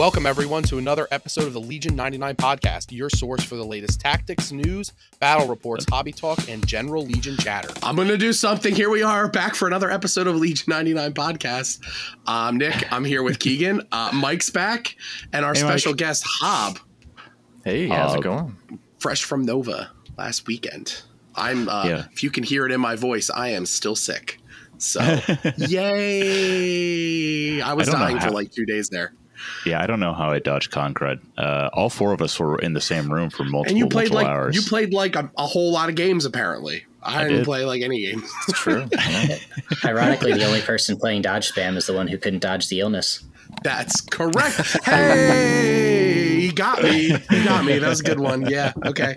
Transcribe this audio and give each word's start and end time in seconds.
Welcome, 0.00 0.24
everyone, 0.24 0.62
to 0.62 0.78
another 0.78 1.06
episode 1.10 1.44
of 1.44 1.52
the 1.52 1.60
Legion 1.60 1.94
99 1.94 2.34
podcast, 2.36 2.90
your 2.90 3.10
source 3.10 3.44
for 3.44 3.56
the 3.56 3.64
latest 3.66 4.00
tactics, 4.00 4.50
news, 4.50 4.94
battle 5.18 5.46
reports, 5.46 5.84
hobby 5.90 6.10
talk, 6.10 6.38
and 6.48 6.66
general 6.66 7.04
Legion 7.04 7.36
chatter. 7.36 7.68
I'm 7.82 7.96
going 7.96 8.08
to 8.08 8.16
do 8.16 8.32
something. 8.32 8.74
Here 8.74 8.88
we 8.88 9.02
are 9.02 9.28
back 9.28 9.54
for 9.54 9.68
another 9.68 9.90
episode 9.90 10.26
of 10.26 10.36
Legion 10.36 10.64
99 10.68 11.12
podcast. 11.12 11.84
I'm 12.26 12.56
Nick. 12.56 12.90
I'm 12.90 13.04
here 13.04 13.22
with 13.22 13.40
Keegan. 13.40 13.82
Uh, 13.92 14.10
Mike's 14.14 14.48
back, 14.48 14.96
and 15.34 15.44
our 15.44 15.52
Hey, 15.52 15.60
special 15.60 15.92
Mike. 15.92 15.98
guest, 15.98 16.24
Hob, 16.26 16.78
Hey, 17.62 17.86
how's 17.88 18.14
Uh, 18.14 18.18
it 18.20 18.22
going? 18.22 18.56
fresh 19.00 19.24
from 19.24 19.44
Nova 19.44 19.90
last 20.16 20.46
weekend. 20.46 21.02
I'm, 21.34 21.68
uh, 21.68 21.84
Yeah. 21.84 22.04
if 22.10 22.22
you 22.22 22.30
can 22.30 22.42
hear 22.42 22.64
it 22.64 22.72
in 22.72 22.80
my 22.80 22.96
voice, 22.96 23.28
I 23.28 23.48
am 23.48 23.66
still 23.66 23.96
sick. 23.96 24.38
So, 24.78 25.02
yay. 25.58 27.60
I 27.60 27.74
was 27.74 27.90
I 27.90 27.92
don't 27.92 28.00
dying 28.00 28.18
for 28.18 28.30
like 28.30 28.50
two 28.50 28.64
days 28.64 28.88
there. 28.88 29.12
Yeah, 29.66 29.82
I 29.82 29.86
don't 29.86 30.00
know 30.00 30.12
how 30.14 30.30
I 30.30 30.38
dodged 30.38 30.70
Concrud. 30.70 31.20
Uh, 31.38 31.70
all 31.72 31.90
four 31.90 32.12
of 32.12 32.20
us 32.22 32.38
were 32.38 32.58
in 32.58 32.72
the 32.72 32.80
same 32.80 33.12
room 33.12 33.30
for 33.30 33.44
multiple, 33.44 33.70
And 33.70 33.78
you 33.78 33.86
played 33.86 34.10
multiple 34.10 34.16
like 34.16 34.26
hours. 34.26 34.56
you 34.56 34.62
played 34.62 34.92
like 34.92 35.16
a, 35.16 35.30
a 35.38 35.46
whole 35.46 35.72
lot 35.72 35.88
of 35.88 35.94
games 35.94 36.24
apparently. 36.24 36.84
I, 37.02 37.20
I 37.20 37.22
didn't 37.24 37.36
did. 37.38 37.44
play 37.46 37.64
like 37.64 37.82
any 37.82 38.00
games. 38.02 38.30
It's 38.48 38.58
true. 38.58 38.86
Ironically, 39.84 40.32
the 40.34 40.44
only 40.44 40.60
person 40.60 40.98
playing 40.98 41.22
dodge 41.22 41.50
spam 41.50 41.76
is 41.76 41.86
the 41.86 41.94
one 41.94 42.08
who 42.08 42.18
couldn't 42.18 42.40
dodge 42.40 42.68
the 42.68 42.80
illness. 42.80 43.24
That's 43.64 44.00
correct. 44.00 44.84
Hey, 44.84 46.40
he 46.40 46.52
got 46.52 46.82
me. 46.82 47.08
He 47.30 47.44
got 47.44 47.64
me. 47.64 47.78
That 47.78 47.88
was 47.88 48.00
a 48.00 48.04
good 48.04 48.20
one. 48.20 48.42
Yeah. 48.48 48.72
Okay. 48.86 49.16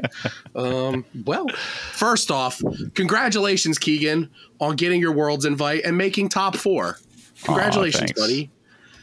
Um, 0.55 1.05
well, 1.25 1.47
first 1.91 2.31
off, 2.31 2.61
congratulations, 2.95 3.77
Keegan, 3.77 4.29
on 4.59 4.75
getting 4.75 4.99
your 5.01 5.11
world's 5.11 5.45
invite 5.45 5.83
and 5.85 5.97
making 5.97 6.29
top 6.29 6.55
four. 6.55 6.97
Congratulations, 7.43 7.99
thanks. 8.01 8.19
buddy. 8.19 8.49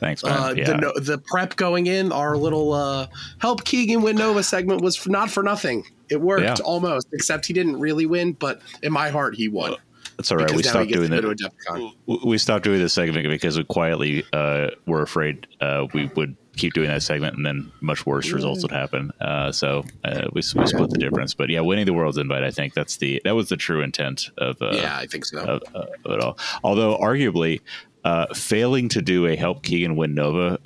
Thanks, 0.00 0.24
man. 0.24 0.32
Uh, 0.32 0.54
yeah. 0.56 0.64
the, 0.78 1.00
the 1.00 1.18
prep 1.18 1.56
going 1.56 1.86
in, 1.86 2.10
our 2.10 2.36
little 2.36 2.72
uh, 2.72 3.06
help 3.38 3.64
Keegan 3.64 4.02
win 4.02 4.16
Nova 4.16 4.42
segment 4.42 4.80
was 4.80 5.06
not 5.06 5.30
for 5.30 5.42
nothing. 5.42 5.84
It 6.08 6.20
worked 6.20 6.42
Yeah. 6.42 6.54
almost, 6.64 7.06
except 7.12 7.46
he 7.46 7.52
didn't 7.52 7.78
really 7.78 8.06
win, 8.06 8.32
but 8.32 8.60
in 8.82 8.92
my 8.92 9.10
heart, 9.10 9.34
he 9.36 9.48
won. 9.48 9.76
That's 10.16 10.32
all 10.32 10.38
right. 10.38 10.50
We 10.50 10.62
stopped 10.62 10.90
doing 10.90 11.10
to 11.10 11.16
that. 11.16 11.20
to 11.22 11.30
a 11.30 11.34
DEFCON. 11.34 11.92
w- 12.06 12.26
We 12.26 12.36
stopped 12.38 12.64
doing 12.64 12.78
this 12.80 12.92
segment 12.92 13.26
because 13.28 13.56
we 13.56 13.64
quietly 13.64 14.24
uh, 14.32 14.68
were 14.86 15.02
afraid 15.02 15.46
uh, 15.60 15.86
we 15.94 16.06
would 16.16 16.36
keep 16.56 16.74
doing 16.74 16.88
that 16.88 17.02
segment 17.02 17.36
and 17.36 17.46
then 17.46 17.72
much 17.80 18.04
worse 18.04 18.30
results 18.32 18.60
would 18.62 18.72
happen. 18.72 19.10
Uh, 19.20 19.50
so 19.50 19.82
uh, 20.04 20.22
we, 20.34 20.42
we 20.56 20.66
split 20.66 20.90
the 20.90 20.98
difference. 20.98 21.32
But 21.32 21.48
yeah, 21.48 21.60
winning 21.60 21.86
the 21.86 21.94
world's 21.94 22.18
invite, 22.18 22.42
I 22.42 22.50
think 22.50 22.74
that's 22.74 22.98
the 22.98 23.22
that 23.24 23.34
was 23.34 23.48
the 23.48 23.56
true 23.56 23.80
intent 23.80 24.28
of 24.36 24.60
uh, 24.60 24.72
yeah, 24.72 24.98
I 24.98 25.06
think 25.06 25.24
so. 25.24 25.38
of, 25.38 25.62
uh, 25.74 25.86
of 26.04 26.12
it 26.12 26.20
all. 26.20 26.38
Although 26.62 26.98
arguably, 26.98 27.60
uh, 28.04 28.26
failing 28.34 28.88
to 28.90 29.02
do 29.02 29.26
a 29.26 29.36
help 29.36 29.62
Keegan 29.62 29.96
win 29.96 30.14
Nova 30.14 30.58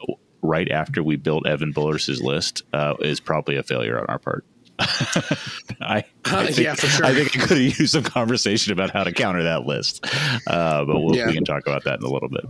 right 0.43 0.71
after 0.71 1.03
we 1.03 1.17
built 1.17 1.47
Evan 1.47 1.73
Bullers' 1.73 2.21
list 2.23 2.63
uh, 2.73 2.95
is 3.01 3.21
probably 3.21 3.57
a 3.57 3.63
failure 3.63 3.99
on 3.99 4.07
our 4.07 4.19
part. 4.19 4.45
I, 4.79 6.05
I 6.25 6.47
think, 6.47 6.59
Yeah, 6.59 6.75
for 6.75 6.87
sure. 6.87 7.07
I 7.07 7.15
think 7.15 7.37
I 7.37 7.41
could 7.47 7.59
have 7.59 7.79
used 7.79 7.93
some 7.93 8.03
conversation 8.03 8.73
about 8.73 8.91
how 8.91 9.05
to 9.05 9.12
counter 9.12 9.45
that 9.45 9.67
list, 9.67 10.05
uh, 10.47 10.85
but 10.85 11.01
we'll, 11.01 11.17
Yeah. 11.17 11.27
we 11.29 11.33
can 11.35 11.45
talk 11.45 11.67
about 11.67 11.85
that 11.85 12.01
in 12.01 12.05
a 12.05 12.11
little 12.11 12.29
bit. 12.29 12.45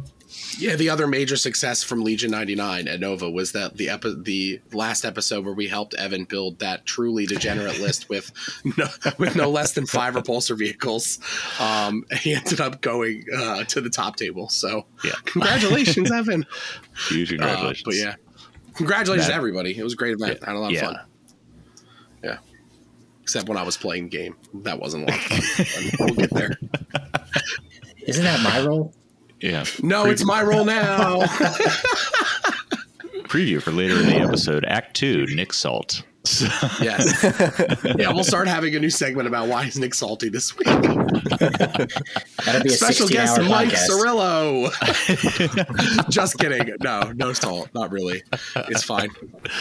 Yeah, 0.57 0.77
the 0.77 0.89
other 0.89 1.07
major 1.09 1.37
success 1.37 1.83
from 1.83 2.05
Legion 2.05 2.31
99 2.31 2.87
at 2.87 3.01
Nova 3.01 3.29
was 3.29 3.53
that 3.53 3.77
the 3.77 3.89
epi- 3.89 4.15
the 4.23 4.61
last 4.73 5.05
episode 5.05 5.45
where 5.45 5.55
we 5.55 5.67
helped 5.67 5.95
Evan 5.95 6.25
build 6.25 6.61
that 6.61 6.87
truly 6.87 7.27
degenerate 7.27 7.81
list 7.81 8.09
with 8.09 8.31
no, 8.79 8.87
with 9.19 9.35
no 9.35 9.51
less 9.51 9.73
than 9.73 9.85
five 9.87 10.15
repulsor 10.15 10.57
vehicles. 10.57 11.19
Um, 11.59 12.05
he 12.21 12.35
ended 12.35 12.61
up 12.61 12.81
going 12.83 13.25
uh, 13.37 13.65
to 13.65 13.81
the 13.81 13.91
top 13.91 14.15
table. 14.17 14.49
So, 14.49 14.87
Yeah. 15.03 15.13
congratulations, 15.25 16.13
Evan. 16.13 16.47
Huge 17.09 17.33
Uh, 17.33 17.37
congratulations. 17.37 17.83
but 17.85 17.95
yeah, 17.97 18.15
congratulations 18.75 19.27
That- 19.29 19.37
everybody. 19.37 19.77
It 19.77 19.83
was 19.83 19.95
a 19.95 19.97
great 19.97 20.13
event. 20.15 20.39
I 20.43 20.51
had 20.51 20.57
a 20.57 20.61
lot 20.61 20.69
of 20.69 20.73
Yeah. 20.75 20.87
fun. 20.87 21.01
Yeah. 22.23 22.39
Except 23.23 23.49
when 23.49 23.59
I 23.59 23.63
was 23.63 23.77
playing 23.77 24.05
the 24.05 24.11
game. 24.11 24.37
That 24.63 24.79
wasn't 24.79 25.09
a 25.09 25.13
lot 25.13 25.17
of 25.17 25.27
fun. 25.27 25.87
we'll 26.07 26.15
get 26.15 26.31
there. 26.31 26.59
Isn't 28.07 28.23
that 28.25 28.41
my 28.43 28.61
role? 28.65 28.95
Yeah. 29.41 29.65
No, 29.83 30.07
it's 30.07 30.25
my 30.25 30.43
role 30.43 30.65
now. 30.65 31.21
Preview 33.29 33.61
for 33.61 33.73
later 33.73 33.97
in 34.01 34.07
the 34.07 34.17
episode, 34.17 34.65
Act 34.65 34.95
Two, 34.97 35.27
Nick 35.35 35.53
Salt. 35.53 36.03
Yes. 36.81 37.23
yeah, 37.99 38.11
we'll 38.13 38.25
start 38.25 38.49
having 38.49 38.75
a 38.77 38.79
new 38.81 38.89
segment 38.91 39.29
about 39.29 39.47
why 39.49 39.65
is 39.67 39.79
Nick 39.79 39.93
salty 39.95 40.29
this 40.31 40.57
week. 40.57 40.67
That'll 40.69 42.63
be 42.63 42.69
a 42.71 42.73
Special 42.73 43.09
guest 43.09 43.37
16-hour 43.39 43.49
Mike 43.51 43.69
podcast. 43.71 44.71
Cirillo. 44.71 46.09
Just 46.11 46.39
kidding. 46.39 46.77
No, 46.83 47.13
no 47.15 47.33
salt. 47.35 47.69
Not 47.75 47.91
really. 47.91 48.23
It's 48.57 48.85
fine. 48.85 49.11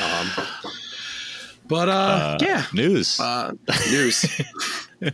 Um, 0.01 0.27
but 1.67 1.89
uh, 1.89 1.91
Uh, 1.91 2.37
yeah, 2.41 2.65
News. 2.73 3.19
uh, 3.19 3.51
news. 3.91 4.41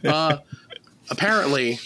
uh, 0.03 0.37
apparently, 1.09 1.79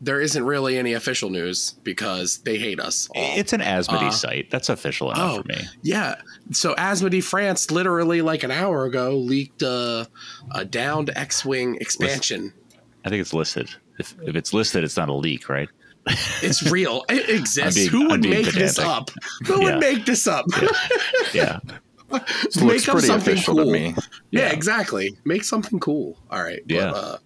there 0.00 0.20
isn't 0.20 0.44
really 0.44 0.76
any 0.76 0.92
official 0.92 1.30
news 1.30 1.72
because 1.82 2.38
they 2.38 2.58
hate 2.58 2.80
us. 2.80 3.08
all. 3.14 3.38
it's 3.38 3.52
an 3.52 3.60
Asmodee 3.60 4.08
uh, 4.08 4.10
site. 4.10 4.50
That's 4.50 4.68
official 4.68 5.10
enough 5.10 5.32
oh. 5.38 5.42
for 5.42 5.48
me. 5.48 5.60
Yeah. 5.82 6.16
So 6.52 6.74
Asmodee 6.74 7.24
France, 7.24 7.70
literally 7.70 8.22
like 8.22 8.42
an 8.42 8.50
hour 8.50 8.84
ago, 8.84 9.16
leaked 9.16 9.62
uh, 9.62 10.04
a 10.52 10.64
downed 10.64 11.10
X-wing 11.16 11.76
expansion. 11.80 12.52
I 13.04 13.08
think 13.08 13.20
it's 13.20 13.32
listed. 13.32 13.70
If, 13.98 14.14
if 14.22 14.36
it's 14.36 14.52
listed, 14.52 14.84
it's 14.84 14.96
not 14.96 15.08
a 15.08 15.14
leak, 15.14 15.48
right? 15.48 15.68
It's 16.42 16.62
real. 16.70 17.04
It 17.08 17.28
exists. 17.38 17.74
being- 17.78 17.90
Who 17.90 18.08
would 18.08 18.22
being 18.22 18.34
make 18.44 18.52
this 18.52 18.78
up? 18.78 19.10
Who 19.46 19.60
Yeah. 19.62 19.64
would 19.72 19.80
make 19.80 20.04
this 20.04 20.26
up? 20.26 20.44
Yeah. 21.32 21.60
Looks 22.10 22.56
make 22.60 22.88
up 22.88 22.92
pretty 22.92 23.06
something 23.08 23.32
official 23.34 23.56
cool. 23.56 23.64
to 23.66 23.72
me. 23.72 23.94
Yeah, 24.30 24.42
Yeah. 24.42 24.52
exactly. 24.52 25.16
Make 25.24 25.42
something 25.42 25.80
cool. 25.80 26.16
All 26.30 26.42
right. 26.42 26.60
Yeah. 26.66 26.90
But, 26.92 26.96
uh, 26.96 27.10
looks 27.10 27.22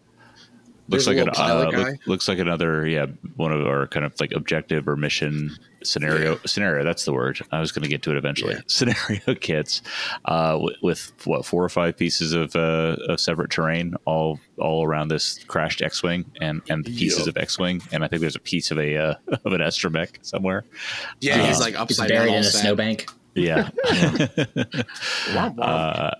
there's 0.90 1.06
a 1.06 1.10
like 1.10 1.18
an 1.18 1.28
uh, 1.36 1.70
guy. 1.70 1.76
look- 1.78 2.06
looks 2.06 2.28
like 2.28 2.38
another 2.38 2.86
yeah 2.86 3.06
one 3.36 3.52
of 3.52 3.66
our 3.66 3.86
kind 3.86 4.04
of 4.04 4.12
like 4.20 4.32
objective 4.32 4.86
or 4.88 4.96
mission 4.96 5.50
scenario 5.82 6.38
scenario 6.44 6.84
that's 6.84 7.04
the 7.06 7.12
word 7.12 7.40
i 7.52 7.58
was 7.60 7.72
going 7.72 7.82
to 7.82 7.88
get 7.88 8.02
to 8.02 8.10
it 8.10 8.16
eventually 8.18 8.54
Yeah. 8.54 8.60
scenario 8.66 9.34
kits 9.40 9.80
uh 10.26 10.58
with, 10.60 10.76
with 10.82 11.12
what 11.26 11.46
four 11.46 11.64
or 11.64 11.68
five 11.70 11.96
pieces 11.96 12.32
of 12.32 12.54
uh 12.54 12.96
of 13.08 13.18
separate 13.18 13.50
terrain 13.50 13.94
all 14.04 14.38
all 14.58 14.84
around 14.84 15.08
this 15.08 15.42
crashed 15.44 15.80
x-wing 15.80 16.24
and 16.40 16.60
and 16.68 16.84
pieces 16.84 17.26
Yep. 17.26 17.28
of 17.36 17.42
x-wing 17.42 17.80
and 17.92 18.04
i 18.04 18.08
think 18.08 18.20
there's 18.20 18.36
a 18.36 18.40
piece 18.40 18.70
of 18.70 18.78
a 18.78 18.96
uh, 18.96 19.14
of 19.44 19.52
an 19.52 19.60
astromech 19.62 20.16
somewhere 20.22 20.64
yeah, 21.20 21.40
uh, 21.42 21.46
he's 21.46 21.60
like 21.60 21.72
It's 21.74 21.80
upside 21.80 22.08
buried 22.08 22.26
down. 22.28 22.34
in 22.36 22.40
a 22.40 22.44
sad. 22.44 22.60
snowbank. 22.62 23.06
yeah 23.34 23.70
Womp 25.34 25.54
womp. 25.56 25.58
uh, 25.60 26.10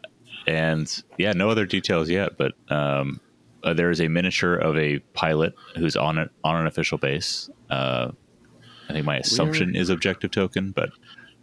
and 0.47 1.03
yeah, 1.19 1.33
no 1.33 1.51
other 1.51 1.67
details 1.67 2.09
yet. 2.09 2.37
But 2.39 2.53
um, 2.71 3.21
uh, 3.62 3.75
there 3.75 3.91
is 3.91 4.00
a 4.00 4.09
miniature 4.09 4.54
of 4.54 4.76
a 4.76 4.98
pilot 5.15 5.54
who's 5.76 5.97
on 5.97 6.19
it 6.19 6.31
on 6.44 6.56
an 6.56 6.66
official 6.66 6.98
base. 6.98 7.50
Uh, 7.69 8.10
I 8.88 8.93
think 8.93 9.06
my 9.06 9.19
assumption 9.19 9.76
is 9.76 9.88
objective 9.88 10.31
token, 10.31 10.72
but 10.72 10.91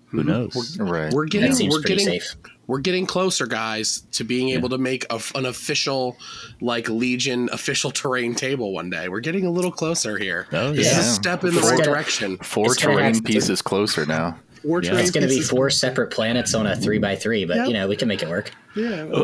who 0.07 0.23
knows? 0.23 0.77
Right. 0.79 1.13
we're 1.13 1.25
getting 1.25 1.69
we're 1.69 1.81
getting 1.81 2.05
safe. 2.05 2.35
we're 2.65 2.79
getting 2.79 3.05
closer, 3.05 3.45
guys, 3.45 4.01
to 4.13 4.23
being 4.23 4.49
able 4.49 4.69
to 4.69 4.77
make 4.77 5.05
a, 5.09 5.21
an 5.35 5.45
official 5.45 6.17
like 6.61 6.87
Legion 6.89 7.49
official 7.51 7.91
terrain 7.91 8.33
table 8.33 8.73
one 8.73 8.89
day. 8.89 9.09
We're 9.09 9.19
getting 9.19 9.45
a 9.45 9.51
little 9.51 9.71
closer 9.71 10.17
here. 10.17 10.47
Oh, 10.53 10.71
This 10.71 10.91
is 10.91 10.97
a 10.97 11.03
step 11.03 11.43
in 11.43 11.53
the 11.53 11.61
right 11.61 11.83
direction. 11.83 12.37
Four 12.37 12.67
It's 12.67 12.77
terrain 12.77 13.21
pieces 13.21 13.61
closer 13.61 14.05
now. 14.05 14.39
Four 14.61 14.83
Yeah. 14.83 14.97
It's 14.97 15.11
going 15.11 15.27
to 15.27 15.33
be 15.33 15.41
four 15.41 15.69
separate 15.69 16.11
planets 16.11 16.53
on 16.53 16.67
a 16.67 16.75
three 16.75 16.97
by 16.99 17.15
three, 17.15 17.45
but 17.45 17.57
Yep. 17.57 17.67
you 17.67 17.73
know 17.73 17.87
we 17.87 17.95
can 17.95 18.07
make 18.07 18.21
it 18.23 18.29
work. 18.29 18.51
Yeah. 18.75 19.03
no, 19.05 19.23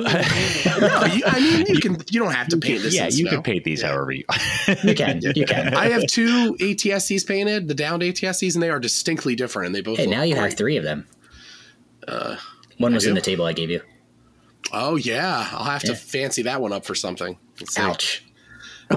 you, 1.05 1.23
I 1.25 1.39
mean, 1.39 1.66
you 1.67 1.79
can. 1.79 1.97
You 2.09 2.19
don't 2.19 2.33
have 2.33 2.47
to 2.49 2.57
paint 2.57 2.81
this. 2.83 2.94
yeah, 2.95 3.05
you 3.05 3.27
snow. 3.27 3.31
can 3.31 3.43
paint 3.43 3.63
these 3.63 3.81
however 3.81 4.11
you. 4.11 4.23
You 4.83 4.95
can, 4.95 5.22
you 5.35 5.45
can. 5.45 5.73
I 5.75 5.89
have 5.89 6.05
two 6.07 6.55
AT-STs 6.59 7.25
painted, 7.27 7.67
the 7.67 7.73
downed 7.73 8.01
AT-STs, 8.03 8.53
and 8.55 8.63
they 8.63 8.69
are 8.69 8.79
distinctly 8.79 9.35
different, 9.35 9.67
and 9.67 9.75
they 9.75 9.81
both. 9.81 9.97
Hey, 9.97 10.05
look 10.05 10.16
now 10.16 10.23
you 10.23 10.35
have 10.35 10.55
three 10.55 10.77
of 10.77 10.83
them. 10.83 11.07
Uh, 12.07 12.38
One 12.77 12.93
was 12.93 13.05
in 13.05 13.13
the 13.16 13.22
table 13.22 13.46
I 13.46 13.53
gave 13.53 13.69
you. 13.69 13.81
Oh 14.72 14.96
yeah, 14.96 15.47
I'll 15.52 15.66
have 15.66 15.84
to 15.84 15.96
fancy 15.96 16.43
that 16.43 16.61
one 16.61 16.73
up 16.73 16.85
for 16.85 16.96
something. 16.96 17.37
Let's 17.59 17.75
see. 17.75 18.19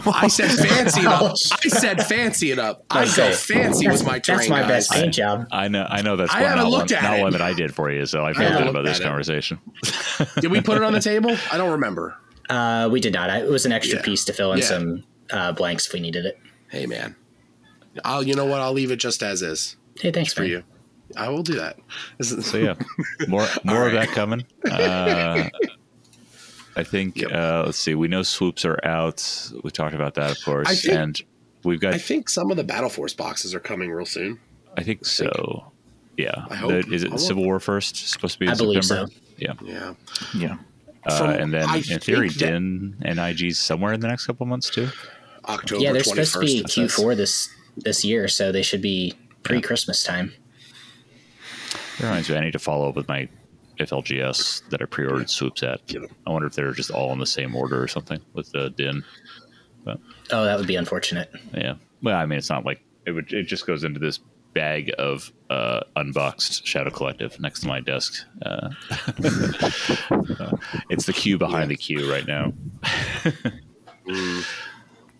Ouch. 0.06 0.14
I 0.24 0.28
said 0.28 0.50
fancy 0.50 1.00
it 1.00 1.06
up. 1.06 1.32
I 1.52 1.68
said 1.68 2.02
fancy 2.06 2.50
it 2.50 2.58
up. 2.58 2.84
I 2.90 3.04
go 3.04 3.32
fancy 3.32 3.88
was 3.88 4.04
my 4.04 4.18
terrain. 4.18 4.38
That's 4.38 4.48
my 4.50 4.60
guys. 4.60 4.68
best 4.68 4.92
paint 4.92 5.14
job. 5.14 5.46
I 5.52 5.68
know, 5.68 5.86
I 5.88 6.02
know 6.02 6.16
that's 6.16 6.32
I 6.32 6.40
one, 6.42 6.50
haven't 6.50 6.64
not, 6.64 6.70
one, 6.70 6.78
looked 6.80 6.92
at 6.92 7.02
not 7.02 7.18
it. 7.18 7.22
one 7.22 7.32
that 7.32 7.42
I 7.42 7.52
did 7.52 7.74
for 7.74 7.90
you, 7.90 8.06
so 8.06 8.24
I 8.24 8.32
feel 8.32 8.42
haven't 8.42 8.62
good 8.62 8.70
about 8.70 8.84
this 8.84 9.00
conversation. 9.00 9.58
Did 10.40 10.50
we 10.50 10.60
put 10.60 10.76
it 10.76 10.82
on 10.82 10.92
the 10.92 11.00
table? 11.12 11.36
I 11.52 11.56
don't 11.56 11.72
remember. 11.72 12.16
Uh, 12.48 12.88
we 12.92 13.00
did 13.00 13.12
not. 13.12 13.30
It 13.30 13.48
was 13.50 13.66
an 13.66 13.72
extra 13.72 13.98
Yeah. 13.98 14.04
piece 14.04 14.24
to 14.26 14.32
fill 14.32 14.52
in 14.52 14.58
Yeah. 14.58 14.64
some 14.64 15.04
uh, 15.30 15.52
blanks 15.52 15.86
if 15.86 15.92
we 15.92 16.00
needed 16.00 16.24
it. 16.26 16.38
Hey 16.70 16.86
man, 16.86 17.16
I'll. 18.04 18.22
You 18.22 18.34
know 18.34 18.44
what? 18.46 18.60
I'll 18.60 18.72
leave 18.72 18.90
it 18.90 18.96
just 18.96 19.22
as 19.22 19.42
is 19.42 19.76
Hey, 20.00 20.10
thanks 20.12 20.32
for 20.32 20.42
man. 20.42 20.50
you. 20.50 20.62
I 21.16 21.28
will 21.28 21.42
do 21.42 21.54
that. 21.54 21.78
So 22.20 22.56
yeah, 22.58 22.74
more 23.28 23.46
more 23.64 23.80
All 23.82 23.86
of 23.86 23.92
that 23.92 24.08
coming. 24.08 24.44
Uh, 24.70 25.48
I 26.76 26.84
think. 26.84 27.16
Yep. 27.16 27.32
Uh, 27.32 27.62
let's 27.66 27.78
see. 27.78 27.94
We 27.94 28.06
know 28.08 28.22
swoops 28.22 28.64
are 28.64 28.78
out. 28.84 29.50
We 29.64 29.70
talked 29.70 29.94
about 29.94 30.14
that, 30.14 30.30
of 30.30 30.44
course, 30.44 30.82
think- 30.82 30.94
and 30.94 31.22
we've 31.64 31.80
got. 31.80 31.94
I 31.94 31.98
think 31.98 32.28
some 32.28 32.50
of 32.50 32.56
the 32.56 32.64
Battle 32.64 32.90
Force 32.90 33.14
boxes 33.14 33.54
are 33.54 33.60
coming 33.60 33.90
real 33.90 34.06
soon. 34.06 34.38
I 34.76 34.82
think 34.82 35.06
so. 35.06 35.72
Yeah. 36.16 36.44
I 36.50 36.54
hope. 36.56 36.70
The- 36.70 36.94
is 36.94 37.02
it 37.02 37.10
hope. 37.10 37.18
Civil 37.20 37.44
War 37.44 37.58
first? 37.60 37.96
Supposed 38.08 38.34
to 38.34 38.38
be 38.40 38.46
in 38.46 38.52
I 38.52 38.54
believe 38.56 38.84
September? 38.84 39.10
so. 39.12 39.20
Yeah. 39.38 39.52
Yeah. 39.62 39.94
Yeah. 40.36 40.56
Uh, 41.06 41.18
From- 41.18 41.30
and 41.30 41.54
then 41.54 41.68
I 41.68 41.76
in 41.76 41.98
theory, 42.00 42.28
think 42.28 42.40
that- 42.40 42.46
Din 42.52 42.96
and 43.02 43.18
IG's 43.20 43.58
somewhere 43.58 43.92
in 43.94 44.00
the 44.00 44.08
next 44.08 44.26
couple 44.26 44.44
months 44.46 44.68
too. 44.70 44.88
October 45.46 45.82
yeah, 45.82 45.92
they're 45.92 46.02
21st. 46.02 46.26
supposed 46.32 46.32
to 46.74 46.80
be. 46.80 46.86
Q4 46.86 47.16
this 47.16 47.48
this 47.76 48.04
year, 48.04 48.26
so 48.28 48.50
they 48.52 48.62
should 48.62 48.82
be 48.82 49.14
pre 49.44 49.60
Christmas 49.60 50.02
time. 50.02 50.32
It 51.98 52.02
reminds 52.02 52.28
me, 52.28 52.36
I 52.36 52.40
need 52.40 52.52
to 52.52 52.58
follow 52.58 52.88
up 52.88 52.96
with 52.96 53.06
my 53.08 53.28
FLGS 53.78 54.68
that 54.70 54.82
I 54.82 54.84
pre-ordered 54.86 55.30
swoops 55.30 55.62
at. 55.62 55.86
Get 55.86 56.02
'em. 56.02 56.08
I 56.26 56.30
wonder 56.30 56.46
if 56.46 56.54
they're 56.54 56.72
just 56.72 56.90
all 56.90 57.12
in 57.12 57.18
the 57.18 57.26
same 57.26 57.54
order 57.54 57.82
or 57.82 57.88
something 57.88 58.20
with 58.32 58.50
the 58.52 58.70
Din. 58.70 59.04
Oh, 59.86 60.44
that 60.44 60.58
would 60.58 60.66
be 60.66 60.76
unfortunate. 60.76 61.30
Yeah. 61.54 61.74
Well, 62.02 62.16
I 62.16 62.26
mean, 62.26 62.38
it's 62.38 62.50
not 62.50 62.64
like 62.64 62.80
it 63.06 63.12
would. 63.12 63.32
It 63.32 63.44
just 63.44 63.66
goes 63.66 63.84
into 63.84 64.00
this 64.00 64.18
bag 64.54 64.90
of 64.98 65.32
uh, 65.50 65.80
unboxed 65.96 66.66
Shadow 66.66 66.90
Collective 66.90 67.38
next 67.38 67.60
to 67.60 67.68
my 67.68 67.80
desk. 67.80 68.24
Uh, 68.44 68.70
uh, 68.90 70.56
it's 70.90 71.06
the 71.06 71.12
queue 71.14 71.38
behind 71.38 71.70
the 71.70 71.76
queue 71.76 72.10
right 72.10 72.26
now. 72.26 72.52
Mm. 74.06 74.44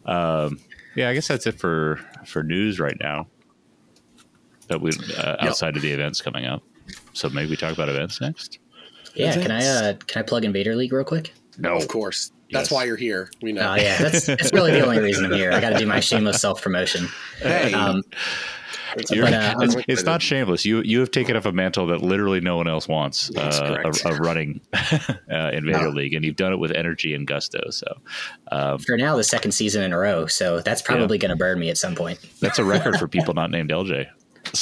Um, 0.06 0.60
yeah, 0.94 1.10
I 1.10 1.14
guess 1.14 1.28
that's 1.28 1.46
it 1.46 1.58
for 1.58 2.00
for 2.24 2.42
news 2.42 2.80
right 2.80 2.96
now. 2.98 3.28
That 4.68 4.80
we 4.80 4.92
uh, 5.16 5.36
outside 5.40 5.76
of 5.76 5.82
the 5.82 5.92
events 5.92 6.20
coming 6.20 6.46
up. 6.46 6.62
So 7.12 7.28
maybe 7.30 7.50
we 7.50 7.56
talk 7.56 7.72
about 7.72 7.88
events 7.88 8.20
next. 8.20 8.58
Yeah, 9.14 9.30
Is 9.30 9.36
can 9.42 9.50
I 9.50 9.66
uh, 9.66 9.94
can 10.06 10.20
I 10.20 10.22
plug 10.26 10.44
Invader 10.44 10.76
League 10.76 10.92
real 10.92 11.04
quick? 11.04 11.32
No, 11.58 11.76
Of 11.76 11.88
course. 11.88 12.32
That's 12.52 12.66
Yes. 12.66 12.70
why 12.70 12.84
you're 12.84 12.96
here. 12.96 13.30
We 13.42 13.52
know. 13.52 13.72
Oh 13.72 13.74
yeah, 13.74 13.98
that's 13.98 14.26
that's 14.26 14.52
really 14.52 14.70
the 14.72 14.84
only 14.84 15.00
reason 15.00 15.24
I'm 15.24 15.32
here. 15.32 15.50
I 15.52 15.60
got 15.60 15.70
to 15.70 15.78
do 15.78 15.86
my 15.86 15.98
shameless 16.00 16.40
self 16.40 16.62
promotion. 16.62 17.08
Hey. 17.40 17.72
Um, 17.72 18.02
You're- 19.10 19.30
But, 19.30 19.34
uh, 19.34 19.54
it's, 19.60 19.76
it's 19.88 20.04
not 20.04 20.22
shameless. 20.22 20.64
You 20.64 20.80
you 20.82 21.00
have 21.00 21.10
taken 21.10 21.34
up 21.36 21.44
a 21.44 21.52
mantle 21.52 21.86
that 21.88 22.02
literally 22.02 22.40
no 22.40 22.56
one 22.56 22.68
else 22.68 22.86
wants 22.88 23.28
That's 23.34 23.58
uh, 23.58 23.82
of, 23.84 23.96
of 24.06 24.20
running 24.20 24.60
uh, 24.72 25.50
Invader 25.52 25.82
No. 25.82 25.88
League, 25.90 26.14
and 26.14 26.24
you've 26.24 26.36
done 26.36 26.52
it 26.52 26.58
with 26.58 26.70
energy 26.70 27.12
and 27.14 27.26
gusto. 27.26 27.68
So 27.70 27.86
um, 28.52 28.78
for 28.78 28.96
now, 28.96 29.16
the 29.16 29.24
second 29.24 29.52
season 29.52 29.82
in 29.82 29.92
a 29.92 29.98
row, 29.98 30.26
so 30.26 30.60
that's 30.60 30.80
probably 30.82 31.18
going 31.18 31.30
to 31.30 31.36
burn 31.36 31.58
me 31.58 31.68
at 31.68 31.76
some 31.78 31.94
point. 31.94 32.20
that's 32.40 32.58
a 32.60 32.64
record 32.64 32.96
for 32.96 33.08
people 33.08 33.34
not 33.34 33.50
named 33.50 33.70
LJ. 33.70 34.06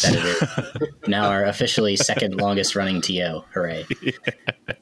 That 0.02 0.14
it 0.14 0.82
is 0.82 1.08
now 1.08 1.28
our 1.30 1.44
officially 1.44 1.96
second 1.96 2.40
longest 2.40 2.74
running 2.76 3.00
TO. 3.00 3.42
Hooray! 3.52 3.86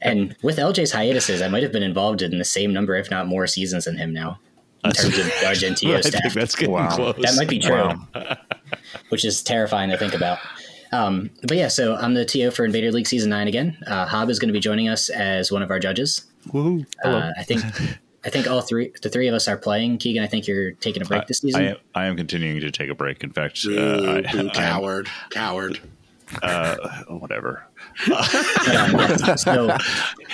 And 0.00 0.34
with 0.42 0.56
LJ's 0.56 0.90
hiatuses, 0.92 1.42
I 1.42 1.48
might 1.48 1.62
have 1.62 1.70
been 1.72 1.82
involved 1.84 2.22
in 2.22 2.38
the 2.38 2.44
same 2.44 2.72
number, 2.72 2.96
if 2.96 3.08
not 3.10 3.26
more, 3.28 3.46
seasons 3.46 3.84
than 3.84 3.96
him 3.96 4.12
now 4.12 4.40
in 4.84 4.90
terms 4.90 5.16
of 5.16 5.26
large 5.44 5.62
I 5.62 5.72
think 5.74 6.02
staff. 6.04 6.34
that's 6.34 6.56
getting 6.56 6.72
Wow. 6.74 6.88
close. 6.94 7.14
That 7.20 7.34
might 7.36 7.48
be 7.48 7.60
true, 7.60 7.74
Wow. 7.76 8.08
which 9.10 9.24
is 9.24 9.42
terrifying 9.42 9.90
to 9.90 9.96
think 9.96 10.12
about. 10.14 10.38
Um, 10.92 11.30
but 11.46 11.56
yeah, 11.56 11.68
so 11.68 11.94
I'm 11.94 12.14
the 12.14 12.24
TO 12.24 12.50
for 12.50 12.64
Invader 12.64 12.90
League 12.90 13.06
Season 13.06 13.30
9 13.30 13.46
again. 13.48 13.78
Uh, 13.86 14.06
Hob 14.06 14.28
is 14.28 14.38
going 14.40 14.48
to 14.48 14.52
be 14.52 14.60
joining 14.60 14.88
us 14.88 15.08
as 15.08 15.52
one 15.52 15.62
of 15.62 15.70
our 15.70 15.78
judges. 15.78 16.24
Woohoo. 16.48 16.84
Hello. 17.02 17.18
Uh, 17.18 17.32
I 17.38 17.44
think 17.44 17.62
I 18.24 18.30
think 18.30 18.46
all 18.46 18.60
three, 18.60 18.92
the 19.02 19.08
three 19.08 19.26
of 19.28 19.34
us 19.34 19.48
are 19.48 19.56
playing. 19.56 19.98
Keegan, 19.98 20.22
I 20.22 20.26
think 20.28 20.46
you're 20.46 20.72
taking 20.72 21.02
a 21.02 21.04
break 21.04 21.26
this 21.26 21.40
I 21.40 21.46
season. 21.46 21.64
am, 21.64 21.76
I 21.94 22.04
am 22.06 22.16
continuing 22.16 22.60
to 22.60 22.70
take 22.70 22.88
a 22.88 22.94
break. 22.94 23.24
In 23.24 23.32
fact, 23.32 23.64
uh, 23.66 23.70
Boo, 23.70 24.10
I, 24.10 24.32
boo, 24.32 24.48
I, 24.48 24.52
coward. 24.52 25.08
Coward. 25.30 25.80
uh, 26.42 26.76
whatever. 27.08 27.66
But, 28.08 29.28
um, 29.30 29.36
so 29.36 29.76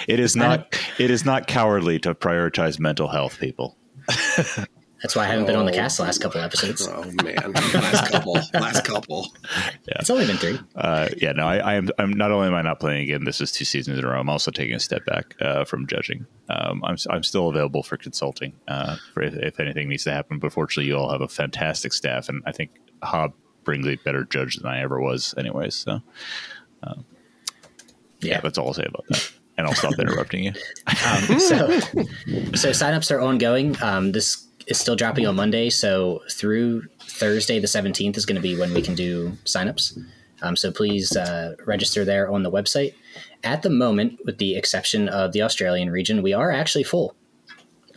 It 0.07 0.21
is 0.21 0.37
not. 0.37 0.79
It 0.99 1.11
is 1.11 1.25
not 1.25 1.47
cowardly 1.47 1.99
to 2.01 2.15
prioritize 2.15 2.79
mental 2.79 3.09
health, 3.09 3.39
people. 3.41 3.77
that's 5.03 5.15
why 5.17 5.25
I 5.25 5.27
haven't 5.29 5.47
been 5.47 5.57
on 5.57 5.65
the 5.67 5.73
Oh. 5.73 5.75
cast 5.77 5.97
the 5.99 6.03
last 6.05 6.19
couple 6.21 6.41
episodes. 6.41 6.87
Oh 6.93 7.05
man. 7.23 7.37
Last 7.53 8.11
couple. 8.11 8.33
Last 8.55 8.85
couple. 8.85 9.29
Yeah. 9.87 9.97
It's 10.01 10.11
only 10.11 10.27
been 10.27 10.37
three. 10.37 10.59
Uh, 10.75 11.09
yeah, 11.17 11.33
no, 11.33 11.47
I, 11.47 11.57
I 11.59 11.75
am. 11.75 11.89
I'm 11.99 12.13
not 12.13 12.31
only 12.33 12.49
am 12.49 12.55
I 12.55 12.63
not 12.63 12.81
playing 12.81 13.03
again. 13.03 13.25
This 13.25 13.41
is 13.41 13.53
two 13.53 13.65
seasons 13.65 13.99
in 13.99 14.05
a 14.05 14.09
row. 14.09 14.19
I'm 14.19 14.29
also 14.31 14.51
taking 14.51 14.75
a 14.75 14.81
step 14.81 15.05
back 15.07 15.35
uh, 15.41 15.65
from 15.65 15.87
judging. 15.87 16.27
Um, 16.49 16.83
I'm 16.85 16.97
I'm 17.11 17.23
still 17.23 17.49
available 17.49 17.83
for 17.83 17.97
consulting 17.97 18.53
uh, 18.69 18.97
for 19.15 19.23
if, 19.23 19.35
if 19.35 19.61
anything 19.61 19.89
needs 19.89 20.05
to 20.05 20.13
happen. 20.13 20.39
But 20.39 20.53
fortunately, 20.53 20.89
you 20.89 20.97
all 20.97 21.11
have 21.13 21.21
a 21.21 21.29
fantastic 21.29 21.93
staff, 21.93 22.29
and 22.29 22.43
I 22.47 22.53
think 22.53 22.71
Hob 23.03 23.33
brings 23.65 23.87
a 23.87 23.97
better 23.97 24.25
judge 24.25 24.57
than 24.57 24.67
I 24.67 24.81
ever 24.81 25.01
was, 25.01 25.35
anyways. 25.37 25.75
So 25.75 26.01
yeah, 26.85 26.95
Yeah. 28.21 28.41
that's 28.41 28.59
all 28.59 28.69
I'll 28.69 28.75
say 28.75 28.87
about 28.89 29.05
that. 29.11 29.31
And 29.57 29.67
I'll 29.67 29.75
stop 29.75 29.93
interrupting 29.99 30.45
you. 30.45 30.53
Um, 30.87 31.39
so, 31.41 31.69
so 31.81 32.71
signups 32.71 33.11
are 33.11 33.21
ongoing. 33.21 33.77
Um, 33.83 34.13
this 34.13 34.47
is 34.69 34.79
still 34.79 34.95
dropping 34.95 35.27
on 35.27 35.35
Monday. 35.35 35.71
So 35.71 36.23
through 36.31 36.83
Thursday, 37.01 37.59
the 37.59 37.67
17th 37.67 38.17
is 38.17 38.27
going 38.27 38.37
to 38.37 38.43
be 38.43 38.57
when 38.57 38.73
we 38.75 38.83
can 38.83 38.95
do 38.95 39.33
signups. 39.45 39.99
Um, 40.43 40.57
so 40.57 40.71
please 40.71 41.17
uh, 41.17 41.57
register 41.67 42.05
there 42.05 42.31
on 42.31 42.43
the 42.43 42.51
website. 42.51 42.95
At 43.43 43.63
the 43.63 43.71
moment, 43.71 44.21
with 44.25 44.39
the 44.39 44.57
exception 44.57 45.09
of 45.09 45.33
the 45.33 45.43
Australian 45.43 45.91
region, 45.91 46.23
we 46.23 46.33
are 46.33 46.53
actually 46.53 46.85
full. 46.85 47.17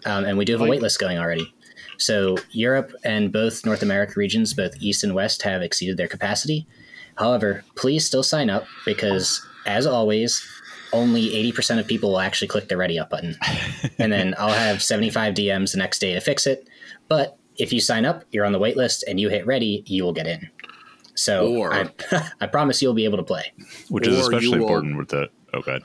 Um, 0.05 0.25
and 0.25 0.37
we 0.37 0.45
do 0.45 0.53
have 0.53 0.61
a 0.61 0.69
wait 0.69 0.81
list 0.81 0.99
going 0.99 1.19
already. 1.19 1.53
So 1.97 2.37
Europe 2.49 2.93
and 3.03 3.31
both 3.31 3.63
North 3.65 3.83
America 3.83 4.13
regions, 4.15 4.53
both 4.55 4.75
East 4.79 5.03
and 5.03 5.13
West, 5.13 5.43
have 5.43 5.61
exceeded 5.61 5.97
their 5.97 6.07
capacity. 6.07 6.65
However, 7.15 7.63
please 7.75 8.05
still 8.05 8.23
sign 8.23 8.49
up 8.49 8.65
because, 8.85 9.45
as 9.67 9.85
always, 9.85 10.43
only 10.93 11.29
80% 11.51 11.79
of 11.79 11.87
people 11.87 12.11
will 12.11 12.19
actually 12.19 12.47
click 12.47 12.67
the 12.67 12.77
ready 12.77 12.99
up 12.99 13.09
button. 13.09 13.35
and 13.99 14.11
then 14.11 14.35
I'll 14.37 14.49
have 14.49 14.81
75 14.83 15.33
DMs 15.33 15.71
the 15.71 15.77
next 15.77 15.99
day 15.99 16.13
to 16.13 16.19
fix 16.21 16.45
it. 16.47 16.67
But 17.07 17.37
if 17.57 17.71
you 17.73 17.79
sign 17.79 18.05
up, 18.05 18.23
you're 18.31 18.45
on 18.45 18.51
the 18.51 18.59
wait 18.59 18.77
list 18.77 19.03
and 19.07 19.19
you 19.19 19.29
hit 19.29 19.45
ready, 19.45 19.83
you 19.85 20.03
will 20.03 20.13
get 20.13 20.27
in. 20.27 20.49
So 21.15 21.53
Or- 21.55 21.73
I, 21.73 21.89
I 22.41 22.47
promise 22.47 22.81
you'll 22.81 22.93
be 22.93 23.05
able 23.05 23.17
to 23.17 23.23
play. 23.23 23.51
Which 23.89 24.07
is 24.07 24.13
Or 24.15 24.17
you 24.31 24.37
especially 24.37 24.59
will- 24.59 24.67
important 24.67 24.97
with 24.97 25.09
the. 25.09 25.29
Oh, 25.53 25.61
God. 25.61 25.81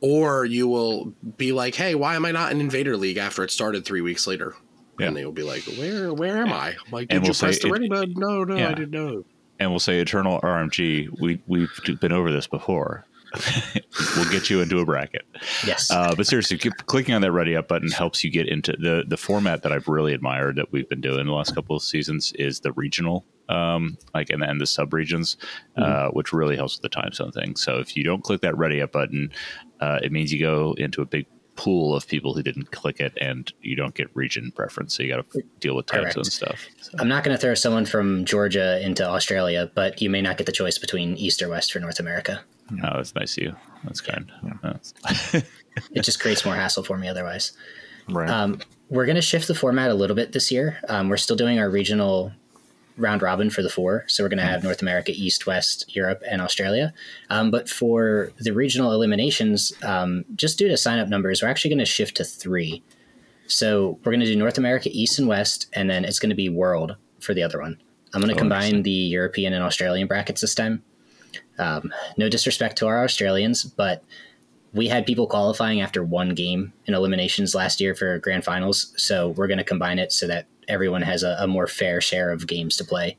Or 0.00 0.44
you 0.44 0.68
will 0.68 1.12
be 1.36 1.50
like, 1.50 1.74
"Hey, 1.74 1.96
why 1.96 2.14
am 2.14 2.24
I 2.24 2.30
not 2.30 2.52
in 2.52 2.60
Invader 2.60 2.96
League 2.96 3.16
after 3.16 3.42
it 3.42 3.50
started 3.50 3.84
three 3.84 4.00
weeks 4.00 4.28
later?" 4.28 4.54
Yeah. 4.96 5.08
And 5.08 5.16
they 5.16 5.24
will 5.24 5.32
be 5.32 5.42
like, 5.42 5.64
"Where, 5.76 6.14
where 6.14 6.38
am 6.38 6.52
I?" 6.52 6.68
I'm 6.68 6.92
like, 6.92 7.08
did 7.08 7.16
And 7.16 7.24
you 7.24 7.30
we'll 7.30 7.34
say 7.34 7.46
press 7.48 7.58
the 7.58 7.66
it- 7.66 7.72
ready 7.72 7.88
button? 7.88 8.14
No, 8.16 8.44
no, 8.44 8.56
Yeah. 8.56 8.68
I 8.68 8.74
didn't 8.74 8.92
know. 8.92 9.24
And 9.58 9.70
we'll 9.70 9.80
say 9.80 9.98
Eternal 9.98 10.40
RMG. 10.40 11.08
We 11.20 11.42
we've 11.48 11.68
been 12.00 12.12
over 12.12 12.30
this 12.30 12.46
before. 12.46 13.06
we'll 14.16 14.30
get 14.30 14.50
you 14.50 14.60
into 14.60 14.78
a 14.78 14.84
bracket. 14.84 15.26
Yes. 15.66 15.90
Uh, 15.90 16.14
but 16.14 16.26
seriously, 16.26 16.58
keep 16.58 16.74
clicking 16.86 17.14
on 17.14 17.22
that 17.22 17.32
ready 17.32 17.56
up 17.56 17.68
button 17.68 17.90
helps 17.90 18.24
you 18.24 18.30
get 18.30 18.48
into 18.48 18.72
the 18.72 19.04
the 19.06 19.16
format 19.16 19.62
that 19.62 19.72
I've 19.72 19.88
really 19.88 20.14
admired 20.14 20.56
that 20.56 20.72
we've 20.72 20.88
been 20.88 21.00
doing 21.00 21.26
the 21.26 21.32
last 21.32 21.54
couple 21.54 21.76
of 21.76 21.82
seasons 21.82 22.32
is 22.38 22.60
the 22.60 22.72
regional, 22.72 23.24
um, 23.48 23.98
like 24.14 24.30
and 24.30 24.42
then 24.42 24.58
the 24.58 24.66
sub 24.66 24.92
regions, 24.92 25.36
uh, 25.76 26.08
which 26.08 26.32
really 26.32 26.56
helps 26.56 26.76
with 26.76 26.82
the 26.82 26.88
time 26.88 27.12
zone 27.12 27.32
thing. 27.32 27.56
So 27.56 27.78
if 27.78 27.96
you 27.96 28.04
don't 28.04 28.22
click 28.22 28.40
that 28.42 28.56
ready 28.56 28.80
up 28.80 28.92
button, 28.92 29.32
uh, 29.80 29.98
it 30.02 30.12
means 30.12 30.32
you 30.32 30.40
go 30.40 30.74
into 30.78 31.02
a 31.02 31.06
big 31.06 31.26
pool 31.58 31.92
of 31.92 32.06
people 32.06 32.34
who 32.34 32.42
didn't 32.42 32.70
click 32.70 33.00
it, 33.00 33.12
and 33.20 33.52
you 33.60 33.74
don't 33.74 33.94
get 33.94 34.08
region 34.14 34.52
preference. 34.52 34.96
So 34.96 35.02
you 35.02 35.12
got 35.14 35.28
to 35.30 35.42
deal 35.58 35.74
with 35.74 35.86
time 35.86 36.02
Correct. 36.02 36.14
zone 36.14 36.24
stuff. 36.24 36.68
So, 36.80 36.92
I'm 37.00 37.08
not 37.08 37.24
going 37.24 37.36
to 37.36 37.40
throw 37.40 37.54
someone 37.54 37.84
from 37.84 38.24
Georgia 38.24 38.80
into 38.84 39.04
Australia, 39.04 39.68
but 39.74 40.00
you 40.00 40.08
may 40.08 40.22
not 40.22 40.38
get 40.38 40.46
the 40.46 40.52
choice 40.52 40.78
between 40.78 41.16
East 41.16 41.42
or 41.42 41.48
West 41.48 41.72
for 41.72 41.80
North 41.80 41.98
America. 41.98 42.44
Oh, 42.72 42.96
that's 42.96 43.14
nice 43.14 43.36
of 43.36 43.42
you. 43.44 43.56
That's 43.84 44.00
kind. 44.00 44.30
That's- 44.62 44.94
It 45.92 46.02
just 46.02 46.18
creates 46.18 46.44
more 46.44 46.56
hassle 46.56 46.82
for 46.82 46.98
me 46.98 47.06
otherwise. 47.08 47.52
Right. 48.08 48.28
Um, 48.28 48.60
we're 48.90 49.06
going 49.06 49.14
to 49.16 49.22
shift 49.22 49.46
the 49.46 49.54
format 49.54 49.90
a 49.90 49.94
little 49.94 50.16
bit 50.16 50.32
this 50.32 50.50
year. 50.50 50.78
Um, 50.88 51.08
we're 51.08 51.16
still 51.18 51.36
doing 51.36 51.60
our 51.60 51.70
regional 51.70 52.32
round 52.96 53.22
robin 53.22 53.48
for 53.48 53.62
the 53.62 53.68
four. 53.68 54.04
So 54.08 54.24
we're 54.24 54.28
going 54.28 54.38
to 54.40 54.44
have 54.44 54.64
North 54.64 54.82
America, 54.82 55.12
East, 55.14 55.46
West, 55.46 55.94
Europe, 55.94 56.20
and 56.28 56.42
Australia. 56.42 56.92
Um, 57.30 57.52
but 57.52 57.68
for 57.68 58.32
the 58.40 58.52
regional 58.52 58.90
eliminations, 58.92 59.72
um, 59.84 60.24
just 60.34 60.58
due 60.58 60.66
to 60.68 60.76
sign 60.76 60.98
up 60.98 61.06
numbers, 61.08 61.42
we're 61.42 61.48
actually 61.48 61.70
going 61.70 61.78
to 61.78 61.84
shift 61.84 62.16
to 62.16 62.24
three. 62.24 62.82
So 63.46 63.98
we're 64.04 64.10
going 64.12 64.20
to 64.20 64.26
do 64.26 64.34
North 64.36 64.58
America, 64.58 64.88
East, 64.92 65.18
and 65.20 65.28
West, 65.28 65.68
and 65.74 65.88
then 65.88 66.04
it's 66.04 66.18
going 66.18 66.30
to 66.30 66.36
be 66.36 66.48
World 66.48 66.96
for 67.20 67.34
the 67.34 67.44
other 67.44 67.60
one. 67.60 67.80
I'm 68.12 68.20
going 68.20 68.30
to 68.30 68.34
Oh, 68.34 68.38
combine 68.38 68.82
the 68.82 68.90
European 68.90 69.52
and 69.52 69.62
Australian 69.62 70.08
brackets 70.08 70.40
this 70.40 70.54
time. 70.56 70.82
Um, 71.58 71.92
no 72.16 72.28
disrespect 72.28 72.78
to 72.78 72.86
our 72.86 73.04
Australians, 73.04 73.64
but 73.64 74.04
we 74.72 74.88
had 74.88 75.06
people 75.06 75.26
qualifying 75.26 75.80
after 75.80 76.04
one 76.04 76.34
game 76.34 76.72
in 76.86 76.94
eliminations 76.94 77.54
last 77.54 77.80
year 77.80 77.94
for 77.94 78.18
grand 78.18 78.44
finals. 78.44 78.92
So 78.96 79.30
we're 79.30 79.46
going 79.48 79.58
to 79.58 79.64
combine 79.64 79.98
it 79.98 80.12
so 80.12 80.26
that 80.26 80.46
everyone 80.68 81.02
has 81.02 81.22
a, 81.22 81.36
a 81.40 81.46
more 81.46 81.66
fair 81.66 82.00
share 82.00 82.30
of 82.30 82.46
games 82.46 82.76
to 82.76 82.84
play. 82.84 83.16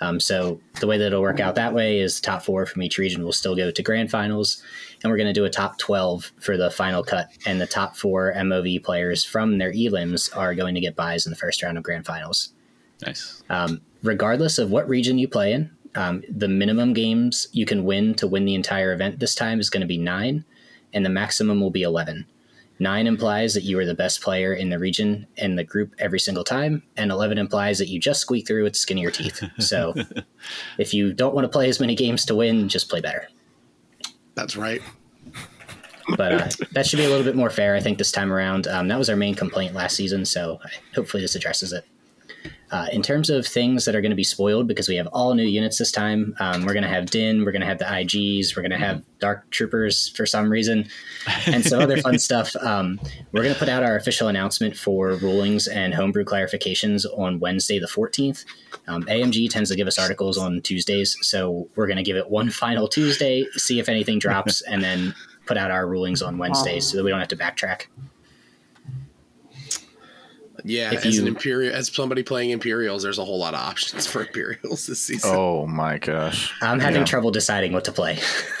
Um, 0.00 0.20
so 0.20 0.60
the 0.80 0.86
way 0.86 0.98
that 0.98 1.06
it'll 1.06 1.22
work 1.22 1.40
out 1.40 1.54
that 1.54 1.72
way 1.72 2.00
is 2.00 2.20
top 2.20 2.42
four 2.42 2.66
from 2.66 2.82
each 2.82 2.98
region 2.98 3.24
will 3.24 3.32
still 3.32 3.56
go 3.56 3.70
to 3.70 3.82
grand 3.82 4.10
finals, 4.10 4.62
and 5.02 5.10
we're 5.10 5.16
going 5.16 5.26
to 5.26 5.32
do 5.32 5.46
a 5.46 5.50
top 5.50 5.78
12 5.78 6.32
for 6.38 6.56
the 6.56 6.70
final 6.70 7.02
cut. 7.02 7.28
And 7.46 7.60
the 7.60 7.66
top 7.66 7.96
four 7.96 8.32
MOV 8.36 8.82
players 8.84 9.24
from 9.24 9.58
their 9.58 9.72
elims 9.72 10.34
are 10.36 10.54
going 10.54 10.74
to 10.74 10.80
get 10.80 10.96
buys 10.96 11.24
in 11.24 11.30
the 11.30 11.36
first 11.36 11.62
round 11.62 11.78
of 11.78 11.84
grand 11.84 12.04
finals 12.04 12.52
nice. 13.04 13.42
um, 13.50 13.80
regardless 14.02 14.58
of 14.58 14.70
what 14.70 14.88
region 14.88 15.18
you 15.18 15.28
play 15.28 15.52
in. 15.52 15.70
Um, 15.96 16.22
the 16.28 16.48
minimum 16.48 16.92
games 16.92 17.48
you 17.52 17.64
can 17.66 17.84
win 17.84 18.14
to 18.16 18.26
win 18.26 18.44
the 18.44 18.54
entire 18.54 18.92
event 18.92 19.18
this 19.18 19.34
time 19.34 19.60
is 19.60 19.70
going 19.70 19.80
to 19.80 19.86
be 19.86 19.98
nine, 19.98 20.44
and 20.92 21.04
the 21.04 21.10
maximum 21.10 21.60
will 21.60 21.70
be 21.70 21.82
11. 21.82 22.26
Nine 22.78 23.06
implies 23.06 23.54
that 23.54 23.62
you 23.62 23.78
are 23.78 23.86
the 23.86 23.94
best 23.94 24.20
player 24.20 24.52
in 24.52 24.68
the 24.68 24.78
region 24.78 25.26
and 25.38 25.58
the 25.58 25.64
group 25.64 25.94
every 25.98 26.20
single 26.20 26.44
time, 26.44 26.82
and 26.96 27.10
11 27.10 27.38
implies 27.38 27.78
that 27.78 27.88
you 27.88 27.98
just 27.98 28.20
squeak 28.20 28.46
through 28.46 28.64
with 28.64 28.74
the 28.74 28.78
skin 28.78 28.98
of 28.98 29.02
your 29.02 29.10
teeth. 29.10 29.42
So 29.58 29.94
if 30.78 30.92
you 30.92 31.14
don't 31.14 31.34
want 31.34 31.46
to 31.46 31.48
play 31.48 31.70
as 31.70 31.80
many 31.80 31.94
games 31.94 32.26
to 32.26 32.34
win, 32.34 32.68
just 32.68 32.90
play 32.90 33.00
better. 33.00 33.28
That's 34.34 34.56
right. 34.56 34.82
But 36.16 36.32
uh, 36.32 36.48
that 36.72 36.86
should 36.86 36.98
be 36.98 37.06
a 37.06 37.08
little 37.08 37.24
bit 37.24 37.34
more 37.34 37.50
fair, 37.50 37.74
I 37.74 37.80
think, 37.80 37.96
this 37.96 38.12
time 38.12 38.30
around. 38.30 38.66
Um, 38.66 38.88
that 38.88 38.98
was 38.98 39.08
our 39.08 39.16
main 39.16 39.34
complaint 39.34 39.74
last 39.74 39.96
season, 39.96 40.26
so 40.26 40.60
hopefully 40.94 41.22
this 41.22 41.34
addresses 41.34 41.72
it. 41.72 41.86
Uh, 42.70 42.86
in 42.92 43.00
terms 43.00 43.30
of 43.30 43.46
things 43.46 43.84
that 43.84 43.94
are 43.94 44.00
going 44.00 44.10
to 44.10 44.16
be 44.16 44.24
spoiled, 44.24 44.66
because 44.66 44.88
we 44.88 44.96
have 44.96 45.06
all 45.08 45.34
new 45.34 45.44
units 45.44 45.78
this 45.78 45.92
time, 45.92 46.34
um, 46.40 46.64
we're 46.64 46.72
going 46.72 46.82
to 46.82 46.88
have 46.88 47.06
Din, 47.06 47.44
we're 47.44 47.52
going 47.52 47.60
to 47.60 47.66
have 47.66 47.78
the 47.78 47.84
IGs, 47.84 48.56
we're 48.56 48.62
going 48.62 48.72
to 48.72 48.78
have 48.78 49.02
Dark 49.20 49.48
Troopers 49.50 50.08
for 50.10 50.26
some 50.26 50.50
reason, 50.50 50.88
and 51.46 51.64
some 51.64 51.80
other 51.80 51.96
fun 51.98 52.18
stuff. 52.18 52.54
Um, 52.56 53.00
we're 53.32 53.42
going 53.42 53.54
to 53.54 53.58
put 53.58 53.68
out 53.68 53.82
our 53.82 53.96
official 53.96 54.28
announcement 54.28 54.76
for 54.76 55.12
rulings 55.14 55.68
and 55.68 55.94
homebrew 55.94 56.24
clarifications 56.24 57.06
on 57.16 57.38
Wednesday, 57.38 57.78
the 57.78 57.86
14th. 57.86 58.44
Um, 58.88 59.04
AMG 59.04 59.48
tends 59.48 59.70
to 59.70 59.76
give 59.76 59.86
us 59.86 59.98
articles 59.98 60.36
on 60.36 60.60
Tuesdays, 60.62 61.16
so 61.20 61.68
we're 61.76 61.86
going 61.86 61.98
to 61.98 62.02
give 62.02 62.16
it 62.16 62.30
one 62.30 62.50
final 62.66 62.88
Tuesday, 62.88 63.46
see 63.52 63.78
if 63.78 63.88
anything 63.88 64.18
drops, 64.18 64.60
and 64.62 64.82
then 64.82 65.14
put 65.46 65.56
out 65.56 65.70
our 65.70 65.86
rulings 65.86 66.22
on 66.22 66.38
Wednesdays 66.38 66.90
so 66.90 66.96
that 66.96 67.04
we 67.04 67.10
don't 67.10 67.20
have 67.20 67.28
to 67.28 67.36
backtrack. 67.36 67.86
Yeah, 70.68 70.92
If 70.92 71.06
as 71.06 71.18
an 71.18 71.28
imperial, 71.28 71.72
as 71.74 71.94
somebody 71.94 72.24
playing 72.24 72.50
Imperials, 72.50 73.04
there's 73.04 73.18
a 73.18 73.24
whole 73.24 73.38
lot 73.38 73.54
of 73.54 73.60
options 73.60 74.04
for 74.06 74.22
Imperials 74.22 74.86
this 74.86 75.00
season. 75.00 75.30
Oh 75.32 75.64
my 75.66 75.98
gosh. 75.98 76.52
I'm 76.60 76.80
having 76.80 77.02
Yeah. 77.02 77.06
trouble 77.06 77.30
deciding 77.30 77.72
what 77.72 77.84
to 77.84 77.92
play. 77.92 78.18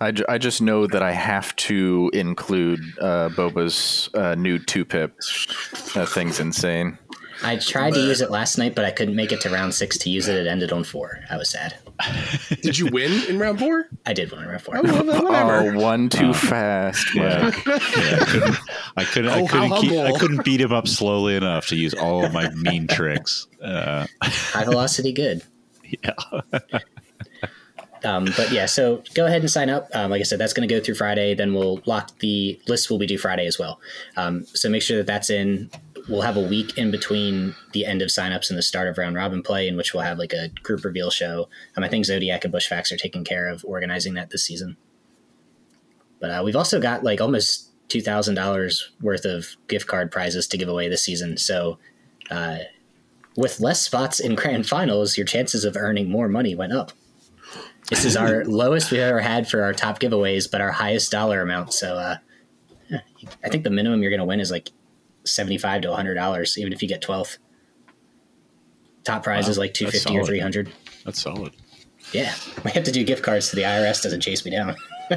I, 0.00 0.10
ju- 0.10 0.24
I 0.28 0.38
just 0.38 0.60
know 0.60 0.86
that 0.86 1.02
I 1.02 1.12
have 1.12 1.54
to 1.56 2.10
include 2.12 2.80
uh, 3.00 3.28
Boba's 3.30 4.10
uh, 4.14 4.34
new 4.34 4.58
two 4.58 4.84
pip. 4.84 5.16
That 5.94 6.08
thing's 6.08 6.40
insane. 6.40 6.98
I 7.44 7.56
tried 7.56 7.94
to 7.94 8.00
use 8.00 8.20
it 8.20 8.30
last 8.30 8.56
night, 8.58 8.74
but 8.74 8.84
I 8.84 8.90
couldn't 8.90 9.16
make 9.16 9.32
it 9.32 9.40
to 9.42 9.50
round 9.50 9.74
six 9.74 9.98
to 9.98 10.10
use 10.10 10.28
it. 10.28 10.36
It 10.36 10.46
ended 10.46 10.72
on 10.72 10.84
four. 10.84 11.20
I 11.30 11.36
was 11.36 11.50
sad. 11.50 11.74
Did 12.62 12.78
you 12.78 12.86
win 12.86 13.12
in 13.28 13.38
round 13.38 13.58
four? 13.58 13.88
I 14.06 14.12
did 14.12 14.30
win 14.30 14.42
in 14.42 14.48
round 14.48 14.62
four. 14.62 14.76
Oh, 14.78 14.82
well, 14.82 15.22
whatever. 15.24 15.72
Oh, 15.76 15.78
one 15.80 16.08
too 16.08 16.32
fast. 16.32 17.14
Yeah. 17.14 17.50
Yeah, 17.66 18.16
I 18.16 18.24
couldn't. 18.24 18.56
I 18.96 19.04
couldn't. 19.04 19.30
I 19.30 19.40
Oh, 19.40 19.46
how 19.46 19.62
couldn't, 19.80 19.80
keep, 19.90 19.92
I 20.00 20.12
couldn't 20.18 20.44
beat 20.44 20.60
him 20.60 20.72
up 20.72 20.88
slowly 20.88 21.36
enough 21.36 21.66
to 21.68 21.76
use 21.76 21.94
all 21.94 22.24
of 22.24 22.32
my 22.32 22.48
mean 22.50 22.86
tricks. 22.86 23.46
Uh, 23.62 24.06
High 24.22 24.64
velocity, 24.64 25.12
good. 25.12 25.42
yeah. 26.02 26.14
Um, 28.04 28.24
but 28.36 28.50
yeah, 28.50 28.66
so 28.66 29.02
go 29.14 29.26
ahead 29.26 29.42
and 29.42 29.50
sign 29.50 29.70
up. 29.70 29.88
Um, 29.94 30.10
like 30.10 30.20
I 30.20 30.24
said, 30.24 30.40
that's 30.40 30.52
going 30.52 30.68
to 30.68 30.74
go 30.74 30.80
through 30.82 30.96
Friday. 30.96 31.34
Then 31.34 31.54
we'll 31.54 31.80
lock 31.86 32.18
the 32.18 32.60
list. 32.66 32.90
Will 32.90 32.98
be 32.98 33.06
due 33.06 33.18
Friday 33.18 33.46
as 33.46 33.58
well. 33.60 33.80
Um, 34.16 34.44
so 34.46 34.68
make 34.68 34.82
sure 34.82 34.96
that 34.98 35.06
that's 35.06 35.30
in. 35.30 35.70
We'll 36.08 36.22
have 36.22 36.36
a 36.36 36.40
week 36.40 36.76
in 36.76 36.90
between 36.90 37.54
the 37.72 37.86
end 37.86 38.02
of 38.02 38.08
signups 38.08 38.50
and 38.50 38.58
the 38.58 38.62
start 38.62 38.88
of 38.88 38.98
round 38.98 39.16
robin 39.16 39.42
play, 39.42 39.68
in 39.68 39.76
which 39.76 39.94
we'll 39.94 40.02
have 40.02 40.18
like 40.18 40.32
a 40.32 40.48
group 40.62 40.84
reveal 40.84 41.10
show. 41.10 41.48
Um, 41.76 41.84
I 41.84 41.88
think 41.88 42.06
Zodiac 42.06 42.44
and 42.44 42.52
Bushfax 42.52 42.90
are 42.92 42.96
taking 42.96 43.24
care 43.24 43.48
of 43.48 43.64
organizing 43.64 44.14
that 44.14 44.30
this 44.30 44.44
season. 44.44 44.76
But 46.20 46.30
uh, 46.30 46.42
we've 46.44 46.56
also 46.56 46.80
got 46.80 47.04
like 47.04 47.20
almost 47.20 47.70
two 47.88 48.00
thousand 48.00 48.34
dollars 48.34 48.90
worth 49.00 49.24
of 49.24 49.56
gift 49.68 49.86
card 49.86 50.10
prizes 50.10 50.46
to 50.48 50.58
give 50.58 50.68
away 50.68 50.88
this 50.88 51.04
season. 51.04 51.36
So. 51.36 51.78
Uh, 52.30 52.58
with 53.36 53.60
less 53.60 53.80
spots 53.82 54.20
in 54.20 54.34
grand 54.34 54.68
finals, 54.68 55.16
your 55.16 55.26
chances 55.26 55.64
of 55.64 55.76
earning 55.76 56.10
more 56.10 56.28
money 56.28 56.54
went 56.54 56.72
up. 56.72 56.92
This 57.88 58.04
is 58.04 58.16
our 58.16 58.44
lowest 58.46 58.90
we've 58.90 59.00
ever 59.00 59.20
had 59.20 59.48
for 59.48 59.62
our 59.62 59.72
top 59.72 60.00
giveaways, 60.00 60.50
but 60.50 60.60
our 60.60 60.70
highest 60.70 61.10
dollar 61.10 61.40
amount. 61.40 61.72
So 61.72 61.96
uh, 61.96 62.16
I 63.44 63.48
think 63.48 63.64
the 63.64 63.70
minimum 63.70 64.02
you're 64.02 64.10
going 64.10 64.20
to 64.20 64.26
win 64.26 64.40
is 64.40 64.50
like 64.50 64.70
seventy-five 65.24 65.82
to 65.82 65.94
hundred 65.94 66.14
dollars, 66.14 66.58
even 66.58 66.72
if 66.72 66.82
you 66.82 66.88
get 66.88 67.02
twelfth. 67.02 67.38
Top 69.04 69.24
prize 69.24 69.48
is 69.48 69.58
like 69.58 69.74
250 69.74 70.16
or 70.18 70.24
three 70.24 70.38
hundred. 70.38 70.72
That's 71.04 71.20
solid. 71.20 71.52
Yeah, 72.12 72.34
we 72.64 72.70
have 72.72 72.84
to 72.84 72.92
do 72.92 73.04
gift 73.04 73.22
cards 73.22 73.50
so 73.50 73.56
the 73.56 73.62
IRS 73.62 74.02
doesn't 74.02 74.20
chase 74.20 74.44
me 74.44 74.50
down. 74.50 74.76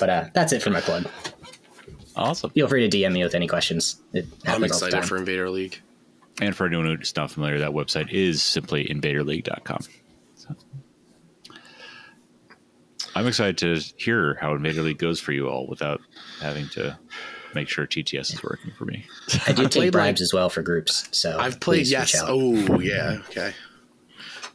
but 0.00 0.10
uh, 0.10 0.24
that's 0.32 0.52
it 0.52 0.62
for 0.62 0.70
my 0.70 0.80
plug. 0.80 1.08
Awesome. 2.16 2.50
Feel 2.50 2.68
free 2.68 2.88
to 2.88 2.96
DM 2.96 3.12
me 3.12 3.24
with 3.24 3.34
any 3.34 3.46
questions. 3.46 4.00
It 4.12 4.26
I'm 4.44 4.62
happens 4.62 4.72
all 4.72 4.80
the 4.80 4.86
excited 4.86 5.08
for 5.08 5.16
Invader 5.16 5.50
League. 5.50 5.80
And 6.40 6.54
for 6.54 6.66
anyone 6.66 6.86
who's 6.86 7.14
not 7.16 7.30
familiar, 7.30 7.58
that 7.60 7.70
website 7.70 8.10
is 8.12 8.42
simply 8.42 8.86
invaderleague.com. 8.86 9.80
So. 10.36 10.54
I'm 13.14 13.26
excited 13.26 13.58
to 13.58 13.80
hear 13.96 14.36
how 14.40 14.54
Invader 14.54 14.82
League 14.82 14.98
goes 14.98 15.20
for 15.20 15.32
you 15.32 15.48
all 15.48 15.66
without 15.66 16.00
having 16.40 16.68
to 16.70 16.98
make 17.54 17.68
sure 17.68 17.86
TTS 17.86 18.32
is 18.34 18.42
working 18.42 18.72
for 18.76 18.84
me. 18.84 19.06
I 19.46 19.52
do 19.52 19.68
take 19.68 19.92
bribes 19.92 20.20
like- 20.20 20.24
as 20.24 20.32
well 20.32 20.48
for 20.50 20.62
groups. 20.62 21.08
So 21.12 21.38
I've 21.38 21.60
played 21.60 21.86
yes. 21.86 22.14
Oh 22.20 22.80
yeah. 22.80 23.18
Okay. 23.30 23.52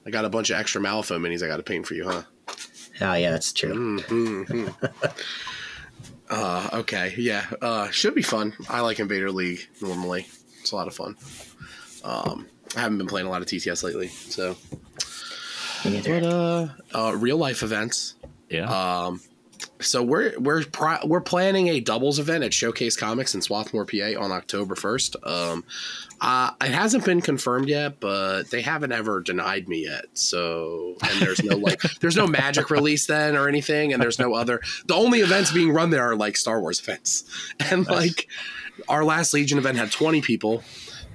I 0.05 0.09
got 0.11 0.25
a 0.25 0.29
bunch 0.29 0.49
of 0.49 0.57
extra 0.57 0.81
Malifaux 0.81 1.19
minis 1.19 1.43
I 1.43 1.47
got 1.47 1.57
to 1.57 1.63
paint 1.63 1.85
for 1.85 1.93
you, 1.93 2.05
huh? 2.09 2.23
Oh 3.01 3.13
yeah, 3.13 3.31
that's 3.31 3.53
true. 3.53 3.99
hmm 4.01 4.67
uh, 6.29 6.69
okay. 6.73 7.13
Yeah. 7.17 7.45
Uh, 7.61 7.89
should 7.89 8.15
be 8.15 8.21
fun. 8.21 8.53
I 8.69 8.81
like 8.81 8.99
Invader 8.99 9.31
League 9.31 9.67
normally. 9.81 10.27
It's 10.61 10.71
a 10.71 10.75
lot 10.75 10.87
of 10.87 10.95
fun. 10.95 11.15
Um, 12.03 12.47
I 12.75 12.81
haven't 12.81 12.97
been 12.97 13.07
playing 13.07 13.27
a 13.27 13.29
lot 13.29 13.41
of 13.41 13.47
TTS 13.47 13.83
lately, 13.83 14.07
so. 14.07 14.55
Me. 15.85 16.01
But 16.05 16.23
uh, 16.23 16.67
uh, 16.93 17.15
real 17.15 17.37
life 17.37 17.63
events. 17.63 18.15
Yeah. 18.49 18.65
Um, 19.05 19.21
so 19.79 20.03
we're 20.03 20.37
we're 20.39 20.63
pri- 20.65 21.01
we're 21.05 21.21
planning 21.21 21.67
a 21.67 21.79
doubles 21.79 22.19
event 22.19 22.43
at 22.43 22.53
Showcase 22.53 22.95
Comics 22.95 23.33
in 23.33 23.41
Swarthmore, 23.41 23.85
PA, 23.85 24.19
on 24.19 24.31
October 24.31 24.75
first. 24.75 25.15
Um, 25.23 25.63
uh, 26.21 26.51
it 26.61 26.71
hasn't 26.71 27.05
been 27.05 27.21
confirmed 27.21 27.69
yet, 27.69 27.99
but 27.99 28.49
they 28.51 28.61
haven't 28.61 28.91
ever 28.91 29.21
denied 29.21 29.67
me 29.69 29.85
yet. 29.85 30.05
So 30.13 30.95
and 31.01 31.21
there's 31.21 31.43
no 31.43 31.55
like 31.55 31.81
there's 32.01 32.17
no 32.17 32.27
magic 32.27 32.69
release 32.69 33.07
then 33.07 33.35
or 33.35 33.47
anything, 33.47 33.93
and 33.93 34.01
there's 34.01 34.19
no 34.19 34.33
other. 34.33 34.61
The 34.87 34.95
only 34.95 35.21
events 35.21 35.51
being 35.51 35.71
run 35.71 35.89
there 35.89 36.03
are 36.03 36.15
like 36.15 36.35
Star 36.37 36.59
Wars 36.59 36.79
events, 36.79 37.23
and 37.71 37.87
like 37.87 38.27
our 38.87 39.03
last 39.03 39.33
Legion 39.33 39.57
event 39.57 39.77
had 39.77 39.91
20 39.91 40.21
people, 40.21 40.63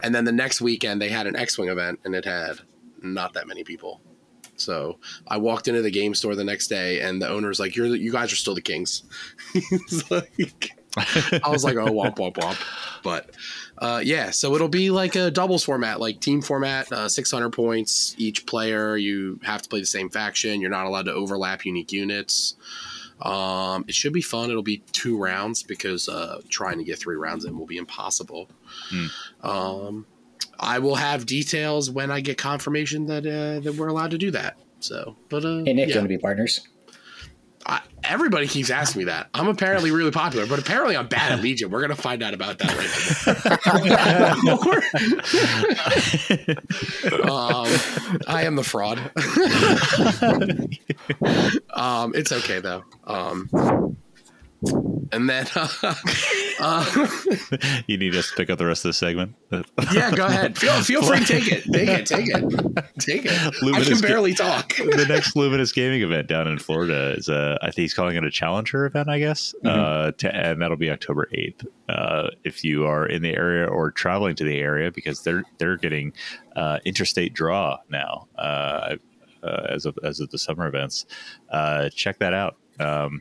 and 0.02 0.14
then 0.14 0.24
the 0.24 0.32
next 0.32 0.60
weekend 0.60 1.00
they 1.00 1.08
had 1.08 1.26
an 1.26 1.36
X-wing 1.36 1.68
event, 1.68 2.00
and 2.04 2.14
it 2.14 2.24
had 2.24 2.60
not 3.02 3.34
that 3.34 3.46
many 3.46 3.64
people. 3.64 4.00
So 4.56 4.98
I 5.26 5.36
walked 5.38 5.68
into 5.68 5.82
the 5.82 5.90
game 5.90 6.14
store 6.14 6.34
the 6.34 6.44
next 6.44 6.68
day, 6.68 7.00
and 7.00 7.20
the 7.20 7.28
owner's 7.28 7.58
like, 7.58 7.76
"You're 7.76 7.88
the, 7.88 7.98
you 7.98 8.12
guys 8.12 8.32
are 8.32 8.36
still 8.36 8.54
the 8.54 8.62
kings." 8.62 9.02
He's 9.52 10.10
like, 10.10 10.78
I 10.96 11.48
was 11.48 11.64
like, 11.64 11.76
"Oh, 11.76 11.86
womp 11.86 12.16
womp 12.16 12.34
womp," 12.34 12.60
but 13.02 13.30
uh, 13.78 14.00
yeah. 14.04 14.30
So 14.30 14.54
it'll 14.54 14.68
be 14.68 14.90
like 14.90 15.16
a 15.16 15.30
doubles 15.30 15.64
format, 15.64 16.00
like 16.00 16.20
team 16.20 16.40
format, 16.42 16.90
uh, 16.92 17.08
600 17.08 17.50
points 17.50 18.14
each 18.18 18.46
player. 18.46 18.96
You 18.96 19.40
have 19.42 19.62
to 19.62 19.68
play 19.68 19.80
the 19.80 19.86
same 19.86 20.08
faction. 20.10 20.60
You're 20.60 20.70
not 20.70 20.86
allowed 20.86 21.06
to 21.06 21.12
overlap 21.12 21.64
unique 21.64 21.92
units. 21.92 22.54
Um, 23.22 23.84
it 23.88 23.94
should 23.94 24.12
be 24.12 24.22
fun. 24.22 24.50
It'll 24.50 24.62
be 24.62 24.82
two 24.92 25.16
rounds 25.16 25.62
because 25.62 26.08
uh, 26.08 26.40
trying 26.48 26.78
to 26.78 26.84
get 26.84 26.98
three 26.98 27.16
rounds 27.16 27.44
in 27.44 27.58
will 27.58 27.66
be 27.66 27.76
impossible. 27.76 28.48
Um, 29.42 30.06
I 30.64 30.78
will 30.78 30.94
have 30.96 31.26
details 31.26 31.90
when 31.90 32.10
I 32.10 32.20
get 32.20 32.38
confirmation 32.38 33.06
that 33.06 33.26
uh, 33.26 33.60
that 33.60 33.74
we're 33.76 33.88
allowed 33.88 34.10
to 34.12 34.18
do 34.18 34.30
that. 34.32 34.56
So, 34.80 35.16
but 35.28 35.44
uh, 35.44 35.62
Hey 35.64 35.72
Nick, 35.72 35.88
yeah. 35.88 35.94
you 35.94 36.00
want 36.00 36.04
to 36.04 36.08
be 36.08 36.18
partners? 36.18 36.60
I, 37.66 37.80
everybody 38.02 38.46
keeps 38.46 38.68
asking 38.68 38.98
me 39.00 39.04
that. 39.06 39.30
I'm 39.32 39.48
apparently 39.48 39.90
really 39.90 40.10
popular, 40.10 40.46
but 40.46 40.58
apparently 40.58 40.94
I'm 40.96 41.08
bad 41.08 41.32
at 41.32 41.40
Legion. 41.40 41.70
We're 41.70 41.80
gonna 41.80 41.96
find 41.96 42.22
out 42.22 42.34
about 42.34 42.58
that 42.58 42.76
right 42.76 42.90
now. 47.24 47.24
um, 47.32 47.66
I 48.26 48.42
am 48.44 48.56
the 48.56 48.64
fraud. 48.64 48.98
um, 51.70 52.14
it's 52.14 52.32
okay 52.32 52.60
though. 52.60 52.84
Um, 53.06 53.96
and 55.12 55.28
then, 55.28 55.46
uh, 55.54 55.68
uh, 56.60 57.06
you 57.86 57.96
need 57.96 58.14
us 58.14 58.30
to 58.30 58.36
pick 58.36 58.50
up 58.50 58.58
the 58.58 58.66
rest 58.66 58.84
of 58.84 58.90
the 58.90 58.92
segment. 58.92 59.34
yeah, 59.92 60.10
go 60.10 60.26
ahead. 60.26 60.56
Feel 60.64 60.80
feel 60.82 61.02
free 61.02 61.20
to 61.20 61.24
take 61.24 61.48
it. 61.50 61.64
Take 61.72 61.88
it. 61.88 62.06
Take 62.06 62.28
it. 62.28 62.84
Take 62.98 63.24
it. 63.26 63.32
I 63.32 63.50
Luminous 63.64 63.88
can 63.88 64.00
ga- 64.00 64.08
barely 64.08 64.34
talk. 64.34 64.76
the 64.76 65.06
next 65.08 65.36
Luminous 65.36 65.72
Gaming 65.72 66.02
event 66.02 66.26
down 66.28 66.46
in 66.48 66.58
Florida 66.58 67.14
is 67.16 67.28
uh, 67.28 67.58
I 67.60 67.66
think 67.66 67.76
he's 67.76 67.94
calling 67.94 68.16
it 68.16 68.24
a 68.24 68.30
challenger 68.30 68.86
event, 68.86 69.08
I 69.08 69.18
guess, 69.18 69.54
uh, 69.64 70.12
to, 70.18 70.34
and 70.34 70.60
that'll 70.60 70.76
be 70.76 70.90
October 70.90 71.28
eighth. 71.32 71.64
Uh, 71.88 72.28
if 72.44 72.64
you 72.64 72.86
are 72.86 73.06
in 73.06 73.22
the 73.22 73.34
area 73.34 73.66
or 73.66 73.90
traveling 73.90 74.34
to 74.36 74.44
the 74.44 74.58
area, 74.58 74.90
because 74.90 75.22
they're 75.22 75.44
they're 75.58 75.76
getting 75.76 76.12
uh, 76.56 76.78
interstate 76.84 77.34
draw 77.34 77.78
now 77.90 78.26
uh, 78.38 78.96
uh, 79.42 79.66
as 79.68 79.84
of 79.86 79.98
as 80.02 80.20
of 80.20 80.30
the 80.30 80.38
summer 80.38 80.66
events, 80.66 81.04
uh, 81.50 81.88
check 81.90 82.18
that 82.18 82.32
out. 82.34 82.56
Um, 82.80 83.20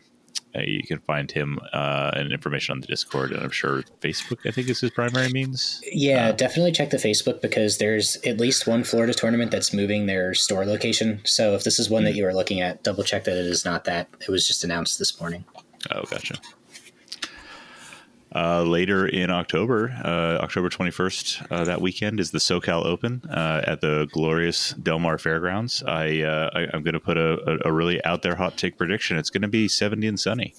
Uh, 0.55 0.61
you 0.61 0.83
can 0.83 0.99
find 0.99 1.31
him 1.31 1.59
uh, 1.73 2.11
and 2.13 2.31
information 2.31 2.73
on 2.73 2.81
the 2.81 2.87
Discord, 2.87 3.31
and 3.31 3.41
I'm 3.41 3.49
sure 3.49 3.83
Facebook. 4.01 4.45
I 4.45 4.51
think 4.51 4.69
is 4.69 4.79
his 4.79 4.91
primary 4.91 5.29
means. 5.29 5.81
Yeah, 5.91 6.27
uh, 6.27 6.31
definitely 6.31 6.71
check 6.71 6.91
the 6.91 6.97
Facebook 6.97 7.41
because 7.41 7.79
there's 7.79 8.17
at 8.17 8.39
least 8.39 8.67
one 8.67 8.83
Florida 8.83 9.13
tournament 9.13 9.51
that's 9.51 9.73
moving 9.73 10.05
their 10.05 10.33
store 10.33 10.65
location. 10.65 11.21
So 11.25 11.55
if 11.55 11.63
this 11.63 11.79
is 11.79 11.89
one 11.89 12.03
that 12.03 12.11
hmm. 12.11 12.17
you 12.17 12.27
are 12.27 12.33
looking 12.33 12.61
at, 12.61 12.83
double 12.83 13.03
check 13.03 13.23
that 13.23 13.37
it 13.37 13.45
is 13.45 13.65
not 13.65 13.85
that. 13.85 14.09
It 14.21 14.29
was 14.29 14.45
just 14.47 14.63
announced 14.63 14.99
this 14.99 15.19
morning. 15.19 15.43
Oh, 15.91 16.03
gotcha. 16.03 16.35
Uh, 18.35 18.63
later 18.63 19.05
in 19.05 19.29
October, 19.29 19.95
uh, 20.03 20.43
October 20.43 20.67
21st, 20.67 21.51
uh, 21.51 21.63
that 21.65 21.81
weekend 21.81 22.19
is 22.19 22.31
the 22.31 22.39
SoCal 22.39 22.83
Open 22.83 23.21
uh, 23.29 23.61
at 23.67 23.81
the 23.81 24.07
glorious 24.11 24.71
Del 24.71 24.97
Mar 24.97 25.19
Fairgrounds. 25.19 25.83
I, 25.83 26.21
uh, 26.21 26.49
I 26.53 26.75
am 26.75 26.81
going 26.81 26.93
to 26.93 26.99
put 26.99 27.17
a, 27.17 27.59
a, 27.63 27.71
really 27.71 28.03
out 28.05 28.23
there 28.23 28.35
hot 28.35 28.57
take 28.57 28.75
prediction. 28.75 29.17
It's 29.17 29.29
going 29.29 29.43
to 29.43 29.47
be 29.47 29.67
70 29.67 30.07
and 30.07 30.19
sunny 30.19 30.55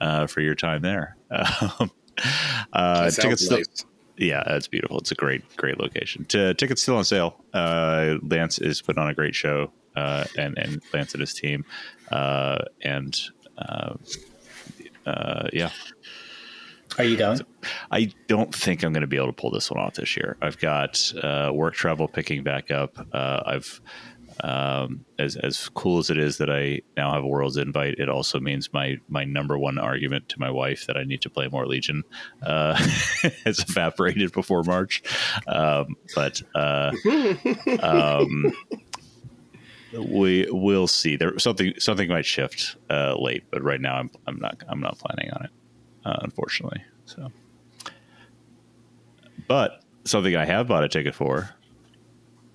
uh, 0.00 0.26
for 0.26 0.40
your 0.40 0.54
time 0.54 0.82
there. 0.82 1.16
Um, 1.78 1.92
uh, 2.72 3.10
tickets 3.10 3.44
still, 3.44 3.60
yeah, 4.16 4.42
it's 4.56 4.66
beautiful. 4.66 4.98
It's 4.98 5.12
a 5.12 5.14
great, 5.14 5.44
great 5.56 5.78
location. 5.78 6.24
T- 6.24 6.52
tickets 6.54 6.82
still 6.82 6.96
on 6.96 7.04
sale. 7.04 7.44
Uh, 7.54 8.16
Lance 8.22 8.58
is 8.58 8.82
putting 8.82 9.00
on 9.00 9.08
a 9.08 9.14
great 9.14 9.36
show, 9.36 9.70
uh, 9.94 10.24
and 10.36 10.58
and 10.58 10.82
Lance 10.92 11.12
and 11.12 11.20
his 11.20 11.32
team, 11.32 11.64
uh, 12.10 12.58
and 12.82 13.20
yeah, 15.52 15.70
Are 16.98 17.04
you 17.04 17.16
going? 17.16 17.40
I 17.90 18.12
don't 18.26 18.52
think 18.52 18.82
I'm 18.82 18.92
going 18.92 19.02
to 19.02 19.06
be 19.06 19.16
able 19.16 19.28
to 19.28 19.32
pull 19.32 19.50
this 19.50 19.70
one 19.70 19.80
off 19.80 19.94
this 19.94 20.16
year. 20.16 20.36
I've 20.42 20.58
got 20.58 21.00
uh, 21.22 21.50
work 21.54 21.74
travel 21.74 22.08
picking 22.08 22.42
back 22.42 22.70
up. 22.70 22.98
Uh, 23.12 23.42
I've 23.46 23.80
um, 24.42 25.04
as 25.18 25.36
as 25.36 25.68
cool 25.70 25.98
as 25.98 26.10
it 26.10 26.18
is 26.18 26.38
that 26.38 26.50
I 26.50 26.82
now 26.96 27.12
have 27.12 27.24
a 27.24 27.26
world's 27.26 27.56
invite, 27.56 27.98
it 27.98 28.08
also 28.08 28.38
means 28.40 28.72
my 28.72 28.96
my 29.08 29.24
number 29.24 29.58
one 29.58 29.78
argument 29.78 30.28
to 30.30 30.40
my 30.40 30.50
wife 30.50 30.86
that 30.86 30.96
I 30.96 31.04
need 31.04 31.22
to 31.22 31.30
play 31.30 31.48
more 31.48 31.66
Legion 31.66 32.04
uh, 32.42 32.74
has 33.44 33.60
evaporated 33.60 34.32
before 34.32 34.62
March. 34.62 35.02
Um, 35.46 35.96
but 36.14 36.42
uh, 36.54 36.92
um, 37.80 38.52
we 39.96 40.46
will 40.50 40.86
see. 40.86 41.16
There 41.16 41.38
something 41.38 41.74
something 41.78 42.08
might 42.08 42.26
shift 42.26 42.76
uh, 42.90 43.16
late, 43.18 43.44
but 43.50 43.62
right 43.62 43.80
now 43.80 43.96
I'm 43.96 44.10
I'm 44.26 44.38
not 44.38 44.62
I'm 44.68 44.80
not 44.80 44.98
planning 44.98 45.32
on 45.32 45.44
it, 45.44 45.50
uh, 46.04 46.16
unfortunately. 46.22 46.82
So, 47.06 47.30
but 49.46 49.82
something 50.04 50.36
I 50.36 50.44
have 50.44 50.68
bought 50.68 50.84
a 50.84 50.88
ticket 50.88 51.14
for 51.14 51.50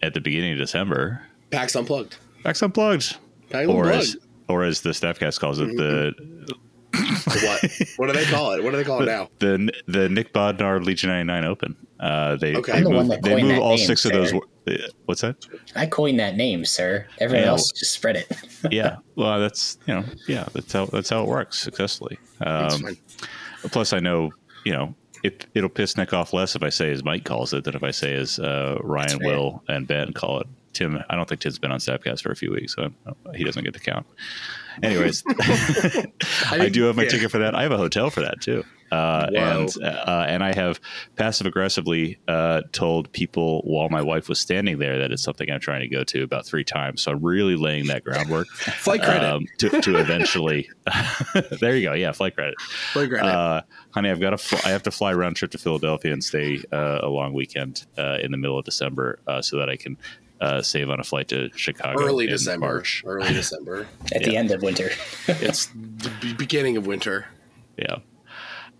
at 0.01 0.13
the 0.13 0.21
beginning 0.21 0.53
of 0.53 0.59
December. 0.59 1.21
PAX 1.51 1.75
Unplugged. 1.75 2.17
Max 2.43 2.61
Unplugged, 2.61 3.17
PAX 3.49 3.67
or 3.69 3.85
Unplugged. 3.85 3.95
as 3.95 4.17
or 4.47 4.63
as 4.63 4.81
the 4.81 4.89
Stabcast 4.89 5.39
calls 5.39 5.59
it, 5.59 5.67
the 5.77 6.13
what? 6.93 7.63
What 7.97 8.07
do 8.07 8.13
they 8.13 8.25
call 8.25 8.51
it? 8.53 8.63
What 8.63 8.71
do 8.71 8.77
they 8.77 8.83
call 8.83 9.01
it 9.01 9.05
now? 9.05 9.29
the 9.39 9.71
the 9.87 10.09
Nick 10.09 10.33
Bodnar 10.33 10.83
Legion 10.83 11.09
99 11.09 11.45
Open. 11.45 11.75
Uh, 11.99 12.35
they 12.35 12.55
Okay. 12.55 12.71
they 12.71 12.77
I'm 12.79 12.83
the 12.83 12.89
move, 12.89 12.97
one 12.97 13.07
that 13.09 13.21
they 13.23 13.41
move 13.41 13.49
that 13.49 13.59
all 13.61 13.75
name, 13.77 13.85
six 13.87 14.05
of 14.05 14.11
those. 14.13 14.33
uh, 14.33 14.39
What's 15.05 15.21
that? 15.21 15.35
I 15.75 15.85
coined 15.85 16.19
that 16.19 16.35
name, 16.35 16.65
sir. 16.65 17.07
Everyone 17.19 17.43
Yeah. 17.43 17.49
else 17.51 17.71
just 17.71 17.93
spread 17.93 18.15
it. 18.17 18.27
yeah, 18.71 18.97
well, 19.15 19.39
that's 19.39 19.77
you 19.87 19.93
know, 19.95 20.05
yeah, 20.27 20.45
that's 20.53 20.71
how 20.71 20.85
that's 20.87 21.09
how 21.09 21.23
it 21.23 21.27
works 21.27 21.59
successfully. 21.59 22.17
It's 22.41 22.75
Um, 22.75 22.81
fine. 22.81 22.97
plus, 23.71 23.93
I 23.93 23.99
know 23.99 24.31
you 24.65 24.73
know 24.73 24.95
it. 25.23 25.45
It'll 25.55 25.69
piss 25.69 25.97
Nick 25.97 26.13
off 26.13 26.33
less 26.33 26.55
if 26.55 26.63
I 26.63 26.69
say 26.69 26.91
as 26.91 27.03
Mike 27.03 27.25
calls 27.25 27.53
it 27.53 27.63
than 27.63 27.75
if 27.75 27.83
I 27.83 27.91
say 27.91 28.13
as 28.15 28.39
uh, 28.39 28.77
Ryan, 28.81 29.19
fair. 29.19 29.27
Will, 29.27 29.63
and 29.67 29.87
Ben 29.87 30.13
call 30.13 30.39
it. 30.41 30.47
Tim, 30.73 31.03
I 31.09 31.15
don't 31.15 31.27
think 31.27 31.41
Tim's 31.41 31.59
been 31.59 31.71
on 31.71 31.79
Stabcast 31.79 32.21
for 32.21 32.31
a 32.31 32.35
few 32.35 32.51
weeks, 32.51 32.75
so 32.75 32.91
he 33.35 33.43
doesn't 33.43 33.63
get 33.63 33.73
to 33.73 33.79
count. 33.79 34.05
Anyways, 34.81 35.23
I, 36.49 36.69
do 36.71 36.83
have 36.83 36.95
my 36.95 37.03
yeah. 37.03 37.09
ticket 37.09 37.31
for 37.31 37.37
that. 37.39 37.53
I 37.53 37.61
have 37.61 37.71
a 37.71 37.77
hotel 37.77 38.09
for 38.09 38.21
that 38.21 38.41
too, 38.41 38.63
uh, 38.91 39.29
and 39.35 39.69
uh, 39.83 40.25
and 40.27 40.43
I 40.43 40.53
have 40.53 40.79
passive 41.15 41.45
aggressively 41.45 42.17
uh, 42.27 42.61
told 42.71 43.11
people 43.11 43.61
while 43.65 43.89
my 43.89 44.01
wife 44.01 44.27
was 44.27 44.39
standing 44.39 44.79
there 44.79 44.97
that 44.99 45.11
it's 45.11 45.21
something 45.21 45.49
I'm 45.51 45.59
trying 45.59 45.81
to 45.81 45.87
go 45.87 46.03
to 46.05 46.23
about 46.23 46.47
three 46.47 46.63
times. 46.63 47.03
So 47.03 47.11
I'm 47.11 47.23
really 47.23 47.55
laying 47.55 47.87
that 47.87 48.03
groundwork 48.03 48.47
Flight 48.47 49.03
credit. 49.03 49.23
um, 49.23 49.45
to, 49.59 49.81
to 49.81 49.97
eventually. 49.97 50.69
there 51.59 51.75
you 51.75 51.87
go. 51.87 51.93
Yeah, 51.93 52.11
flight 52.11 52.33
credit. 52.33 52.59
Flight 52.93 53.09
credit. 53.09 53.27
Uh, 53.27 53.61
honey, 53.91 54.09
I've 54.09 54.19
got 54.19 54.31
to. 54.31 54.37
Fl- 54.39 54.67
I 54.67 54.71
have 54.71 54.83
to 54.83 54.91
fly 54.91 55.13
round 55.13 55.35
trip 55.35 55.51
to 55.51 55.59
Philadelphia 55.59 56.13
and 56.13 56.23
stay 56.23 56.63
uh, 56.71 56.99
a 57.03 57.09
long 57.09 57.33
weekend 57.33 57.85
uh, 57.97 58.17
in 58.21 58.31
the 58.31 58.37
middle 58.37 58.57
of 58.57 58.65
December 58.65 59.19
uh, 59.27 59.41
so 59.41 59.57
that 59.57 59.69
I 59.69 59.75
can 59.75 59.97
uh, 60.43 60.61
save 60.61 60.89
on 60.89 60.99
a 60.99 61.03
flight 61.03 61.27
to 61.29 61.49
Chicago 61.55 62.01
Early 62.03 62.25
in 62.25 62.31
December. 62.31 62.65
March. 62.67 63.03
Early 63.05 63.33
December. 63.41 63.87
At 64.13 64.23
the 64.23 64.35
end 64.37 64.51
of 64.51 64.61
winter. 64.61 64.89
It's 65.27 65.67
the 65.67 66.35
beginning 66.37 66.77
of 66.77 66.85
winter. 66.85 67.25
Yeah. 67.77 67.97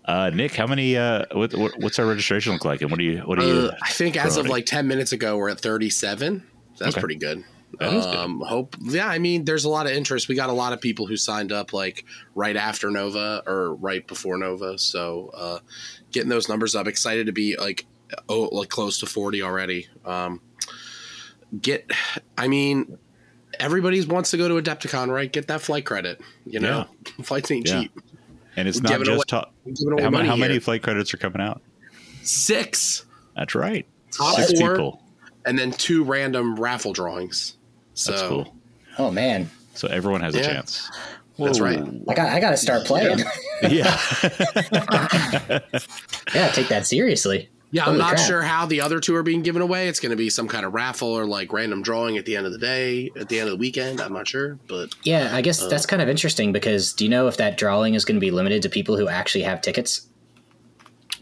Uh, 0.04 0.30
Nick, 0.34 0.54
how 0.54 0.66
many? 0.66 0.96
Uh, 0.96 1.24
what, 1.32 1.54
what, 1.54 1.72
what's 1.78 1.98
our 1.98 2.06
registration 2.06 2.52
look 2.52 2.64
like, 2.66 2.82
and 2.82 2.90
what 2.90 2.98
do 2.98 3.04
you? 3.04 3.18
What 3.20 3.38
do 3.38 3.46
you? 3.46 3.54
Uh, 3.68 3.76
I 3.82 3.90
think 3.90 4.16
as 4.16 4.36
of 4.36 4.44
promoting? 4.44 4.50
like 4.52 4.66
10 4.66 4.86
minutes 4.86 5.12
ago, 5.12 5.36
we're 5.38 5.48
at 5.48 5.58
37. 5.60 6.42
That's 6.78 6.94
Okay. 6.94 7.00
pretty 7.00 7.14
good. 7.16 7.42
That 7.80 7.92
is 7.94 8.04
good. 8.04 8.14
um, 8.16 8.40
hope. 8.40 8.76
Yeah, 8.82 9.08
I 9.08 9.18
mean, 9.18 9.44
there's 9.46 9.64
a 9.64 9.68
lot 9.70 9.86
of 9.86 9.92
interest. 9.92 10.28
We 10.28 10.34
got 10.34 10.50
a 10.50 10.52
lot 10.52 10.72
of 10.74 10.80
people 10.80 11.06
who 11.06 11.16
signed 11.16 11.50
up 11.52 11.72
like 11.72 12.04
right 12.34 12.54
after 12.56 12.90
Nova 12.90 13.42
or 13.46 13.74
right 13.74 14.06
before 14.06 14.36
Nova. 14.36 14.78
So 14.78 15.30
uh, 15.34 15.58
getting 16.12 16.28
those 16.28 16.48
numbers 16.48 16.74
up. 16.76 16.86
Excited 16.86 17.26
to 17.26 17.32
be 17.32 17.56
like 17.56 17.86
oh 18.28 18.48
like 18.52 18.68
close 18.68 18.98
to 19.00 19.06
40 19.06 19.42
already. 19.42 19.88
Um, 20.04 20.40
get. 21.60 21.90
I 22.38 22.48
mean. 22.48 22.98
Everybody 23.60 24.04
wants 24.04 24.32
to 24.32 24.36
go 24.36 24.48
to 24.48 24.54
Adepticon, 24.60 25.10
right? 25.12 25.32
Get 25.32 25.46
that 25.46 25.60
flight 25.60 25.86
credit. 25.86 26.20
You 26.44 26.58
know, 26.58 26.86
flights 27.22 27.52
ain't 27.52 27.68
Yeah. 27.68 27.82
cheap. 27.82 27.92
and 28.56 28.66
it's 28.66 28.78
we're 28.78 28.82
not 28.82 28.88
giving 28.88 29.04
just 29.06 29.28
top. 29.28 29.54
We're 29.64 29.74
giving 29.74 29.92
away 29.92 30.02
How, 30.02 30.10
money 30.10 30.26
how 30.28 30.34
many 30.34 30.54
here. 30.54 30.60
flight 30.60 30.82
credits 30.82 31.14
are 31.14 31.18
coming 31.18 31.40
out? 31.40 31.62
Six, 32.22 33.04
That's 33.36 33.54
right. 33.54 33.86
Top 34.10 34.34
Six 34.34 34.58
four. 34.58 34.70
people. 34.72 35.02
and 35.46 35.56
then 35.56 35.70
two 35.70 36.02
random 36.02 36.56
raffle 36.56 36.92
drawings. 36.92 37.56
So 37.94 38.10
That's 38.10 38.24
cool. 38.24 38.56
Oh 38.98 39.12
man, 39.12 39.48
So 39.74 39.86
everyone 39.86 40.20
has 40.22 40.34
a 40.34 40.38
Yeah. 40.38 40.46
chance. 40.54 40.90
That's 41.38 41.60
right. 41.60 41.80
I 42.08 42.14
got 42.14 42.32
I 42.32 42.40
got 42.40 42.50
to 42.50 42.56
start 42.56 42.86
playing. 42.86 43.20
Yeah. 43.62 43.96
yeah, 46.34 46.48
take 46.52 46.68
that 46.70 46.86
seriously. 46.88 47.48
Yeah, 47.74 47.86
I'm 47.86 47.98
not 47.98 48.14
crap. 48.14 48.26
sure 48.26 48.40
how 48.42 48.66
the 48.66 48.80
other 48.82 49.00
two 49.00 49.16
are 49.16 49.24
being 49.24 49.42
given 49.42 49.60
away. 49.60 49.88
It's 49.88 49.98
going 49.98 50.10
to 50.10 50.16
be 50.16 50.30
some 50.30 50.46
kind 50.46 50.64
of 50.64 50.72
raffle 50.74 51.08
or 51.08 51.26
like 51.26 51.52
random 51.52 51.82
drawing 51.82 52.16
at 52.18 52.24
the 52.24 52.36
end 52.36 52.46
of 52.46 52.52
the 52.52 52.58
day, 52.58 53.10
at 53.18 53.28
the 53.28 53.40
end 53.40 53.48
of 53.48 53.54
the 53.54 53.58
weekend. 53.58 54.00
I'm 54.00 54.12
not 54.12 54.28
sure, 54.28 54.58
but 54.68 54.94
Yeah, 55.02 55.30
I 55.34 55.40
guess 55.40 55.60
Uh. 55.60 55.66
that's 55.68 55.84
kind 55.84 56.00
of 56.00 56.08
interesting 56.08 56.52
because 56.52 56.92
do 56.92 57.04
you 57.04 57.10
know 57.10 57.26
if 57.26 57.36
that 57.38 57.58
drawing 57.58 57.94
is 57.94 58.04
going 58.04 58.14
to 58.14 58.20
be 58.20 58.30
limited 58.30 58.62
to 58.62 58.68
people 58.68 58.96
who 58.96 59.08
actually 59.08 59.42
have 59.42 59.60
tickets? 59.60 60.06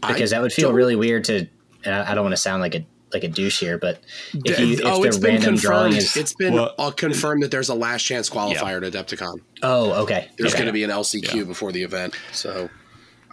Because 0.07 0.31
I 0.31 0.37
that 0.37 0.41
would 0.43 0.53
feel 0.53 0.73
really 0.73 0.95
weird 0.95 1.23
to. 1.25 1.47
And 1.85 1.95
I 1.95 2.11
I 2.11 2.15
don't 2.15 2.23
want 2.23 2.33
to 2.33 2.41
sound 2.41 2.61
like 2.61 2.75
a 2.75 2.85
like 3.13 3.23
a 3.23 3.27
douche 3.27 3.59
here, 3.59 3.77
but 3.77 3.99
if 4.33 4.59
you 4.59 4.73
if 4.73 4.81
oh, 4.85 5.01
the 5.01 5.07
it's 5.07 5.17
been 5.17 5.35
random 5.35 5.55
drawing 5.55 5.93
is 5.95 6.15
It's 6.17 6.33
been 6.33 6.53
Well- 6.55 6.73
uh, 6.79 6.91
confirmed 6.91 7.43
that 7.43 7.51
there's 7.51 7.69
a 7.69 7.75
last 7.75 8.03
chance 8.03 8.29
qualifier 8.29 8.81
to 8.81 8.89
Adepticon. 8.91 9.37
oh 9.61 10.03
okay, 10.03 10.29
There's 10.37 10.51
okay. 10.53 10.59
going 10.63 10.67
to 10.67 10.73
be 10.73 10.83
an 10.83 10.89
LCQ 10.89 11.33
Yeah. 11.35 11.43
before 11.43 11.71
the 11.71 11.83
event. 11.83 12.15
So, 12.31 12.69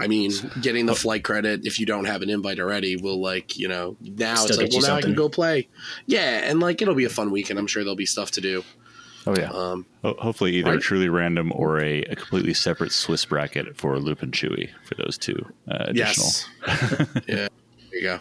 I 0.00 0.06
mean, 0.08 0.32
getting 0.62 0.86
the 0.86 0.94
flight 0.94 1.22
credit 1.24 1.66
if 1.66 1.78
you 1.78 1.86
don't 1.86 2.06
have 2.06 2.22
an 2.22 2.30
invite 2.30 2.58
already 2.58 2.96
will 2.96 3.20
like 3.20 3.56
you 3.58 3.68
know 3.68 3.96
now 4.00 4.34
Still 4.36 4.48
it's 4.50 4.58
like 4.58 4.72
you 4.72 4.78
well 4.80 4.88
now 4.88 4.96
I 4.96 5.00
can 5.00 5.10
something. 5.10 5.16
go 5.16 5.28
play. 5.28 5.68
Yeah, 6.06 6.40
and 6.44 6.58
like 6.60 6.80
it'll 6.82 6.94
be 6.94 7.04
a 7.04 7.10
fun 7.10 7.30
weekend. 7.30 7.58
I'm 7.58 7.66
sure 7.66 7.84
there'll 7.84 7.96
be 7.96 8.06
stuff 8.06 8.30
to 8.32 8.40
do. 8.40 8.64
Oh 9.26 9.34
yeah. 9.36 9.50
Um, 9.50 9.84
Ho- 10.02 10.16
Hopefully, 10.18 10.56
either 10.56 10.72
Right. 10.72 10.80
truly 10.80 11.10
random 11.10 11.52
or 11.54 11.78
a, 11.80 12.00
a 12.04 12.16
completely 12.16 12.54
separate 12.54 12.90
Swiss 12.90 13.24
bracket 13.26 13.76
for 13.76 13.98
Loop 13.98 14.22
and 14.22 14.32
Chewy 14.32 14.70
for 14.86 14.94
those 14.94 15.18
two 15.18 15.36
uh, 15.70 15.84
additional. 15.88 16.28
yes. 16.66 17.06
yeah. 17.28 17.48
There 17.48 17.48
you 17.92 18.02
go. 18.02 18.18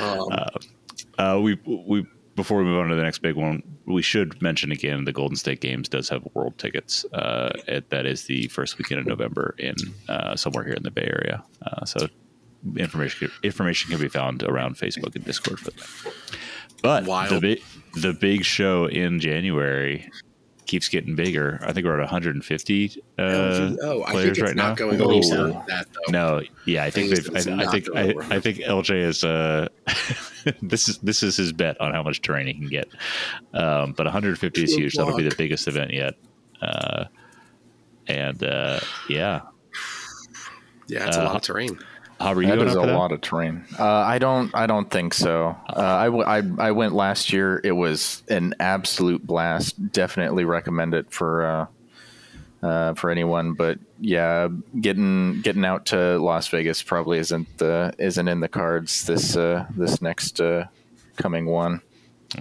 Um, 0.00 0.28
Uh, 1.18 1.38
we 1.40 1.54
we 1.64 2.04
before 2.38 2.58
we 2.58 2.64
move 2.64 2.78
on 2.78 2.88
to 2.88 2.94
the 2.94 3.02
next 3.02 3.18
big 3.18 3.34
one, 3.34 3.64
we 3.84 4.00
should 4.00 4.40
mention 4.40 4.70
again 4.70 5.04
the 5.04 5.12
Golden 5.12 5.36
State 5.36 5.60
Games 5.60 5.88
does 5.88 6.08
have 6.08 6.22
world 6.34 6.56
tickets. 6.56 7.04
Uh, 7.12 7.50
it, 7.66 7.90
that 7.90 8.06
is 8.06 8.26
the 8.26 8.46
first 8.46 8.78
weekend 8.78 9.00
of 9.00 9.06
November 9.08 9.56
in 9.58 9.74
uh, 10.08 10.36
somewhere 10.36 10.62
here 10.62 10.74
in 10.74 10.84
the 10.84 10.92
Bay 10.92 11.02
Area. 11.02 11.42
Uh, 11.66 11.84
so 11.84 12.06
information 12.76 13.28
information 13.42 13.90
can 13.90 14.00
be 14.00 14.08
found 14.08 14.44
around 14.44 14.76
Facebook 14.76 15.16
and 15.16 15.24
Discord 15.24 15.58
for 15.58 15.72
that. 15.72 16.14
But 16.80 17.06
Wild. 17.06 17.30
the 17.30 17.40
big 17.40 17.62
the 18.00 18.12
big 18.12 18.44
show 18.44 18.86
in 18.86 19.18
January 19.18 20.08
keeps 20.68 20.88
getting 20.88 21.16
bigger. 21.16 21.58
I 21.62 21.72
think 21.72 21.84
we're 21.86 21.94
at 21.94 21.98
150 22.00 23.02
uh, 23.18 23.22
oh, 23.82 24.04
I 24.04 24.12
players 24.12 24.24
think 24.24 24.30
it's 24.30 24.40
right 24.40 24.54
not 24.54 24.68
now. 24.68 24.74
going 24.76 24.98
believe 24.98 25.24
that 25.28 25.86
though. 25.92 26.12
No, 26.12 26.42
yeah, 26.66 26.84
I 26.84 26.90
think 26.90 27.10
they've. 27.12 27.28
I, 27.34 27.64
I 27.64 27.66
think 27.66 27.88
I. 27.96 28.36
I 28.36 28.38
think 28.38 28.58
LJ 28.58 29.02
is. 29.02 29.24
Uh, 29.24 29.66
this 30.62 30.88
is 30.88 30.98
this 30.98 31.24
is 31.24 31.36
his 31.36 31.52
bet 31.52 31.80
on 31.80 31.92
how 31.92 32.04
much 32.04 32.22
terrain 32.22 32.46
he 32.46 32.54
can 32.54 32.68
get. 32.68 32.88
Um, 33.52 33.92
but 33.94 34.06
150 34.06 34.62
is 34.62 34.70
Good 34.70 34.80
huge. 34.80 34.94
That'll 34.94 35.16
be 35.16 35.28
the 35.28 35.34
biggest 35.34 35.66
event 35.66 35.92
yet. 35.92 36.14
Uh, 36.62 37.06
and 38.06 38.42
uh, 38.44 38.80
yeah, 39.08 39.40
Yeah, 40.86 41.06
it's 41.08 41.16
a 41.16 41.22
Uh, 41.22 41.24
lot 41.26 41.36
of 41.36 41.42
terrain. 41.42 41.78
Hobber, 42.20 42.42
you 42.42 42.48
That 42.48 42.58
is 42.66 42.74
a 42.74 42.80
that? 42.80 42.96
lot 42.96 43.12
of 43.12 43.20
terrain. 43.20 43.64
Uh, 43.78 43.84
I 43.86 44.18
don't. 44.18 44.52
I 44.54 44.66
don't 44.66 44.90
think 44.90 45.14
so. 45.14 45.56
Uh, 45.68 45.80
I, 45.80 46.04
w- 46.06 46.24
I 46.24 46.42
I 46.68 46.72
went 46.72 46.94
last 46.94 47.32
year. 47.32 47.60
It 47.62 47.72
was 47.72 48.22
an 48.28 48.54
absolute 48.58 49.24
blast. 49.24 49.92
Definitely 49.92 50.44
recommend 50.44 50.94
it 50.94 51.12
for 51.12 51.46
uh, 52.62 52.66
uh, 52.66 52.94
for 52.94 53.10
anyone. 53.10 53.52
But 53.52 53.78
yeah, 54.00 54.48
getting 54.80 55.42
getting 55.42 55.64
out 55.64 55.86
to 55.86 56.18
Las 56.18 56.48
Vegas 56.48 56.82
probably 56.82 57.18
isn't 57.18 57.58
the 57.58 57.94
isn't 57.98 58.26
in 58.26 58.40
the 58.40 58.48
cards 58.48 59.04
this 59.06 59.36
uh, 59.36 59.66
this 59.76 60.02
next 60.02 60.40
uh, 60.40 60.64
coming 61.16 61.46
one. 61.46 61.80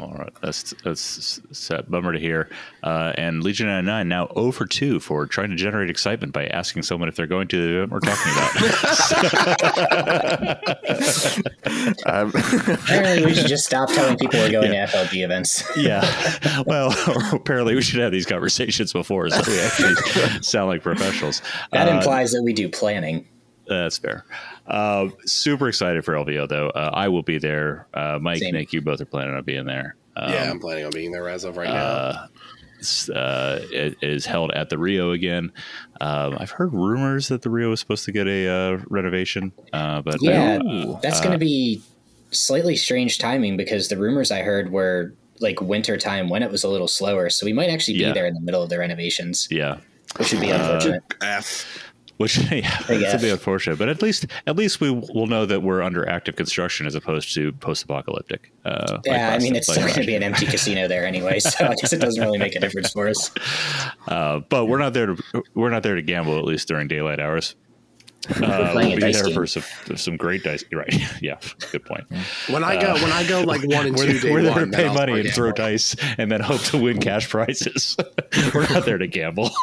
All 0.02 0.12
right, 0.18 0.34
that's 0.42 0.74
that's 0.84 1.40
sad. 1.54 1.90
Bummer 1.90 2.12
to 2.12 2.20
hear. 2.20 2.50
Uh, 2.84 3.14
and 3.18 3.42
Legion 3.42 3.68
99 3.68 4.10
now 4.10 4.28
0 4.34 4.52
for 4.52 4.66
2 4.66 5.00
for 5.00 5.26
trying 5.26 5.50
to 5.50 5.56
generate 5.56 5.90
excitement 5.90 6.34
by 6.34 6.46
asking 6.48 6.84
someone 6.84 7.08
if 7.08 7.16
they're 7.16 7.26
going 7.26 7.48
to 7.48 7.58
the 7.58 7.84
event 7.84 7.92
we're 7.94 8.02
talking 8.02 8.34
about. 8.34 10.68
Um, 12.06 12.30
Apparently, 12.36 13.26
we 13.26 13.34
should 13.34 13.48
just 13.48 13.66
stop 13.66 13.90
telling 13.90 14.18
people 14.18 14.40
we're 14.40 14.52
going 14.52 14.72
to 14.72 14.78
FLG 14.78 15.24
events. 15.24 15.64
yeah. 15.78 16.04
Well, 16.66 16.94
apparently 17.34 17.76
we 17.76 17.82
should 17.82 18.00
have 18.00 18.12
these 18.12 18.26
conversations 18.26 18.94
before 18.94 19.30
so 19.30 19.42
we 19.48 19.60
actually 19.60 19.96
sound 20.42 20.70
like 20.70 20.84
professionals. 20.84 21.42
That 21.72 21.88
Uh, 21.88 21.98
implies 21.98 22.32
that 22.32 22.44
we 22.44 22.54
do 22.54 22.70
planning. 22.70 23.28
That's 23.68 23.98
fair. 23.98 24.26
Uh, 24.66 25.10
super 25.26 25.68
excited 25.68 26.04
for 26.06 26.14
LVO 26.14 26.48
though. 26.48 26.70
Uh, 26.70 26.92
I 26.94 27.08
will 27.10 27.24
be 27.24 27.38
there. 27.38 27.88
Uh, 27.94 28.20
Mike, 28.22 28.40
Same. 28.40 28.54
Nick, 28.54 28.74
you 28.74 28.82
both 28.82 29.02
are 29.02 29.06
planning 29.06 29.36
on 29.36 29.44
being 29.44 29.66
there. 29.66 29.96
Um, 30.16 30.32
yeah, 30.32 30.50
I'm 30.50 30.60
planning 30.60 30.86
on 30.86 30.92
being 30.92 31.12
there 31.12 31.28
as 31.30 31.44
of 31.44 31.58
right 31.58 31.70
now. 31.70 31.76
uh, 31.86 32.28
it's, 32.80 33.10
uh, 33.10 33.66
it 33.72 33.98
is 34.02 34.26
held 34.26 34.52
at 34.52 34.70
the 34.70 34.78
Rio 34.78 35.12
again. 35.12 35.52
Um, 36.00 36.38
I've 36.40 36.52
heard 36.52 36.74
rumors 36.74 37.28
that 37.30 37.42
the 37.42 37.50
Rio 37.50 37.72
is 37.72 37.80
supposed 37.80 38.06
to 38.06 38.12
get 38.12 38.28
a 38.28 38.48
uh, 38.48 38.78
renovation, 38.90 39.52
uh, 39.74 40.02
but 40.02 40.18
Yeah, 40.22 40.60
uh, 40.66 41.00
that's 41.02 41.20
going 41.20 41.32
to 41.34 41.40
be 41.40 41.82
slightly 42.32 42.76
strange 42.76 43.18
timing 43.20 43.58
because 43.58 43.90
the 43.90 43.98
rumors 43.98 44.32
I 44.32 44.42
heard 44.44 44.72
were 44.72 45.14
like 45.40 45.62
winter 45.62 45.98
time 45.98 46.30
when 46.30 46.44
it 46.44 46.52
was 46.52 46.64
a 46.64 46.70
little 46.70 46.88
slower. 46.88 47.30
So 47.30 47.46
we 47.46 47.54
might 47.54 47.70
actually 47.70 47.96
be 47.96 48.02
Yeah. 48.02 48.14
there 48.14 48.26
in 48.28 48.34
the 48.34 48.42
middle 48.42 48.62
of 48.64 48.70
the 48.70 48.78
renovations, 48.80 49.48
yeah. 49.52 49.78
which 50.18 50.32
would 50.32 50.42
be 50.42 50.50
unfortunate. 50.52 51.04
F. 51.22 51.66
Which 52.18 52.38
yeah, 52.52 52.82
it's 52.90 53.14
a 53.14 53.20
bit 53.20 53.32
unfortunate, 53.32 53.78
but 53.78 53.90
at 53.90 54.02
least 54.02 54.26
at 54.48 54.56
least 54.56 54.82
we 54.82 54.90
will 54.90 55.28
know 55.28 55.46
that 55.46 55.62
we're 55.62 55.84
under 55.84 56.08
active 56.10 56.36
construction 56.36 56.88
as 56.88 56.96
opposed 56.96 57.34
to 57.36 57.52
post-apocalyptic. 57.54 58.52
Uh, 58.66 58.86
like 58.90 59.02
yeah, 59.06 59.34
I 59.34 59.40
mean, 59.40 59.56
it's 59.56 59.68
like 59.68 59.76
still 59.76 59.88
going 59.88 60.02
to 60.02 60.06
be 60.08 60.16
an 60.16 60.24
empty 60.24 60.48
casino 60.48 60.88
there 60.88 61.06
anyway, 61.06 61.40
so 61.40 61.66
I 61.66 61.76
guess 61.76 61.94
it 61.94 62.02
doesn't 62.02 62.22
really 62.24 62.40
make 62.40 62.56
a 62.56 62.60
difference 62.60 62.92
for 62.92 63.08
us. 63.08 63.32
Uh, 64.08 64.40
but 64.48 64.66
we're 64.68 64.78
not 64.78 64.94
there 64.94 65.08
to 65.08 65.44
we're 65.54 65.70
not 65.70 65.84
there 65.84 65.96
to 65.96 66.02
gamble 66.02 66.38
at 66.38 66.46
least 66.46 66.68
during 66.70 66.88
daylight 66.88 67.20
hours. 67.20 67.56
Uh, 68.30 68.74
we'll 68.76 68.90
be 68.96 68.98
dice 68.98 69.16
there 69.16 69.26
game. 69.26 69.34
for 69.34 69.48
some, 69.48 69.64
some 69.96 70.18
great 70.18 70.44
dice. 70.44 70.64
Right? 70.74 70.94
Yeah, 71.22 71.40
good 71.72 71.86
point. 71.86 72.04
When 72.50 72.64
I 72.64 72.80
go, 72.82 72.94
when 72.96 73.12
I 73.12 73.26
go 73.26 73.42
like 73.42 73.62
one 73.64 73.88
and 73.88 73.96
We're, 73.96 74.06
two 74.08 74.20
day 74.20 74.32
we're 74.32 74.42
there 74.42 74.52
one, 74.52 74.72
to 74.72 74.78
pay 74.78 74.94
money 74.94 75.14
and 75.14 75.22
forget. 75.22 75.36
throw 75.36 75.52
dice, 75.54 75.96
and 76.18 76.30
then 76.32 76.42
hope 76.42 76.62
to 76.64 76.78
win 76.78 77.00
cash 77.00 77.30
prizes. 77.30 77.96
we're 78.54 78.68
not 78.70 78.86
there 78.86 78.98
to 78.98 79.08
gamble. 79.08 79.50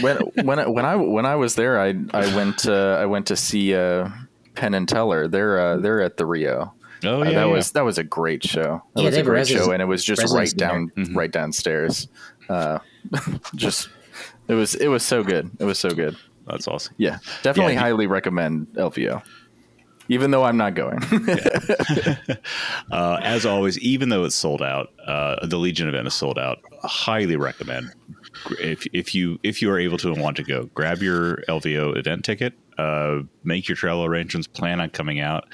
When 0.00 0.16
when 0.44 0.58
I, 0.58 0.66
when 0.66 0.84
I 0.84 0.96
when 0.96 1.26
I 1.26 1.36
was 1.36 1.54
there, 1.54 1.80
I 1.80 1.94
I 2.12 2.34
went 2.36 2.66
uh, 2.66 2.98
I 3.00 3.06
went 3.06 3.26
to 3.26 3.36
see 3.36 3.74
uh, 3.74 4.08
Penn 4.54 4.74
and 4.74 4.88
Teller. 4.88 5.28
They're 5.28 5.58
uh, 5.60 5.76
they're 5.78 6.00
at 6.00 6.16
the 6.16 6.26
Rio. 6.26 6.74
oh 7.04 7.20
Uh, 7.20 7.24
yeah, 7.24 7.24
that 7.24 7.32
yeah. 7.32 7.44
was 7.44 7.72
that 7.72 7.84
was 7.84 7.98
a 7.98 8.04
great 8.04 8.42
show. 8.44 8.82
That 8.94 9.02
Yeah, 9.02 9.08
was 9.08 9.16
a 9.16 9.22
great 9.22 9.46
show, 9.48 9.70
and 9.72 9.80
it 9.82 9.86
was 9.86 10.04
just 10.04 10.32
right 10.34 10.52
down 10.56 10.90
there. 10.96 11.04
Mhm. 11.06 11.16
right 11.16 11.30
downstairs. 11.30 12.08
Uh, 12.48 12.78
just 13.54 13.88
it 14.48 14.54
was 14.54 14.74
it 14.74 14.88
was 14.88 15.02
so 15.02 15.22
good. 15.22 15.50
It 15.60 15.64
was 15.64 15.78
so 15.78 15.90
good. 15.90 16.16
that's 16.46 16.66
awesome. 16.68 16.94
Yeah, 16.98 17.18
definitely 17.42 17.74
Yeah, 17.74 17.80
highly 17.80 18.06
recommend 18.06 18.66
LVO. 18.74 19.22
Even 20.10 20.30
though 20.30 20.42
I'm 20.44 20.56
not 20.56 20.74
going. 20.74 21.00
Uh, 22.90 23.18
as 23.22 23.44
always, 23.44 23.78
even 23.80 24.08
though 24.08 24.24
it's 24.24 24.34
sold 24.34 24.62
out, 24.62 24.88
uh, 25.06 25.44
the 25.46 25.58
Legion 25.58 25.88
event 25.88 26.06
is 26.06 26.14
sold 26.14 26.38
out. 26.38 26.58
Highly 26.82 27.36
recommend 27.36 27.92
if 28.60 28.86
if 28.92 29.14
you 29.14 29.38
if 29.42 29.60
you 29.60 29.70
are 29.70 29.78
able 29.78 29.98
to 29.98 30.12
and 30.12 30.20
want 30.22 30.36
to 30.38 30.42
go, 30.42 30.64
grab 30.74 31.02
your 31.02 31.38
LVO 31.48 31.96
event 31.98 32.24
ticket. 32.24 32.54
Uh, 32.78 33.22
make 33.44 33.68
your 33.68 33.76
travel 33.76 34.04
arrangements. 34.04 34.46
Plan 34.46 34.80
on 34.80 34.88
coming 34.90 35.20
out. 35.20 35.44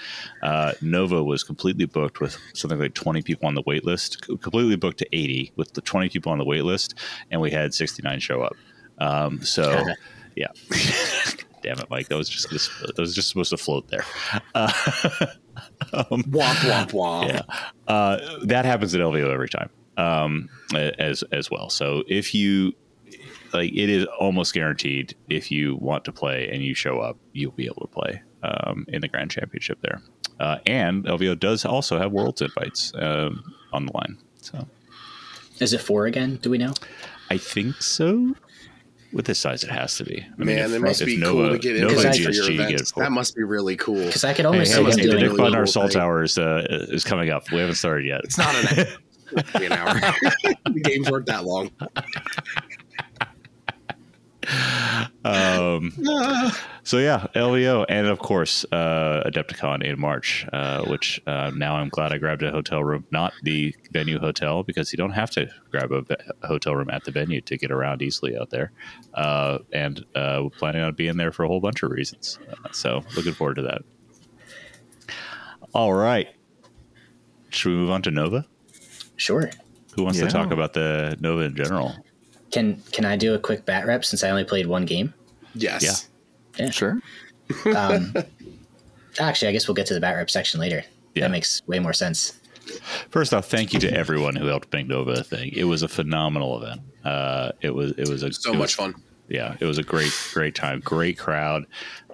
Uh, 0.43 0.73
Nova 0.83 1.25
was 1.25 1.43
completely 1.43 1.87
booked 1.87 2.21
with 2.21 2.37
something 2.53 2.79
like 2.79 2.93
20 2.95 3.23
people 3.23 3.49
on 3.49 3.55
the 3.55 3.63
wait 3.67 3.85
list. 3.85 4.25
c- 4.27 4.37
Completely 4.37 4.77
booked 4.77 4.99
to 4.99 5.07
80 5.17 5.51
with 5.57 5.73
the 5.73 5.81
20 5.81 6.11
people 6.11 6.31
on 6.31 6.39
the 6.39 6.45
wait 6.45 6.65
list, 6.65 6.95
and 7.31 7.41
we 7.41 7.51
had 7.51 7.73
69 7.75 8.21
show 8.21 8.43
up. 8.43 8.55
Um, 8.99 9.43
so, 9.43 9.85
yeah. 10.37 10.49
Damn 11.63 11.79
it, 11.79 11.89
Mike. 11.89 12.09
That 12.09 12.17
was 12.17 12.29
just 12.29 12.51
that 12.51 12.99
was 12.99 13.15
just 13.15 13.29
supposed 13.29 13.49
to 13.49 13.57
float 13.57 13.89
there. 13.89 14.05
Uh, 14.55 14.71
um, 15.95 16.23
Womp 16.25 16.57
womp 16.57 16.91
womp. 16.91 17.29
yeah, 17.29 17.41
uh, 17.89 18.19
that 18.43 18.67
happens 18.67 18.95
at 18.95 19.01
LVO 19.01 19.33
every 19.33 19.49
time, 19.49 19.71
um, 19.97 20.51
as 20.75 21.23
as 21.33 21.51
well. 21.51 21.71
So 21.71 22.03
if 22.07 22.35
you 22.35 22.75
like, 23.55 23.73
it 23.73 23.89
is 23.89 24.05
almost 24.21 24.53
guaranteed. 24.53 25.15
If 25.31 25.51
you 25.51 25.77
want 25.77 26.05
to 26.05 26.13
play 26.13 26.51
and 26.53 26.63
you 26.63 26.75
show 26.75 27.01
up, 27.01 27.17
you'll 27.33 27.53
be 27.53 27.65
able 27.65 27.81
to 27.81 27.89
play 27.89 28.23
um, 28.43 28.85
in 28.89 29.01
the 29.01 29.09
Grand 29.09 29.31
Championship 29.31 29.79
there. 29.81 30.03
Uh, 30.41 30.59
and 30.67 31.05
LVO 31.05 31.39
does 31.39 31.65
also 31.65 31.99
have 31.99 32.13
Worlds 32.13 32.43
invites 32.43 32.93
um, 32.97 33.55
on 33.73 33.87
the 33.87 33.93
line. 33.95 34.19
So 34.43 34.67
Is 35.61 35.73
it 35.73 35.81
four 35.81 36.05
again? 36.05 36.37
Do 36.43 36.51
we 36.51 36.59
know? 36.59 36.75
I 37.31 37.39
think 37.39 37.81
so. 37.81 38.35
With 39.15 39.27
this 39.27 39.39
size, 39.39 39.63
it 39.65 39.71
has 39.71 39.97
to 39.99 40.05
be. 40.05 40.21
I 40.23 40.37
mean, 40.37 40.47
Man, 40.57 40.71
if- 40.71 40.73
it 40.77 40.81
must 40.81 41.05
be 41.07 41.17
Nova- 41.17 41.33
cool 41.43 41.51
to 41.53 41.59
get 41.59 41.77
Nova 41.81 41.95
invites 41.97 42.19
for 42.19 42.31
your 42.33 42.45
GSG 42.45 42.55
events. 42.69 42.93
That 42.93 43.13
must 43.13 43.37
be 43.37 43.45
really 43.45 43.77
cool. 43.77 44.05
Because 44.05 44.25
I 44.25 44.35
could 44.35 44.43
Hey, 44.45 44.47
almost 44.49 44.73
hey, 44.73 44.77
see 44.79 44.83
must 44.83 44.99
hey, 44.99 45.07
the 45.07 45.13
be 45.13 45.15
Nick 45.15 45.21
doing. 45.21 45.37
really 45.37 45.51
Button 45.51 45.65
cool 45.65 45.67
Salt. 45.73 45.93
Tower 45.93 46.23
is, 46.25 46.37
uh, 46.37 46.67
is 46.91 47.05
coming 47.05 47.31
up. 47.31 47.49
We 47.53 47.59
haven't 47.61 47.77
started 47.77 48.07
yet. 48.07 48.23
It's 48.25 48.37
not 48.37 48.55
an, 48.57 48.87
an 49.63 49.73
hour. 49.73 49.95
the 50.65 50.81
games 50.83 51.09
weren't 51.11 51.27
that 51.27 51.45
long. 51.45 51.71
Um, 55.25 55.93
so 56.85 56.99
yeah, 56.99 57.27
LVO, 57.35 57.87
and 57.89 58.07
of 58.07 58.19
course 58.19 58.65
uh, 58.71 59.23
Adepticon 59.27 59.83
in 59.83 59.99
March, 59.99 60.47
uh, 60.53 60.85
which 60.85 61.21
uh, 61.27 61.51
now 61.55 61.77
I'm 61.77 61.89
glad 61.89 62.13
I 62.13 62.19
grabbed 62.19 62.43
a 62.43 62.51
hotel 62.51 62.85
room, 62.85 63.05
not 63.11 63.33
the 63.43 63.75
venue 63.91 64.19
hotel, 64.19 64.63
because 64.63 64.93
you 64.93 64.97
don't 64.97 65.13
have 65.13 65.31
to 65.31 65.49
grab 65.71 65.91
a 65.93 66.03
ve- 66.03 66.17
hotel 66.43 66.77
room 66.77 66.91
at 66.91 67.05
the 67.05 67.11
venue 67.11 67.41
to 67.43 67.57
get 67.57 67.71
around 67.71 68.03
easily 68.03 68.37
out 68.39 68.51
there. 68.51 68.71
Uh, 69.15 69.59
and 69.73 70.05
uh, 70.15 70.41
we're 70.45 70.51
planning 70.51 70.83
on 70.83 70.95
being 70.95 71.17
there 71.17 71.33
for 71.33 71.43
a 71.45 71.49
whole 71.49 71.61
bunch 71.61 71.83
of 71.83 71.91
reasons. 71.91 72.39
Uh, 72.49 72.71
so 72.73 73.03
looking 73.17 73.33
forward 73.33 73.55
to 73.57 73.63
that. 73.63 73.83
All 75.75 75.93
right, 75.95 76.29
should 77.51 77.71
we 77.71 77.77
move 77.77 77.91
on 77.91 78.03
to 78.03 78.11
Nova? 78.11 78.47
Sure. 79.17 79.51
Who 79.97 80.05
wants 80.05 80.19
Yeah. 80.19 80.27
to 80.27 80.31
talk 80.31 80.51
about 80.53 80.73
the 80.75 81.17
Nova 81.21 81.43
in 81.45 81.57
general? 81.57 81.95
Can 82.51 82.83
Can 82.93 83.05
I 83.05 83.17
do 83.17 83.35
a 83.35 83.39
quick 83.39 83.65
bat 83.65 83.87
rep 83.87 84.05
since 84.05 84.23
I 84.23 84.31
only 84.31 84.45
played 84.45 84.67
one 84.67 84.85
game? 84.85 85.15
Yes. 85.55 86.09
Sure. 86.71 87.01
Um, 87.77 88.15
actually, 89.21 89.49
I 89.49 89.53
guess 89.53 89.69
we'll 89.69 89.75
get 89.75 89.87
to 89.87 89.95
the 89.95 90.01
bat 90.01 90.17
rep 90.17 90.31
section 90.31 90.61
later. 90.61 90.85
Yeah. 91.15 91.23
That 91.23 91.31
makes 91.31 91.63
way 91.67 91.79
more 91.79 91.93
sense. 91.93 92.41
First 93.11 93.35
off, 93.35 93.47
thank 93.47 93.73
you 93.73 93.81
to 93.81 93.93
everyone 93.93 94.37
who 94.37 94.47
helped 94.47 94.73
make 94.73 94.87
Nova 94.87 95.13
a 95.13 95.23
thing. 95.23 95.53
It 95.55 95.65
was 95.65 95.83
a 95.83 95.89
phenomenal 95.89 96.63
event. 96.63 96.81
Uh, 97.05 97.53
it 97.61 97.75
was 97.75 97.93
it 97.93 98.09
was 98.09 98.23
a 98.23 98.33
So 98.33 98.51
it 98.53 98.55
much 98.55 98.61
was- 98.61 98.75
fun. 98.75 98.95
Yeah, 99.27 99.57
it 99.59 99.65
was 99.65 99.79
a 99.79 99.83
great 99.83 100.13
great 100.35 100.55
time. 100.55 100.81
Great 100.81 101.17
crowd. 101.19 101.65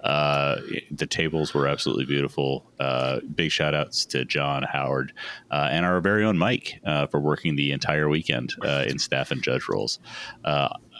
Uh, 0.01 0.61
the 0.91 1.05
tables 1.05 1.53
were 1.53 1.67
absolutely 1.67 2.05
beautiful. 2.05 2.65
Uh, 2.79 3.19
big 3.35 3.51
shout 3.51 3.75
outs 3.75 4.05
to 4.05 4.23
John 4.23 4.63
Howard 4.63 5.11
uh, 5.51 5.67
and 5.69 5.85
our 5.85 5.99
very 5.99 6.23
own 6.23 6.37
Mike 6.37 6.79
uh, 6.85 7.07
for 7.07 7.19
working 7.19 7.57
the 7.57 7.73
entire 7.73 8.07
weekend 8.07 8.53
uh, 8.63 8.85
in 8.87 8.97
staff 8.97 9.29
and 9.31 9.43
judge 9.43 9.67
roles. 9.67 9.99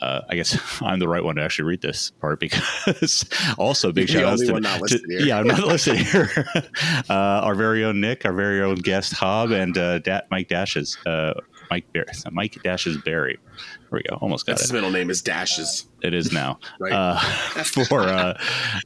Uh, 0.02 0.22
I 0.30 0.36
guess 0.36 0.58
I'm 0.82 1.00
the 1.00 1.08
right 1.08 1.24
one 1.24 1.36
to 1.36 1.44
actually 1.44 1.66
read 1.66 1.82
this 1.82 2.10
part 2.12 2.40
because 2.40 3.26
also 3.58 3.92
big 3.92 4.10
shout 4.10 4.24
only 4.24 4.48
to, 4.48 4.88
to- 4.88 5.02
yeah 5.26 5.38
I'm 5.40 5.48
not 5.48 5.60
listed 5.68 5.98
here. 5.98 6.30
uh, 7.10 7.14
our 7.14 7.56
very 7.56 7.84
own 7.84 8.02
Nick, 8.02 8.26
our 8.26 8.34
very 8.34 8.62
own 8.62 8.76
guest 8.76 9.14
Hob, 9.14 9.52
and 9.52 9.78
uh, 9.78 10.00
da- 10.00 10.22
Mike 10.32 10.48
Dashes. 10.48 10.98
Uh, 11.06 11.34
Mike 11.70 11.86
Bar- 11.94 12.06
Mike 12.32 12.58
Dashes 12.64 12.98
Barry. 12.98 13.38
There 13.56 14.00
we 14.00 14.04
go. 14.04 14.16
Almost 14.16 14.46
got 14.46 14.54
That's 14.54 14.64
it 14.64 14.66
his 14.66 14.74
middle 14.74 14.92
name 14.92 15.10
is 15.10 15.22
Dashes. 15.22 15.88
it 16.02 16.14
is 16.14 16.34
now 16.34 16.60
Right. 16.80 16.92
uh, 16.92 17.18
for 17.64 18.02
uh, 18.02 18.38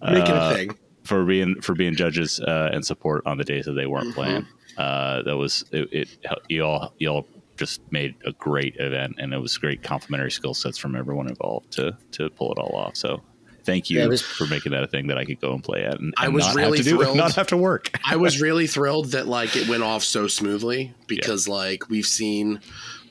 Making 0.03 0.35
a 0.35 0.53
thing. 0.53 0.77
for 1.03 1.25
being 1.25 1.61
for 1.61 1.73
being 1.73 1.95
judges 1.95 2.39
uh, 2.41 2.69
and 2.71 2.85
support 2.85 3.23
on 3.25 3.37
the 3.39 3.43
days 3.43 3.65
that 3.65 3.73
they 3.73 3.87
weren't 3.87 4.09
Mhm. 4.09 4.13
playing. 4.13 4.47
Uh, 4.77 5.23
that 5.23 5.35
was 5.37 5.63
it, 5.71 5.89
it. 5.93 6.09
You 6.49 6.63
all 6.63 6.93
you 6.99 7.07
all 7.09 7.27
just 7.57 7.81
made 7.91 8.15
a 8.25 8.31
great 8.33 8.75
event, 8.77 9.15
and 9.19 9.33
it 9.33 9.37
was 9.39 9.57
great 9.57 9.83
complementary 9.83 10.31
skill 10.31 10.53
sets 10.53 10.77
from 10.77 10.95
everyone 10.95 11.27
involved 11.27 11.71
to 11.73 11.97
to 12.11 12.29
pull 12.31 12.51
it 12.51 12.57
all 12.57 12.75
off. 12.75 12.95
So. 12.95 13.21
Thank 13.63 13.89
you 13.89 13.97
Yeah, 13.97 14.05
was- 14.05 14.21
for 14.21 14.45
making 14.45 14.73
that 14.73 14.83
a 14.83 14.87
thing 14.87 15.07
that 15.07 15.17
I 15.17 15.25
could 15.25 15.41
go 15.41 15.51
and 15.51 15.63
play 15.63 15.85
at, 15.85 15.99
and, 15.99 16.13
I 16.17 16.27
was 16.27 16.45
not 16.45 16.55
really 16.55 16.77
have 16.77 16.85
to 16.85 16.91
do, 16.91 16.97
thrilled. 17.01 17.17
not 17.17 17.33
have 17.33 17.47
to 17.47 17.57
work. 17.57 17.89
I 18.05 18.15
was 18.15 18.39
really 18.47 18.67
thrilled 18.67 19.13
that 19.13 19.25
like 19.27 19.55
it 19.55 19.67
went 19.67 19.81
off 19.81 20.03
so 20.03 20.27
smoothly 20.27 20.93
because 21.07 21.47
like 21.47 21.89
we've 21.89 22.05
seen 22.05 22.59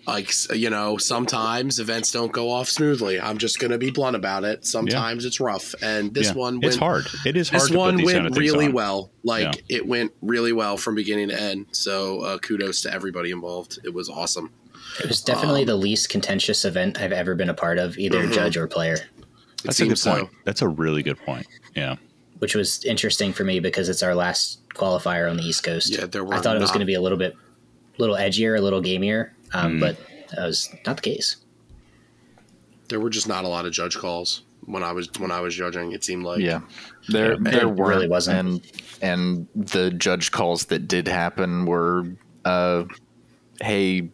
like 0.06 0.30
you 0.54 0.70
know 0.70 0.96
sometimes 0.98 1.78
events 1.80 2.12
don't 2.12 2.32
go 2.32 2.50
off 2.50 2.68
smoothly. 2.68 3.20
I'm 3.20 3.38
just 3.38 3.58
gonna 3.58 3.78
be 3.78 3.90
blunt 3.90 4.16
about 4.16 4.44
it. 4.44 4.64
Sometimes 4.66 5.24
it's 5.24 5.40
rough, 5.40 5.74
and 5.82 6.12
this 6.12 6.28
Yeah. 6.28 6.34
one 6.34 6.54
went, 6.54 6.64
it's 6.66 6.76
hard. 6.76 7.06
It 7.24 7.36
is 7.36 7.48
hard. 7.48 7.60
This 7.62 7.68
to 7.68 7.74
put 7.74 7.78
one 7.78 7.96
these 7.96 8.12
kind 8.12 8.24
went 8.24 8.36
of 8.36 8.38
really 8.40 8.66
on. 8.66 8.72
well. 8.72 9.10
Like 9.22 9.42
Yeah. 9.68 9.76
it 9.76 9.86
went 9.86 10.12
really 10.22 10.52
well 10.52 10.76
from 10.76 10.94
beginning 10.94 11.28
to 11.28 11.40
end. 11.40 11.66
So 11.72 12.20
uh, 12.20 12.38
kudos 12.38 12.82
to 12.82 12.92
everybody 12.92 13.30
involved. 13.30 13.78
It 13.84 13.94
was 13.94 14.08
awesome. 14.10 14.50
It 15.00 15.08
was 15.08 15.20
definitely 15.22 15.62
Um, 15.62 15.66
the 15.68 15.76
least 15.76 16.08
contentious 16.08 16.64
event 16.64 17.00
I've 17.00 17.12
ever 17.12 17.34
been 17.34 17.48
a 17.48 17.54
part 17.54 17.78
of, 17.78 17.98
either 17.98 18.22
Mhm. 18.26 18.32
judge 18.34 18.56
or 18.56 18.66
player, 18.68 18.98
That's 19.64 19.80
a 19.80 19.84
good 19.86 19.88
seems 19.98 20.02
so. 20.02 20.12
point. 20.16 20.28
That's 20.44 20.62
a 20.62 20.68
really 20.68 21.02
good 21.02 21.18
point. 21.18 21.46
Yeah. 21.74 21.96
which 22.40 22.54
was 22.54 22.84
interesting 22.84 23.32
for 23.32 23.42
me 23.44 23.58
because 23.58 23.88
it's 23.88 24.02
our 24.02 24.14
last 24.14 24.58
qualifier 24.74 25.30
on 25.30 25.36
the 25.38 25.42
East 25.42 25.62
Coast. 25.62 25.90
Yeah, 25.90 26.04
there 26.04 26.22
were 26.24 26.34
I 26.34 26.40
thought 26.40 26.56
it 26.56 26.60
was 26.60 26.70
going 26.70 26.80
to 26.80 26.84
be 26.86 26.92
a 26.94 27.00
little 27.00 27.16
bit, 27.16 27.34
little 27.96 28.16
edgier, 28.16 28.58
a 28.58 28.60
little 28.60 28.82
gamier, 28.82 29.30
um, 29.54 29.76
Mhm. 29.76 29.80
but 29.80 29.96
that 30.36 30.44
was 30.46 30.68
not 30.86 30.96
the 30.96 31.02
case. 31.02 31.36
There 32.88 33.00
were 33.00 33.10
just 33.10 33.26
not 33.28 33.44
a 33.44 33.48
lot 33.48 33.64
of 33.64 33.72
judge 33.72 33.96
calls 33.96 34.42
when 34.66 34.82
I 34.82 34.92
was 34.92 35.08
when 35.18 35.30
I 35.30 35.40
was 35.40 35.54
judging. 35.54 35.92
It 35.92 36.04
seemed 36.04 36.24
like 36.24 36.40
Yeah, 36.40 36.60
there 37.08 37.32
Yeah, 37.32 37.38
there 37.40 37.68
it 37.68 37.78
really 37.78 38.08
wasn't. 38.08 38.38
and 38.38 38.60
and 39.02 39.46
the 39.54 39.90
judge 39.90 40.30
calls 40.30 40.66
that 40.66 40.86
did 40.88 41.08
happen 41.08 41.64
were, 41.66 42.06
uh, 42.44 42.84
hey, 43.60 44.10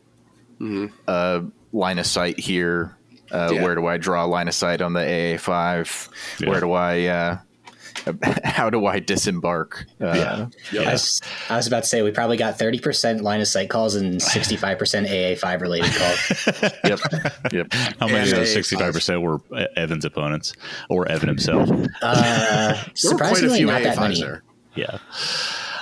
Mhm. 0.61 0.93
uh, 1.09 1.41
line 1.73 1.99
of 1.99 2.07
sight 2.07 2.39
here. 2.39 2.97
Uh, 3.33 3.51
Yeah. 3.55 3.63
Where 3.63 3.75
do 3.77 3.87
I 3.87 3.97
draw 3.97 4.25
a 4.25 4.27
line 4.27 4.49
of 4.49 4.55
sight 4.55 4.83
on 4.83 4.93
the 4.93 5.01
AA 5.01 5.37
five? 5.39 6.09
Yeah. 6.41 6.49
Where 6.51 6.61
do 6.61 6.73
I? 6.73 7.39
How 8.45 8.71
do 8.71 8.87
I 8.87 8.99
disembark? 8.99 9.85
Uh, 10.01 10.07
Yeah. 10.07 10.47
Yep. 10.73 10.87
I, 10.87 10.93
was, 10.93 11.21
I 11.49 11.57
was 11.57 11.67
about 11.67 11.83
to 11.85 11.89
say 11.89 12.03
we 12.03 12.11
probably 12.11 12.37
got 12.37 12.59
thirty 12.59 12.79
percent 12.79 13.21
line 13.23 13.41
of 13.41 13.49
sight 13.49 13.69
calls 13.71 13.95
and 13.95 14.21
sixty 14.37 14.57
five 14.57 14.79
percent 14.79 15.07
AA 15.09 15.35
five 15.39 15.61
related 15.61 15.93
calls. 15.95 16.49
Yep. 16.85 17.01
Yep. 17.53 17.73
How 18.01 18.07
many 18.09 18.31
of 18.31 18.37
those 18.37 18.53
sixty-five 18.53 18.93
percent 18.95 19.21
were 19.23 19.41
Evan's 19.77 20.05
opponents 20.05 20.53
or 20.89 21.07
Evan 21.09 21.29
himself? 21.29 21.69
Uh, 22.03 22.73
there 22.73 22.85
a 22.93 22.97
surprisingly, 22.97 23.59
few 23.59 23.67
not 23.67 23.83
that 23.83 23.97
A5s 23.97 24.01
many. 24.01 24.21
there. 24.21 24.43
Yeah. 24.75 24.99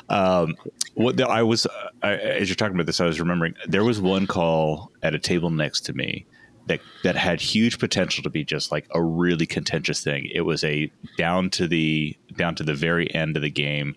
Um, 0.09 0.57
what 0.95 1.17
the, 1.17 1.29
I 1.29 1.43
was, 1.43 1.67
I, 2.03 2.15
as 2.15 2.49
you're 2.49 2.57
talking 2.57 2.75
about 2.75 2.87
this, 2.87 3.01
I 3.01 3.07
was 3.07 3.21
remembering 3.21 3.55
there 3.67 3.85
was 3.85 4.01
one 4.01 4.27
call 4.27 4.91
at 5.03 5.15
a 5.15 5.19
table 5.19 5.51
next 5.51 5.83
to 5.83 5.93
me 5.93 6.27
that 6.69 6.81
that 7.03 7.17
had 7.17 7.41
huge 7.41 7.79
potential 7.79 8.23
to 8.23 8.31
be 8.31 8.45
just 8.45 8.71
like 8.71 8.87
a 8.93 9.03
really 9.03 9.47
contentious 9.47 10.03
thing. 10.03 10.29
It 10.33 10.43
was 10.43 10.63
a 10.65 10.91
down 11.17 11.51
to 11.51 11.67
the 11.67 12.17
down 12.37 12.55
to 12.57 12.63
the 12.63 12.75
very 12.75 13.13
end 13.15 13.37
of 13.37 13.43
the 13.43 13.51
game, 13.51 13.97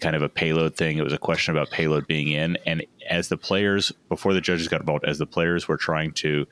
kind 0.00 0.16
of 0.16 0.22
a 0.22 0.28
payload 0.28 0.76
thing. 0.76 0.98
It 0.98 1.04
was 1.04 1.12
a 1.12 1.18
question 1.18 1.54
about 1.54 1.70
payload 1.70 2.06
being 2.06 2.28
in, 2.28 2.58
and 2.66 2.84
as 3.08 3.28
the 3.28 3.36
players 3.36 3.92
before 4.08 4.34
the 4.34 4.40
judges 4.40 4.68
got 4.68 4.80
involved, 4.80 5.04
as 5.04 5.18
the 5.18 5.26
players 5.26 5.68
were 5.68 5.76
trying 5.76 6.12
to 6.14 6.46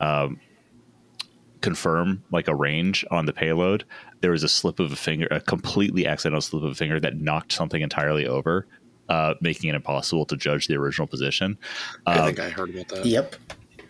um, 0.00 0.40
confirm 1.60 2.22
like 2.32 2.48
a 2.48 2.54
range 2.54 3.04
on 3.10 3.26
the 3.26 3.32
payload, 3.32 3.84
there 4.20 4.30
was 4.30 4.42
a 4.42 4.48
slip 4.48 4.80
of 4.80 4.92
a 4.92 4.96
finger, 4.96 5.28
a 5.30 5.40
completely 5.40 6.06
accidental 6.06 6.40
slip 6.40 6.62
of 6.62 6.70
a 6.70 6.74
finger 6.74 6.98
that 6.98 7.16
knocked 7.16 7.52
something 7.52 7.82
entirely 7.82 8.26
over, 8.26 8.66
uh, 9.08 9.34
making 9.40 9.70
it 9.70 9.76
impossible 9.76 10.24
to 10.26 10.36
judge 10.36 10.66
the 10.66 10.76
original 10.76 11.06
position. 11.06 11.56
I 12.06 12.18
Uh, 12.18 12.26
think 12.26 12.40
I 12.40 12.50
heard 12.50 12.70
about 12.70 12.88
that. 12.88 13.06
Yep. 13.06 13.36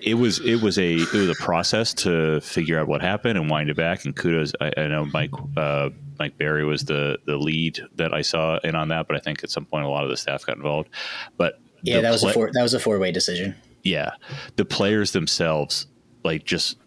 It 0.02 0.14
was 0.14 0.40
it 0.40 0.60
was 0.62 0.78
a 0.78 0.94
it 0.94 1.12
was 1.12 1.28
a 1.28 1.34
process 1.34 1.94
to 1.94 2.40
figure 2.40 2.78
out 2.78 2.88
what 2.88 3.00
happened 3.00 3.38
and 3.38 3.48
wind 3.48 3.70
it 3.70 3.76
back. 3.76 4.04
And 4.04 4.14
kudos, 4.14 4.52
I, 4.60 4.72
I 4.76 4.88
know 4.88 5.04
Mike 5.06 5.30
uh, 5.56 5.90
Mike 6.18 6.36
Barry 6.38 6.64
was 6.64 6.84
the 6.84 7.18
the 7.26 7.36
lead 7.36 7.80
that 7.96 8.12
I 8.12 8.22
saw 8.22 8.58
in 8.64 8.74
on 8.74 8.88
that, 8.88 9.06
but 9.06 9.16
I 9.16 9.20
think 9.20 9.42
at 9.44 9.50
some 9.50 9.64
point 9.64 9.84
a 9.84 9.88
lot 9.88 10.04
of 10.04 10.10
the 10.10 10.16
staff 10.16 10.44
got 10.44 10.56
involved. 10.56 10.90
But 11.36 11.60
Yeah, 11.82 12.00
that 12.00 12.10
was 12.10 12.24
a 12.24 12.32
four. 12.32 12.50
That 12.52 12.62
was 12.62 12.74
a 12.74 12.80
four 12.80 12.98
way 12.98 13.12
decision. 13.12 13.54
yeah, 13.82 14.12
the 14.56 14.64
players 14.64 15.12
themselves, 15.12 15.86
like 16.24 16.44
just 16.44 16.78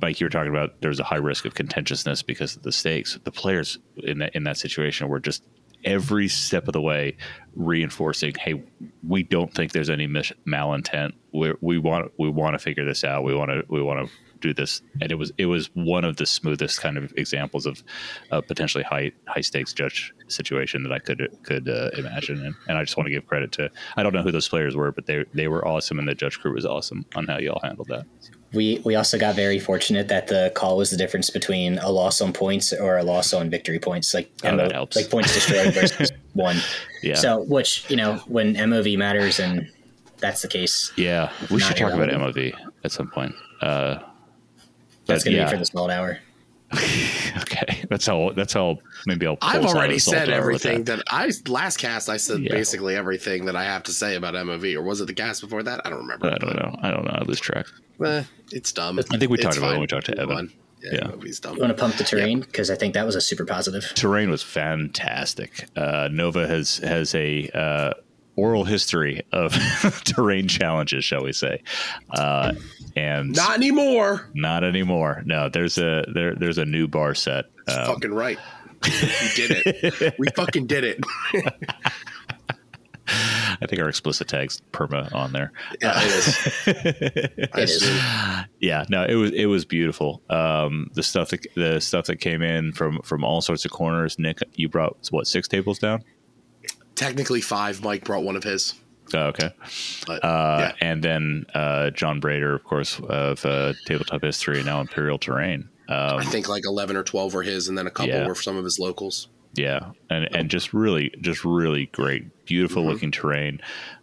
Mike, 0.00 0.20
you 0.20 0.26
were 0.26 0.30
talking 0.30 0.50
about 0.50 0.80
there's 0.80 1.00
a 1.00 1.04
high 1.04 1.16
risk 1.16 1.44
of 1.44 1.54
contentiousness 1.54 2.22
because 2.22 2.56
of 2.56 2.62
the 2.62 2.72
stakes. 2.72 3.18
The 3.24 3.32
players 3.32 3.78
in 3.96 4.18
that 4.18 4.34
in 4.34 4.44
that 4.44 4.56
situation 4.56 5.08
were 5.08 5.20
just 5.20 5.44
every 5.84 6.28
step 6.28 6.68
of 6.68 6.72
the 6.72 6.80
way 6.80 7.16
reinforcing, 7.54 8.34
"Hey, 8.34 8.62
we 9.06 9.22
don't 9.22 9.52
think 9.52 9.72
there's 9.72 9.90
any 9.90 10.06
mis- 10.06 10.32
malintent. 10.46 11.12
We 11.32 11.52
we 11.60 11.78
want 11.78 12.12
we 12.18 12.28
want 12.28 12.54
to 12.54 12.58
figure 12.58 12.84
this 12.84 13.04
out. 13.04 13.24
We 13.24 13.34
want 13.34 13.50
to 13.50 13.64
we 13.68 13.82
want 13.82 14.06
to 14.06 14.14
do 14.40 14.54
this." 14.54 14.82
And 15.00 15.10
it 15.10 15.16
was 15.16 15.32
it 15.38 15.46
was 15.46 15.70
one 15.74 16.04
of 16.04 16.16
the 16.16 16.26
smoothest 16.26 16.80
kind 16.80 16.96
of 16.96 17.12
examples 17.16 17.66
of 17.66 17.82
a 18.30 18.42
potentially 18.42 18.84
high 18.84 19.12
high 19.26 19.40
stakes 19.40 19.72
judge 19.72 20.12
situation 20.28 20.82
that 20.84 20.92
I 20.92 20.98
could 20.98 21.28
could 21.42 21.68
uh, 21.68 21.90
imagine. 21.96 22.44
And, 22.44 22.54
and 22.68 22.78
I 22.78 22.84
just 22.84 22.96
want 22.96 23.06
to 23.06 23.12
give 23.12 23.26
credit 23.26 23.52
to 23.52 23.70
I 23.96 24.02
don't 24.02 24.12
know 24.12 24.22
who 24.22 24.32
those 24.32 24.48
players 24.48 24.76
were, 24.76 24.92
but 24.92 25.06
they 25.06 25.24
they 25.34 25.48
were 25.48 25.66
awesome, 25.66 25.98
and 25.98 26.08
the 26.08 26.14
judge 26.14 26.38
crew 26.38 26.54
was 26.54 26.66
awesome 26.66 27.04
on 27.14 27.26
how 27.26 27.38
you 27.38 27.50
all 27.50 27.60
handled 27.62 27.88
that. 27.88 28.06
We 28.54 28.80
we 28.84 28.94
also 28.96 29.18
got 29.18 29.34
very 29.34 29.58
fortunate 29.58 30.08
that 30.08 30.26
the 30.26 30.52
call 30.54 30.76
was 30.76 30.90
the 30.90 30.96
difference 30.96 31.30
between 31.30 31.78
a 31.78 31.90
loss 31.90 32.20
on 32.20 32.32
points 32.32 32.72
or 32.72 32.98
a 32.98 33.02
loss 33.02 33.32
on 33.32 33.48
victory 33.50 33.78
points, 33.78 34.12
like 34.12 34.30
Oh, 34.44 34.56
that 34.56 34.68
MO 34.68 34.72
helps. 34.72 34.96
like 34.96 35.10
points 35.10 35.32
destroyed 35.32 35.72
versus 35.80 36.12
one. 36.34 36.56
Yeah. 37.02 37.14
So, 37.14 37.40
which 37.42 37.88
you 37.90 37.96
know, 37.96 38.16
when 38.26 38.54
MOV 38.54 38.98
matters, 38.98 39.40
and 39.40 39.70
that's 40.18 40.42
the 40.42 40.48
case, 40.48 40.92
Yeah, 40.96 41.30
we 41.50 41.60
should 41.60 41.76
talk 41.76 41.92
about. 41.92 42.08
MOV 42.10 42.52
at 42.84 42.92
some 42.92 43.08
point. 43.10 43.34
Uh, 43.60 43.98
that's 45.06 45.24
going 45.24 45.32
to 45.34 45.38
yeah, 45.40 45.44
be 45.46 45.50
for 45.52 45.56
the 45.58 45.66
small 45.66 45.90
hour. 45.90 46.18
okay. 47.38 47.84
That's 47.90 48.06
how. 48.06 48.30
That's 48.34 48.52
how. 48.52 48.78
Maybe 49.06 49.26
I'll. 49.26 49.36
I've 49.42 49.60
pull 49.60 49.64
us 49.64 49.70
out 49.70 49.70
of 49.70 49.76
already 49.76 49.98
said 49.98 50.28
everything 50.30 50.84
that. 50.84 50.96
that. 50.98 51.04
I 51.10 51.30
last 51.48 51.76
cast. 51.78 52.08
I 52.08 52.16
said 52.16 52.40
Yeah. 52.40 52.52
basically 52.52 52.96
everything 52.96 53.44
that 53.46 53.56
I 53.56 53.64
have 53.64 53.82
to 53.84 53.92
say 53.92 54.16
about 54.16 54.34
MOV, 54.34 54.74
or 54.76 54.82
was 54.82 55.00
it 55.00 55.06
the 55.06 55.14
cast 55.14 55.40
before 55.42 55.62
that? 55.62 55.80
I 55.84 55.90
don't 55.90 55.98
remember. 56.00 56.26
I 56.28 56.36
don't 56.38 56.56
know. 56.56 56.76
I 56.82 56.90
don't 56.90 57.04
know. 57.04 57.12
I 57.14 57.22
lose 57.24 57.40
track. 57.40 57.66
Eh, 58.04 58.22
it's 58.52 58.72
dumb. 58.72 58.98
I 58.98 59.02
think 59.02 59.30
we 59.30 59.36
It's 59.38 59.44
talked 59.44 59.58
about 59.58 59.68
it 59.68 59.72
when 59.72 59.80
we 59.80 59.86
talked 59.86 60.06
to 60.06 60.12
Move 60.16 60.20
Evan. 60.30 60.36
on. 60.36 60.52
Yeah, 60.82 60.90
Yeah. 60.94 61.06
MOV's 61.08 61.38
dumb. 61.40 61.54
You 61.56 61.60
want 61.62 61.76
to 61.76 61.80
pump 61.80 61.94
the 61.96 62.04
terrain 62.04 62.40
because 62.40 62.70
I 62.70 62.74
think 62.74 62.94
that 62.94 63.06
was 63.06 63.14
a 63.14 63.20
super 63.20 63.44
positive. 63.44 63.92
Terrain 63.94 64.30
was 64.30 64.42
fantastic. 64.42 65.66
Uh, 65.76 66.08
Nova 66.10 66.46
has 66.48 66.78
has 66.78 67.14
a 67.14 67.48
uh, 67.54 67.92
oral 68.36 68.64
history 68.64 69.22
of 69.32 69.52
terrain 70.04 70.48
challenges, 70.48 71.04
shall 71.04 71.22
we 71.22 71.32
say? 71.32 71.62
Uh, 72.10 72.52
and 72.96 73.34
Not 73.34 73.56
anymore. 73.56 74.28
not 74.34 74.64
anymore. 74.64 75.22
No, 75.24 75.48
there's 75.48 75.78
a 75.78 76.04
there 76.12 76.34
there's 76.34 76.58
a 76.58 76.64
new 76.66 76.88
bar 76.88 77.14
set. 77.14 77.46
Um, 77.68 77.86
fucking 77.86 78.12
right. 78.12 78.38
we 78.84 78.90
did 79.36 79.62
it. 79.66 80.14
We 80.18 80.28
fucking 80.34 80.66
did 80.66 80.84
it. 80.84 81.00
I 83.08 83.66
think 83.66 83.80
our 83.82 83.88
explicit 83.88 84.28
tags 84.28 84.62
perma 84.72 85.12
on 85.14 85.32
there. 85.32 85.52
Yeah, 85.80 85.92
it 85.96 86.06
is. 86.06 86.38
it 86.66 87.50
is. 87.58 87.92
yeah 88.60 88.84
no 88.88 89.04
it 89.04 89.14
was 89.14 89.30
it 89.32 89.46
was 89.46 89.64
beautiful 89.64 90.22
um 90.30 90.88
the 90.94 91.02
stuff 91.02 91.30
that 91.30 91.46
the 91.54 91.80
stuff 91.80 92.06
that 92.06 92.16
came 92.16 92.42
in 92.42 92.72
from 92.72 93.00
from 93.02 93.24
all 93.24 93.40
sorts 93.40 93.64
of 93.64 93.70
corners 93.70 94.18
nick 94.18 94.38
you 94.54 94.68
brought 94.68 94.96
what 95.10 95.26
six 95.26 95.48
tables 95.48 95.78
down 95.78 96.02
Technically 96.94 97.40
five. 97.40 97.82
Mike 97.82 98.04
brought 98.04 98.22
one 98.24 98.36
of 98.36 98.44
his. 98.44 98.74
oh, 99.14 99.18
okay 99.26 99.50
But 100.06 100.24
uh 100.24 100.56
yeah. 100.60 100.72
and 100.88 101.02
then 101.02 101.44
uh 101.54 101.90
john 101.90 102.20
brader 102.20 102.54
of 102.54 102.62
course 102.64 103.00
of 103.08 103.44
uh 103.44 103.72
tabletop 103.86 104.22
history 104.22 104.58
and 104.58 104.66
now 104.66 104.80
imperial 104.80 105.18
terrain 105.18 105.68
um 105.88 106.18
I 106.20 106.24
think 106.24 106.48
like 106.48 106.62
eleven 106.64 106.96
or 106.96 107.02
twelve 107.02 107.34
were 107.34 107.42
his, 107.42 107.68
and 107.68 107.76
then 107.76 107.86
a 107.86 107.90
couple 107.90 108.10
Yeah. 108.14 108.26
were 108.28 108.34
some 108.36 108.56
of 108.56 108.64
his 108.64 108.78
locals. 108.78 109.28
yeah 109.54 109.90
and 110.08 110.28
and 110.34 110.48
just 110.48 110.72
really 110.72 111.12
just 111.20 111.44
really 111.44 111.86
great 111.86 112.44
beautiful 112.46 112.84
looking 112.84 113.10
terrain 113.10 113.60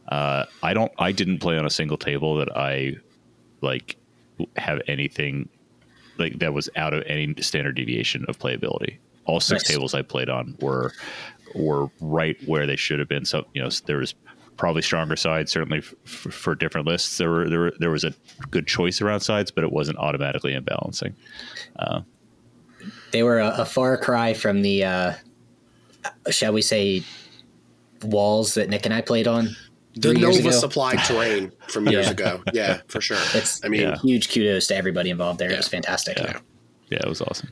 uh 0.09 0.45
i 0.61 0.73
don't 0.73 0.91
i 0.99 1.11
didn't 1.11 1.39
play 1.39 1.57
on 1.57 1.65
a 1.65 1.69
single 1.69 1.97
table 1.97 2.35
that 2.37 2.55
i 2.57 2.93
like 3.61 3.95
have 4.57 4.81
anything 4.87 5.47
like 6.17 6.37
that 6.39 6.53
was 6.53 6.69
out 6.75 6.93
of 6.93 7.01
any 7.07 7.33
standard 7.41 7.75
deviation 7.75 8.25
of 8.27 8.37
playability 8.37 8.97
all 9.25 9.39
six 9.39 9.63
Nice. 9.63 9.71
tables 9.71 9.93
i 9.93 10.01
played 10.01 10.29
on 10.29 10.55
were 10.61 10.91
were 11.55 11.87
right 12.01 12.37
where 12.47 12.65
they 12.67 12.75
should 12.75 12.99
have 12.99 13.07
been 13.09 13.25
so 13.25 13.45
you 13.53 13.61
know 13.61 13.69
there 13.85 13.97
was 13.97 14.13
probably 14.57 14.81
stronger 14.81 15.15
sides 15.15 15.51
certainly 15.51 15.77
f- 15.79 15.93
f- 16.05 16.33
for 16.33 16.53
different 16.55 16.85
lists 16.85 17.17
there 17.17 17.29
were, 17.29 17.49
there 17.49 17.59
were 17.59 17.73
there 17.79 17.91
was 17.91 18.03
a 18.03 18.13
good 18.51 18.67
choice 18.67 19.01
around 19.01 19.21
sides 19.21 19.51
but 19.51 19.63
it 19.63 19.71
wasn't 19.71 19.97
automatically 19.97 20.53
imbalancing 20.53 21.13
They 23.11 23.23
were 23.23 23.39
a, 23.39 23.49
a 23.61 23.65
far 23.65 23.97
cry 23.97 24.33
from 24.33 24.61
the, 24.61 24.83
uh, 24.85 25.13
shall 26.29 26.53
we 26.53 26.61
say, 26.61 27.03
walls 28.03 28.53
that 28.53 28.69
Nick 28.69 28.85
and 28.85 28.93
I 28.93 29.01
played 29.01 29.27
on. 29.27 29.49
The 29.95 30.11
three 30.13 30.19
years 30.21 30.37
Nova 30.37 30.49
ago. 30.49 30.57
supplied 30.59 30.99
terrain 30.99 31.51
from 31.67 31.89
years 31.89 32.05
Yeah. 32.05 32.11
ago. 32.11 32.43
Yeah, 32.53 32.81
for 32.87 33.01
sure. 33.01 33.17
It's 33.33 33.63
I 33.65 33.67
mean, 33.67 33.81
Yeah. 33.81 33.97
huge 33.97 34.31
kudos 34.31 34.67
to 34.67 34.75
everybody 34.75 35.09
involved 35.09 35.39
there. 35.39 35.51
It 35.51 35.57
was 35.57 35.67
fantastic. 35.67 36.17
yeah 36.19 36.39
yeah 36.89 36.99
it 37.03 37.09
was 37.09 37.21
awesome 37.21 37.49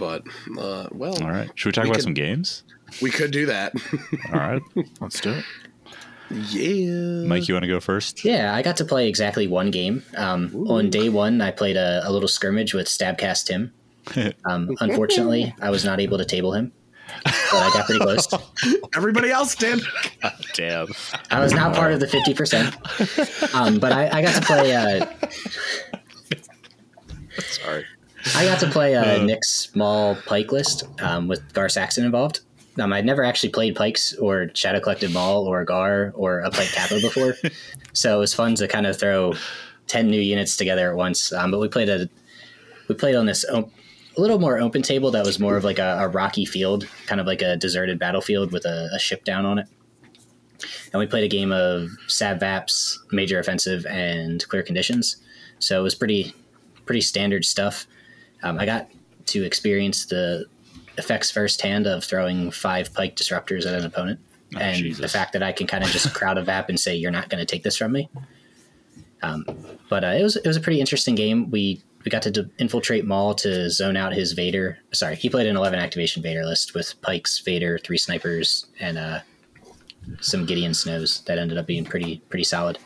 but 0.00 0.24
uh, 0.58 0.88
well, 0.90 1.14
all 1.22 1.30
right 1.30 1.48
should 1.54 1.68
we 1.68 1.72
talk 1.72 1.84
We 1.84 1.90
about 1.90 1.94
could- 1.98 2.02
some 2.04 2.14
games 2.14 2.64
we 3.00 3.10
could 3.12 3.30
do 3.30 3.46
that. 3.46 3.72
all 4.32 4.40
right 4.40 4.62
Let's 5.00 5.20
do 5.20 5.30
it. 5.30 5.44
yeah, 6.50 7.26
Mike, 7.28 7.46
you 7.46 7.54
want 7.54 7.62
to 7.62 7.68
go 7.68 7.78
first? 7.78 8.24
Yeah, 8.24 8.52
I 8.54 8.62
got 8.62 8.76
to 8.78 8.84
play 8.84 9.08
exactly 9.08 9.46
one 9.46 9.70
game. 9.70 10.02
Um, 10.16 10.66
on 10.68 10.90
day 10.90 11.08
one, 11.08 11.40
I 11.40 11.50
played 11.52 11.76
a, 11.76 12.02
a 12.04 12.10
little 12.10 12.28
skirmish 12.28 12.74
with 12.74 12.86
Stabcast 12.88 13.46
Tim. 13.46 13.72
Um, 14.50 14.76
unfortunately, 14.80 15.54
I 15.60 15.70
was 15.70 15.84
not 15.84 16.00
able 16.00 16.18
to 16.18 16.24
table 16.24 16.52
him, 16.52 16.72
but 17.24 17.32
I 17.54 17.70
got 17.74 17.84
pretty 17.86 18.00
close. 18.00 18.26
Everybody 18.96 19.30
else 19.30 19.54
did. 19.54 19.80
Damn. 20.54 20.88
I 21.30 21.38
was 21.40 21.52
not 21.52 21.74
part 21.76 21.92
of 21.92 22.00
the 22.00 22.06
50%. 22.06 23.54
Um, 23.54 23.78
but 23.78 23.92
I, 23.92 24.08
I 24.18 24.22
got 24.22 24.34
to 24.34 24.40
play. 24.40 24.74
Uh, 24.74 25.06
Sorry. 27.38 27.84
I 28.36 28.44
got 28.44 28.60
to 28.60 28.68
play 28.68 28.94
uh, 28.94 29.22
Nick's 29.24 29.50
small 29.50 30.16
pyke 30.26 30.52
list 30.52 30.84
um, 31.00 31.28
with 31.28 31.52
Gar 31.52 31.68
Saxon 31.68 32.04
involved. 32.04 32.40
Um, 32.78 32.92
I'd 32.92 33.04
never 33.04 33.24
actually 33.24 33.50
played 33.50 33.74
Pykes 33.74 34.14
or 34.14 34.50
Shadow 34.54 34.80
Collective 34.80 35.12
Maul 35.12 35.46
or 35.46 35.64
Gar 35.64 36.12
or 36.14 36.40
a 36.40 36.50
Pyke 36.50 36.72
Capo 36.72 37.00
before, 37.00 37.34
so 37.92 38.16
it 38.16 38.20
was 38.20 38.32
fun 38.32 38.54
to 38.56 38.68
kind 38.68 38.86
of 38.86 38.98
throw 38.98 39.34
ten 39.86 40.08
new 40.08 40.20
units 40.20 40.56
together 40.56 40.90
at 40.90 40.96
once. 40.96 41.32
Um, 41.32 41.50
but 41.50 41.58
we 41.58 41.68
played 41.68 41.88
a 41.88 42.08
we 42.88 42.94
played 42.94 43.16
on 43.16 43.26
this 43.26 43.44
op- 43.50 43.70
a 44.16 44.20
little 44.20 44.38
more 44.38 44.60
open 44.60 44.82
table 44.82 45.10
that 45.10 45.24
was 45.24 45.38
more 45.38 45.56
of 45.56 45.64
like 45.64 45.78
a, 45.78 45.98
a 46.00 46.08
rocky 46.08 46.44
field, 46.44 46.86
kind 47.06 47.20
of 47.20 47.26
like 47.26 47.42
a 47.42 47.56
deserted 47.56 47.98
battlefield 47.98 48.52
with 48.52 48.64
a, 48.64 48.88
a 48.94 48.98
ship 48.98 49.24
down 49.24 49.46
on 49.46 49.58
it. 49.58 49.66
And 50.92 51.00
we 51.00 51.06
played 51.06 51.24
a 51.24 51.28
game 51.28 51.52
of 51.52 51.90
Sab 52.08 52.40
Vaps, 52.40 52.98
Major 53.12 53.38
Offensive, 53.38 53.86
and 53.86 54.46
Clear 54.48 54.62
Conditions. 54.62 55.16
So 55.58 55.78
it 55.78 55.82
was 55.82 55.94
pretty 55.94 56.34
pretty 56.86 57.00
standard 57.00 57.44
stuff. 57.44 57.86
Um, 58.42 58.58
I 58.58 58.66
got 58.66 58.88
to 59.26 59.44
experience 59.44 60.06
the 60.06 60.46
effects 60.98 61.30
firsthand 61.30 61.86
of 61.86 62.04
throwing 62.04 62.50
five 62.50 62.92
Pyke 62.94 63.16
Disruptors 63.16 63.66
at 63.66 63.74
an 63.74 63.84
opponent, 63.84 64.20
Oh, 64.54 64.58
and 64.58 64.76
Jesus. 64.76 65.00
the 65.00 65.08
fact 65.08 65.32
that 65.34 65.42
I 65.42 65.52
can 65.52 65.66
kind 65.66 65.84
of 65.84 65.90
just 65.90 66.12
crowd 66.14 66.38
a 66.38 66.44
Vap 66.44 66.68
and 66.68 66.78
say, 66.80 66.94
"You're 66.96 67.10
not 67.10 67.28
going 67.28 67.38
to 67.40 67.46
take 67.46 67.62
this 67.62 67.76
from 67.76 67.92
me." 67.92 68.08
Um, 69.22 69.44
but 69.88 70.02
uh, 70.04 70.08
it 70.08 70.22
was 70.22 70.36
it 70.36 70.46
was 70.46 70.56
a 70.56 70.60
pretty 70.60 70.80
interesting 70.80 71.14
game. 71.14 71.50
We 71.50 71.82
we 72.04 72.10
got 72.10 72.22
to 72.22 72.30
d- 72.30 72.46
infiltrate 72.58 73.04
Maul 73.04 73.34
to 73.36 73.68
zone 73.70 73.96
out 73.96 74.12
his 74.14 74.32
Vader. 74.32 74.78
Sorry, 74.92 75.14
he 75.16 75.28
played 75.28 75.46
an 75.46 75.56
eleven 75.56 75.78
activation 75.78 76.22
Vader 76.22 76.44
list 76.44 76.74
with 76.74 77.00
Pykes, 77.02 77.38
Vader, 77.40 77.78
three 77.78 77.98
snipers, 77.98 78.66
and 78.80 78.96
uh, 78.98 79.20
some 80.20 80.46
Gideon 80.46 80.72
Snows 80.74 81.20
that 81.26 81.38
ended 81.38 81.58
up 81.58 81.66
being 81.66 81.84
pretty 81.84 82.22
pretty 82.30 82.44
solid. 82.44 82.78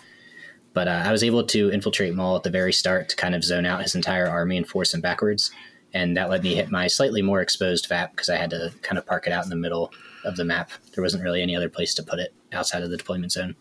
But 0.74 0.88
uh, 0.88 1.02
I 1.04 1.12
was 1.12 1.22
able 1.22 1.44
to 1.44 1.70
infiltrate 1.70 2.14
Maul 2.14 2.37
at 2.37 2.42
the 2.42 2.50
very 2.50 2.72
start 2.72 3.08
to 3.08 3.16
kind 3.16 3.34
of 3.34 3.44
zone 3.44 3.64
out 3.64 3.82
his 3.82 3.94
entire 3.94 4.28
army 4.28 4.56
and 4.56 4.68
force 4.68 4.92
him 4.92 5.00
backwards, 5.00 5.50
and 5.94 6.16
that 6.16 6.28
let 6.28 6.42
me 6.42 6.56
hit 6.56 6.70
my 6.70 6.88
slightly 6.88 7.22
more 7.22 7.40
exposed 7.40 7.88
VAP 7.88 8.10
because 8.10 8.28
I 8.28 8.37
had 8.37 8.50
to 8.50 8.72
kind 8.82 8.98
of 8.98 9.06
park 9.06 9.26
it 9.26 9.32
out 9.32 9.44
in 9.44 9.50
the 9.50 9.56
middle 9.56 9.92
of 10.24 10.37
the 10.37 10.44
map. 10.44 10.70
There 10.94 11.02
wasn't 11.02 11.22
really 11.22 11.40
any 11.40 11.56
other 11.56 11.68
place 11.68 11.94
to 11.94 12.02
put 12.02 12.18
it 12.18 12.34
outside 12.52 12.82
of 12.82 12.90
the 12.90 12.96
deployment 12.96 13.32
zone. 13.32 13.54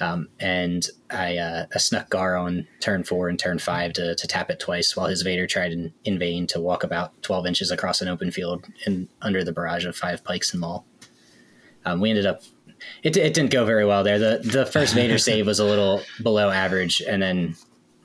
Um, 0.00 0.28
and 0.40 0.88
I, 1.10 1.36
uh, 1.36 1.66
I 1.72 1.78
snuck 1.78 2.10
Gar 2.10 2.36
on 2.36 2.66
turn 2.80 3.04
four 3.04 3.28
and 3.28 3.38
turn 3.38 3.60
five 3.60 3.92
to, 3.92 4.16
to 4.16 4.26
tap 4.26 4.50
it 4.50 4.58
twice 4.58 4.96
while 4.96 5.06
his 5.06 5.22
Vader 5.22 5.46
tried 5.46 5.72
in, 5.72 5.92
in 6.04 6.18
vain 6.18 6.46
to 6.48 6.60
walk 6.60 6.82
about 6.82 7.22
12 7.22 7.46
inches 7.46 7.70
across 7.70 8.02
an 8.02 8.08
open 8.08 8.32
field 8.32 8.66
and 8.84 9.08
under 9.20 9.44
the 9.44 9.52
barrage 9.52 9.84
of 9.84 9.94
five 9.94 10.24
pykes 10.24 10.52
and 10.52 10.60
maul. 10.60 10.86
Um, 11.84 12.00
we 12.00 12.10
ended 12.10 12.26
up, 12.26 12.42
it, 13.02 13.16
it 13.16 13.34
didn't 13.34 13.50
go 13.50 13.64
very 13.64 13.84
well 13.84 14.04
there. 14.04 14.18
The, 14.18 14.40
the 14.42 14.66
first 14.66 14.94
Vader 14.94 15.18
save 15.18 15.46
was 15.46 15.58
a 15.58 15.64
little 15.64 16.02
below 16.22 16.50
average, 16.50 17.02
and 17.06 17.22
then 17.22 17.56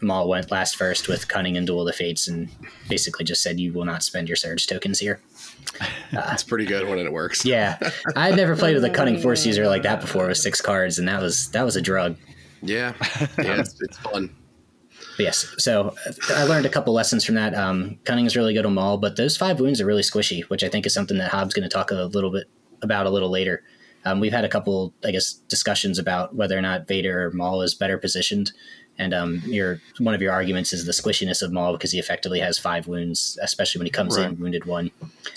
Maul 0.02 0.28
went 0.28 0.52
last 0.52 0.76
first 0.76 1.08
with 1.08 1.28
Cunning 1.28 1.58
and 1.58 1.66
Duel 1.66 1.82
of 1.82 1.88
the 1.88 1.94
Fates 1.94 2.28
and 2.28 2.50
basically 2.88 3.26
just 3.26 3.42
said, 3.42 3.60
You 3.60 3.74
will 3.74 3.86
not 3.86 4.04
spend 4.04 4.28
your 4.28 4.36
Surge 4.36 4.68
tokens 4.68 5.00
here. 5.00 5.22
It's 6.12 6.44
pretty 6.44 6.66
good 6.66 6.88
when 6.88 6.98
it 7.00 7.12
works. 7.12 7.46
Yeah, 7.46 7.78
I 8.16 8.28
had 8.28 8.38
never 8.38 8.56
played 8.56 8.76
with 8.76 8.84
a 8.86 8.90
cunning 8.90 9.20
force 9.20 9.46
user 9.46 9.68
like 9.68 9.84
that 9.84 10.00
before 10.00 10.28
with 10.28 10.38
six 10.38 10.62
cards, 10.62 10.98
and 10.98 11.08
that 11.08 11.22
was 11.22 11.52
that 11.52 11.64
was 11.64 11.76
a 11.76 11.82
drug. 11.82 12.16
Yeah, 12.62 12.94
yeah, 13.38 13.60
it's, 13.60 13.80
it's 13.82 13.98
fun. 13.98 14.34
But 15.18 15.24
yes, 15.24 15.54
so 15.58 15.94
uh, 16.08 16.34
I 16.36 16.44
learned 16.44 16.66
a 16.66 16.70
couple 16.70 16.94
lessons 16.94 17.26
from 17.26 17.36
that. 17.36 17.54
Um, 17.54 18.00
cunning 18.06 18.26
is 18.26 18.38
really 18.38 18.54
good 18.54 18.66
on 18.66 18.74
Maul, 18.76 18.98
but 18.98 19.18
those 19.18 19.36
five 19.36 19.60
wounds 19.60 19.82
are 19.82 19.86
really 19.86 20.02
squishy, 20.02 20.44
which 20.44 20.64
I 20.64 20.70
think 20.70 20.86
is 20.86 20.94
something 20.94 21.18
that 21.18 21.32
Hobbs 21.32 21.54
going 21.54 21.68
to 21.68 21.74
talk 21.74 21.92
a 21.92 21.96
little 21.96 22.32
bit 22.32 22.48
about 22.82 23.06
a 23.06 23.10
little 23.10 23.30
later. 23.30 23.64
Um, 24.06 24.20
we've 24.20 24.32
had 24.32 24.46
a 24.46 24.50
couple, 24.50 24.94
I 25.04 25.12
guess, 25.12 25.34
discussions 25.34 26.00
about 26.00 26.34
whether 26.36 26.58
or 26.58 26.62
not 26.62 26.88
Vader 26.88 27.26
or 27.28 27.32
Maul 27.32 27.62
is 27.62 27.74
better 27.76 27.98
positioned, 27.98 28.52
and 28.98 29.14
um, 29.14 29.42
your 29.46 29.80
one 30.00 30.14
of 30.14 30.22
your 30.22 30.32
arguments 30.32 30.74
is 30.74 30.86
the 30.86 30.92
squishiness 30.92 31.42
of 31.42 31.52
Maul 31.52 31.74
because 31.74 31.92
he 31.92 32.00
effectively 32.00 32.40
has 32.40 32.58
five 32.58 32.88
wounds, 32.88 33.38
especially 33.42 33.80
when 33.80 33.86
he 33.86 33.92
comes 33.92 34.18
Right. 34.18 34.28
in 34.30 34.40
wounded 34.40 34.66
one. 34.66 34.92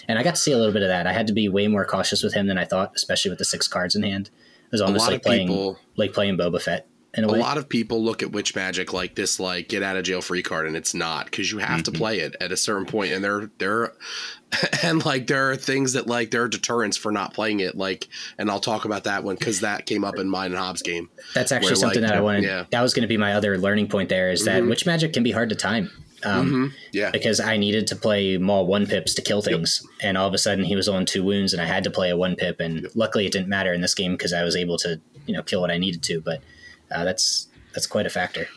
And 0.08 0.18
I 0.18 0.22
got 0.22 0.36
to 0.36 0.40
see 0.40 0.52
a 0.52 0.56
little 0.56 0.72
bit 0.72 0.82
of 0.82 0.88
that. 0.88 1.06
I 1.06 1.12
had 1.12 1.26
to 1.26 1.32
be 1.32 1.48
way 1.48 1.66
more 1.68 1.84
cautious 1.84 2.22
with 2.22 2.32
him 2.34 2.46
than 2.46 2.58
I 2.58 2.64
thought, 2.64 2.92
especially 2.94 3.30
with 3.30 3.38
the 3.38 3.44
six 3.44 3.66
cards 3.68 3.94
in 3.94 4.02
hand. 4.02 4.28
It 4.66 4.72
was 4.72 4.80
almost 4.80 5.08
like 5.08 5.22
playing 5.22 5.48
people, 5.48 5.78
like 5.96 6.12
playing 6.12 6.36
Boba 6.38 6.62
Fett 6.62 6.86
a, 7.14 7.22
a 7.22 7.32
way. 7.32 7.38
lot 7.38 7.58
of 7.58 7.68
people 7.68 8.02
look 8.02 8.22
at 8.22 8.30
witch 8.32 8.54
magic 8.54 8.92
like 8.92 9.14
this, 9.16 9.40
like 9.40 9.68
get 9.68 9.82
out 9.82 9.96
of 9.96 10.04
jail 10.04 10.20
free 10.22 10.42
card, 10.42 10.66
and 10.66 10.76
it's 10.76 10.94
not 10.94 11.24
because 11.26 11.50
you 11.50 11.58
have 11.58 11.82
to 11.84 11.90
play 11.92 12.20
it 12.20 12.36
at 12.40 12.52
a 12.52 12.56
certain 12.56 12.86
point, 12.86 13.12
and 13.12 13.22
there, 13.24 13.50
there, 13.58 13.92
and 14.82 15.04
like 15.04 15.26
there 15.26 15.50
are 15.50 15.56
things 15.56 15.92
that 15.94 16.06
like 16.06 16.30
there 16.30 16.42
are 16.42 16.48
deterrents 16.48 16.96
for 16.96 17.10
not 17.12 17.34
playing 17.34 17.60
it, 17.60 17.76
like, 17.76 18.08
and 18.38 18.50
I'll 18.50 18.60
talk 18.60 18.84
about 18.84 19.04
that 19.04 19.24
one 19.24 19.36
because 19.36 19.60
that 19.60 19.86
came 19.86 20.04
up 20.04 20.18
in 20.18 20.28
mine 20.28 20.52
and 20.52 20.58
Hobbs 20.60 20.82
game. 20.82 21.08
That's 21.34 21.52
actually 21.52 21.70
where, 21.70 21.76
something 21.76 22.02
like, 22.02 22.10
that 22.10 22.18
I 22.18 22.20
wanted. 22.20 22.44
yeah. 22.44 22.64
That 22.70 22.82
was 22.82 22.94
going 22.94 23.02
to 23.02 23.08
be 23.08 23.16
my 23.16 23.34
other 23.34 23.58
learning 23.58 23.88
point. 23.88 24.08
There 24.08 24.30
is 24.30 24.44
that 24.44 24.62
Mhm. 24.62 24.68
witch 24.70 24.86
magic 24.86 25.12
can 25.12 25.22
be 25.22 25.32
hard 25.32 25.48
to 25.50 25.54
time. 25.56 25.90
Um, 26.22 26.50
Mhm. 26.52 26.72
Yeah, 26.92 27.10
Because 27.12 27.40
I 27.40 27.56
needed 27.56 27.86
to 27.86 27.96
play 27.96 28.36
Maul 28.36 28.66
one 28.66 28.86
pips 28.86 29.14
to 29.14 29.22
kill 29.22 29.40
things, 29.40 29.82
and 30.02 30.18
all 30.18 30.28
of 30.28 30.34
a 30.34 30.38
sudden 30.38 30.64
he 30.64 30.76
was 30.76 30.86
on 30.86 31.06
two 31.06 31.24
wounds, 31.24 31.54
and 31.54 31.62
I 31.62 31.64
had 31.64 31.82
to 31.84 31.90
play 31.90 32.10
a 32.10 32.16
one 32.16 32.36
pip. 32.36 32.60
And 32.60 32.86
luckily, 32.94 33.24
it 33.26 33.32
didn't 33.32 33.48
matter 33.48 33.72
in 33.72 33.80
this 33.80 33.94
game 33.94 34.12
because 34.12 34.32
I 34.34 34.42
was 34.44 34.54
able 34.54 34.76
to, 34.78 35.00
you 35.26 35.32
know, 35.34 35.42
kill 35.42 35.60
what 35.62 35.70
I 35.70 35.78
needed 35.78 36.02
to. 36.04 36.20
But 36.20 36.42
uh, 36.90 37.04
that's 37.04 37.48
that's 37.72 37.86
quite 37.86 38.06
a 38.06 38.10
factor. 38.10 38.48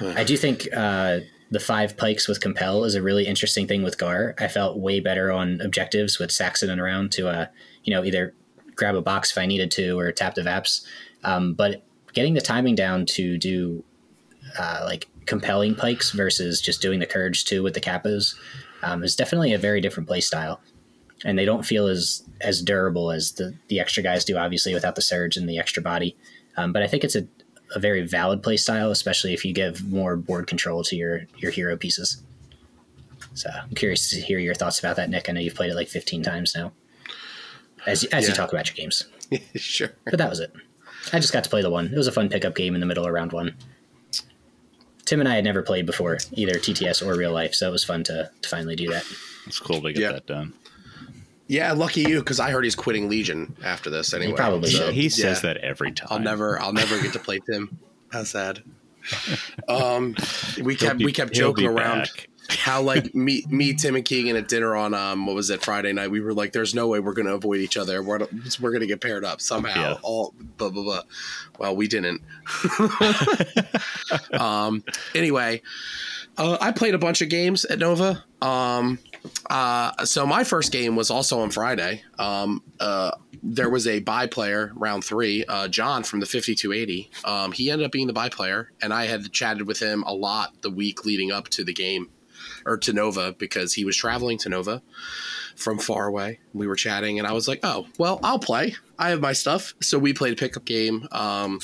I 0.00 0.24
do 0.24 0.36
think 0.36 0.68
uh, 0.76 1.20
the 1.50 1.60
five 1.60 1.96
pykes 1.96 2.28
with 2.28 2.40
compel 2.40 2.84
is 2.84 2.94
a 2.94 3.02
really 3.02 3.26
interesting 3.26 3.66
thing 3.66 3.82
with 3.82 3.98
Gar. 3.98 4.34
I 4.38 4.48
felt 4.48 4.78
way 4.78 5.00
better 5.00 5.32
on 5.32 5.60
objectives 5.60 6.18
with 6.18 6.30
Saxon 6.30 6.70
and 6.70 6.80
around 6.80 7.10
to, 7.12 7.28
uh, 7.28 7.46
you 7.84 7.92
know, 7.92 8.04
either 8.04 8.34
grab 8.76 8.94
a 8.94 9.02
box 9.02 9.30
if 9.30 9.38
I 9.38 9.46
needed 9.46 9.70
to 9.72 9.98
or 9.98 10.12
tap 10.12 10.34
the 10.34 10.42
Vaps. 10.42 10.86
Um, 11.24 11.54
but 11.54 11.82
getting 12.12 12.34
the 12.34 12.40
timing 12.40 12.74
down 12.74 13.06
to 13.06 13.38
do 13.38 13.82
uh, 14.58 14.82
like 14.84 15.08
compelling 15.26 15.74
pykes 15.74 16.12
versus 16.12 16.60
just 16.60 16.80
doing 16.80 17.00
the 17.00 17.06
courage 17.06 17.44
too 17.44 17.62
with 17.62 17.74
the 17.74 17.80
capos 17.80 18.34
um, 18.82 19.02
is 19.02 19.16
definitely 19.16 19.52
a 19.52 19.58
very 19.58 19.80
different 19.80 20.06
play 20.06 20.20
style. 20.20 20.60
And 21.24 21.38
they 21.38 21.44
don't 21.44 21.64
feel 21.66 21.86
as 21.88 22.22
as 22.40 22.62
durable 22.62 23.10
as 23.10 23.32
the 23.32 23.54
the 23.68 23.80
extra 23.80 24.02
guys 24.02 24.24
do, 24.24 24.36
obviously 24.36 24.72
without 24.74 24.94
the 24.94 25.02
surge 25.02 25.36
and 25.36 25.48
the 25.48 25.58
extra 25.58 25.82
body. 25.82 26.16
Um, 26.56 26.72
but 26.72 26.82
I 26.82 26.86
think 26.86 27.02
it's 27.04 27.16
a, 27.16 27.26
a 27.74 27.80
very 27.80 28.02
valid 28.06 28.42
play 28.42 28.56
style, 28.56 28.90
especially 28.90 29.34
if 29.34 29.44
you 29.44 29.52
give 29.52 29.84
more 29.90 30.16
board 30.16 30.46
control 30.46 30.84
to 30.84 30.96
your 30.96 31.22
your 31.38 31.50
hero 31.50 31.76
pieces. 31.76 32.22
So 33.34 33.50
I'm 33.50 33.74
curious 33.74 34.10
to 34.10 34.20
hear 34.20 34.38
your 34.38 34.54
thoughts 34.54 34.78
about 34.78 34.96
that, 34.96 35.10
Nick. 35.10 35.28
I 35.28 35.32
know 35.32 35.40
you've 35.40 35.54
played 35.54 35.70
it 35.70 35.74
like 35.76 35.88
15 35.88 36.22
times 36.22 36.54
now, 36.56 36.72
as 37.86 38.04
as 38.04 38.28
you 38.28 38.34
talk 38.34 38.52
about 38.52 38.68
your 38.68 38.74
games. 38.76 39.06
sure. 39.56 39.90
But 40.04 40.18
that 40.18 40.30
was 40.30 40.40
it. 40.40 40.52
I 41.12 41.18
just 41.20 41.32
got 41.32 41.44
to 41.44 41.50
play 41.50 41.62
the 41.62 41.70
one. 41.70 41.86
It 41.86 41.96
was 41.96 42.06
a 42.06 42.12
fun 42.12 42.28
pickup 42.28 42.54
game 42.54 42.74
in 42.74 42.80
the 42.80 42.86
middle 42.86 43.04
of 43.06 43.12
round 43.12 43.32
one. 43.32 43.54
Tim 45.04 45.20
and 45.20 45.28
I 45.28 45.36
had 45.36 45.44
never 45.44 45.62
played 45.62 45.86
before, 45.86 46.18
either 46.32 46.52
TTS 46.54 47.04
or 47.06 47.16
real 47.16 47.32
life, 47.32 47.54
so 47.54 47.66
it 47.68 47.72
was 47.72 47.82
fun 47.84 48.04
to, 48.04 48.30
to 48.42 48.48
finally 48.48 48.76
do 48.76 48.90
that. 48.90 49.04
It's 49.46 49.58
cool 49.58 49.80
to 49.80 49.92
get 49.92 50.02
Yeah. 50.02 50.12
that 50.12 50.26
done. 50.26 50.52
Yeah, 51.48 51.72
lucky 51.72 52.02
you 52.02 52.18
because 52.20 52.38
I 52.40 52.50
heard 52.50 52.64
he's 52.64 52.76
quitting 52.76 53.08
Legion 53.08 53.56
after 53.64 53.88
this. 53.90 54.12
Anyway, 54.12 54.32
he 54.32 54.36
probably 54.36 54.70
So, 54.70 54.86
should. 54.86 54.94
he 54.94 55.08
says 55.08 55.42
yeah. 55.42 55.54
that 55.54 55.56
every 55.64 55.92
time. 55.92 56.08
I'll 56.10 56.18
never, 56.18 56.60
I'll 56.60 56.72
never 56.74 57.00
get 57.00 57.12
to 57.14 57.18
play 57.18 57.40
Tim. 57.50 57.78
How 58.12 58.24
sad. 58.24 58.62
Um, 59.68 60.14
we 60.62 60.76
kept 60.76 60.98
be- 60.98 61.06
we 61.06 61.12
kept 61.12 61.32
joking 61.32 61.66
around 61.66 62.00
back. 62.00 62.28
how 62.50 62.80
like 62.80 63.14
me, 63.14 63.44
me, 63.48 63.74
Tim, 63.74 63.94
and 63.96 64.04
Keegan 64.04 64.34
at 64.36 64.48
dinner 64.48 64.74
on 64.74 64.92
um 64.94 65.26
what 65.26 65.34
was 65.34 65.48
it 65.50 65.62
Friday 65.62 65.92
night? 65.92 66.10
We 66.10 66.20
were 66.20 66.32
like, 66.34 66.52
"There's 66.52 66.74
no 66.74 66.88
way 66.88 67.00
we're 67.00 67.12
gonna 67.14 67.34
avoid 67.34 67.60
each 67.60 67.76
other. 67.78 68.02
We're 68.02 68.26
we're 68.60 68.72
gonna 68.72 68.86
get 68.86 69.00
paired 69.00 69.24
up 69.24 69.40
somehow." 69.40 69.80
Yeah. 69.92 69.96
All 70.02 70.34
blah 70.58 70.68
blah 70.70 70.82
blah. 70.82 71.02
Well, 71.58 71.76
we 71.76 71.88
didn't. 71.88 72.20
um. 74.32 74.82
Anyway, 75.14 75.62
uh, 76.36 76.58
I 76.60 76.72
played 76.72 76.94
a 76.94 76.98
bunch 76.98 77.22
of 77.22 77.28
games 77.28 77.64
at 77.66 77.78
Nova. 77.78 78.24
Um. 78.42 78.98
Uh. 79.48 80.04
So 80.04 80.26
my 80.26 80.44
first 80.44 80.72
game 80.72 80.96
was 80.96 81.10
also 81.10 81.40
on 81.40 81.50
Friday. 81.50 82.02
Um. 82.18 82.62
Uh. 82.80 83.12
There 83.42 83.70
was 83.70 83.86
a 83.86 84.00
bye 84.00 84.26
player 84.26 84.72
round 84.74 85.04
three. 85.04 85.44
Uh. 85.46 85.68
John 85.68 86.02
from 86.02 86.20
the 86.20 86.26
5280. 86.26 87.10
Um. 87.24 87.52
He 87.52 87.70
ended 87.70 87.86
up 87.86 87.92
being 87.92 88.06
the 88.06 88.12
bye 88.12 88.28
player, 88.28 88.72
and 88.82 88.92
I 88.92 89.06
had 89.06 89.32
chatted 89.32 89.66
with 89.66 89.78
him 89.80 90.02
a 90.06 90.12
lot 90.12 90.62
the 90.62 90.70
week 90.70 91.04
leading 91.04 91.32
up 91.32 91.48
to 91.50 91.64
the 91.64 91.74
game 91.74 92.10
or 92.66 92.76
to 92.78 92.92
Nova 92.92 93.32
because 93.32 93.74
he 93.74 93.84
was 93.84 93.96
traveling 93.96 94.38
to 94.38 94.48
Nova 94.48 94.82
from 95.58 95.78
far 95.78 96.06
away. 96.06 96.38
We 96.54 96.66
were 96.66 96.76
chatting, 96.76 97.18
and 97.18 97.26
I 97.26 97.32
was 97.32 97.48
like, 97.48 97.60
"Oh, 97.62 97.86
well, 97.98 98.20
I'll 98.22 98.38
play. 98.38 98.76
I 98.98 99.10
have 99.10 99.20
my 99.20 99.32
stuff." 99.32 99.74
So 99.80 99.98
we 99.98 100.12
played 100.12 100.32
a 100.32 100.36
pickup 100.36 100.64
game. 100.64 101.06
Um, 101.12 101.60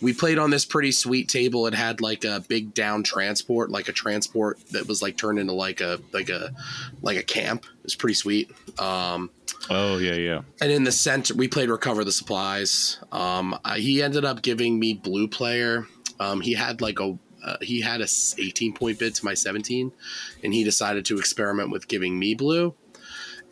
we 0.00 0.12
played 0.12 0.38
on 0.38 0.50
this 0.50 0.64
pretty 0.64 0.92
sweet 0.92 1.28
table. 1.28 1.66
It 1.66 1.74
had 1.74 2.00
like 2.00 2.24
a 2.24 2.44
big 2.48 2.74
down 2.74 3.02
transport, 3.02 3.70
like 3.70 3.88
a 3.88 3.92
transport 3.92 4.58
that 4.72 4.86
was 4.86 5.02
like 5.02 5.16
turned 5.16 5.38
into 5.38 5.54
like 5.54 5.80
a 5.80 5.98
like 6.12 6.28
a 6.28 6.52
like 7.02 7.16
a 7.16 7.22
camp. 7.22 7.64
It 7.64 7.84
was 7.84 7.94
pretty 7.94 8.14
sweet. 8.14 8.50
Um, 8.78 9.30
Oh 9.70 9.98
yeah, 9.98 10.14
yeah. 10.14 10.42
and 10.60 10.70
in 10.70 10.84
the 10.84 10.92
center, 10.92 11.34
we 11.34 11.48
played 11.48 11.68
recover 11.68 12.04
the 12.04 12.12
supplies. 12.12 12.98
Um, 13.12 13.58
I, 13.64 13.78
he 13.78 14.02
ended 14.02 14.24
up 14.24 14.42
giving 14.42 14.78
me 14.78 14.94
blue 14.94 15.26
player. 15.28 15.86
Um, 16.20 16.40
he 16.40 16.54
had 16.54 16.80
like 16.80 17.00
a 17.00 17.18
uh, 17.44 17.56
he 17.62 17.80
had 17.80 18.00
a 18.00 18.06
18 18.38 18.74
point 18.74 18.98
bid 18.98 19.14
to 19.14 19.24
my 19.24 19.34
17, 19.34 19.92
and 20.42 20.54
he 20.54 20.64
decided 20.64 21.04
to 21.06 21.18
experiment 21.18 21.70
with 21.70 21.88
giving 21.88 22.18
me 22.18 22.34
blue. 22.34 22.74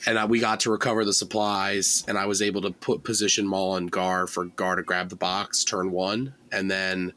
And 0.07 0.19
uh, 0.19 0.27
we 0.29 0.39
got 0.39 0.61
to 0.61 0.70
recover 0.70 1.05
the 1.05 1.12
supplies, 1.12 2.05
and 2.07 2.16
I 2.16 2.26
was 2.26 2.41
able 2.41 2.62
to 2.62 2.70
put 2.70 3.03
position 3.03 3.47
Maul 3.47 3.76
and 3.76 3.91
Gar 3.91 4.26
for 4.26 4.45
Gar 4.45 4.76
to 4.76 4.83
grab 4.83 5.09
the 5.09 5.16
box 5.16 5.64
turn 5.64 5.91
one, 5.91 6.35
and 6.53 6.70
then 6.70 7.12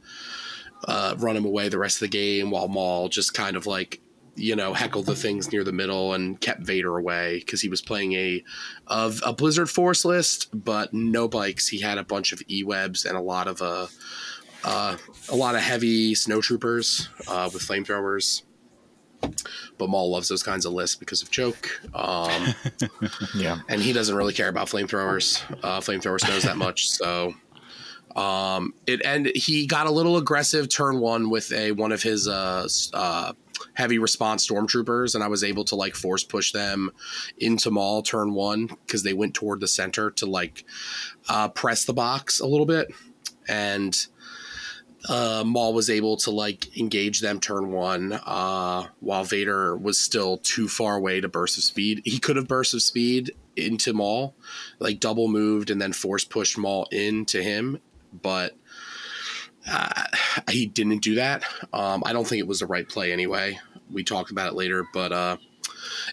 uh, 0.87 1.15
run 1.19 1.37
him 1.37 1.45
away 1.45 1.69
the 1.69 1.77
rest 1.77 1.97
of 1.97 2.01
the 2.01 2.07
game 2.07 2.49
while 2.49 2.67
Maul 2.67 3.09
just 3.09 3.33
kind 3.33 3.55
of 3.55 3.67
like 3.67 4.01
you 4.39 4.55
know, 4.55 4.73
heckled 4.73 5.05
the 5.05 5.15
things 5.15 5.51
near 5.51 5.63
the 5.63 5.71
middle 5.71 6.13
and 6.13 6.39
kept 6.39 6.61
Vader 6.61 6.97
away 6.97 7.39
because 7.39 7.61
he 7.61 7.69
was 7.69 7.81
playing 7.81 8.13
a 8.13 8.43
of 8.87 9.21
a 9.25 9.33
Blizzard 9.33 9.69
Force 9.69 10.05
list, 10.05 10.47
but 10.53 10.93
no 10.93 11.27
bikes. 11.27 11.67
He 11.67 11.81
had 11.81 11.97
a 11.97 12.03
bunch 12.03 12.31
of 12.31 12.41
e 12.47 12.63
webs 12.63 13.05
and 13.05 13.17
a 13.17 13.21
lot 13.21 13.47
of 13.47 13.61
uh, 13.61 13.87
uh, 14.63 14.97
a 15.29 15.35
lot 15.35 15.55
of 15.55 15.61
heavy 15.61 16.13
snowtroopers 16.13 17.09
uh, 17.27 17.49
with 17.53 17.63
flamethrowers. 17.63 18.43
But 19.77 19.89
Maul 19.89 20.11
loves 20.11 20.27
those 20.27 20.43
kinds 20.43 20.65
of 20.65 20.73
lists 20.73 20.95
because 20.95 21.21
of 21.21 21.31
joke. 21.31 21.69
Um, 21.93 22.53
Yeah. 23.35 23.59
and 23.69 23.81
he 23.81 23.93
doesn't 23.93 24.15
really 24.15 24.33
care 24.33 24.49
about 24.49 24.67
flamethrowers. 24.67 25.41
Uh, 25.63 25.79
flamethrowers 25.79 26.27
knows 26.27 26.43
that 26.43 26.57
much, 26.57 26.89
so 26.89 27.33
um, 28.15 28.73
it 28.87 29.01
and 29.05 29.27
he 29.35 29.65
got 29.67 29.87
a 29.87 29.91
little 29.91 30.17
aggressive 30.17 30.67
turn 30.69 30.99
one 30.99 31.29
with 31.29 31.51
a 31.53 31.71
one 31.73 31.91
of 31.91 32.01
his 32.03 32.27
uh, 32.27 32.67
uh, 32.93 33.33
heavy 33.75 33.99
response 33.99 34.47
stormtroopers, 34.47 35.15
and 35.15 35.23
I 35.23 35.27
was 35.27 35.43
able 35.43 35.63
to 35.65 35.75
like 35.75 35.95
force 35.95 36.23
push 36.23 36.51
them 36.51 36.89
into 37.37 37.71
Maul 37.71 38.01
turn 38.01 38.33
one 38.33 38.67
because 38.67 39.03
they 39.03 39.13
went 39.13 39.33
toward 39.35 39.59
the 39.61 39.67
center 39.67 40.11
to 40.11 40.25
like 40.25 40.65
uh, 41.29 41.49
press 41.49 41.85
the 41.85 41.93
box 41.93 42.39
a 42.39 42.47
little 42.47 42.65
bit, 42.65 42.87
and 43.47 43.95
uh, 45.07 45.43
Maul 45.45 45.73
was 45.73 45.89
able 45.89 46.17
to 46.17 46.31
like 46.31 46.77
engage 46.77 47.21
them 47.21 47.39
turn 47.39 47.71
one, 47.71 48.13
uh, 48.13 48.87
while 48.99 49.23
Vader 49.23 49.77
was 49.77 49.97
still 49.97 50.37
too 50.37 50.67
far 50.67 50.97
away 50.97 51.21
to 51.21 51.27
burst 51.27 51.57
of 51.57 51.63
speed. 51.63 52.01
He 52.03 52.19
could 52.19 52.35
have 52.35 52.47
burst 52.47 52.73
of 52.73 52.81
speed 52.81 53.31
into 53.55 53.93
Maul, 53.93 54.35
like 54.79 54.99
double 54.99 55.27
moved 55.27 55.69
and 55.69 55.81
then 55.81 55.93
force 55.93 56.25
pushed 56.25 56.57
Maul 56.57 56.87
into 56.91 57.41
him, 57.41 57.79
but 58.21 58.57
uh, 59.69 60.03
he 60.49 60.65
didn't 60.65 60.99
do 60.99 61.15
that. 61.15 61.43
Um, 61.73 62.03
I 62.05 62.13
don't 62.13 62.27
think 62.27 62.39
it 62.39 62.47
was 62.47 62.59
the 62.59 62.65
right 62.65 62.87
play 62.87 63.11
anyway. 63.11 63.59
We 63.91 64.03
talked 64.03 64.31
about 64.31 64.49
it 64.49 64.55
later, 64.55 64.85
but 64.93 65.11
uh, 65.11 65.37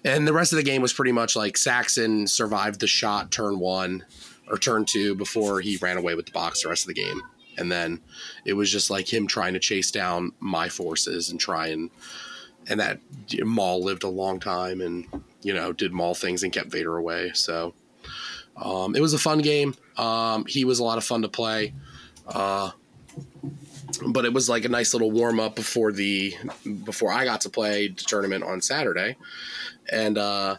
and 0.04 0.26
the 0.26 0.32
rest 0.32 0.52
of 0.52 0.56
the 0.56 0.62
game 0.62 0.82
was 0.82 0.92
pretty 0.92 1.12
much 1.12 1.36
like 1.36 1.56
Saxon 1.56 2.26
survived 2.26 2.80
the 2.80 2.86
shot 2.86 3.30
turn 3.30 3.58
one 3.58 4.04
or 4.48 4.58
turn 4.58 4.84
two 4.84 5.14
before 5.14 5.60
he 5.60 5.76
ran 5.78 5.96
away 5.96 6.14
with 6.14 6.26
the 6.26 6.32
box 6.32 6.62
the 6.62 6.68
rest 6.68 6.84
of 6.84 6.88
the 6.88 6.94
game. 6.94 7.20
And 7.58 7.70
then 7.70 8.00
it 8.44 8.54
was 8.54 8.70
just 8.70 8.90
like 8.90 9.12
him 9.12 9.26
trying 9.26 9.54
to 9.54 9.60
chase 9.60 9.90
down 9.90 10.32
my 10.40 10.68
forces 10.68 11.30
and 11.30 11.40
try 11.40 11.68
and 11.68 11.90
and 12.68 12.80
that 12.80 12.98
Maul 13.44 13.84
lived 13.84 14.02
a 14.02 14.08
long 14.08 14.40
time 14.40 14.80
and 14.80 15.06
you 15.42 15.54
know 15.54 15.72
did 15.72 15.92
Maul 15.92 16.14
things 16.14 16.42
and 16.42 16.52
kept 16.52 16.70
Vader 16.70 16.96
away. 16.96 17.30
So 17.34 17.74
um, 18.56 18.96
it 18.96 19.00
was 19.00 19.14
a 19.14 19.18
fun 19.18 19.38
game. 19.38 19.74
Um, 19.96 20.44
he 20.46 20.64
was 20.64 20.78
a 20.78 20.84
lot 20.84 20.98
of 20.98 21.04
fun 21.04 21.22
to 21.22 21.28
play. 21.28 21.72
Uh, 22.26 22.70
but 24.08 24.24
it 24.24 24.32
was 24.32 24.48
like 24.48 24.64
a 24.64 24.68
nice 24.68 24.92
little 24.92 25.10
warm 25.10 25.40
up 25.40 25.54
before 25.54 25.92
the 25.92 26.34
before 26.84 27.12
I 27.12 27.24
got 27.24 27.42
to 27.42 27.50
play 27.50 27.88
the 27.88 28.02
tournament 28.02 28.44
on 28.44 28.60
Saturday. 28.60 29.16
And 29.90 30.18
uh 30.18 30.56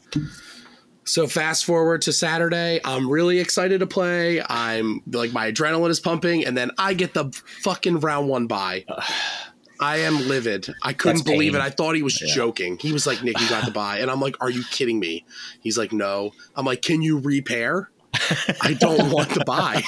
so 1.08 1.26
fast 1.28 1.66
forward 1.66 2.02
to 2.04 2.14
Saturday, 2.14 2.80
I'm 2.84 3.10
really 3.10 3.40
excited 3.40 3.80
to 3.80 3.88
play. 3.88 4.42
I'm 4.42 5.02
like 5.12 5.32
my 5.34 5.52
adrenaline 5.52 5.90
is 5.90 6.00
pumping 6.00 6.46
and 6.46 6.56
then 6.58 6.72
I 6.78 6.94
get 6.94 7.14
the 7.14 7.32
fucking 7.64 8.02
round 8.02 8.28
1 8.30 8.48
bye. 8.48 8.86
I 9.80 9.98
am 9.98 10.28
livid. 10.28 10.74
I 10.82 10.94
couldn't 10.94 11.18
That's 11.20 11.30
believe 11.30 11.54
pain. 11.54 11.62
it. 11.62 11.64
I 11.66 11.70
thought 11.70 11.96
he 11.96 12.02
was 12.02 12.20
Yeah. 12.20 12.34
joking. 12.34 12.80
He 12.80 12.92
was 12.94 13.06
like, 13.06 13.22
Nick, 13.24 13.40
you 13.40 13.48
got 13.48 13.64
the 13.66 13.72
bye. 13.84 14.00
And 14.00 14.10
I'm 14.10 14.20
like, 14.20 14.36
Are 14.42 14.50
you 14.50 14.64
kidding 14.72 15.00
me? 15.00 15.24
He's 15.62 15.78
like, 15.78 15.92
No. 15.94 16.32
I'm 16.56 16.66
like, 16.66 16.82
Can 16.82 17.02
you 17.04 17.20
repair? 17.20 17.90
I 18.62 18.74
don't 18.80 19.12
want 19.12 19.30
to 19.32 19.44
buy. 19.46 19.84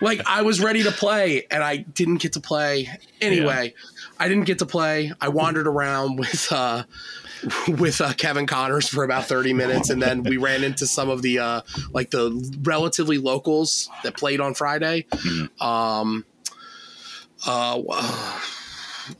like 0.00 0.20
I 0.26 0.42
was 0.42 0.60
ready 0.60 0.82
to 0.84 0.90
play 0.90 1.46
and 1.50 1.62
I 1.62 1.78
didn't 1.78 2.16
get 2.16 2.34
to 2.34 2.40
play. 2.40 2.88
Anyway, 3.20 3.74
I 4.18 4.28
didn't 4.28 4.44
get 4.44 4.58
to 4.60 4.66
play. 4.66 5.12
I 5.20 5.28
wandered 5.28 5.66
around 5.66 6.18
with 6.18 6.50
uh 6.52 6.84
with 7.68 8.00
uh, 8.00 8.12
Kevin 8.14 8.46
Connors 8.46 8.88
for 8.88 9.04
about 9.04 9.26
30 9.26 9.52
minutes 9.52 9.90
and 9.90 10.02
then 10.02 10.24
we 10.24 10.36
ran 10.38 10.64
into 10.64 10.86
some 10.86 11.08
of 11.08 11.22
the 11.22 11.38
uh 11.38 11.60
like 11.92 12.10
the 12.10 12.58
relatively 12.62 13.18
locals 13.18 13.88
that 14.02 14.16
played 14.16 14.40
on 14.40 14.54
Friday. 14.54 15.06
Um 15.60 16.24
uh, 17.46 17.80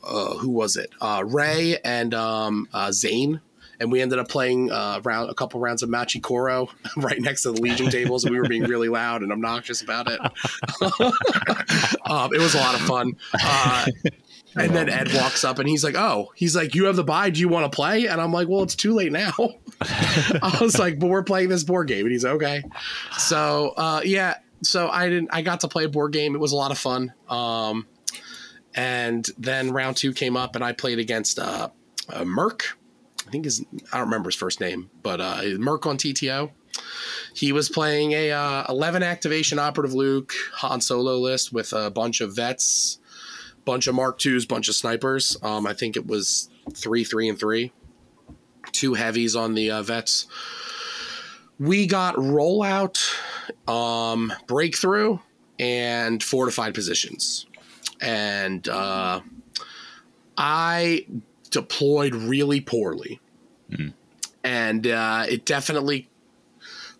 uh 0.03 0.33
who 0.37 0.49
was 0.49 0.75
it? 0.75 0.89
Uh 0.99 1.23
Ray 1.25 1.77
and 1.83 2.13
um 2.13 2.67
uh 2.73 2.91
Zane 2.91 3.41
and 3.79 3.91
we 3.91 4.01
ended 4.01 4.19
up 4.19 4.27
playing 4.27 4.71
uh, 4.71 5.01
round 5.03 5.29
a 5.29 5.33
couple 5.33 5.59
rounds 5.59 5.83
of 5.83 5.89
Machi 5.89 6.19
Koro 6.19 6.69
right 6.97 7.19
next 7.19 7.43
to 7.43 7.51
the 7.51 7.61
Legion 7.61 7.89
tables, 7.89 8.25
and 8.25 8.33
we 8.33 8.39
were 8.39 8.47
being 8.47 8.63
really 8.63 8.89
loud 8.89 9.21
and 9.21 9.31
obnoxious 9.31 9.81
about 9.81 10.07
it. 10.09 10.19
um, 12.09 12.29
it 12.33 12.39
was 12.39 12.55
a 12.55 12.59
lot 12.59 12.75
of 12.75 12.81
fun. 12.81 13.15
Uh, 13.33 13.85
and 14.55 14.75
then 14.75 14.89
Ed 14.89 15.13
walks 15.13 15.43
up 15.43 15.59
and 15.59 15.69
he's 15.69 15.83
like, 15.83 15.95
"Oh, 15.95 16.31
he's 16.35 16.55
like, 16.55 16.75
you 16.75 16.85
have 16.85 16.95
the 16.95 17.03
bye. 17.03 17.29
Do 17.29 17.39
you 17.39 17.47
want 17.49 17.71
to 17.71 17.75
play?" 17.75 18.07
And 18.07 18.19
I'm 18.19 18.33
like, 18.33 18.47
"Well, 18.47 18.63
it's 18.63 18.75
too 18.75 18.93
late 18.93 19.11
now." 19.11 19.33
I 19.81 20.57
was 20.59 20.79
like, 20.79 20.99
"But 20.99 21.07
we're 21.07 21.23
playing 21.23 21.49
this 21.49 21.63
board 21.63 21.87
game," 21.87 22.05
and 22.05 22.11
he's 22.11 22.25
okay. 22.25 22.63
So 23.17 23.73
uh, 23.77 24.01
yeah, 24.03 24.35
so 24.63 24.89
I 24.89 25.07
didn't. 25.09 25.29
I 25.31 25.41
got 25.41 25.61
to 25.61 25.67
play 25.67 25.85
a 25.85 25.89
board 25.89 26.13
game. 26.13 26.35
It 26.35 26.39
was 26.39 26.51
a 26.51 26.55
lot 26.55 26.71
of 26.71 26.77
fun. 26.77 27.13
Um, 27.29 27.87
and 28.75 29.27
then 29.37 29.71
round 29.71 29.97
two 29.97 30.13
came 30.13 30.35
up, 30.35 30.55
and 30.55 30.63
I 30.63 30.73
played 30.73 30.99
against 30.99 31.39
uh, 31.39 31.69
uh, 32.09 32.25
Merc. 32.25 32.77
I 33.29 33.31
think 33.31 33.45
his 33.45 33.63
I 33.93 33.97
don't 33.99 34.07
remember 34.07 34.29
his 34.29 34.35
first 34.35 34.59
name, 34.59 34.89
but 35.03 35.21
uh, 35.21 35.43
Merc 35.59 35.85
on 35.85 35.97
TTO. 35.97 36.49
He 37.35 37.51
was 37.51 37.69
playing 37.69 38.13
a 38.13 38.31
uh, 38.31 38.63
11 38.67 39.03
activation 39.03 39.59
operative 39.59 39.93
Luke 39.93 40.33
Han 40.55 40.81
Solo 40.81 41.17
list 41.19 41.53
with 41.53 41.71
a 41.71 41.91
bunch 41.91 42.21
of 42.21 42.35
vets, 42.35 42.97
bunch 43.65 43.85
of 43.85 43.93
Mark 43.93 44.17
twos, 44.17 44.47
bunch 44.47 44.67
of 44.67 44.73
snipers. 44.73 45.37
Um, 45.43 45.67
I 45.67 45.73
think 45.73 45.95
it 45.95 46.07
was 46.07 46.49
three, 46.73 47.03
three, 47.03 47.29
and 47.29 47.39
three. 47.39 47.71
Two 48.71 48.95
heavies 48.95 49.35
on 49.35 49.53
the 49.53 49.69
uh, 49.69 49.83
vets. 49.83 50.25
We 51.59 51.85
got 51.85 52.15
rollout, 52.15 52.99
um, 53.69 54.33
breakthrough, 54.47 55.19
and 55.59 56.23
fortified 56.23 56.73
positions, 56.73 57.45
and 58.01 58.67
uh, 58.67 59.21
I 60.35 61.05
deployed 61.49 62.13
really 62.13 62.61
poorly. 62.61 63.19
And 64.43 64.87
uh, 64.87 65.25
it 65.27 65.45
definitely 65.45 66.09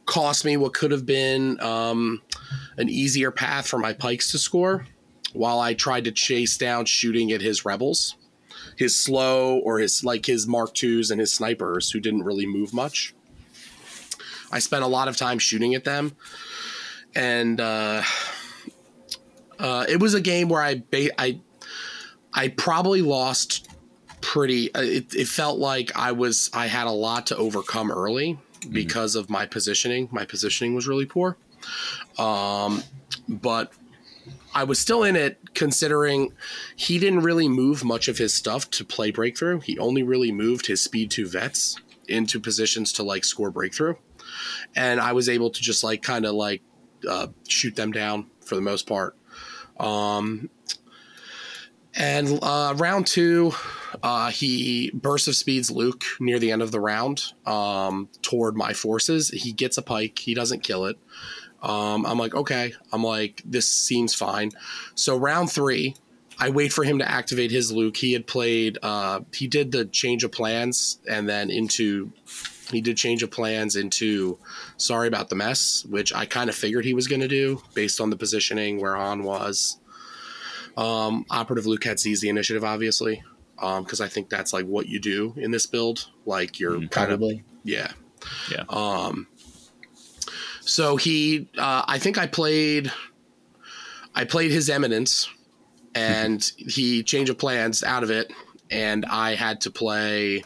cost 0.05 0.43
me 0.43 0.57
what 0.57 0.73
could 0.73 0.91
have 0.91 1.05
been 1.05 1.59
um, 1.61 2.21
an 2.77 2.89
easier 2.89 3.31
path 3.31 3.67
for 3.67 3.77
my 3.77 3.93
pykes 3.93 4.31
to 4.31 4.37
score 4.37 4.87
while 5.33 5.59
I 5.59 5.73
tried 5.73 6.05
to 6.05 6.11
chase 6.11 6.57
down 6.57 6.85
shooting 6.85 7.31
at 7.31 7.41
his 7.41 7.63
rebels. 7.63 8.15
His 8.75 8.95
slow 8.95 9.59
or 9.59 9.79
his 9.79 10.03
like 10.03 10.25
his 10.25 10.47
Mark 10.47 10.73
twos 10.73 11.11
and 11.11 11.19
his 11.19 11.33
snipers 11.33 11.91
who 11.91 11.99
didn't 11.99 12.23
really 12.23 12.45
move 12.45 12.73
much. 12.73 13.13
I 14.51 14.59
spent 14.59 14.83
a 14.83 14.87
lot 14.87 15.07
of 15.07 15.15
time 15.15 15.37
shooting 15.37 15.75
at 15.75 15.83
them, 15.83 16.15
and 17.13 17.59
uh, 17.59 18.01
uh, 19.59 19.85
it 19.87 19.99
was 19.99 20.13
a 20.13 20.21
game 20.21 20.49
where 20.49 20.61
I 20.61 20.81
ba- 20.91 21.21
I 21.21 21.39
I 22.33 22.49
probably 22.49 23.01
lost 23.01 23.68
pretty 24.21 24.73
uh, 24.75 24.81
it, 24.81 25.13
it 25.15 25.27
felt 25.27 25.59
like 25.59 25.95
i 25.95 26.11
was 26.11 26.49
i 26.53 26.67
had 26.67 26.87
a 26.87 26.91
lot 26.91 27.27
to 27.27 27.37
overcome 27.37 27.91
early 27.91 28.37
because 28.67 29.15
of 29.15 29.29
my 29.29 29.45
positioning. 29.45 30.09
My 30.11 30.25
positioning 30.25 30.75
was 30.75 30.87
really 30.87 31.05
poor. 31.05 31.37
Um 32.17 32.83
but 33.27 33.73
i 34.53 34.63
was 34.63 34.79
still 34.79 35.03
in 35.03 35.15
it 35.15 35.39
considering 35.53 36.33
he 36.75 36.97
didn't 36.97 37.21
really 37.21 37.47
move 37.47 37.83
much 37.83 38.07
of 38.07 38.17
his 38.17 38.33
stuff 38.33 38.69
to 38.71 38.85
play 38.85 39.11
breakthrough. 39.11 39.59
He 39.59 39.77
only 39.77 40.03
really 40.03 40.31
moved 40.31 40.65
his 40.67 40.81
speed 40.81 41.11
2 41.11 41.27
vets 41.27 41.77
into 42.07 42.39
positions 42.39 42.91
to 42.93 43.03
like 43.03 43.23
score 43.23 43.51
breakthrough. 43.51 43.95
And 44.75 44.99
i 44.99 45.13
was 45.13 45.29
able 45.29 45.49
to 45.49 45.61
just 45.61 45.83
like 45.83 46.01
kind 46.01 46.25
of 46.25 46.33
like 46.33 46.61
uh, 47.07 47.27
shoot 47.47 47.75
them 47.75 47.91
down 47.91 48.29
for 48.41 48.55
the 48.55 48.61
most 48.61 48.87
part. 48.87 49.15
Um 49.79 50.49
and 51.99 52.39
uh, 52.41 52.73
round 52.77 53.05
two, 53.05 53.51
uh, 54.01 54.31
he 54.31 54.89
bursts 54.93 55.27
of 55.27 55.35
speeds 55.35 55.69
Luke 55.69 56.03
near 56.19 56.39
the 56.39 56.51
end 56.51 56.61
of 56.61 56.71
the 56.71 56.79
round 56.79 57.33
um, 57.45 58.09
toward 58.21 58.55
my 58.55 58.73
forces. 58.73 59.29
He 59.29 59.51
gets 59.51 59.77
a 59.77 59.81
pyke. 59.81 60.17
He 60.17 60.33
doesn't 60.33 60.63
kill 60.63 60.85
it. 60.85 60.97
Um, 61.61 62.05
I'm 62.05 62.17
like, 62.17 62.33
okay. 62.33 62.73
I'm 62.93 63.03
like, 63.03 63.41
this 63.45 63.67
seems 63.67 64.15
fine. 64.15 64.51
So 64.95 65.17
round 65.17 65.51
three, 65.51 65.95
I 66.39 66.49
wait 66.49 66.71
for 66.71 66.85
him 66.85 66.99
to 66.99 67.11
activate 67.11 67.51
his 67.51 67.71
Luke. 67.71 67.97
He 67.97 68.13
had 68.13 68.25
played. 68.25 68.77
Uh, 68.81 69.21
he 69.33 69.47
did 69.47 69.73
the 69.73 69.83
change 69.85 70.23
of 70.23 70.31
plans, 70.31 70.99
and 71.07 71.27
then 71.27 71.49
into 71.49 72.13
he 72.71 72.79
did 72.79 72.95
change 72.95 73.23
of 73.23 73.31
plans 73.31 73.75
into 73.75 74.37
sorry 74.77 75.07
about 75.07 75.27
the 75.27 75.35
mess, 75.35 75.85
which 75.89 76.13
I 76.13 76.25
kind 76.25 76.49
of 76.49 76.55
figured 76.55 76.85
he 76.85 76.93
was 76.93 77.07
going 77.07 77.21
to 77.21 77.27
do 77.27 77.61
based 77.73 77.99
on 77.99 78.09
the 78.09 78.15
positioning 78.15 78.79
where 78.79 78.95
Han 78.95 79.23
was. 79.23 79.79
Um, 80.79 81.25
Operative 81.29 81.65
Luke 81.65 81.83
had 81.83 81.99
seized 81.99 82.21
the 82.23 82.29
initiative, 82.29 82.63
obviously, 82.63 83.21
because 83.55 83.99
I 83.99 84.07
think 84.07 84.29
that's 84.29 84.53
like 84.53 84.65
what 84.65 84.87
you 84.87 84.99
do 84.99 85.33
in 85.35 85.51
this 85.51 85.65
build. 85.65 86.09
Like 86.25 86.59
you're 86.59 86.77
Mm, 86.77 86.91
kind 86.91 87.11
of 87.11 87.19
Probably. 87.19 87.43
yeah. 87.63 87.91
Yeah. 88.49 88.63
Um. 88.69 89.27
So 90.61 90.95
he, 90.97 91.49
uh, 91.57 91.83
I 91.87 91.97
think 91.99 92.17
I 92.17 92.27
played, 92.27 92.91
I 94.13 94.23
played 94.23 94.51
his 94.51 94.69
eminence, 94.69 95.27
and 95.95 96.43
he 96.57 97.03
change 97.03 97.29
of 97.29 97.37
plans 97.37 97.83
out 97.83 98.03
of 98.03 98.11
it, 98.11 98.31
and 98.69 99.05
I 99.05 99.35
had 99.35 99.61
to 99.61 99.71
play. 99.71 100.43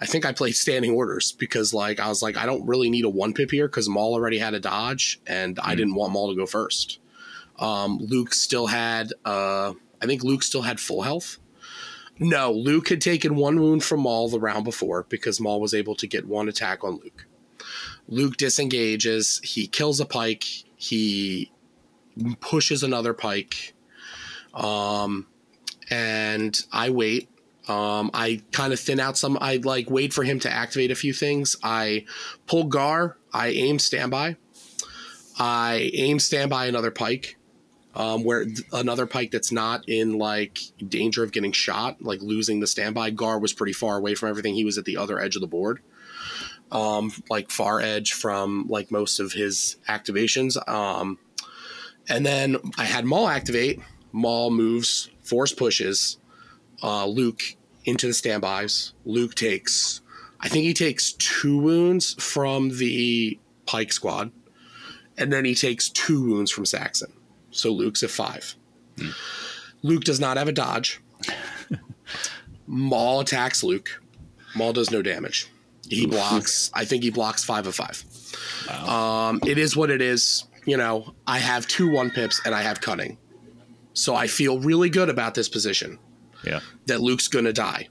I 0.00 0.06
think 0.06 0.26
I 0.26 0.32
played 0.32 0.56
standing 0.56 0.92
orders 0.92 1.32
because 1.32 1.72
like 1.72 2.00
I 2.00 2.08
was 2.08 2.22
like 2.22 2.36
I 2.36 2.46
don't 2.46 2.66
really 2.66 2.90
need 2.90 3.04
a 3.04 3.08
one 3.08 3.32
pip 3.32 3.50
here 3.50 3.66
because 3.66 3.88
Maul 3.88 4.14
already 4.14 4.38
had 4.38 4.54
a 4.54 4.60
dodge 4.60 5.20
and 5.26 5.58
I 5.58 5.74
didn't 5.74 5.94
want 5.94 6.12
Maul 6.12 6.30
to 6.30 6.36
go 6.36 6.46
first. 6.46 6.98
Um, 7.58 7.98
Luke 7.98 8.34
still 8.34 8.66
had 8.68 9.12
uh, 9.24 9.74
I 10.00 10.06
think 10.06 10.22
Luke 10.22 10.42
still 10.42 10.62
had 10.62 10.80
full 10.80 11.02
health. 11.02 11.38
No, 12.18 12.50
Luke 12.50 12.88
had 12.88 13.00
taken 13.00 13.36
one 13.36 13.60
wound 13.60 13.84
from 13.84 14.00
Maul 14.00 14.28
the 14.28 14.40
round 14.40 14.64
before 14.64 15.04
because 15.08 15.40
Maul 15.40 15.60
was 15.60 15.72
able 15.72 15.94
to 15.96 16.06
get 16.06 16.26
one 16.26 16.48
attack 16.48 16.82
on 16.82 17.00
Luke. 17.02 17.26
Luke 18.08 18.36
disengages, 18.36 19.40
he 19.44 19.66
kills 19.66 20.00
a 20.00 20.06
pyke, 20.06 20.44
he 20.76 21.52
pushes 22.40 22.82
another 22.82 23.14
pyke. 23.14 23.74
Um, 24.52 25.26
and 25.90 26.60
I 26.72 26.90
wait. 26.90 27.28
Um, 27.68 28.10
I 28.14 28.42
kind 28.50 28.72
of 28.72 28.80
thin 28.80 28.98
out 28.98 29.18
some. 29.18 29.36
I 29.40 29.56
like 29.56 29.90
wait 29.90 30.12
for 30.12 30.24
him 30.24 30.40
to 30.40 30.50
activate 30.50 30.90
a 30.90 30.96
few 30.96 31.12
things. 31.12 31.54
I 31.62 32.06
pull 32.46 32.64
Gar. 32.64 33.18
I 33.32 33.48
aim 33.48 33.78
standby. 33.78 34.36
I 35.38 35.90
aim 35.92 36.18
standby 36.18 36.66
another 36.66 36.90
pyke. 36.90 37.37
Um, 37.98 38.22
where 38.22 38.44
th- 38.44 38.60
another 38.72 39.06
pyke 39.06 39.32
that's 39.32 39.50
not 39.50 39.88
in 39.88 40.18
like 40.18 40.60
danger 40.86 41.24
of 41.24 41.32
getting 41.32 41.50
shot, 41.50 42.00
like 42.00 42.22
losing 42.22 42.60
the 42.60 42.68
standby. 42.68 43.10
Gar 43.10 43.40
was 43.40 43.52
pretty 43.52 43.72
far 43.72 43.96
away 43.96 44.14
from 44.14 44.28
everything. 44.28 44.54
He 44.54 44.64
was 44.64 44.78
at 44.78 44.84
the 44.84 44.96
other 44.96 45.18
edge 45.18 45.34
of 45.34 45.40
the 45.40 45.48
board, 45.48 45.80
um, 46.70 47.10
like 47.28 47.50
far 47.50 47.80
edge 47.80 48.12
from 48.12 48.68
like 48.68 48.92
most 48.92 49.18
of 49.18 49.32
his 49.32 49.78
activations. 49.88 50.56
Um, 50.68 51.18
and 52.08 52.24
then 52.24 52.58
I 52.78 52.84
had 52.84 53.04
Maul 53.04 53.26
activate. 53.26 53.80
Maul 54.12 54.52
moves, 54.52 55.10
force 55.22 55.52
pushes 55.52 56.18
uh, 56.82 57.06
Luke 57.06 57.42
into 57.84 58.06
the 58.06 58.14
standbys. 58.14 58.92
Luke 59.04 59.34
takes, 59.34 60.02
I 60.40 60.48
think 60.48 60.64
he 60.64 60.74
takes 60.74 61.12
two 61.12 61.58
wounds 61.58 62.14
from 62.22 62.78
the 62.78 63.38
Pyke 63.66 63.92
squad, 63.92 64.30
and 65.16 65.32
then 65.32 65.44
he 65.44 65.54
takes 65.54 65.88
two 65.88 66.24
wounds 66.24 66.50
from 66.50 66.64
Saxon. 66.64 67.12
So 67.58 67.72
Luke's 67.72 68.04
at 68.04 68.10
five. 68.10 68.54
Luke 69.82 70.04
does 70.04 70.20
not 70.20 70.36
have 70.36 70.46
a 70.46 70.52
dodge. 70.52 71.00
Maul 72.66 73.20
attacks 73.20 73.64
Luke. 73.64 74.00
Maul 74.54 74.72
does 74.72 74.90
no 74.92 75.02
damage. 75.02 75.50
He 75.88 76.06
blocks. 76.06 76.70
I 76.72 76.84
think 76.84 77.02
he 77.02 77.10
blocks 77.10 77.42
five 77.44 77.66
of 77.66 77.74
five. 77.74 78.04
Um, 78.88 79.40
it 79.46 79.58
is 79.58 79.76
what 79.76 79.90
it 79.90 80.00
is. 80.00 80.44
You 80.66 80.76
know, 80.76 81.14
I 81.26 81.38
have 81.38 81.66
two 81.66 81.90
one 81.90 82.10
pips 82.10 82.40
and 82.44 82.54
I 82.54 82.62
have 82.62 82.80
cunning. 82.80 83.18
So 83.92 84.14
I 84.14 84.28
feel 84.28 84.60
really 84.60 84.88
good 84.90 85.08
about 85.08 85.34
this 85.34 85.48
position 85.48 85.98
Yeah. 86.44 86.60
that 86.86 87.00
Luke's 87.00 87.26
going 87.26 87.46
to 87.46 87.52
die. 87.52 87.88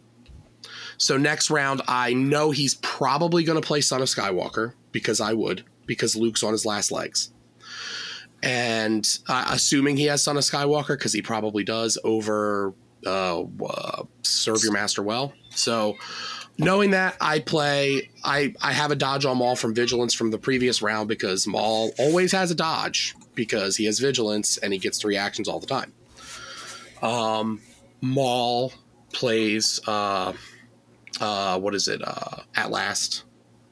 So 0.98 1.18
next 1.18 1.50
round, 1.50 1.82
I 1.90 2.14
know 2.14 2.52
he's 2.52 2.76
probably 2.76 3.44
going 3.44 3.60
to 3.62 3.66
play 3.68 3.82
Son 3.82 4.02
of 4.02 4.08
Skywalker 4.08 4.74
because 4.94 5.20
I 5.20 5.34
would, 5.34 5.66
because 5.86 6.16
Luke's 6.16 6.44
on 6.44 6.54
his 6.54 6.66
last 6.66 6.92
legs. 6.92 7.32
And 8.44 9.08
uh, 9.28 9.50
assuming 9.52 9.98
he 9.98 10.06
has 10.06 10.22
Son 10.24 10.38
of 10.38 10.44
Skywalker, 10.44 10.90
because 10.90 11.14
he 11.14 11.22
probably 11.22 11.64
does, 11.64 11.98
over 12.04 12.74
uh, 13.06 13.42
uh, 13.44 14.04
Serve 14.22 14.64
Your 14.64 14.74
Master 14.74 15.02
Well. 15.02 15.34
So 15.50 15.98
knowing 16.58 16.92
that, 16.92 17.16
I 17.20 17.40
play, 17.40 18.10
I, 18.24 18.54
I 18.62 18.74
have 18.74 18.92
a 18.92 18.96
dodge 18.96 19.26
on 19.26 19.38
Maul 19.38 19.56
from 19.56 19.74
Vigilance 19.74 20.14
from 20.14 20.32
the 20.32 20.38
previous 20.38 20.82
round 20.82 21.08
because 21.08 21.48
Maul 21.48 21.92
always 21.98 22.32
has 22.32 22.52
a 22.52 22.56
dodge 22.56 23.16
because 23.34 23.76
he 23.78 23.86
has 23.86 24.00
Vigilance 24.00 24.58
and 24.58 24.72
he 24.72 24.80
gets 24.80 25.00
three 25.00 25.18
actions 25.18 25.48
all 25.48 25.60
the 25.60 25.68
time. 25.68 25.94
Um, 27.02 27.62
Maul 28.02 28.74
plays 29.14 29.80
uh 29.88 30.34
uh 31.20 31.60
what 31.60 31.74
is 31.74 31.88
it 31.88 32.02
uh 32.06 32.42
at 32.56 32.70
last? 32.72 33.24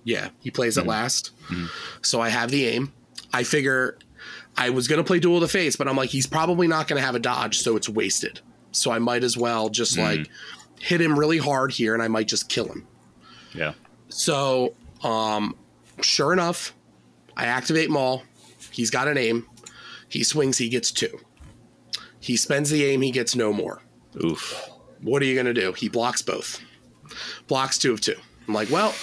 Yeah 0.03 0.29
he 0.39 0.49
plays 0.51 0.77
at 0.77 0.85
last. 0.87 1.31
So 2.01 2.21
i 2.21 2.29
have 2.29 2.51
the 2.51 2.67
aim. 2.67 2.93
I 3.33 3.43
figure 3.43 3.97
i 4.57 4.69
was 4.69 4.87
going 4.87 4.97
to 4.97 5.03
play 5.03 5.19
duel 5.19 5.35
of 5.35 5.41
the 5.41 5.47
fates 5.47 5.75
but 5.75 5.87
i'm 5.87 5.95
like 5.97 6.09
he's 6.09 6.27
probably 6.27 6.67
not 6.67 6.87
going 6.87 6.99
to 6.99 7.05
have 7.05 7.15
a 7.15 7.19
dodge 7.19 7.59
so 7.59 7.75
it's 7.75 7.89
wasted 7.89 8.39
so 8.71 8.91
i 8.91 8.99
might 8.99 9.23
as 9.23 9.37
well 9.37 9.69
just 9.69 9.97
like 9.97 10.29
hit 10.79 10.99
him 11.01 11.17
really 11.17 11.37
hard 11.37 11.71
here 11.71 11.93
and 11.93 12.01
i 12.03 12.07
might 12.07 12.27
just 12.27 12.49
kill 12.49 12.65
him 12.67 12.87
Yeah. 13.53 13.73
so 14.09 14.73
um 15.03 15.55
sure 16.01 16.33
enough 16.33 16.73
i 17.37 17.45
activate 17.45 17.89
maul 17.89 18.23
he's 18.71 18.89
got 18.89 19.07
an 19.07 19.17
aim 19.17 19.47
he 20.09 20.23
swings 20.23 20.57
he 20.57 20.69
gets 20.69 20.91
two 20.91 21.19
he 22.19 22.35
spends 22.37 22.69
the 22.69 22.83
aim 22.85 23.01
he 23.01 23.11
gets 23.11 23.35
no 23.35 23.53
more 23.53 23.81
Oof. 24.23 24.69
what 25.01 25.21
are 25.21 25.25
you 25.25 25.33
going 25.35 25.45
to 25.45 25.53
do? 25.53 25.73
He 25.73 25.89
blocks 25.89 26.21
both. 26.21 26.59
Blocks 27.47 27.77
two 27.77 27.91
of 27.93 27.99
two. 28.01 28.15
I'm 28.47 28.53
like, 28.53 28.69
well, 28.71 28.95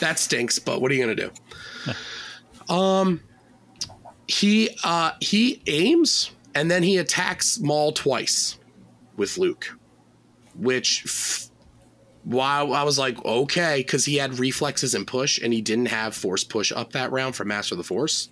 that 0.00 0.18
stinks, 0.18 0.58
but 0.58 0.80
what 0.82 0.90
are 0.92 0.94
you 0.94 1.02
going 1.04 1.16
to 1.16 1.30
do? 2.68 2.72
um, 2.72 3.20
he 4.28 4.70
uh, 4.84 5.12
he 5.20 5.62
aims 5.66 6.30
and 6.54 6.70
then 6.70 6.82
he 6.82 6.96
attacks 6.96 7.58
Maul 7.58 7.92
twice 7.92 8.58
with 9.16 9.38
Luke, 9.38 9.76
which 10.54 11.48
wow, 12.24 12.72
I 12.72 12.82
was 12.82 12.98
like, 12.98 13.22
okay, 13.24 13.78
because 13.78 14.04
he 14.04 14.16
had 14.16 14.38
reflexes 14.38 14.94
and 14.94 15.06
push, 15.06 15.38
and 15.40 15.52
he 15.52 15.60
didn't 15.60 15.86
have 15.86 16.14
force 16.14 16.44
push 16.44 16.72
up 16.72 16.92
that 16.92 17.12
round 17.12 17.36
from 17.36 17.48
Master 17.48 17.74
of 17.74 17.78
the 17.78 17.84
Force. 17.84 18.30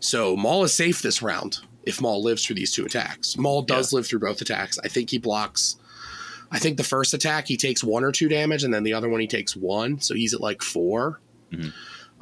So 0.00 0.36
Maul 0.36 0.64
is 0.64 0.72
safe 0.72 1.02
this 1.02 1.20
round 1.20 1.58
if 1.82 2.00
Maul 2.00 2.22
lives 2.22 2.44
through 2.44 2.56
these 2.56 2.72
two 2.72 2.84
attacks. 2.86 3.36
Maul 3.36 3.62
does 3.62 3.92
live 3.92 4.06
through 4.06 4.20
both 4.20 4.40
attacks. 4.40 4.78
I 4.78 4.88
think 4.88 5.10
he 5.10 5.18
blocks. 5.18 5.76
I 6.50 6.58
think 6.58 6.76
the 6.78 6.84
first 6.84 7.12
attack 7.12 7.46
he 7.46 7.56
takes 7.58 7.84
one 7.84 8.04
or 8.04 8.12
two 8.12 8.28
damage, 8.28 8.64
and 8.64 8.72
then 8.72 8.82
the 8.84 8.94
other 8.94 9.08
one 9.08 9.20
he 9.20 9.26
takes 9.26 9.54
one, 9.54 10.00
so 10.00 10.14
he's 10.14 10.32
at 10.32 10.40
like 10.40 10.62
4 10.62 11.20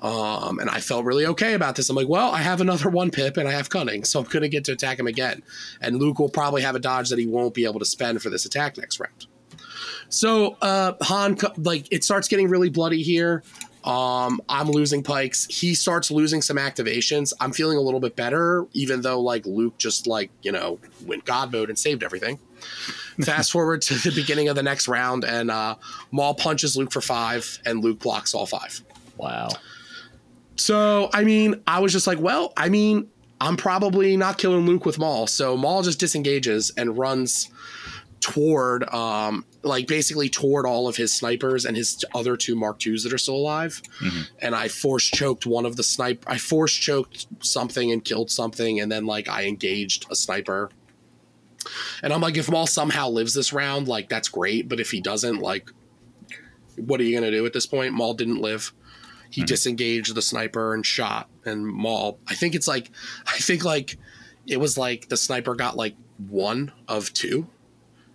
Um, 0.03 0.59
and 0.59 0.69
I 0.69 0.81
felt 0.81 1.05
really 1.05 1.27
okay 1.27 1.55
about 1.55 1.77
this. 1.77 1.89
I'm 1.89 1.97
like, 1.97 2.09
well, 2.09 2.31
I 2.31 2.39
have 2.39 2.61
another 2.61 2.91
one 2.91 3.11
pip 3.11 3.37
and 3.37 3.49
I 3.49 3.53
have 3.53 3.71
cunning, 3.71 4.05
so 4.05 4.21
I'm 4.21 4.27
gonna 4.27 4.49
get 4.49 4.65
to 4.67 4.73
attack 4.73 4.99
him 4.99 5.07
again. 5.07 5.43
And 5.81 5.97
Luke 5.97 6.19
will 6.19 6.29
probably 6.29 6.63
have 6.63 6.75
a 6.75 6.81
dodge 6.81 7.09
that 7.11 7.19
he 7.19 7.27
won't 7.27 7.55
be 7.55 7.65
able 7.65 7.79
to 7.79 7.87
spend 7.87 8.23
for 8.23 8.31
this 8.31 8.45
attack 8.45 8.77
next 8.77 9.01
round. 9.01 9.27
So 10.09 10.57
uh, 10.63 10.93
Han, 11.03 11.37
like, 11.57 11.89
it 11.91 12.05
starts 12.05 12.29
getting 12.29 12.49
really 12.49 12.71
bloody 12.71 13.03
here. 13.03 13.43
Um, 13.87 14.41
I'm 14.49 14.69
losing 14.69 15.05
pykes. 15.05 15.47
He 15.47 15.75
starts 15.75 16.11
losing 16.11 16.43
some 16.43 16.57
activations. 16.57 17.33
I'm 17.41 17.53
feeling 17.53 17.79
a 17.79 17.81
little 17.81 18.01
bit 18.01 18.17
better, 18.17 18.67
even 18.73 19.01
though 19.01 19.21
like 19.21 19.47
Luke 19.47 19.79
just 19.79 20.09
like 20.09 20.31
you 20.43 20.51
know 20.51 20.81
went 21.05 21.25
God 21.25 21.53
mode 21.53 21.69
and 21.69 21.79
saved 21.79 22.03
everything. 22.03 22.41
Fast 23.23 23.53
forward 23.53 23.83
to 23.83 23.95
the 23.95 24.11
beginning 24.15 24.49
of 24.49 24.57
the 24.57 24.63
next 24.63 24.89
round, 24.89 25.25
and 25.25 25.53
uh, 25.53 25.77
Maul 26.11 26.35
punches 26.35 26.77
Luke 26.77 26.93
for 26.93 27.01
five, 27.01 27.61
and 27.65 27.83
Luke 27.83 28.01
blocks 28.01 28.35
all 28.35 28.45
five. 28.45 28.83
Wow. 29.17 29.51
So, 30.57 31.11
I 31.13 31.25
mean, 31.25 31.63
I 31.67 31.81
was 31.81 31.93
just 31.93 32.07
like, 32.07 32.19
well, 32.19 32.53
I 32.57 32.69
mean, 32.69 33.09
I'm 33.41 33.57
probably 33.57 34.17
not 34.17 34.39
killing 34.39 34.67
Luke 34.67 34.87
with 34.87 34.99
Maul. 34.99 35.27
So 35.27 35.57
Maul 35.57 35.83
just 35.83 36.01
disengages 36.01 36.73
and 36.77 36.97
runs 36.97 37.51
toward, 38.21 38.89
um, 38.93 39.45
like 39.63 39.87
basically 39.87 40.29
toward 40.29 40.65
all 40.65 40.89
of 40.89 40.97
his 40.97 41.13
snipers 41.13 41.65
and 41.65 41.77
his 41.77 42.03
other 42.15 42.37
two 42.37 42.57
Mark 42.57 42.85
IIs 42.85 43.05
that 43.05 43.13
are 43.13 43.19
still 43.19 43.37
alive. 43.37 43.83
And 44.41 44.55
I 44.55 44.69
force 44.69 45.05
choked 45.05 45.45
one 45.47 45.67
of 45.67 45.77
the 45.77 45.83
snipe. 45.83 46.25
I 46.27 46.39
force 46.39 46.73
choked 46.73 47.27
something 47.41 47.93
and 47.93 48.05
killed 48.05 48.31
something, 48.31 48.81
and 48.81 48.91
then 48.91 49.07
like 49.07 49.29
I 49.29 49.45
engaged 49.45 50.07
a 50.11 50.17
sniper. 50.17 50.71
And 52.03 52.13
I'm 52.13 52.21
like, 52.21 52.37
if 52.37 52.51
Maul 52.51 52.67
somehow 52.67 53.09
lives 53.09 53.35
this 53.35 53.53
round, 53.53 53.89
like 53.89 54.09
that's 54.09 54.29
great. 54.29 54.69
But 54.69 54.81
if 54.81 54.91
he 54.91 55.01
doesn't, 55.01 55.41
like, 55.41 55.69
what 56.77 57.01
are 57.01 57.05
you 57.05 57.15
gonna 57.15 57.31
do 57.31 57.45
at 57.45 57.53
this 57.53 57.67
point? 57.67 57.93
Maul 57.93 58.15
didn't 58.15 58.41
live 58.41 58.73
he 59.37 59.45
disengaged 59.45 60.15
the 60.15 60.23
sniper 60.23 60.75
and 60.75 60.85
shot 60.85 61.29
and 61.45 61.67
maul 61.67 62.19
i 62.27 62.35
think 62.35 62.55
it's 62.55 62.67
like 62.67 62.91
i 63.27 63.37
think 63.39 63.65
like 63.65 63.97
it 64.47 64.59
was 64.59 64.79
like 64.79 65.09
the 65.09 65.17
sniper 65.17 65.55
got 65.55 65.77
like 65.77 65.95
one 66.29 66.73
of 66.89 67.13
two 67.13 67.47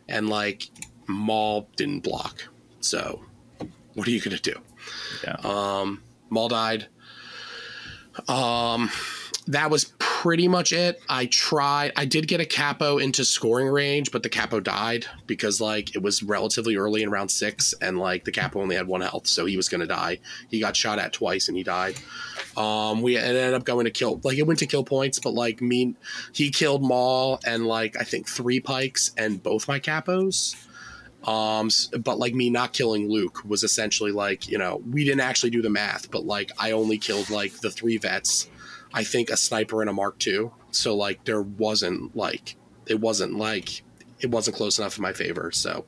and 0.07 0.29
like 0.29 0.69
maul 1.07 1.69
didn't 1.75 2.01
block. 2.01 2.47
So 2.79 3.23
what 3.93 4.07
are 4.07 4.11
you 4.11 4.21
gonna 4.21 4.37
do? 4.37 4.55
Yeah. 5.23 5.35
um 5.43 6.03
maul 6.29 6.49
died. 6.49 6.87
Um 8.27 8.89
that 9.51 9.69
was 9.69 9.93
pretty 9.99 10.47
much 10.47 10.71
it. 10.71 11.01
I 11.09 11.25
tried 11.25 11.91
i 11.95 12.05
did 12.05 12.27
get 12.27 12.39
a 12.39 12.45
capo 12.45 12.97
into 12.99 13.25
scoring 13.25 13.67
range 13.67 14.11
but 14.11 14.23
the 14.23 14.29
capo 14.29 14.59
died 14.59 15.05
because 15.27 15.59
like 15.59 15.95
it 15.95 16.01
was 16.01 16.23
relatively 16.23 16.75
early 16.75 17.03
in 17.03 17.09
round 17.09 17.31
six 17.31 17.73
and 17.81 17.97
like 17.97 18.23
the 18.23 18.31
capo 18.31 18.61
only 18.61 18.75
had 18.75 18.87
one 18.87 19.01
health 19.01 19.27
so 19.27 19.45
he 19.45 19.57
was 19.57 19.67
gonna 19.67 19.87
die. 19.87 20.19
He 20.49 20.59
got 20.59 20.75
shot 20.75 20.99
at 20.99 21.13
twice 21.13 21.47
and 21.47 21.57
he 21.57 21.63
died. 21.63 21.95
Um 22.55 23.01
we 23.01 23.17
ended 23.17 23.53
up 23.53 23.65
going 23.65 23.85
to 23.85 23.91
kill 23.91 24.21
like 24.23 24.37
it 24.37 24.47
went 24.47 24.59
to 24.59 24.67
kill 24.67 24.83
points 24.83 25.19
but 25.19 25.33
like 25.33 25.61
me 25.61 25.95
he 26.33 26.49
killed 26.49 26.83
maul 26.83 27.39
and 27.45 27.65
like 27.65 27.97
i 27.99 28.03
think 28.03 28.29
three 28.29 28.59
pykes 28.59 29.11
and 29.17 29.41
both 29.41 29.67
my 29.67 29.79
capos. 29.79 30.55
Um 31.27 31.69
but 32.03 32.19
like 32.19 32.35
me 32.35 32.49
not 32.49 32.73
killing 32.73 33.09
luke 33.09 33.43
was 33.43 33.63
essentially 33.63 34.11
like 34.11 34.47
you 34.47 34.57
know 34.59 34.83
we 34.89 35.03
didn't 35.03 35.21
actually 35.21 35.49
do 35.49 35.61
the 35.61 35.69
math 35.69 36.11
but 36.11 36.25
like 36.25 36.51
i 36.59 36.71
only 36.71 36.97
killed 36.99 37.29
like 37.31 37.53
the 37.61 37.71
three 37.71 37.97
vets 37.97 38.47
i 38.93 39.03
think 39.03 39.29
a 39.29 39.37
sniper 39.37 39.81
and 39.81 39.89
a 39.89 39.93
mark 39.93 40.25
ii 40.27 40.49
so 40.71 40.95
like 40.95 41.23
there 41.25 41.41
wasn't 41.41 42.15
like 42.15 42.55
it 42.87 42.99
wasn't 42.99 43.37
like 43.37 43.83
it 44.21 44.29
wasn't 44.29 44.55
close 44.55 44.79
enough 44.79 44.97
in 44.97 45.01
my 45.01 45.13
favor. 45.13 45.51
So, 45.51 45.85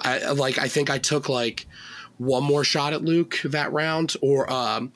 I 0.00 0.30
like 0.32 0.58
I 0.58 0.68
think 0.68 0.90
I 0.90 0.98
took 0.98 1.28
like 1.28 1.66
one 2.18 2.42
more 2.42 2.64
shot 2.64 2.92
at 2.92 3.04
Luke 3.04 3.40
that 3.44 3.72
round, 3.72 4.16
or 4.22 4.50
um, 4.50 4.92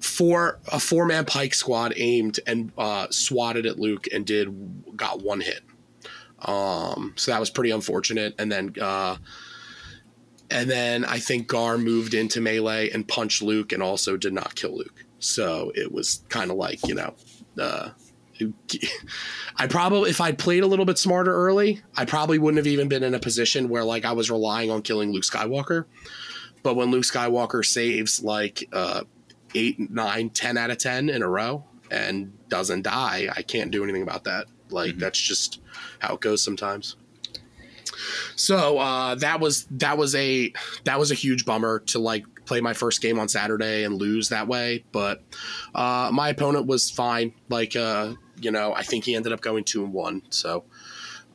four 0.00 0.58
a 0.72 0.80
four 0.80 1.06
man 1.06 1.24
pyke 1.24 1.54
squad 1.54 1.92
aimed 1.96 2.40
and 2.46 2.72
uh, 2.78 3.08
swatted 3.10 3.66
at 3.66 3.78
Luke 3.78 4.06
and 4.12 4.26
did 4.26 4.96
got 4.96 5.22
one 5.22 5.40
hit. 5.40 5.60
Um, 6.40 7.14
so 7.16 7.30
that 7.30 7.40
was 7.40 7.50
pretty 7.50 7.70
unfortunate. 7.70 8.34
And 8.38 8.50
then 8.50 8.74
uh, 8.80 9.16
and 10.50 10.70
then 10.70 11.04
I 11.04 11.18
think 11.18 11.46
Gar 11.46 11.76
moved 11.76 12.14
into 12.14 12.40
melee 12.40 12.90
and 12.90 13.06
punched 13.06 13.42
Luke 13.42 13.72
and 13.72 13.82
also 13.82 14.16
did 14.16 14.32
not 14.32 14.54
kill 14.54 14.76
Luke. 14.76 15.04
So 15.18 15.72
it 15.74 15.92
was 15.92 16.22
kind 16.28 16.50
of 16.50 16.56
like 16.56 16.86
you 16.86 16.94
know. 16.94 17.14
Uh, 17.60 17.90
I 19.56 19.66
probably, 19.66 20.10
if 20.10 20.20
I'd 20.20 20.38
played 20.38 20.62
a 20.62 20.66
little 20.66 20.84
bit 20.84 20.96
smarter 20.96 21.34
early, 21.34 21.82
I 21.96 22.04
probably 22.04 22.38
wouldn't 22.38 22.58
have 22.58 22.68
even 22.68 22.88
been 22.88 23.02
in 23.02 23.14
a 23.14 23.18
position 23.18 23.68
where 23.68 23.84
like 23.84 24.04
I 24.04 24.12
was 24.12 24.30
relying 24.30 24.70
on 24.70 24.82
killing 24.82 25.12
Luke 25.12 25.24
Skywalker. 25.24 25.86
But 26.62 26.76
when 26.76 26.90
Luke 26.90 27.04
Skywalker 27.04 27.64
saves 27.64 28.22
like 28.22 28.68
uh, 28.72 29.02
eight, 29.54 29.90
nine, 29.90 30.30
ten 30.30 30.56
out 30.56 30.70
of 30.70 30.78
ten 30.78 31.08
in 31.08 31.22
a 31.22 31.28
row 31.28 31.64
and 31.90 32.32
doesn't 32.48 32.82
die, 32.82 33.28
I 33.34 33.42
can't 33.42 33.70
do 33.70 33.82
anything 33.82 34.02
about 34.02 34.24
that. 34.24 34.46
Like 34.70 34.92
mm-hmm. 34.92 35.00
that's 35.00 35.18
just 35.18 35.60
how 35.98 36.14
it 36.14 36.20
goes 36.20 36.42
sometimes. 36.42 36.96
So 38.36 38.78
uh, 38.78 39.14
that 39.16 39.40
was 39.40 39.66
that 39.72 39.98
was 39.98 40.14
a 40.14 40.52
that 40.84 40.98
was 40.98 41.10
a 41.10 41.14
huge 41.14 41.44
bummer 41.44 41.80
to 41.80 41.98
like 41.98 42.24
play 42.48 42.60
my 42.60 42.72
first 42.72 43.00
game 43.00 43.18
on 43.18 43.28
Saturday 43.28 43.84
and 43.84 43.94
lose 43.94 44.30
that 44.30 44.48
way. 44.48 44.84
But 44.90 45.22
uh, 45.74 46.10
my 46.12 46.30
opponent 46.30 46.66
was 46.66 46.90
fine. 46.90 47.34
Like 47.48 47.76
uh, 47.76 48.14
you 48.40 48.50
know, 48.50 48.74
I 48.74 48.82
think 48.82 49.04
he 49.04 49.14
ended 49.14 49.32
up 49.32 49.40
going 49.40 49.64
two 49.64 49.84
and 49.84 49.92
one. 49.92 50.22
So, 50.30 50.64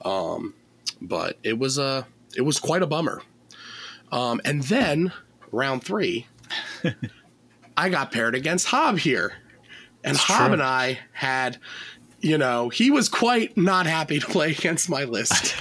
um, 0.03 0.55
but 0.99 1.37
it 1.43 1.57
was 1.57 1.77
a 1.77 2.05
it 2.35 2.41
was 2.41 2.59
quite 2.59 2.81
a 2.81 2.87
bummer. 2.87 3.21
Um, 4.11 4.41
and 4.43 4.61
then 4.63 5.11
round 5.51 5.83
three, 5.83 6.27
I 7.77 7.89
got 7.89 8.11
paired 8.11 8.35
against 8.35 8.67
Hob 8.67 8.99
here, 8.99 9.33
and 10.03 10.15
That's 10.15 10.25
Hob 10.25 10.47
true. 10.47 10.53
and 10.53 10.61
I 10.61 10.99
had 11.13 11.57
you 12.23 12.37
know, 12.37 12.69
he 12.69 12.89
was 12.89 13.09
quite 13.09 13.57
not 13.57 13.85
happy 13.85 14.17
to 14.17 14.25
play 14.25 14.51
against 14.51 14.89
my 14.89 15.03
list. 15.03 15.51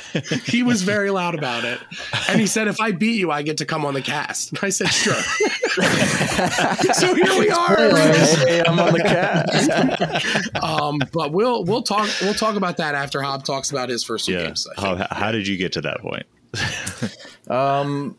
he 0.49 0.63
was 0.63 0.83
very 0.83 1.11
loud 1.11 1.35
about 1.35 1.65
it. 1.65 1.81
And 2.29 2.41
he 2.41 2.47
said, 2.47 2.69
if 2.69 2.81
I 2.81 2.93
beat 2.93 3.19
you, 3.19 3.33
I 3.33 3.43
get 3.43 3.57
to 3.59 3.67
come 3.67 3.85
on 3.85 3.95
the 3.95 4.01
cast. 4.01 4.51
And 4.51 4.61
I 4.63 4.69
said, 4.69 4.87
sure. 4.87 5.13
so 6.95 7.15
here 7.15 7.37
we 7.37 7.51
are. 7.51 7.77
Hey, 7.77 8.63
I'm 8.65 8.79
on 8.79 8.93
the 8.93 9.01
cast. 10.55 10.55
um, 10.63 11.01
but 11.13 11.33
we'll 11.33 11.65
we'll 11.65 11.83
talk 11.83 12.09
we'll 12.21 12.35
talk 12.35 12.55
about 12.55 12.77
that 12.77 12.95
after 12.95 13.21
Hob 13.21 13.45
talks 13.45 13.73
about 13.73 13.89
his 13.89 14.05
first 14.05 14.29
yeah. 14.29 14.45
games. 14.45 14.69
How, 14.77 15.09
how 15.11 15.33
did 15.33 15.49
you 15.49 15.57
get 15.57 15.73
to 15.73 15.81
that 15.81 16.01
point? 16.01 16.27
um 17.49 18.17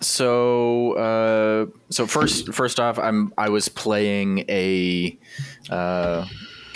so 0.00 0.92
uh 0.92 1.66
so 1.90 2.06
first 2.06 2.52
first 2.52 2.78
off 2.78 2.98
i'm 2.98 3.32
i 3.38 3.48
was 3.48 3.68
playing 3.70 4.44
a 4.48 5.18
uh 5.70 6.24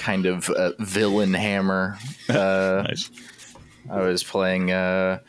kind 0.03 0.26
of 0.26 0.50
uh, 0.50 0.72
villain 0.80 1.32
hammer. 1.32 1.96
Uh, 2.28 2.84
nice. 2.88 3.09
I 3.88 4.00
was 4.00 4.24
playing 4.24 4.72
uh, 4.72 5.20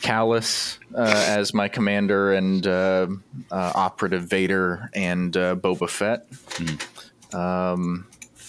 Kallus 0.00 0.78
uh, 0.94 1.24
as 1.28 1.54
my 1.54 1.68
commander 1.68 2.32
and 2.32 2.66
uh, 2.66 3.06
uh, 3.52 3.72
Operative 3.74 4.24
Vader 4.24 4.90
and 4.94 5.32
Boba 5.32 5.88
Fett. 5.88 6.30
Mm. 6.30 7.34
Um, 7.34 8.06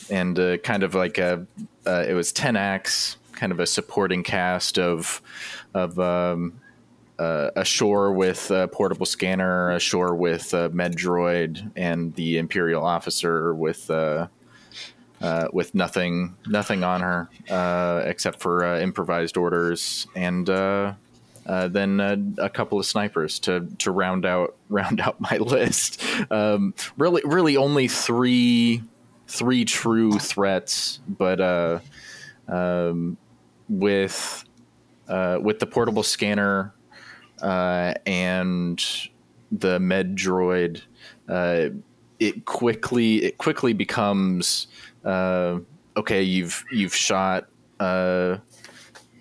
and 0.10 0.36
kind 0.64 0.84
of 0.84 0.96
like 0.96 1.18
a, 1.18 1.46
it 1.86 2.16
was 2.16 2.32
10 2.32 2.56
acts, 2.56 3.18
kind 3.34 3.52
of 3.52 3.60
a 3.60 3.68
supporting 3.68 4.24
cast 4.24 4.80
of, 4.80 5.22
of, 5.74 6.00
um, 6.00 6.60
uh, 7.20 7.52
ashore 7.56 8.12
with 8.12 8.50
a 8.50 8.68
portable 8.68 9.06
scanner, 9.06 9.72
ashore 9.72 10.16
with 10.16 10.54
a 10.54 10.70
med 10.70 10.96
droid, 10.96 11.72
and 11.76 12.14
the 12.16 12.40
Imperial 12.40 12.84
officer 12.84 13.54
with 13.54 13.90
uh, 13.92 14.28
uh, 15.24 15.48
with 15.54 15.74
nothing 15.74 16.36
nothing 16.46 16.84
on 16.84 17.02
her 17.02 17.30
uh, 17.50 18.04
except 18.06 18.42
for 18.42 18.66
uh, 18.66 18.80
improvised 18.80 19.38
orders 19.38 20.06
and 20.16 20.50
uh, 20.50 20.94
uh, 21.46 21.68
then 21.70 22.36
a 22.38 22.50
couple 22.50 22.78
of 22.78 22.86
snipers 22.86 23.40
to 23.40 23.68
to 23.80 23.92
round 23.92 24.26
out 24.26 24.56
round 24.70 25.00
out 25.00 25.20
my 25.20 25.38
list. 25.38 26.04
Um, 26.30 26.74
really, 26.98 27.22
really 27.26 27.58
only 27.58 27.88
three 27.88 28.84
three 29.28 29.66
true 29.66 30.20
threats, 30.20 31.00
but 31.08 31.42
um, 32.48 33.18
with 33.70 34.44
with 35.08 35.60
the 35.60 35.66
portable 35.66 36.04
scanner 36.04 36.74
and 37.42 38.84
the 39.52 39.80
med 39.80 40.16
droid, 40.16 40.82
it 42.20 42.46
quickly 42.46 43.24
it 43.24 43.38
quickly 43.38 43.74
becomes 43.74 44.68
uh, 45.04 45.60
okay, 45.98 46.22
you've 46.22 46.64
you've 46.72 46.96
shot 46.96 47.48
uh, 47.80 48.38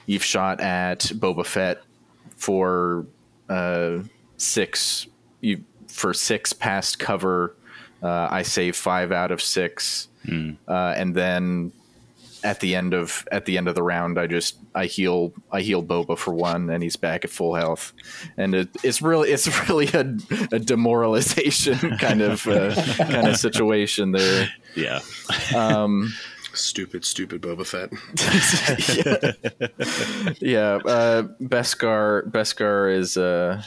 you've 0.06 0.24
shot 0.24 0.60
at 0.60 1.00
Boba 1.00 1.44
Fett 1.44 1.82
for 2.36 3.06
uh, 3.48 3.98
six 4.36 5.06
you 5.40 5.62
for 5.88 6.14
six 6.14 6.52
past 6.52 6.98
cover. 6.98 7.56
Uh, 8.02 8.28
I 8.30 8.42
save 8.42 8.74
five 8.74 9.12
out 9.12 9.30
of 9.30 9.40
six, 9.40 10.08
mm. 10.26 10.56
uh, 10.66 10.94
and 10.96 11.14
then 11.14 11.72
at 12.44 12.60
the 12.60 12.74
end 12.74 12.94
of 12.94 13.26
at 13.30 13.44
the 13.44 13.56
end 13.56 13.68
of 13.68 13.74
the 13.74 13.82
round, 13.82 14.18
I 14.18 14.26
just 14.26 14.56
I 14.74 14.86
heal 14.86 15.32
I 15.50 15.60
heal 15.60 15.82
Boba 15.82 16.18
for 16.18 16.34
one, 16.34 16.70
and 16.70 16.82
he's 16.82 16.96
back 16.96 17.24
at 17.24 17.30
full 17.30 17.54
health, 17.54 17.92
and 18.36 18.54
it, 18.54 18.68
it's 18.82 19.02
really 19.02 19.30
it's 19.30 19.46
really 19.68 19.88
a, 19.88 20.00
a 20.54 20.58
demoralization 20.58 21.76
kind 21.98 22.22
of 22.22 22.46
uh, 22.46 22.74
kind 22.96 23.28
of 23.28 23.36
situation 23.36 24.12
there. 24.12 24.50
Yeah. 24.74 25.00
Um, 25.54 26.12
stupid, 26.54 27.04
stupid 27.04 27.42
Boba 27.42 27.66
Fett. 27.66 27.92
yeah. 30.40 30.40
yeah. 30.40 30.90
Uh, 30.90 31.22
Beskar 31.40 32.30
Beskar 32.30 32.94
is 32.94 33.16
uh, 33.16 33.62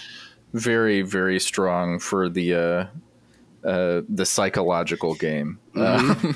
very 0.54 1.02
very 1.02 1.40
strong 1.40 2.00
for 2.00 2.30
the 2.30 2.90
uh, 3.66 4.02
the 4.08 4.26
psychological 4.26 5.16
game. 5.16 5.60
Mm-hmm. 5.76 6.28
Uh, 6.28 6.34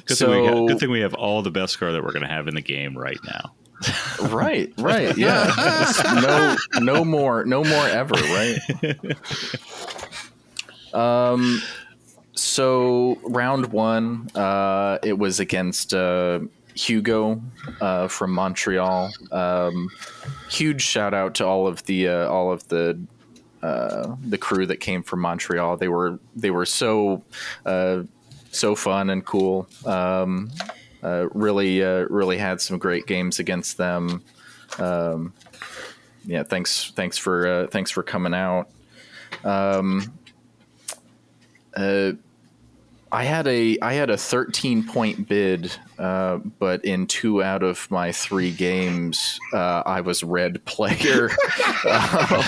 good, 0.06 0.16
so, 0.16 0.30
thing 0.30 0.46
got, 0.46 0.68
good 0.68 0.78
thing 0.78 0.90
we 0.90 1.00
have 1.00 1.14
all 1.14 1.42
the 1.42 1.50
Beskar 1.50 1.92
that 1.92 2.02
we're 2.04 2.12
going 2.12 2.22
to 2.22 2.28
have 2.28 2.48
in 2.48 2.54
the 2.54 2.62
game 2.62 2.96
right 2.96 3.18
now. 3.24 3.52
right, 4.28 4.72
right, 4.78 5.16
yeah. 5.18 5.52
no, 6.74 6.80
no 6.80 7.04
more, 7.04 7.44
no 7.44 7.64
more 7.64 7.86
ever, 7.88 8.14
right? 8.14 8.58
Um, 10.94 11.62
so 12.34 13.18
round 13.22 13.66
one, 13.66 14.28
uh, 14.34 14.98
it 15.02 15.18
was 15.18 15.40
against 15.40 15.94
uh, 15.94 16.40
Hugo 16.74 17.42
uh, 17.80 18.08
from 18.08 18.32
Montreal. 18.32 19.10
Um, 19.30 19.88
huge 20.50 20.82
shout 20.82 21.14
out 21.14 21.34
to 21.36 21.46
all 21.46 21.66
of 21.66 21.84
the 21.86 22.08
uh, 22.08 22.28
all 22.28 22.52
of 22.52 22.66
the 22.68 22.98
uh, 23.62 24.16
the 24.26 24.38
crew 24.38 24.66
that 24.66 24.78
came 24.78 25.02
from 25.02 25.20
Montreal. 25.20 25.76
They 25.76 25.88
were 25.88 26.18
they 26.34 26.50
were 26.50 26.66
so 26.66 27.22
uh, 27.64 28.02
so 28.50 28.74
fun 28.74 29.10
and 29.10 29.24
cool. 29.24 29.68
Um, 29.86 30.50
uh, 31.02 31.28
really 31.32 31.82
uh, 31.82 32.06
really 32.10 32.38
had 32.38 32.60
some 32.60 32.78
great 32.78 33.06
games 33.06 33.38
against 33.38 33.76
them. 33.76 34.22
Um, 34.78 35.32
yeah, 36.24 36.42
thanks 36.42 36.92
thanks 36.94 37.18
for 37.18 37.46
uh, 37.46 37.66
thanks 37.68 37.90
for 37.90 38.02
coming 38.02 38.34
out. 38.34 38.68
Um, 39.44 40.12
I 43.12 43.24
had 43.24 43.46
a 43.46 43.76
I 43.82 43.92
had 43.92 44.08
a 44.08 44.16
13 44.16 44.84
point 44.84 45.28
bid, 45.28 45.70
uh, 45.98 46.38
but 46.58 46.82
in 46.82 47.06
two 47.06 47.42
out 47.42 47.62
of 47.62 47.90
my 47.90 48.10
three 48.10 48.50
games, 48.50 49.38
uh, 49.52 49.82
I 49.84 50.00
was 50.00 50.24
red 50.24 50.64
player. 50.64 51.28
uh, 51.84 52.42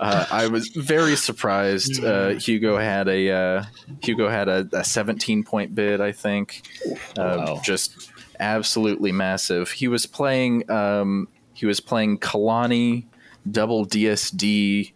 I 0.00 0.48
was 0.50 0.68
very 0.68 1.16
surprised. 1.16 2.02
Uh, 2.02 2.30
Hugo 2.30 2.78
had 2.78 3.08
a 3.08 3.30
uh, 3.30 3.64
Hugo 4.02 4.30
had 4.30 4.48
a, 4.48 4.66
a, 4.72 4.82
17 4.82 5.44
point 5.44 5.74
bid, 5.74 6.00
I 6.00 6.12
think. 6.12 6.62
Uh, 7.18 7.44
wow. 7.46 7.60
Just 7.62 8.10
absolutely 8.40 9.12
massive. 9.12 9.70
He 9.70 9.86
was 9.86 10.06
playing. 10.06 10.68
Um, 10.70 11.28
he 11.52 11.66
was 11.66 11.78
playing 11.78 12.20
Kalani 12.20 13.04
double 13.50 13.84
DSD 13.84 14.94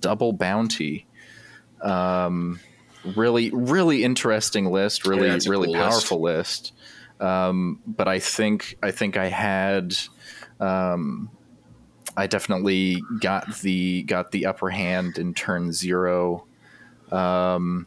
double 0.00 0.32
bounty. 0.32 1.06
Um, 1.82 2.60
really 3.14 3.50
really 3.50 4.04
interesting 4.04 4.66
list 4.66 5.06
really 5.06 5.28
yeah, 5.28 5.38
really 5.46 5.66
cool 5.66 5.74
powerful 5.74 6.20
list, 6.20 6.72
list. 7.20 7.22
Um, 7.22 7.80
but 7.86 8.08
i 8.08 8.18
think 8.18 8.76
i 8.82 8.90
think 8.90 9.16
i 9.16 9.28
had 9.28 9.96
um, 10.60 11.30
i 12.16 12.26
definitely 12.26 13.02
got 13.20 13.58
the 13.60 14.02
got 14.02 14.30
the 14.32 14.46
upper 14.46 14.70
hand 14.70 15.18
in 15.18 15.34
turn 15.34 15.72
zero 15.72 16.46
um, 17.12 17.86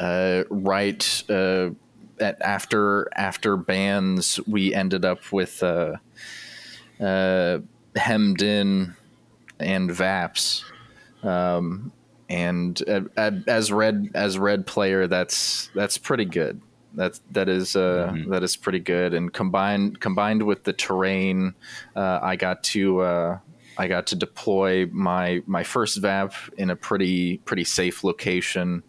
uh, 0.00 0.44
right 0.50 1.22
uh, 1.28 1.70
at 2.20 2.40
after 2.42 3.08
after 3.14 3.56
bans, 3.56 4.40
we 4.46 4.74
ended 4.74 5.04
up 5.04 5.32
with 5.32 5.62
uh, 5.62 5.96
uh, 7.00 7.58
hemmed 7.96 8.42
in 8.42 8.94
and 9.58 9.90
Vaps. 9.90 10.64
Um, 11.22 11.92
and 12.28 12.80
uh, 12.88 13.00
uh, 13.16 13.30
as 13.46 13.72
red 13.72 14.10
as 14.14 14.38
red 14.38 14.66
player, 14.66 15.06
that's 15.06 15.70
that's 15.74 15.98
pretty 15.98 16.24
good. 16.24 16.60
That's 16.94 17.20
that 17.30 17.48
is 17.48 17.76
uh, 17.76 18.10
Mhm. 18.12 18.30
that 18.30 18.42
is 18.42 18.56
pretty 18.56 18.80
good. 18.80 19.14
And 19.14 19.32
combined 19.32 20.00
combined 20.00 20.42
with 20.42 20.64
the 20.64 20.72
terrain, 20.72 21.54
uh, 21.94 22.18
I 22.22 22.36
got 22.36 22.62
to 22.64 23.00
uh, 23.00 23.38
I 23.76 23.86
got 23.88 24.06
to 24.08 24.16
deploy 24.16 24.86
my 24.90 25.42
my 25.46 25.62
first 25.62 25.98
VAP 25.98 26.32
in 26.56 26.70
a 26.70 26.76
pretty 26.76 27.38
pretty 27.38 27.64
safe 27.64 28.02
location, 28.04 28.82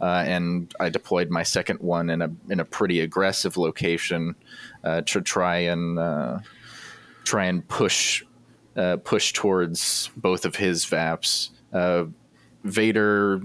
uh, 0.00 0.22
and 0.26 0.72
I 0.78 0.88
deployed 0.90 1.30
my 1.30 1.42
second 1.42 1.80
one 1.80 2.10
in 2.10 2.22
a 2.22 2.30
in 2.48 2.60
a 2.60 2.64
pretty 2.64 3.00
aggressive 3.00 3.56
location 3.56 4.36
uh, 4.84 5.00
to 5.02 5.20
try 5.20 5.56
and 5.56 5.98
uh, 5.98 6.38
try 7.24 7.46
and 7.46 7.66
push 7.66 8.22
uh, 8.76 8.98
push 8.98 9.32
towards 9.32 10.10
both 10.16 10.44
of 10.44 10.56
his 10.56 10.84
VAPs. 10.84 11.50
Vader 12.66 13.40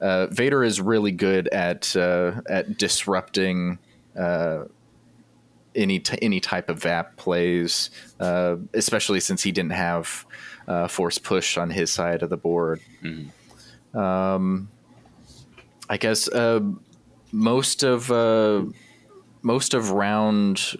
uh, 0.00 0.26
Vader 0.26 0.64
is 0.64 0.80
really 0.80 1.12
good 1.12 1.48
at 1.48 1.94
uh, 1.96 2.40
at 2.48 2.78
disrupting 2.78 3.78
uh, 4.18 4.64
any 5.74 5.98
t- 6.00 6.18
any 6.22 6.40
type 6.40 6.68
of 6.68 6.78
VAP 6.82 7.16
plays, 7.16 7.90
uh, 8.20 8.56
especially 8.72 9.20
since 9.20 9.42
he 9.42 9.52
didn't 9.52 9.72
have 9.72 10.26
uh, 10.68 10.88
force 10.88 11.18
push 11.18 11.56
on 11.56 11.70
his 11.70 11.92
side 11.92 12.22
of 12.22 12.30
the 12.30 12.36
board. 12.36 12.80
Um, 13.94 14.68
I 15.88 15.96
guess 15.96 16.28
uh, 16.28 16.60
most 17.32 17.82
of 17.82 18.10
uh, 18.10 18.64
most 19.42 19.74
of 19.74 19.90
round 19.90 20.76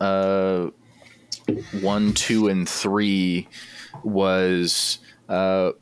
uh, 0.00 0.70
one, 1.80 2.12
two, 2.14 2.48
and 2.48 2.68
three 2.68 3.48
was 4.02 4.98
uh, 5.28 5.72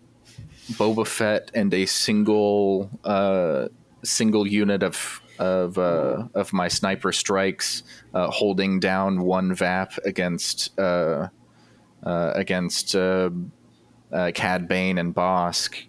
Boba 0.73 1.07
Fett 1.07 1.51
and 1.55 1.73
a 1.75 1.87
single 1.87 2.91
uh, 3.05 3.69
single 4.03 4.47
unit 4.47 4.83
of 4.83 5.21
of 5.39 5.79
uh, 5.79 6.29
of 6.35 6.53
my 6.53 6.69
sniper 6.69 7.13
strikes 7.13 7.83
uh, 8.15 8.31
holding 8.31 8.81
down 8.81 9.23
one 9.23 9.55
VAP 9.55 9.93
against 10.05 10.79
uh, 10.79 11.29
uh, 12.05 12.33
against 12.35 12.95
uh, 12.95 13.31
uh, 14.13 14.31
Cad 14.35 14.69
Bane 14.69 14.99
and 14.99 15.15
Bossk, 15.15 15.85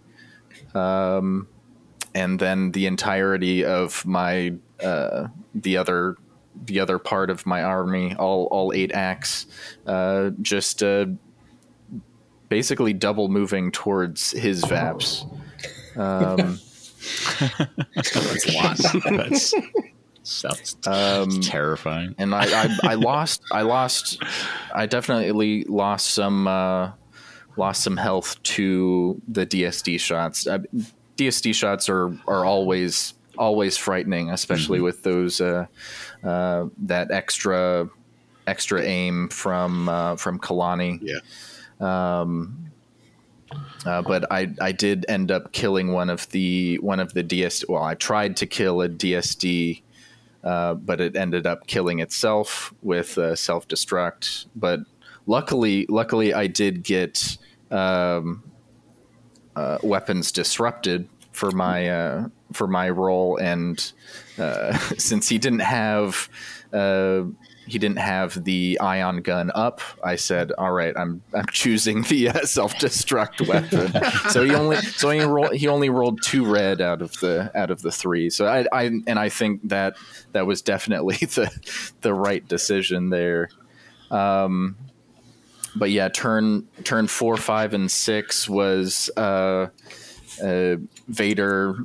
um, 0.74 1.48
and 2.14 2.40
then 2.40 2.72
the 2.72 2.86
entirety 2.86 3.64
of 3.64 4.06
my 4.06 4.54
the 4.80 5.78
other 5.78 6.18
the 6.66 6.80
other 6.80 7.00
part 7.00 7.30
of 7.30 7.46
my 7.46 7.64
army, 7.64 8.16
all 8.16 8.46
all 8.46 8.74
eight 8.74 8.92
acts, 8.94 9.46
just 10.42 10.84
basically 12.50 12.94
double 12.94 13.28
moving 13.28 13.72
towards 13.72 14.32
his 14.32 14.64
Vaps. 14.66 15.26
Um, 15.96 16.60
That's 17.96 18.46
a 18.46 18.52
lot. 18.54 18.78
That's 19.12 19.54
sounds 20.24 20.76
um, 20.88 21.30
terrifying. 21.42 22.16
and 22.18 22.34
I, 22.34 22.64
I, 22.64 22.78
I 22.84 22.94
lost 22.96 23.44
I 23.52 23.62
lost 23.62 24.22
I 24.74 24.86
definitely 24.88 25.64
lost 25.66 26.08
some 26.08 26.48
uh, 26.48 26.92
lost 27.58 27.84
some 27.84 27.98
health 27.98 28.42
to 28.44 29.22
the 29.28 29.46
DSD 29.46 30.00
shots. 30.00 30.48
Uh, 30.48 30.60
DSD 31.18 31.54
shots 31.54 31.90
are 31.90 32.18
are 32.28 32.46
always 32.46 33.14
always 33.38 33.78
frightening, 33.78 34.32
especially 34.32 34.82
with 34.82 35.04
those 35.04 35.42
uh, 35.42 35.68
uh, 36.24 36.66
that 36.80 37.12
extra 37.12 37.90
extra 38.48 38.82
aim 38.82 39.30
from 39.30 39.90
uh, 39.90 40.16
from 40.16 40.40
Kalani. 40.40 41.00
Yeah. 41.02 41.20
Um, 41.80 42.72
uh, 43.86 44.02
but 44.02 44.32
I 44.32 44.54
I 44.60 44.72
did 44.72 45.06
end 45.08 45.32
up 45.32 45.52
killing 45.52 45.92
one 45.92 46.10
of 46.10 46.30
the 46.30 46.78
one 46.80 47.00
of 47.00 47.14
the 47.14 47.24
DS. 47.24 47.68
Well, 47.68 47.84
I 47.84 47.96
tried 47.96 48.38
to 48.38 48.46
kill 48.46 48.82
a 48.82 48.90
DSD 48.90 49.82
uh, 50.46 50.76
but 50.76 51.02
it 51.02 51.16
ended 51.16 51.48
up 51.48 51.66
killing 51.66 52.00
itself 52.00 52.72
with 52.84 53.18
uh, 53.18 53.36
self 53.36 53.68
destruct. 53.68 54.46
But 54.56 54.82
luckily, 55.26 55.88
luckily, 55.90 56.36
I 56.36 56.46
did 56.46 56.84
get 56.84 57.38
um, 57.72 58.44
uh, 59.56 59.80
weapons 59.82 60.32
disrupted 60.32 61.10
for 61.32 61.50
my 61.50 61.90
uh, 61.90 62.28
for 62.54 62.68
my 62.68 62.92
role, 62.92 63.38
and 63.38 63.92
uh, 64.38 64.78
since 65.00 65.28
he 65.28 65.40
didn't 65.40 65.60
have 65.60 66.30
he 67.68 67.80
didn't 67.80 67.98
have 67.98 68.44
the 68.44 68.78
ion 68.80 69.22
gun 69.22 69.52
up, 69.56 69.82
I 70.04 70.16
said, 70.16 70.52
"All 70.58 70.72
right, 70.72 70.96
I'm 70.96 71.22
I'm 71.34 71.48
choosing 71.48 72.04
the 72.04 72.30
uh, 72.30 72.46
self 72.46 72.76
destruct 72.76 73.48
weapon." 73.48 73.92
so 74.30 74.44
he 74.44 74.54
only 74.54 74.78
so 74.78 75.10
he 75.10 75.22
rolled 75.22 75.54
he 75.54 75.68
only 75.68 75.90
rolled 75.90 76.22
two 76.22 76.46
red 76.46 76.82
out 76.82 77.02
of 77.02 77.20
the 77.20 77.52
out 77.56 77.72
of 77.72 77.82
the 77.82 77.92
three. 77.92 78.30
So 78.30 78.46
I, 78.46 78.66
I 78.72 78.84
and 79.08 79.18
I 79.18 79.30
think 79.30 79.62
that 79.70 79.96
that 80.34 80.46
was 80.46 80.62
definitely 80.62 81.16
the 81.20 81.52
the 82.02 82.14
right 82.14 82.48
decision 82.48 83.10
there. 83.10 83.50
Um, 84.12 84.78
but 85.76 85.92
yeah, 85.92 86.10
turn 86.10 86.68
turn 86.84 87.08
four, 87.08 87.38
five, 87.38 87.74
and 87.74 87.92
six 87.92 88.48
was 88.48 89.10
uh, 89.18 89.68
uh, 90.44 90.76
Vader 91.08 91.78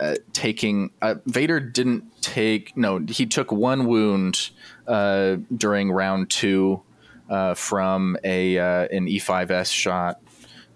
uh, 0.00 0.16
taking. 0.32 0.90
Uh, 1.00 1.16
Vader 1.26 1.60
didn't 1.60 2.04
take. 2.22 2.76
No, 2.76 2.98
he 3.08 3.26
took 3.26 3.52
one 3.52 3.86
wound 3.86 4.50
uh, 4.86 5.36
during 5.56 5.90
round 5.90 6.30
two 6.30 6.82
uh, 7.28 7.54
from 7.54 8.16
a 8.24 8.58
uh, 8.58 8.86
an 8.90 9.06
E5S 9.06 9.72
shot 9.72 10.20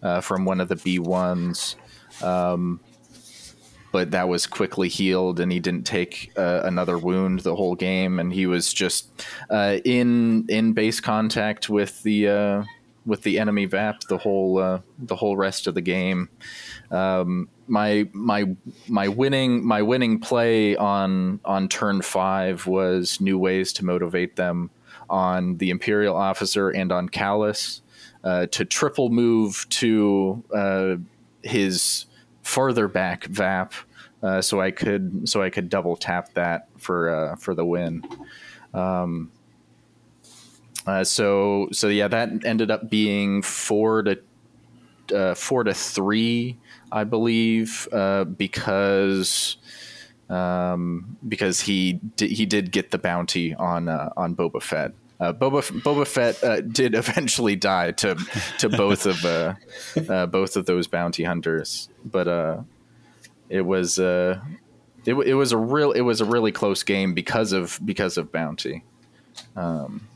uh, 0.02 0.20
from 0.20 0.44
one 0.44 0.60
of 0.60 0.68
the 0.68 0.76
B 0.76 0.98
ones. 0.98 1.76
Um, 2.22 2.80
but 3.92 4.12
that 4.12 4.28
was 4.28 4.46
quickly 4.46 4.88
healed, 4.88 5.40
and 5.40 5.50
he 5.50 5.58
didn't 5.58 5.84
take 5.84 6.30
uh, 6.36 6.60
another 6.64 6.96
wound 6.96 7.40
the 7.40 7.56
whole 7.56 7.74
game, 7.74 8.20
and 8.20 8.32
he 8.32 8.46
was 8.46 8.72
just 8.72 9.10
in 9.50 10.46
in 10.48 10.72
base 10.72 11.00
contact 11.00 11.68
with 11.68 12.02
the 12.04 12.64
with 13.06 13.22
the 13.22 13.38
enemy 13.38 13.64
VAP 13.64 14.02
the 14.08 14.18
whole 14.18 14.82
the 14.98 15.16
whole 15.16 15.36
rest 15.36 15.66
of 15.66 15.74
the 15.74 15.80
game. 15.80 16.28
Um, 16.90 17.48
my 17.66 18.08
my 18.12 18.46
my 18.88 19.06
winning 19.06 19.64
my 19.64 19.82
winning 19.82 20.18
play 20.18 20.74
on 20.76 21.38
on 21.44 21.68
turn 21.68 22.02
five 22.02 22.66
was 22.66 23.20
new 23.20 23.38
ways 23.38 23.72
to 23.74 23.84
motivate 23.84 24.36
them 24.36 24.70
on 25.08 25.56
the 25.58 25.70
Imperial 25.70 26.16
officer 26.16 26.70
and 26.70 26.90
on 26.90 27.08
Kallus 27.08 27.80
uh, 28.24 28.46
to 28.46 28.64
triple 28.64 29.10
move 29.10 29.66
to 29.70 30.42
uh, 30.54 30.96
his 31.42 32.06
farther 32.42 32.88
back 32.88 33.24
VAP, 33.26 33.72
uh, 34.22 34.42
so 34.42 34.60
I 34.60 34.70
could 34.70 35.28
so 35.28 35.42
I 35.42 35.50
could 35.50 35.68
double 35.68 35.96
tap 35.96 36.34
that 36.34 36.68
for 36.76 37.10
uh, 37.10 37.36
for 37.36 37.54
the 37.54 37.64
win. 37.64 38.02
Um, 38.74 39.30
uh, 40.86 41.04
so 41.04 41.68
so 41.72 41.88
yeah, 41.88 42.08
that 42.08 42.44
ended 42.44 42.70
up 42.70 42.90
being 42.90 43.42
four 43.42 44.02
to 44.02 44.18
uh, 45.14 45.34
four 45.34 45.64
to 45.64 45.74
three, 45.74 46.56
I 46.92 47.04
believe, 47.04 47.88
uh, 47.92 48.24
because 48.24 49.56
um, 50.28 51.16
because 51.26 51.60
he 51.60 51.94
di- 52.16 52.32
he 52.32 52.46
did 52.46 52.70
get 52.70 52.90
the 52.90 52.98
bounty 52.98 53.54
on 53.54 53.88
uh, 53.88 54.10
on 54.16 54.34
Boba 54.34 54.62
Fett. 54.62 54.92
Uh, 55.18 55.32
Boba 55.32 55.62
Boba 55.82 56.06
Fett 56.06 56.42
uh, 56.42 56.60
did 56.72 56.94
eventually 56.94 57.56
die 57.56 57.92
to 57.92 58.16
to 58.58 58.68
both 58.68 59.06
of 59.06 59.24
uh, 59.24 59.54
uh, 60.08 60.26
both 60.26 60.56
of 60.56 60.66
those 60.66 60.86
bounty 60.86 61.24
hunters, 61.24 61.88
but 62.04 62.28
uh, 62.28 62.62
it 63.48 63.62
was 63.62 63.98
uh, 63.98 64.40
it, 65.04 65.14
it 65.14 65.34
was 65.34 65.52
a 65.52 65.58
real 65.58 65.92
it 65.92 66.02
was 66.02 66.20
a 66.20 66.24
really 66.24 66.52
close 66.52 66.82
game 66.82 67.12
because 67.12 67.52
of 67.52 67.78
because 67.84 68.16
of 68.16 68.32
bounty. 68.32 68.84
Um, 69.56 70.06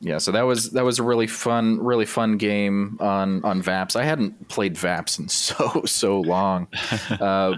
yeah, 0.00 0.18
so 0.18 0.32
that 0.32 0.42
was 0.42 0.70
that 0.70 0.84
was 0.84 0.98
a 0.98 1.02
really 1.02 1.26
fun 1.26 1.78
really 1.78 2.06
fun 2.06 2.38
game 2.38 2.96
on 3.00 3.44
on 3.44 3.60
Vaps. 3.60 3.96
I 3.96 4.04
hadn't 4.04 4.48
played 4.48 4.76
Vaps 4.76 5.18
in 5.18 5.28
so 5.28 5.82
so 5.86 6.20
long. 6.20 6.68
Uh, 7.10 7.56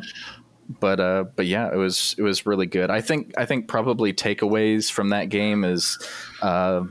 but 0.80 1.00
uh, 1.00 1.24
but 1.36 1.46
yeah, 1.46 1.72
it 1.72 1.76
was 1.76 2.14
it 2.18 2.22
was 2.22 2.46
really 2.46 2.66
good. 2.66 2.90
I 2.90 3.00
think 3.00 3.34
I 3.36 3.44
think 3.44 3.68
probably 3.68 4.12
takeaways 4.12 4.90
from 4.90 5.10
that 5.10 5.28
game 5.28 5.64
is, 5.64 5.98
uh, 6.40 6.84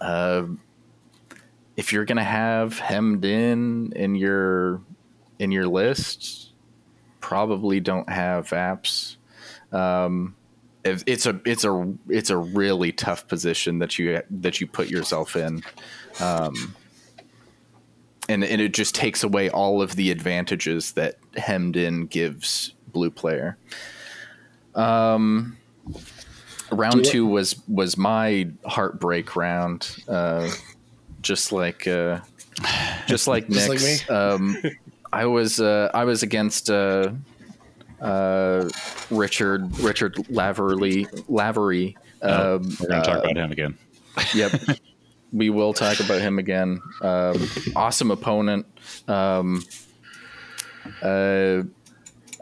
uh, 0.00 0.44
if 1.76 1.92
you're 1.92 2.04
gonna 2.04 2.24
have 2.24 2.78
hemmed 2.78 3.24
in 3.24 3.92
in 3.96 4.14
your 4.14 4.80
in 5.38 5.50
your 5.50 5.66
list, 5.66 6.52
probably 7.20 7.80
don't 7.80 8.08
have 8.08 8.50
apps. 8.50 9.16
Um, 9.72 10.36
it's 10.84 11.26
a 11.26 11.40
it's 11.44 11.64
a 11.64 11.94
it's 12.08 12.30
a 12.30 12.36
really 12.36 12.92
tough 12.92 13.28
position 13.28 13.78
that 13.78 13.98
you 13.98 14.22
that 14.30 14.60
you 14.60 14.66
put 14.66 14.88
yourself 14.88 15.36
in. 15.36 15.62
Um, 16.20 16.74
and, 18.28 18.44
and 18.44 18.60
it 18.60 18.72
just 18.72 18.94
takes 18.94 19.24
away 19.24 19.50
all 19.50 19.82
of 19.82 19.96
the 19.96 20.10
advantages 20.10 20.92
that 20.92 21.16
hemmed 21.36 21.76
in 21.76 22.06
gives 22.06 22.72
blue 22.92 23.10
player. 23.10 23.58
Um, 24.74 25.56
round 26.70 27.04
two 27.04 27.26
was 27.26 27.60
was 27.68 27.96
my 27.96 28.48
heartbreak 28.64 29.36
round. 29.36 29.96
Uh, 30.08 30.50
just 31.20 31.52
like 31.52 31.86
uh, 31.86 32.20
just 33.06 33.26
like 33.26 33.48
Just 33.50 33.68
like 33.68 33.80
me? 33.80 34.14
um, 34.14 34.56
I 35.12 35.26
was 35.26 35.60
uh, 35.60 35.90
I 35.92 36.04
was 36.04 36.22
against 36.22 36.70
uh, 38.02 38.68
Richard 39.10 39.78
Richard 39.78 40.28
Lavery 40.30 41.06
Lavery. 41.28 41.96
Oh, 42.20 42.56
Um, 42.56 42.62
We're 42.80 42.88
going 42.88 43.02
to 43.02 43.10
uh, 43.10 43.14
talk 43.14 43.24
about 43.24 43.36
him 43.36 43.52
again. 43.52 43.78
Yep. 44.34 44.52
we 45.32 45.48
will 45.48 45.72
talk 45.72 45.98
about 46.00 46.20
him 46.20 46.38
again. 46.38 46.80
Um, 47.00 47.48
awesome 47.74 48.10
opponent. 48.10 48.66
Um, 49.08 49.64
uh, 51.02 51.62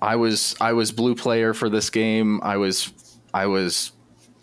I 0.02 0.16
was 0.16 0.56
I 0.60 0.72
was 0.72 0.90
blue 0.92 1.14
player 1.14 1.54
for 1.54 1.68
this 1.68 1.90
game. 1.90 2.40
I 2.42 2.56
was 2.56 2.92
I 3.32 3.46
was 3.46 3.92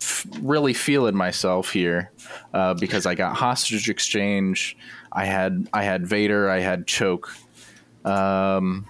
f- 0.00 0.26
really 0.40 0.72
feeling 0.72 1.14
myself 1.16 1.70
here 1.70 2.12
uh, 2.54 2.74
because 2.74 3.06
I 3.06 3.14
got 3.14 3.36
hostage 3.36 3.90
exchange. 3.90 4.76
I 5.12 5.24
had 5.24 5.68
I 5.72 5.82
had 5.82 6.06
Vader. 6.06 6.48
I 6.48 6.60
had 6.60 6.86
choke. 6.86 7.28
Um, 8.04 8.86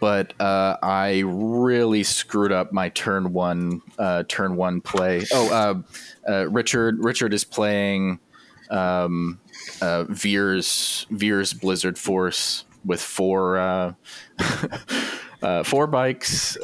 but 0.00 0.38
uh, 0.40 0.76
I 0.82 1.22
really 1.26 2.02
screwed 2.02 2.52
up 2.52 2.72
my 2.72 2.88
turn 2.90 3.32
one 3.32 3.82
uh, 3.98 4.24
turn 4.28 4.56
one 4.56 4.80
play. 4.80 5.24
Oh, 5.32 5.50
uh, 5.50 6.30
uh, 6.30 6.48
Richard 6.48 7.02
Richard 7.02 7.34
is 7.34 7.44
playing 7.44 8.20
um, 8.70 9.40
uh, 9.80 10.04
Veers' 10.04 11.06
Veers' 11.10 11.52
Blizzard 11.52 11.98
Force 11.98 12.64
with 12.84 13.00
four 13.00 13.58
uh, 13.58 13.92
uh, 15.42 15.62
four 15.62 15.86
bikes. 15.86 16.56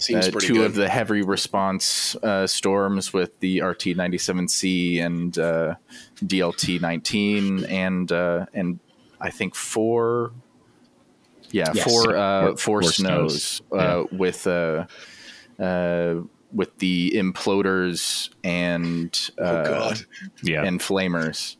Seems 0.00 0.28
two 0.28 0.54
good. 0.54 0.64
of 0.64 0.74
the 0.74 0.88
heavy 0.88 1.20
response 1.20 2.16
uh, 2.16 2.46
storms 2.46 3.12
with 3.12 3.38
the 3.40 3.60
RT 3.60 3.88
ninety 3.88 4.16
seven 4.16 4.48
C 4.48 4.98
and 4.98 5.38
uh, 5.38 5.74
DLT 6.24 6.80
nineteen 6.80 7.64
and 7.64 8.10
uh, 8.10 8.46
and 8.54 8.80
I 9.20 9.28
think 9.30 9.54
four. 9.54 10.32
Yeah, 11.52 11.70
Yes. 11.74 11.84
four 11.90 12.16
uh, 12.16 12.40
Four- 12.42 12.56
four, 12.56 12.82
four 12.82 12.92
snows, 12.92 13.42
snows. 13.68 13.80
Uh, 13.80 14.04
with 14.12 14.46
uh, 14.46 14.86
uh, 15.58 16.14
with 16.52 16.76
the 16.78 17.12
imploders 17.14 18.30
and 18.44 19.30
uh, 19.38 19.42
oh 19.44 19.64
god. 19.64 20.00
Yeah. 20.42 20.64
and 20.64 20.80
flamers. 20.80 21.56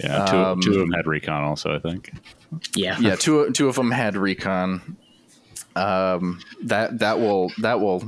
yeah. 0.00 0.24
Two, 0.26 0.36
um, 0.36 0.60
two 0.60 0.72
of 0.72 0.78
them 0.78 0.92
had 0.92 1.06
recon 1.06 1.44
also, 1.44 1.74
I 1.74 1.78
think. 1.78 2.12
Yeah. 2.74 2.98
Yeah, 3.00 3.14
two 3.16 3.50
two 3.52 3.68
of 3.68 3.76
them 3.76 3.90
had 3.90 4.16
recon. 4.16 4.96
Um, 5.74 6.40
that 6.64 6.98
that 6.98 7.18
will 7.18 7.50
that 7.58 7.80
will 7.80 8.02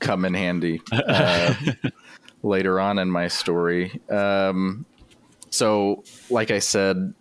come 0.00 0.24
in 0.24 0.34
handy 0.34 0.80
uh, 0.90 1.54
later 2.42 2.80
on 2.80 2.98
in 2.98 3.08
my 3.10 3.28
story. 3.28 4.00
Um, 4.10 4.84
so, 5.50 6.02
like 6.30 6.50
I 6.50 6.58
said, 6.60 7.12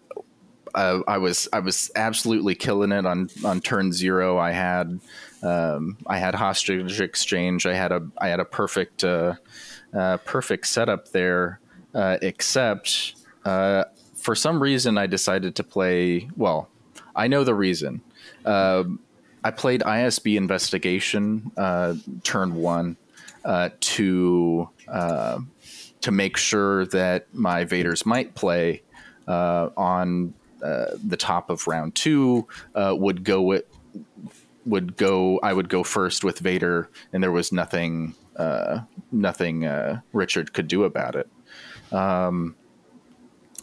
uh, 0.76 1.00
I 1.08 1.18
was 1.18 1.48
I 1.54 1.60
was 1.60 1.92
absolutely 1.96 2.56
killing 2.56 2.92
it 2.92 3.06
on 3.06 3.30
on 3.44 3.62
turn 3.62 3.92
zero. 3.92 4.38
I 4.38 4.52
had 4.52 5.00
um, 5.44 5.98
I 6.08 6.18
had 6.18 6.36
hostage 6.36 7.02
exchange. 7.02 7.66
I 7.66 7.74
had 7.74 7.92
a 7.92 8.08
I 8.18 8.30
had 8.30 8.40
a 8.40 8.46
perfect 8.46 9.04
uh, 9.04 9.36
uh, 9.94 10.18
perfect 10.18 10.68
setup 10.68 11.10
there, 11.10 11.60
uh, 11.94 12.18
except 12.22 13.16
uh, 13.46 13.86
for 14.16 14.36
some 14.36 14.62
reason 14.62 14.98
I 14.98 15.08
decided 15.08 15.56
to 15.56 15.64
play. 15.64 16.30
Well, 16.36 16.70
I 17.16 17.28
know 17.28 17.44
the 17.44 17.56
reason. 17.56 18.02
Um 18.46 19.00
I 19.44 19.50
played 19.50 19.82
ISB 19.82 20.38
Investigation 20.38 21.52
turn 22.24 22.54
one 22.54 22.96
to 23.44 24.70
to 26.02 26.12
make 26.12 26.38
sure 26.38 26.86
that 26.88 27.28
my 27.34 27.66
Vaders 27.66 28.06
might 28.06 28.36
play 28.36 28.82
uh, 29.28 29.70
on 29.78 30.34
the 30.62 31.18
top 31.18 31.49
of 31.49 31.68
round 31.68 31.95
two 31.95 32.47
uh, 32.76 32.93
would 32.97 33.24
go 33.24 33.41
with 33.41 33.64
would 34.66 34.95
go 34.95 35.39
I 35.41 35.53
would 35.53 35.70
go 35.70 35.84
first 35.84 36.24
with 36.24 36.39
Vader 36.39 36.89
and 37.12 37.24
there 37.24 37.32
was 37.32 37.51
nothing 37.51 38.16
uh, 38.36 38.82
nothing 39.12 39.66
uh, 39.66 40.01
Richard 40.14 40.53
could 40.53 40.68
do 40.68 40.84
about 40.84 41.16
it. 41.16 41.30
Um, 41.91 42.55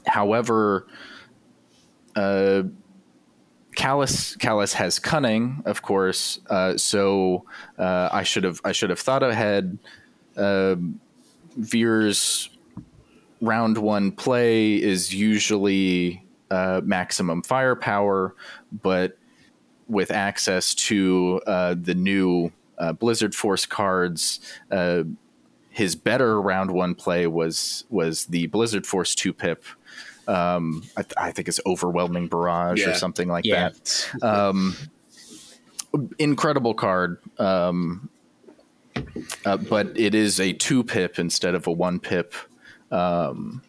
however, 0.07 0.86
uh, 2.16 2.64
Kallus 3.76 4.36
Kallus 4.38 4.74
has 4.74 4.99
cunning, 4.99 5.62
of 5.66 5.82
course. 5.82 6.40
Uh, 6.51 6.76
so 6.76 7.44
uh, 7.78 8.09
I 8.12 8.24
should 8.24 8.44
have 8.44 8.61
I 8.64 8.72
should 8.72 8.90
have 8.90 9.01
thought 9.01 9.22
ahead. 9.22 9.78
Um 10.36 11.01
Veers' 11.59 12.51
round 13.40 13.78
one 13.78 14.12
play 14.12 14.76
is 14.76 15.12
usually 15.12 16.24
uh, 16.51 16.80
maximum 16.84 17.42
firepower, 17.42 18.34
but 18.82 19.18
with 19.88 20.11
access 20.11 20.74
to 20.74 21.40
uh, 21.46 21.74
the 21.80 21.94
new 21.94 22.51
uh, 22.78 22.92
Blizzard 22.92 23.34
Force 23.34 23.66
cards, 23.66 24.40
uh, 24.70 25.03
his 25.70 25.94
better 25.94 26.40
round 26.40 26.70
one 26.70 26.94
play 26.94 27.26
was 27.26 27.84
was 27.90 28.26
the 28.26 28.46
Blizzard 28.49 28.86
Force 28.86 29.14
two 29.14 29.32
pip. 29.32 29.64
Um, 30.26 30.82
I, 30.96 31.03
th- 31.03 31.14
I 31.16 31.32
think 31.32 31.49
it's 31.49 31.61
overwhelming 31.64 32.28
barrage 32.28 32.86
or 32.86 32.92
something 32.92 33.28
like 33.28 33.46
Yeah. 33.46 33.70
that. 33.70 34.22
Um, 34.22 34.76
incredible 36.18 36.74
card. 36.74 37.18
Um, 37.38 38.11
uh, 39.46 39.57
but 39.57 39.99
it 39.99 40.14
is 40.14 40.38
a 40.40 40.53
two 40.53 40.84
pip 40.84 41.18
instead 41.18 41.55
of 41.55 41.66
a 41.66 41.72
one 41.72 41.99
pip. 41.99 42.34
Um, 42.90 43.62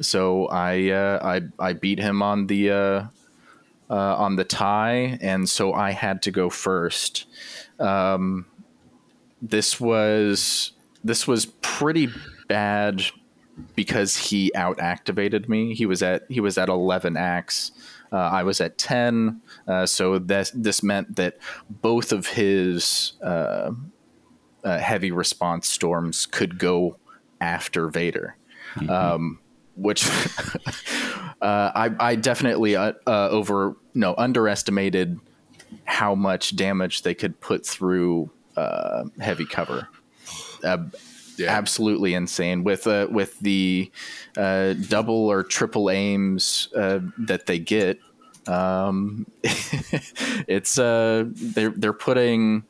so 0.00 0.46
I, 0.46 0.90
uh, 0.90 1.18
I 1.22 1.68
I 1.68 1.72
beat 1.72 1.98
him 1.98 2.22
on 2.22 2.46
the 2.46 2.70
uh, 2.70 3.06
uh, 3.90 4.16
on 4.16 4.36
the 4.36 4.44
tie, 4.44 5.18
and 5.20 5.48
so 5.48 5.72
I 5.72 5.92
had 5.92 6.22
to 6.22 6.30
go 6.30 6.50
first. 6.50 7.26
Um, 7.78 8.46
this 9.42 9.80
was 9.80 10.72
this 11.04 11.26
was 11.26 11.46
pretty 11.62 12.08
bad 12.48 13.02
because 13.74 14.16
he 14.16 14.54
out 14.54 14.80
activated 14.80 15.48
me. 15.48 15.74
He 15.74 15.86
was 15.86 16.02
at 16.02 16.24
he 16.28 16.40
was 16.40 16.58
at 16.58 16.68
eleven 16.68 17.16
acts. 17.16 17.72
Uh, 18.12 18.16
I 18.16 18.42
was 18.44 18.60
at 18.60 18.78
ten, 18.78 19.40
uh, 19.66 19.86
so 19.86 20.18
this 20.18 20.50
this 20.54 20.82
meant 20.82 21.16
that 21.16 21.38
both 21.68 22.12
of 22.12 22.26
his 22.26 23.12
uh, 23.22 23.72
uh, 24.64 24.78
heavy 24.78 25.10
response 25.10 25.68
storms 25.68 26.26
could 26.26 26.58
go 26.58 26.96
after 27.40 27.88
Vader, 27.88 28.36
um, 28.88 29.38
which 29.76 30.06
uh, 31.40 31.70
I, 31.74 31.90
I 32.00 32.14
definitely 32.16 32.76
uh, 32.76 32.92
uh, 33.06 33.28
over 33.30 33.76
no 33.94 34.14
underestimated 34.16 35.18
how 35.84 36.14
much 36.14 36.56
damage 36.56 37.02
they 37.02 37.14
could 37.14 37.40
put 37.40 37.66
through 37.66 38.30
uh, 38.56 39.04
heavy 39.20 39.46
cover. 39.46 39.88
Uh, 40.64 40.78
Yeah. 41.38 41.52
Absolutely 41.54 42.14
insane 42.14 42.64
with 42.64 42.86
uh, 42.86 43.08
with 43.10 43.38
the 43.40 43.92
uh, 44.38 44.72
double 44.72 45.30
or 45.30 45.42
triple 45.42 45.90
aims 45.90 46.68
uh, 46.74 47.00
that 47.18 47.44
they 47.44 47.58
get. 47.58 47.98
Um, 48.46 49.26
it's 50.48 50.78
uh, 50.78 51.24
they're 51.28 51.74
they're 51.76 51.92
putting 51.92 52.64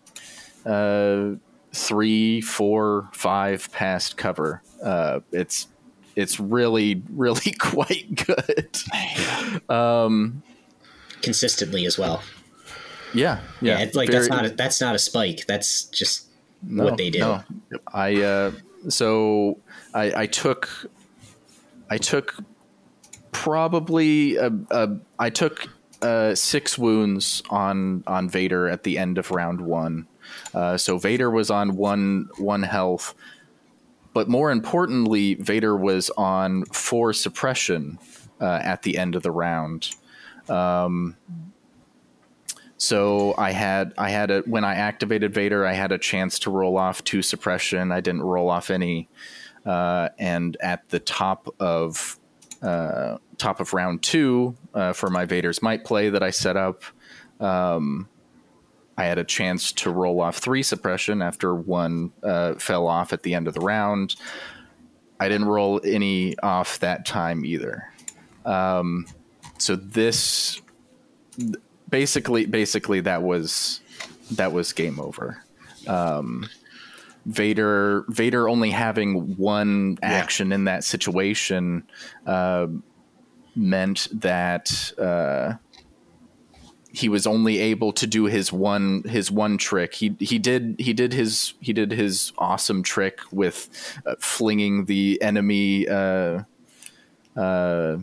uh, 0.65 1.37
three, 1.73 2.41
four, 2.41 3.09
five 3.13 3.71
past 3.71 4.17
cover. 4.17 4.63
Uh, 4.83 5.21
it's 5.31 5.69
it's 6.17 6.41
really 6.41 7.03
really 7.11 7.53
quite 7.59 8.27
good. 8.27 8.79
Um, 9.71 10.43
Consistently 11.23 11.87
as 11.87 11.99
well. 11.99 12.23
yeah, 13.15 13.41
Yeah. 13.61 13.79
yeah. 13.79 13.85
it's 13.85 13.95
like 13.97 14.09
very- 14.11 14.21
that's 14.21 14.31
not 14.31 14.45
a, 14.47 14.51
that's 14.51 14.81
not 14.81 14.95
a 14.95 14.99
spike. 14.99 15.47
That's 15.47 15.85
just 15.85 16.27
no, 16.63 16.85
what 16.85 16.97
they 16.97 17.11
do. 17.11 17.19
no. 17.21 17.43
I 17.93 18.23
uh, 18.23 18.53
so 18.89 19.59
I, 19.95 20.23
I 20.23 20.27
took 20.27 20.69
I 21.91 21.99
took 21.99 22.35
probably 23.33 24.37
a, 24.37 24.51
a, 24.71 24.97
I 25.19 25.31
took 25.31 25.69
uh, 26.03 26.35
six 26.35 26.79
wounds 26.79 27.43
on 27.51 28.03
on 28.07 28.29
Vader 28.29 28.69
at 28.69 28.83
the 28.83 28.99
end 28.99 29.19
of 29.19 29.31
round 29.31 29.61
one. 29.61 30.07
Uh, 30.55 30.77
so 30.77 30.99
Vader 30.99 31.31
was 31.31 31.51
on 31.51 31.77
one 31.77 32.29
one 32.39 32.63
health, 32.63 33.15
but 34.17 34.31
more 34.31 34.51
importantly, 34.51 35.35
Vader 35.35 35.77
was 35.77 36.09
on 36.17 36.65
four 36.73 37.13
suppression 37.13 37.99
uh, 38.41 38.61
at 38.63 38.81
the 38.81 38.97
end 38.97 39.15
of 39.15 39.23
the 39.23 39.31
round. 39.31 39.91
Um, 40.49 41.19
so 42.79 43.35
I 43.37 43.51
had 43.51 43.93
I 43.99 44.09
had 44.09 44.31
a 44.31 44.41
when 44.47 44.65
I 44.65 44.77
activated 44.77 45.35
Vader, 45.35 45.67
I 45.67 45.75
had 45.75 45.93
a 45.93 45.99
chance 45.99 46.39
to 46.39 46.51
roll 46.51 46.79
off 46.79 47.05
two 47.05 47.21
suppression. 47.21 47.93
I 47.93 48.01
didn't 48.01 48.23
roll 48.23 48.49
off 48.49 48.71
any, 48.71 49.11
uh, 49.67 50.09
and 50.19 50.57
at 50.61 50.89
the 50.89 50.99
top 50.99 51.55
of 51.61 52.19
uh, 52.63 53.19
top 53.37 53.61
of 53.61 53.75
round 53.75 54.03
two 54.03 54.57
uh, 54.73 54.95
for 54.95 55.11
my 55.11 55.27
Vader's 55.27 55.61
might 55.61 55.85
play 55.85 56.09
that 56.09 56.23
I 56.23 56.31
set 56.31 56.57
up, 56.57 56.85
um, 57.39 58.09
I 58.99 59.05
had 59.05 59.19
a 59.19 59.25
chance 59.25 59.73
to 59.73 59.91
roll 59.91 60.21
off 60.21 60.39
three 60.39 60.63
suppression 60.63 61.23
after 61.23 61.55
one 61.55 62.13
uh, 62.23 62.55
fell 62.55 62.87
off 62.87 63.13
at 63.13 63.23
the 63.23 63.35
end 63.35 63.47
of 63.47 63.55
the 63.55 63.61
round. 63.61 64.17
I 65.21 65.29
didn't 65.29 65.47
roll 65.47 65.81
any 65.85 66.39
off 66.39 66.79
that 66.81 67.05
time 67.07 67.45
either. 67.45 67.93
Um, 68.45 69.07
so 69.59 69.77
this 69.77 70.61
basically 71.89 72.47
basically 72.47 73.01
that 73.01 73.23
was 73.23 73.81
that 74.33 74.53
was 74.53 74.73
game 74.73 75.01
over. 75.01 75.43
Um, 75.87 76.49
Vader 77.27 78.05
Vader 78.09 78.49
only 78.49 78.71
having 78.71 79.37
one 79.37 79.99
action 80.03 80.53
in 80.53 80.65
that 80.65 80.85
situation 80.85 81.85
uh, 82.27 82.67
meant 83.55 84.09
that 84.13 84.93
uh, 84.99 85.55
he 86.97 87.11
was 87.11 87.27
only 87.27 87.59
able 87.59 87.93
to 87.93 88.07
do 88.07 88.25
his 88.25 88.51
one 88.51 89.03
his 89.03 89.31
one 89.31 89.59
trick. 89.59 89.93
He 89.93 90.17
he 90.19 90.39
did 90.39 90.77
he 90.79 90.95
did 90.95 91.13
his 91.13 91.53
he 91.61 91.75
did 91.75 91.91
his 91.93 92.33
awesome 92.39 92.83
trick 92.83 93.21
with 93.31 93.69
uh, 94.07 94.15
flinging 94.19 94.87
the 94.87 95.21
enemy 95.21 95.87
uh, 95.87 96.45
uh, 97.37 97.99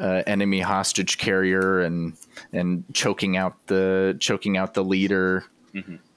uh, 0.00 0.22
enemy 0.26 0.58
hostage 0.60 1.18
carrier 1.18 1.82
and 1.82 2.14
and 2.52 2.82
choking 2.92 3.36
out 3.36 3.54
the 3.68 4.16
choking 4.18 4.56
out 4.56 4.74
the 4.74 4.82
leader. 4.82 5.44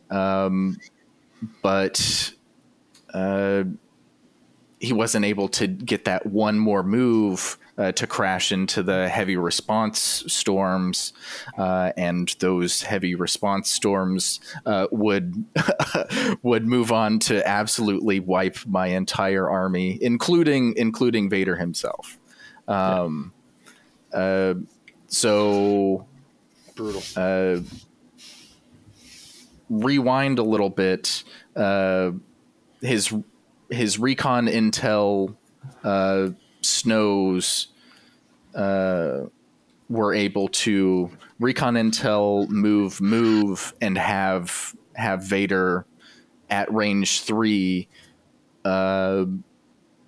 Um, 0.09 0.77
but 1.61 2.33
uh, 3.13 3.65
he 4.79 4.93
wasn't 4.93 5.25
able 5.25 5.47
to 5.49 5.67
get 5.67 6.05
that 6.05 6.25
one 6.25 6.57
more 6.57 6.81
move 6.81 7.59
uh, 7.77 7.91
to 7.93 8.07
crash 8.07 8.51
into 8.51 8.83
the 8.83 9.09
heavy 9.09 9.35
response 9.35 10.23
storms, 10.27 11.13
uh, 11.57 11.91
and 11.97 12.35
those 12.39 12.81
heavy 12.83 13.15
response 13.15 13.69
storms 13.69 14.39
uh, 14.65 14.87
would 14.91 15.45
would 16.43 16.65
move 16.65 16.91
on 16.91 17.19
to 17.19 17.47
absolutely 17.47 18.19
wipe 18.19 18.57
my 18.65 18.87
entire 18.87 19.49
army, 19.49 19.97
including 20.01 20.73
including 20.77 21.29
Vader 21.29 21.55
himself. 21.55 22.19
Um, 22.67 23.33
uh, 24.13 24.53
so 25.07 26.05
Brutal. 26.75 27.03
uh, 27.15 27.59
rewind 29.69 30.39
a 30.39 30.43
little 30.43 30.69
bit. 30.69 31.23
Uh, 31.55 32.11
his 32.81 33.13
his 33.69 33.97
recon 33.97 34.47
intel 34.47 35.35
uh, 35.83 36.29
snows 36.63 37.67
uh, 38.55 39.21
were 39.89 40.13
able 40.13 40.47
to 40.47 41.09
recon 41.39 41.75
intel 41.75 42.47
move 42.49 43.01
move 43.01 43.73
and 43.81 43.97
have 43.97 44.75
have 44.95 45.23
Vader 45.23 45.85
at 46.49 46.71
range 46.73 47.21
three 47.21 47.87
uh, 48.63 49.25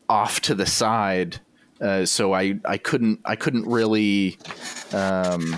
off 0.08 0.40
to 0.42 0.56
the 0.56 0.66
side. 0.66 1.40
Uh, 1.82 2.06
so 2.06 2.34
I, 2.34 2.60
I 2.64 2.78
couldn't 2.78 3.20
I 3.26 3.36
couldn't 3.36 3.66
really 3.68 4.38
um, 4.94 5.56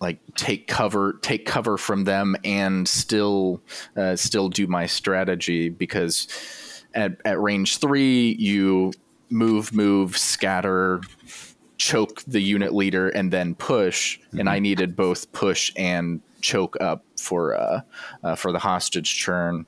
like 0.00 0.18
take 0.36 0.66
cover 0.68 1.18
take 1.22 1.46
cover 1.46 1.78
from 1.78 2.04
them 2.04 2.36
and 2.44 2.86
still 2.86 3.62
uh, 3.96 4.16
still 4.16 4.48
do 4.48 4.66
my 4.66 4.86
strategy 4.86 5.68
because 5.68 6.28
at, 6.98 7.20
at 7.24 7.40
range 7.40 7.78
three 7.78 8.36
you 8.38 8.92
move 9.30 9.72
move 9.72 10.16
scatter 10.16 11.00
choke 11.76 12.22
the 12.26 12.40
unit 12.40 12.74
leader 12.74 13.08
and 13.10 13.32
then 13.32 13.54
push 13.54 14.18
and 14.32 14.48
I 14.48 14.58
needed 14.58 14.96
both 14.96 15.30
push 15.32 15.72
and 15.76 16.20
choke 16.40 16.76
up 16.80 17.04
for 17.16 17.54
uh, 17.56 17.80
uh, 18.24 18.34
for 18.34 18.52
the 18.52 18.58
hostage 18.58 19.16
churn 19.16 19.66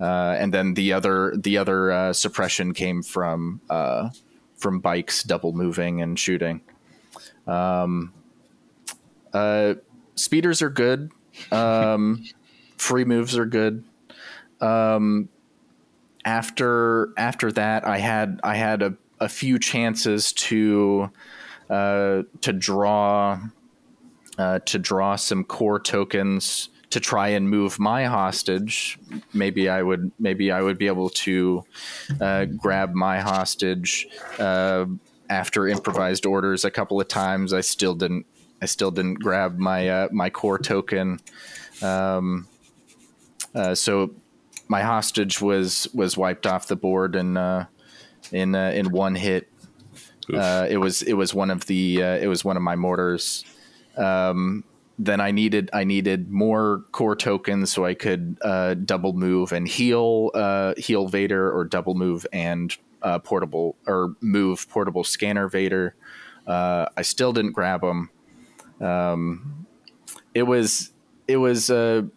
uh, 0.00 0.36
and 0.38 0.54
then 0.54 0.74
the 0.74 0.92
other 0.92 1.34
the 1.36 1.58
other 1.58 1.90
uh, 1.90 2.12
suppression 2.12 2.72
came 2.74 3.02
from 3.02 3.60
uh, 3.70 4.10
from 4.56 4.78
bikes 4.80 5.22
double 5.22 5.52
moving 5.52 6.00
and 6.00 6.18
shooting 6.18 6.60
um, 7.46 8.12
uh, 9.32 9.74
speeders 10.14 10.62
are 10.62 10.70
good. 10.70 11.10
Um, 11.50 12.24
free 12.76 13.04
moves 13.04 13.36
are 13.36 13.46
good. 13.46 13.84
Um, 14.60 15.28
after 16.28 17.08
after 17.16 17.50
that, 17.52 17.86
I 17.86 17.96
had 17.96 18.38
I 18.44 18.56
had 18.56 18.82
a, 18.82 18.94
a 19.18 19.30
few 19.30 19.58
chances 19.58 20.32
to 20.34 21.10
uh, 21.70 22.22
to 22.42 22.52
draw 22.52 23.40
uh, 24.36 24.58
to 24.66 24.78
draw 24.78 25.16
some 25.16 25.42
core 25.42 25.80
tokens 25.80 26.68
to 26.90 27.00
try 27.00 27.28
and 27.28 27.48
move 27.48 27.78
my 27.78 28.04
hostage. 28.04 28.98
Maybe 29.32 29.70
I 29.70 29.82
would 29.82 30.12
maybe 30.18 30.52
I 30.52 30.60
would 30.60 30.76
be 30.76 30.86
able 30.86 31.08
to 31.10 31.64
uh, 32.20 32.44
grab 32.44 32.92
my 32.92 33.20
hostage 33.20 34.06
uh, 34.38 34.84
after 35.30 35.66
improvised 35.66 36.26
orders 36.26 36.64
a 36.66 36.70
couple 36.70 37.00
of 37.00 37.08
times. 37.08 37.54
I 37.54 37.62
still 37.62 37.94
didn't 37.94 38.26
I 38.60 38.66
still 38.66 38.90
didn't 38.90 39.20
grab 39.20 39.56
my 39.56 39.88
uh, 39.88 40.08
my 40.12 40.28
core 40.28 40.58
token. 40.58 41.20
Um, 41.80 42.46
uh, 43.54 43.74
so 43.74 44.10
my 44.68 44.82
hostage 44.82 45.40
was 45.40 45.88
was 45.94 46.16
wiped 46.16 46.46
off 46.46 46.68
the 46.68 46.76
board 46.76 47.16
in 47.16 47.36
uh, 47.36 47.66
in 48.32 48.54
uh, 48.54 48.70
in 48.70 48.90
one 48.90 49.14
hit. 49.14 49.48
Uh, 50.32 50.66
it 50.68 50.76
was 50.76 51.02
it 51.02 51.14
was 51.14 51.32
one 51.32 51.50
of 51.50 51.66
the 51.66 52.02
uh, 52.02 52.16
it 52.16 52.26
was 52.26 52.44
one 52.44 52.56
of 52.56 52.62
my 52.62 52.76
mortars. 52.76 53.44
Um, 53.96 54.64
then 54.98 55.20
I 55.20 55.30
needed 55.30 55.70
I 55.72 55.84
needed 55.84 56.30
more 56.30 56.84
core 56.92 57.16
tokens 57.16 57.72
so 57.72 57.84
I 57.84 57.94
could 57.94 58.36
uh, 58.42 58.74
double 58.74 59.12
move 59.12 59.52
and 59.52 59.66
heal 59.66 60.30
uh, 60.34 60.74
heal 60.76 61.08
Vader 61.08 61.50
or 61.50 61.64
double 61.64 61.94
move 61.94 62.26
and 62.32 62.76
uh, 63.02 63.20
portable 63.20 63.76
or 63.86 64.14
move 64.20 64.68
portable 64.68 65.04
scanner 65.04 65.48
Vader. 65.48 65.94
Uh, 66.46 66.86
I 66.96 67.02
still 67.02 67.32
didn't 67.32 67.52
grab 67.52 67.80
them. 67.80 68.10
Um, 68.80 69.66
it 70.34 70.42
was 70.42 70.92
it 71.26 71.36
was 71.36 71.70
a 71.70 72.08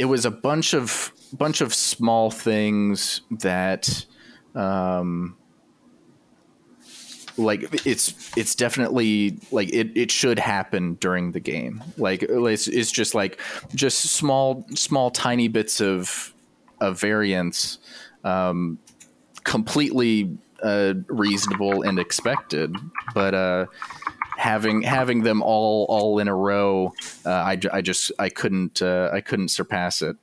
it 0.00 0.06
was 0.06 0.24
a 0.24 0.30
bunch 0.30 0.72
of 0.72 1.12
bunch 1.34 1.60
of 1.60 1.74
small 1.74 2.30
things 2.30 3.20
that 3.30 4.06
um, 4.54 5.36
like 7.36 7.86
it's 7.86 8.32
it's 8.34 8.54
definitely 8.54 9.38
like 9.52 9.68
it, 9.68 9.94
it 9.94 10.10
should 10.10 10.38
happen 10.38 10.94
during 10.94 11.32
the 11.32 11.40
game. 11.40 11.84
Like 11.98 12.22
it's, 12.22 12.66
it's 12.66 12.90
just 12.90 13.14
like 13.14 13.38
just 13.74 14.00
small 14.00 14.64
small 14.74 15.10
tiny 15.10 15.48
bits 15.48 15.82
of 15.82 16.32
of 16.80 16.98
variance 16.98 17.78
um, 18.24 18.78
completely 19.44 20.34
uh, 20.62 20.94
reasonable 21.08 21.82
and 21.82 21.98
expected. 21.98 22.74
But 23.12 23.34
uh, 23.34 23.66
having 24.40 24.80
having 24.80 25.22
them 25.22 25.42
all 25.42 25.84
all 25.90 26.18
in 26.18 26.26
a 26.26 26.34
row 26.34 26.92
uh, 27.26 27.30
I, 27.30 27.60
I 27.72 27.82
just 27.82 28.10
I 28.18 28.30
couldn't 28.30 28.80
uh, 28.80 29.10
I 29.12 29.20
couldn't 29.20 29.48
surpass 29.48 30.00
it 30.00 30.16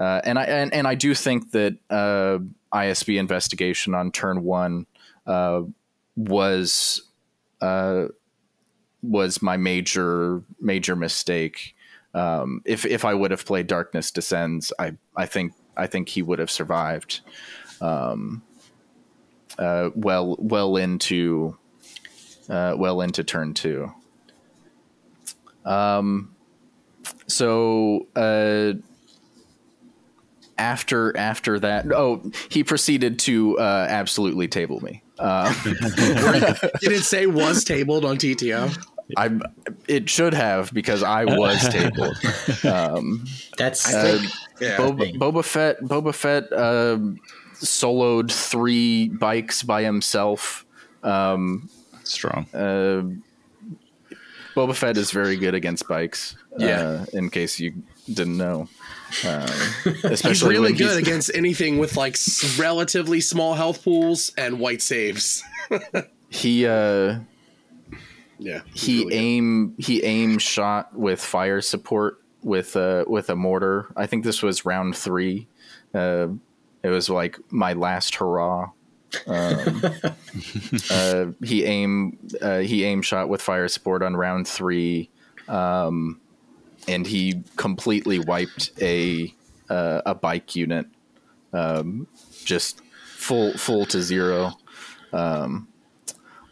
uh, 0.00 0.22
and 0.24 0.38
I 0.38 0.44
and, 0.44 0.72
and 0.72 0.88
I 0.88 0.94
do 0.94 1.14
think 1.14 1.50
that 1.50 1.76
uh, 1.90 2.38
ISB 2.72 3.18
investigation 3.18 3.94
on 3.94 4.10
turn 4.10 4.42
one 4.42 4.86
uh, 5.26 5.62
was 6.16 7.02
uh, 7.60 8.06
was 9.02 9.42
my 9.42 9.58
major 9.58 10.42
major 10.58 10.96
mistake. 10.96 11.76
Um, 12.14 12.62
if 12.64 12.86
if 12.86 13.04
I 13.04 13.12
would 13.12 13.30
have 13.30 13.44
played 13.44 13.66
Darkness 13.66 14.10
Descends, 14.10 14.72
I 14.78 14.96
I 15.14 15.26
think 15.26 15.52
I 15.76 15.86
think 15.86 16.08
he 16.08 16.22
would 16.22 16.38
have 16.38 16.50
survived. 16.50 17.20
Um, 17.82 18.42
well 19.58 20.36
well 20.38 20.76
into 20.76 21.58
uh, 22.50 22.74
well 22.76 23.00
into 23.00 23.24
turn 23.24 23.54
two. 23.54 23.92
Um, 25.64 26.34
so 27.26 28.06
uh, 28.16 28.72
after 30.58 31.16
after 31.16 31.58
that, 31.60 31.90
oh, 31.92 32.30
he 32.50 32.64
proceeded 32.64 33.18
to 33.20 33.58
uh, 33.58 33.86
absolutely 33.88 34.48
table 34.48 34.80
me. 34.80 35.02
Um, 35.18 35.54
Did 35.64 36.92
it 36.92 37.04
say 37.04 37.26
was 37.26 37.64
tabled 37.64 38.04
on 38.04 38.16
TTO? 38.16 38.76
I 39.16 39.38
it 39.88 40.08
should 40.08 40.34
have 40.34 40.72
because 40.72 41.02
I 41.02 41.24
was 41.24 41.68
tabled. 41.68 42.16
Um, 42.64 43.26
That's 43.56 43.92
uh, 43.92 44.22
Yeah. 44.60 44.76
Boba, 44.76 45.14
Boba 45.16 45.44
Fett 45.44 45.80
Boba 45.80 46.14
Fett 46.14 46.52
um 46.52 47.18
soloed 47.54 48.30
three 48.30 49.08
bikes 49.08 49.62
by 49.62 49.82
himself. 49.82 50.64
Um, 51.02 51.68
Strong. 52.04 52.46
uh, 52.54 53.02
Boba 54.56 54.74
Fett 54.74 54.96
is 54.96 55.12
very 55.12 55.36
good 55.36 55.54
against 55.54 55.86
bikes. 55.86 56.36
Yeah. 56.58 56.80
Uh, 56.80 57.06
in 57.12 57.30
case 57.30 57.60
you 57.60 57.72
didn't 58.12 58.36
know, 58.36 58.68
um, 59.24 59.46
He's 60.02 60.42
really 60.42 60.72
good 60.72 60.98
against 60.98 61.30
anything 61.34 61.78
with 61.78 61.96
like 61.96 62.16
relatively 62.58 63.20
small 63.20 63.54
health 63.54 63.84
pools 63.84 64.32
and 64.36 64.58
white 64.58 64.82
saves. 64.82 65.42
he 66.28 66.66
uh 66.66 67.20
Yeah, 68.38 68.62
he 68.74 68.98
really 68.98 69.10
good. 69.10 69.16
aim 69.16 69.74
he 69.78 70.02
aim 70.04 70.38
shot 70.38 70.96
with 70.98 71.20
fire 71.22 71.60
support 71.60 72.20
with 72.42 72.74
a 72.74 73.04
with 73.06 73.30
a 73.30 73.36
mortar. 73.36 73.86
I 73.96 74.06
think 74.06 74.24
this 74.24 74.42
was 74.42 74.64
round 74.64 74.96
three. 74.96 75.46
Uh, 75.94 76.28
it 76.82 76.88
was 76.88 77.08
like 77.08 77.38
my 77.50 77.72
last 77.74 78.16
hurrah. 78.16 78.70
Um, 79.26 79.82
uh, 80.90 81.26
he 81.44 81.64
aim 81.64 82.18
uh, 82.40 82.58
he 82.58 82.84
aim 82.84 83.02
shot 83.02 83.28
with 83.28 83.42
fire 83.42 83.68
support 83.68 84.02
on 84.02 84.16
round 84.16 84.46
three, 84.46 85.10
um, 85.48 86.20
and 86.88 87.06
he 87.06 87.42
completely 87.56 88.18
wiped 88.18 88.72
a 88.80 89.34
uh, 89.68 90.02
a 90.06 90.14
bike 90.14 90.56
unit, 90.56 90.86
um, 91.52 92.06
just 92.44 92.80
full 93.04 93.52
full 93.54 93.86
to 93.86 94.02
zero. 94.02 94.52
Um, 95.12 95.68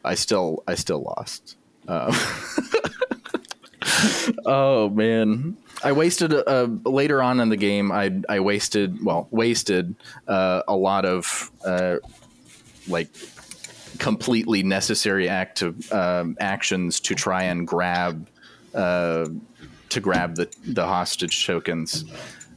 I 0.05 0.15
still 0.15 0.63
I 0.67 0.75
still 0.75 1.03
lost. 1.03 1.57
Um, 1.87 2.13
oh 4.47 4.91
man, 4.91 5.57
I 5.83 5.93
wasted 5.93 6.33
uh, 6.33 6.69
later 6.85 7.23
on 7.23 7.41
in 7.41 7.49
the 7.49 7.57
game. 7.57 7.93
I 7.93 8.21
I 8.29 8.41
wasted 8.41 9.05
well 9.05 9.29
wasted 9.31 9.95
uh, 10.27 10.63
a 10.69 10.77
lot 10.77 11.05
of 11.05 11.51
uh, 11.65 11.97
like 12.89 13.09
completely 13.99 14.63
necessary 14.63 15.29
act 15.29 15.63
of, 15.63 15.93
um, 15.93 16.37
actions 16.41 17.01
to 17.01 17.15
try 17.15 17.45
and 17.45 17.67
grab 17.67 18.29
uh, 18.75 19.27
to 19.89 20.01
grab 20.01 20.35
the 20.37 20.49
the 20.67 20.85
hostage 20.87 21.47
tokens, 21.47 22.05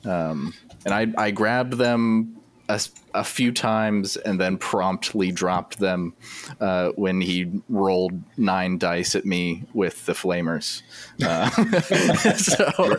um, 0.06 0.54
and 0.86 0.94
I 0.94 1.08
I 1.18 1.32
grabbed 1.32 1.74
them. 1.74 2.38
A, 2.70 2.80
a 3.14 3.24
few 3.26 3.52
times 3.52 4.16
and 4.16 4.40
then 4.40 4.58
promptly 4.58 5.30
dropped 5.30 5.80
them 5.80 6.14
uh, 6.62 6.92
when 6.96 7.20
he 7.20 7.52
rolled 7.68 8.14
nine 8.38 8.78
dice 8.78 9.14
at 9.14 9.26
me 9.26 9.64
with 9.74 10.06
the 10.06 10.14
flamers. 10.14 10.82
Uh, 11.22 11.50
so, 12.38 12.96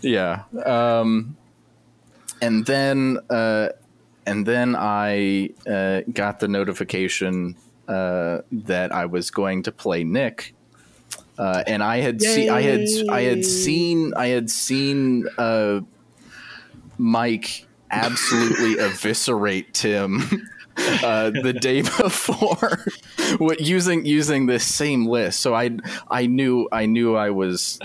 yeah. 0.00 0.42
Um, 0.66 1.36
and 2.42 2.66
then, 2.66 3.18
uh, 3.28 3.68
and 4.26 4.46
then 4.46 4.76
I 4.76 5.50
uh, 5.68 6.02
got 6.12 6.40
the 6.40 6.48
notification 6.48 7.56
uh, 7.88 8.38
that 8.52 8.92
I 8.92 9.06
was 9.06 9.30
going 9.30 9.62
to 9.64 9.72
play 9.72 10.04
Nick. 10.04 10.54
Uh, 11.38 11.64
and 11.66 11.82
I 11.82 11.98
had 11.98 12.20
seen, 12.20 12.50
I 12.50 12.60
had, 12.60 12.80
I 13.10 13.22
had 13.22 13.44
seen, 13.44 14.12
I 14.14 14.26
had 14.26 14.50
seen 14.50 15.26
uh, 15.38 15.80
Mike 16.98 17.66
absolutely 17.90 18.78
eviscerate 18.78 19.72
Tim 19.72 20.20
uh, 20.76 21.30
the 21.30 21.52
day 21.58 21.80
before 21.98 22.84
what 23.38 23.60
using 23.60 24.04
using 24.04 24.46
this 24.46 24.64
same 24.64 25.06
list. 25.06 25.40
So 25.40 25.54
I 25.54 25.70
I 26.10 26.26
knew 26.26 26.68
I 26.70 26.86
knew 26.86 27.16
I 27.16 27.30
was 27.30 27.78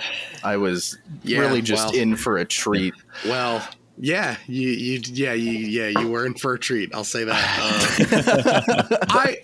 I 0.44 0.58
was 0.58 0.98
Yeah, 1.24 1.40
really 1.40 1.62
just 1.62 1.94
well. 1.94 2.02
in 2.02 2.16
for 2.18 2.38
a 2.38 2.46
treat. 2.46 2.94
Well, 3.26 3.66
yeah, 3.98 4.38
you, 4.48 4.70
you, 4.70 5.02
yeah, 5.06 5.34
you, 5.34 5.52
yeah, 5.52 6.00
you 6.00 6.10
were 6.10 6.26
in 6.26 6.34
for 6.34 6.54
a 6.54 6.60
treat. 6.60 6.94
I'll 6.94 7.04
say 7.04 7.24
that. 7.24 8.90
Uh, 8.90 8.98
I, 9.10 9.38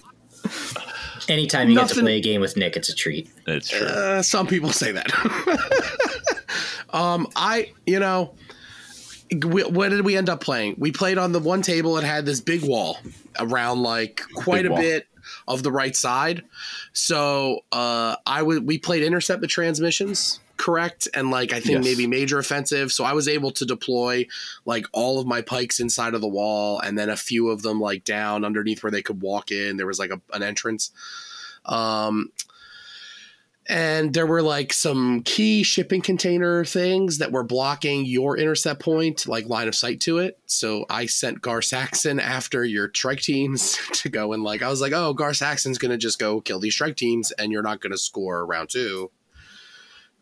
Anytime 1.29 1.69
you 1.69 1.75
get 1.77 1.89
to 1.89 2.01
play 2.01 2.17
a 2.17 2.21
game 2.21 2.41
with 2.41 2.57
Nick, 2.57 2.75
it's 2.75 2.89
a 2.89 2.95
treat. 2.95 3.29
That's 3.45 3.69
true. 3.69 3.87
uh, 3.87 4.21
some 4.21 4.47
people 4.47 4.71
say 4.71 4.91
that. 4.91 5.11
um, 6.89 7.27
I, 7.35 7.71
you 7.85 7.99
know, 7.99 8.33
we, 9.31 9.63
what 9.63 9.89
did 9.89 10.03
we 10.03 10.17
end 10.17 10.29
up 10.29 10.41
playing? 10.41 10.75
We 10.77 10.91
played 10.91 11.17
on 11.17 11.31
the 11.31 11.39
one 11.39 11.61
table. 11.61 11.97
It 11.97 12.03
had 12.03 12.25
this 12.25 12.41
big 12.41 12.63
wall 12.63 12.97
around 13.39 13.81
like 13.81 14.21
quite 14.35 14.63
Big 14.63 14.71
a 14.71 14.73
wall. 14.73 14.81
bit 14.81 15.07
of 15.47 15.63
the 15.63 15.71
right 15.71 15.95
side. 15.95 16.43
So 16.93 17.59
uh, 17.71 18.17
I 18.25 18.41
would 18.41 18.65
we 18.67 18.77
played 18.77 19.03
intercept 19.03 19.41
the 19.41 19.47
transmissions, 19.47 20.39
correct? 20.61 21.07
And 21.15 21.31
like 21.31 21.51
I 21.53 21.59
think 21.59 21.71
Yes. 21.71 21.83
maybe 21.83 22.05
major 22.05 22.37
offensive. 22.37 22.91
So 22.91 23.03
I 23.03 23.13
was 23.13 23.27
able 23.27 23.49
to 23.51 23.65
deploy 23.65 24.27
like 24.63 24.85
all 24.93 25.19
of 25.19 25.25
my 25.25 25.41
Pykes 25.41 25.79
inside 25.79 26.13
of 26.13 26.21
the 26.21 26.27
wall, 26.27 26.79
and 26.79 26.97
then 26.97 27.09
a 27.09 27.17
few 27.17 27.49
of 27.49 27.63
them 27.63 27.79
like 27.81 28.03
down 28.03 28.45
underneath 28.45 28.83
where 28.83 28.91
they 28.91 29.01
could 29.01 29.21
walk 29.21 29.51
in. 29.51 29.77
There 29.77 29.87
was 29.87 29.97
like 29.99 30.11
a, 30.11 30.21
an 30.33 30.43
entrance. 30.43 30.91
Um, 31.65 32.31
and 33.67 34.13
there 34.13 34.25
were 34.25 34.41
like 34.41 34.73
some 34.73 35.21
key 35.23 35.63
shipping 35.63 36.01
container 36.01 36.65
things 36.65 37.19
that 37.19 37.31
were 37.31 37.43
blocking 37.43 38.05
your 38.05 38.37
intercept 38.37 38.81
point, 38.81 39.27
like 39.27 39.45
line 39.47 39.67
of 39.67 39.75
sight 39.75 39.99
to 40.01 40.17
it. 40.17 40.37
So 40.45 40.85
I 40.89 41.05
sent 41.05 41.41
Gar 41.41 41.61
Saxon 41.61 42.19
after 42.19 42.65
your 42.65 42.89
strike 42.93 43.21
teams 43.21 43.77
to 43.93 44.09
go 44.09 44.33
and 44.33 44.43
like 44.43 44.61
I 44.61 44.69
was 44.69 44.81
like, 44.81 44.93
oh, 44.93 45.13
Gar 45.13 45.33
Saxon's 45.33 45.77
gonna 45.77 45.97
just 45.97 46.19
go 46.19 46.41
kill 46.41 46.59
these 46.59 46.73
strike 46.73 46.97
teams, 46.97 47.31
and 47.31 47.51
you're 47.51 47.61
not 47.63 47.81
gonna 47.81 47.97
score 47.97 48.45
round 48.45 48.69
two. 48.69 49.09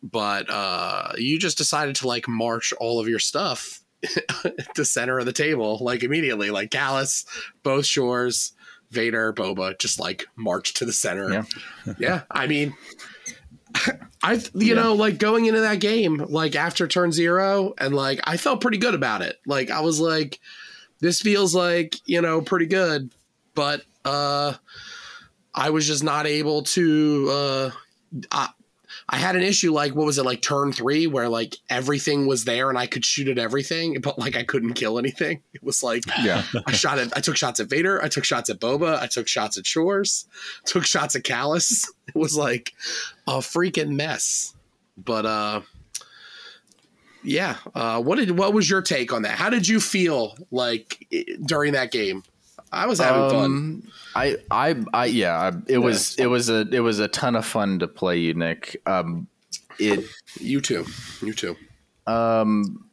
But 0.02 0.50
uh, 0.50 1.12
you 1.18 1.38
just 1.40 1.58
decided 1.58 1.96
to 1.98 2.08
like 2.08 2.28
march 2.28 2.74
all 2.80 3.00
of 3.00 3.08
your 3.10 3.20
stuff 3.20 3.82
at 4.46 4.74
the 4.76 4.86
center 4.86 5.20
of 5.20 5.26
the 5.26 5.34
table, 5.34 5.78
like 5.82 6.04
immediately, 6.04 6.52
like 6.52 6.70
Kallus, 6.72 7.26
both 7.64 7.86
shores, 7.86 8.54
Vader, 8.92 9.34
Boba, 9.34 9.78
just 9.78 10.00
like 10.00 10.26
march 10.36 10.74
to 10.76 10.86
the 10.86 10.94
center. 10.94 11.30
Yeah. 11.32 11.44
yeah. 12.00 12.22
I 12.32 12.48
mean, 12.48 12.74
I 14.24 14.34
you 14.34 14.50
Yeah. 14.54 14.74
know 14.76 14.94
like 14.96 15.18
going 15.20 15.46
into 15.46 15.60
that 15.62 15.80
game 15.80 16.18
like 16.30 16.56
after 16.56 16.88
turn 16.88 17.12
zero 17.12 17.74
and 17.78 17.94
like 17.94 18.20
I 18.24 18.38
felt 18.38 18.62
pretty 18.62 18.78
good 18.78 18.96
about 18.96 19.22
it. 19.22 19.38
Like 19.46 19.70
I 19.70 19.82
was 19.82 20.00
like, 20.00 20.40
this 21.02 21.22
feels 21.22 21.54
like 21.54 21.96
you 22.06 22.22
know 22.22 22.42
pretty 22.42 22.66
good, 22.68 23.12
but 23.54 23.84
uh, 24.06 24.54
I 25.54 25.70
was 25.72 25.86
just 25.86 26.04
not 26.04 26.26
able 26.26 26.64
to. 26.64 27.28
Uh, 27.30 27.72
I, 28.32 28.50
I 29.12 29.18
had 29.18 29.36
an 29.36 29.42
issue 29.42 29.74
like 29.74 29.96
what 29.96 30.06
was 30.06 30.18
it 30.20 30.26
like 30.26 30.42
turn 30.42 30.72
three 30.72 31.08
where 31.08 31.28
like 31.28 31.56
everything 31.70 32.28
was 32.28 32.46
there 32.46 32.70
and 32.70 32.78
I 32.78 32.86
could 32.86 33.04
shoot 33.04 33.28
at 33.28 33.40
everything, 33.40 34.00
but 34.02 34.20
like 34.20 34.36
I 34.36 34.44
couldn't 34.44 34.74
kill 34.74 35.00
anything. 35.00 35.42
It 35.54 35.64
was 35.64 35.82
like 35.84 36.04
Yeah. 36.22 36.44
I 36.68 36.72
shot 36.74 37.00
at 37.00 37.16
I 37.18 37.20
took 37.20 37.36
shots 37.36 37.60
at 37.60 37.70
Vader, 37.70 38.02
I 38.04 38.08
took 38.08 38.24
shots 38.24 38.50
at 38.50 38.60
Boba, 38.60 39.00
I 39.00 39.08
took 39.08 39.28
shots 39.28 39.58
at 39.58 39.66
Shores, 39.66 40.28
took 40.66 40.86
shots 40.86 41.16
at 41.16 41.24
Kallus. 41.24 41.88
It 42.08 42.16
was 42.16 42.36
like 42.36 42.74
a 43.28 43.34
freaking 43.38 43.96
mess. 43.96 44.56
But 44.98 45.26
uh 45.26 45.62
yeah, 47.24 47.58
uh 47.76 48.02
what 48.02 48.18
did 48.18 48.38
what 48.38 48.54
was 48.54 48.70
your 48.70 48.82
take 48.82 49.12
on 49.12 49.24
that? 49.24 49.38
How 49.38 49.50
did 49.50 49.68
you 49.68 49.80
feel 49.80 50.38
like 50.52 51.08
during 51.46 51.74
that 51.74 51.92
game? 51.92 52.24
I 52.72 52.86
was 52.88 53.00
having 53.00 53.30
fun. 53.30 53.46
Um, 53.46 53.92
I, 54.16 54.38
I, 54.52 54.76
I, 54.94 55.06
yeah, 55.06 55.38
I- 55.38 55.62
it 55.68 55.80
was, 55.80 56.16
it 56.18 56.28
was 56.28 56.50
a, 56.50 56.68
it 56.72 56.80
was 56.82 57.00
a 57.00 57.08
ton 57.08 57.36
of 57.36 57.46
fun 57.46 57.80
to 57.80 57.88
play 57.88 58.18
you, 58.18 58.34
Nick. 58.34 58.82
Um, 58.86 59.28
it, 59.80 60.06
You 60.40 60.62
too. 60.62 60.86
You 61.22 61.34
too. 61.34 61.56
um, 62.08 62.86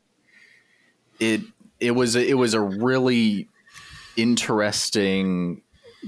it, 1.21 1.41
it 1.81 1.91
was, 1.93 2.17
a, 2.17 2.27
it 2.27 2.35
was 2.35 2.55
a 2.55 2.61
really 2.61 3.49
interesting 4.17 5.61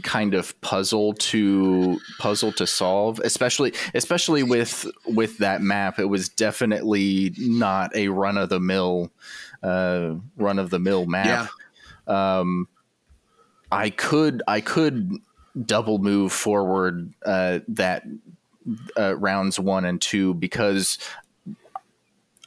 kind 0.02 0.32
of 0.34 0.58
puzzle 0.60 1.12
to 1.14 1.98
puzzle 2.20 2.52
to 2.52 2.66
solve 2.68 3.18
especially 3.24 3.72
especially 3.94 4.44
with 4.44 4.86
with 5.06 5.38
that 5.38 5.60
map 5.60 5.98
it 5.98 6.04
was 6.04 6.28
definitely 6.28 7.34
not 7.36 7.94
a 7.96 8.06
run 8.06 8.38
of 8.38 8.48
the 8.48 8.60
mill 8.60 9.10
uh 9.64 10.14
run 10.36 10.60
of 10.60 10.70
the 10.70 10.78
mill 10.78 11.04
map 11.06 11.48
Yeah. 12.06 12.38
um, 12.38 12.68
I 13.70 13.90
could 13.90 14.42
I 14.46 14.60
could 14.60 15.18
double 15.64 15.98
move 15.98 16.32
forward 16.32 17.12
uh, 17.24 17.60
that 17.68 18.04
uh, 18.96 19.16
rounds 19.16 19.58
one 19.58 19.84
and 19.84 20.00
two 20.00 20.34
because 20.34 20.98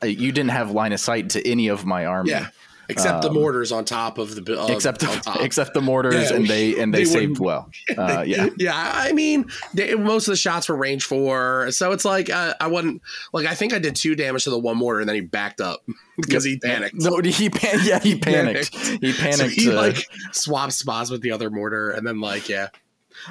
uh, 0.03 0.07
you 0.07 0.31
didn't 0.31 0.51
have 0.51 0.71
line 0.71 0.93
of 0.93 0.99
sight 0.99 1.29
to 1.31 1.47
any 1.47 1.67
of 1.67 1.85
my 1.85 2.05
army. 2.05 2.31
Yeah. 2.31 2.49
Except 2.91 3.21
the 3.23 3.31
mortars 3.31 3.71
on 3.71 3.85
top 3.85 4.17
of 4.17 4.35
the 4.35 4.61
uh, 4.61 4.67
Except 4.67 5.03
on 5.03 5.15
the, 5.15 5.21
top. 5.21 5.37
except 5.41 5.73
the 5.73 5.81
mortars, 5.81 6.29
Yeah, 6.29 6.35
and 6.35 6.47
they 6.47 6.79
and 6.79 6.93
they, 6.93 6.99
they 6.99 7.05
saved 7.05 7.39
well. 7.39 7.69
Uh, 7.97 8.23
yeah, 8.25 8.49
yeah. 8.57 8.91
I 8.95 9.11
mean, 9.13 9.45
they, 9.73 9.93
most 9.95 10.27
of 10.27 10.31
the 10.31 10.37
shots 10.37 10.69
were 10.69 10.75
range 10.75 11.05
four, 11.05 11.71
so 11.71 11.91
it's 11.91 12.05
like 12.05 12.29
uh, 12.29 12.53
I 12.59 12.67
wasn't 12.67 13.01
like 13.33 13.45
I 13.47 13.53
think 13.55 13.73
I 13.73 13.79
did 13.79 13.95
two 13.95 14.15
damage 14.15 14.43
to 14.45 14.49
the 14.49 14.59
one 14.59 14.77
mortar, 14.77 14.99
and 14.99 15.09
then 15.09 15.15
he 15.15 15.21
backed 15.21 15.61
up 15.61 15.81
because 16.17 16.43
he 16.43 16.57
panicked. 16.59 16.95
No, 16.95 17.19
he 17.19 17.49
pan- 17.49 17.79
yeah 17.83 17.99
he 17.99 18.17
panicked. 18.17 18.75
He 18.75 19.11
So 19.11 19.21
panicked. 19.23 19.53
he 19.53 19.69
uh, 19.69 19.73
like 19.75 20.07
swapped 20.31 20.73
spots 20.73 21.09
with 21.09 21.21
the 21.21 21.31
other 21.31 21.49
mortar, 21.49 21.91
and 21.91 22.05
then 22.05 22.19
like 22.21 22.47
yeah. 22.49 22.67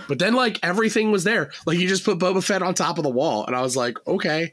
But 0.08 0.18
then 0.18 0.34
like 0.34 0.58
everything 0.62 1.10
was 1.10 1.24
there. 1.24 1.50
Like 1.66 1.78
you 1.78 1.88
just 1.88 2.04
put 2.04 2.18
Boba 2.18 2.44
Fett 2.44 2.62
on 2.62 2.74
top 2.74 2.98
of 2.98 3.04
the 3.04 3.10
wall, 3.10 3.46
and 3.46 3.56
I 3.56 3.62
was 3.62 3.76
like, 3.76 3.98
okay, 4.06 4.52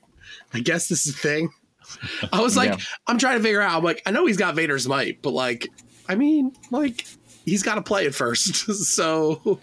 I 0.53 0.59
guess 0.61 0.87
this 0.87 1.05
is 1.05 1.13
a 1.15 1.17
thing. 1.17 1.49
I 2.33 2.41
was 2.41 2.55
like, 2.55 2.71
Yeah. 2.71 2.85
I'm 3.07 3.17
trying 3.17 3.37
to 3.37 3.43
figure 3.43 3.61
out. 3.61 3.77
I'm 3.77 3.83
like, 3.83 4.01
I 4.05 4.11
know 4.11 4.25
he's 4.25 4.37
got 4.37 4.55
Vader's 4.55 4.87
might, 4.87 5.21
but 5.21 5.31
like, 5.31 5.67
I 6.09 6.15
mean, 6.15 6.53
like, 6.71 7.05
he's 7.45 7.63
got 7.63 7.75
to 7.75 7.81
play 7.81 8.05
it 8.05 8.13
first. 8.13 8.55
so 8.85 9.59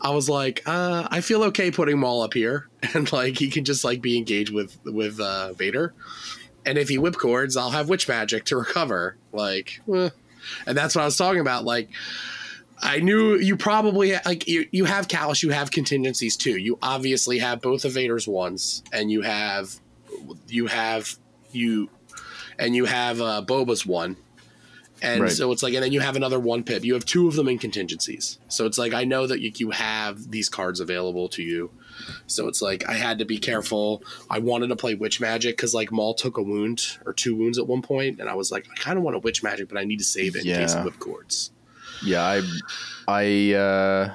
I 0.00 0.10
was 0.10 0.28
like, 0.28 0.62
uh, 0.66 1.08
I 1.10 1.20
feel 1.20 1.44
okay 1.44 1.70
putting 1.70 1.98
Maul 1.98 2.22
up 2.22 2.34
here, 2.34 2.68
and 2.94 3.10
like 3.12 3.38
he 3.38 3.48
can 3.48 3.64
just 3.64 3.84
like 3.84 4.02
be 4.02 4.18
engaged 4.18 4.52
with 4.52 4.78
with 4.84 5.20
uh, 5.20 5.52
Vader. 5.54 5.94
And 6.64 6.78
if 6.78 6.88
he 6.88 6.98
whip 6.98 7.16
cords, 7.16 7.56
I'll 7.56 7.70
have 7.70 7.88
witch 7.88 8.06
magic 8.08 8.44
to 8.46 8.56
recover. 8.56 9.16
Like, 9.32 9.80
eh. 9.92 10.10
and 10.66 10.78
that's 10.78 10.94
what 10.94 11.02
I 11.02 11.04
was 11.06 11.16
talking 11.16 11.40
about. 11.40 11.64
Like, 11.64 11.88
I 12.80 12.98
knew 13.00 13.36
you 13.36 13.56
probably 13.56 14.14
like 14.24 14.46
you, 14.46 14.68
you 14.70 14.84
have 14.84 15.08
Kallus, 15.08 15.42
you 15.42 15.50
have 15.50 15.70
contingencies 15.70 16.36
too. 16.36 16.56
You 16.56 16.78
obviously 16.82 17.38
have 17.38 17.60
both 17.60 17.84
of 17.84 17.92
Vader's 17.92 18.28
ones, 18.28 18.82
and 18.92 19.10
you 19.10 19.22
have 19.22 19.80
you 20.48 20.66
have 20.66 21.16
you 21.54 21.90
and 22.58 22.74
you 22.76 22.84
have 22.84 23.20
uh, 23.20 23.42
Boba's 23.46 23.84
one. 23.86 24.16
And 25.00 25.22
Right. 25.22 25.32
so 25.32 25.50
it's 25.50 25.64
like, 25.64 25.74
and 25.74 25.82
then 25.82 25.90
you 25.90 25.98
have 25.98 26.14
another 26.14 26.38
one 26.38 26.62
pip. 26.62 26.84
You 26.84 26.94
have 26.94 27.04
two 27.04 27.26
of 27.26 27.34
them 27.34 27.48
in 27.48 27.58
contingencies. 27.58 28.38
So 28.46 28.66
it's 28.66 28.78
like, 28.78 28.94
I 28.94 29.02
know 29.02 29.26
that 29.26 29.40
you, 29.40 29.50
you 29.56 29.70
have 29.70 30.30
these 30.30 30.48
cards 30.48 30.78
available 30.78 31.28
to 31.30 31.42
you. 31.42 31.72
So 32.28 32.46
it's 32.46 32.62
like, 32.62 32.88
I 32.88 32.92
had 32.94 33.18
to 33.18 33.24
be 33.24 33.38
careful. 33.38 34.04
I 34.30 34.38
wanted 34.38 34.68
to 34.68 34.76
play 34.76 34.94
Witch 34.94 35.20
Magic 35.20 35.56
because 35.56 35.74
like 35.74 35.90
Maul 35.90 36.14
took 36.14 36.38
a 36.38 36.42
wound 36.42 36.98
or 37.04 37.12
two 37.12 37.34
wounds 37.34 37.58
at 37.58 37.66
one 37.66 37.82
point, 37.82 38.20
And 38.20 38.28
I 38.28 38.34
was 38.34 38.52
like, 38.52 38.68
I 38.70 38.76
kind 38.76 38.96
of 38.96 39.02
want 39.02 39.16
a 39.16 39.18
Witch 39.18 39.42
Magic, 39.42 39.68
but 39.68 39.76
I 39.76 39.82
need 39.82 39.98
to 39.98 40.04
save 40.04 40.36
it 40.36 40.44
in 40.44 40.54
case 40.54 40.74
Yeah. 40.74 40.84
of 40.86 40.86
whipcords. 40.94 41.50
Yeah, 42.04 42.22
I, 42.22 42.42
I, 43.08 43.54
uh, 43.54 44.14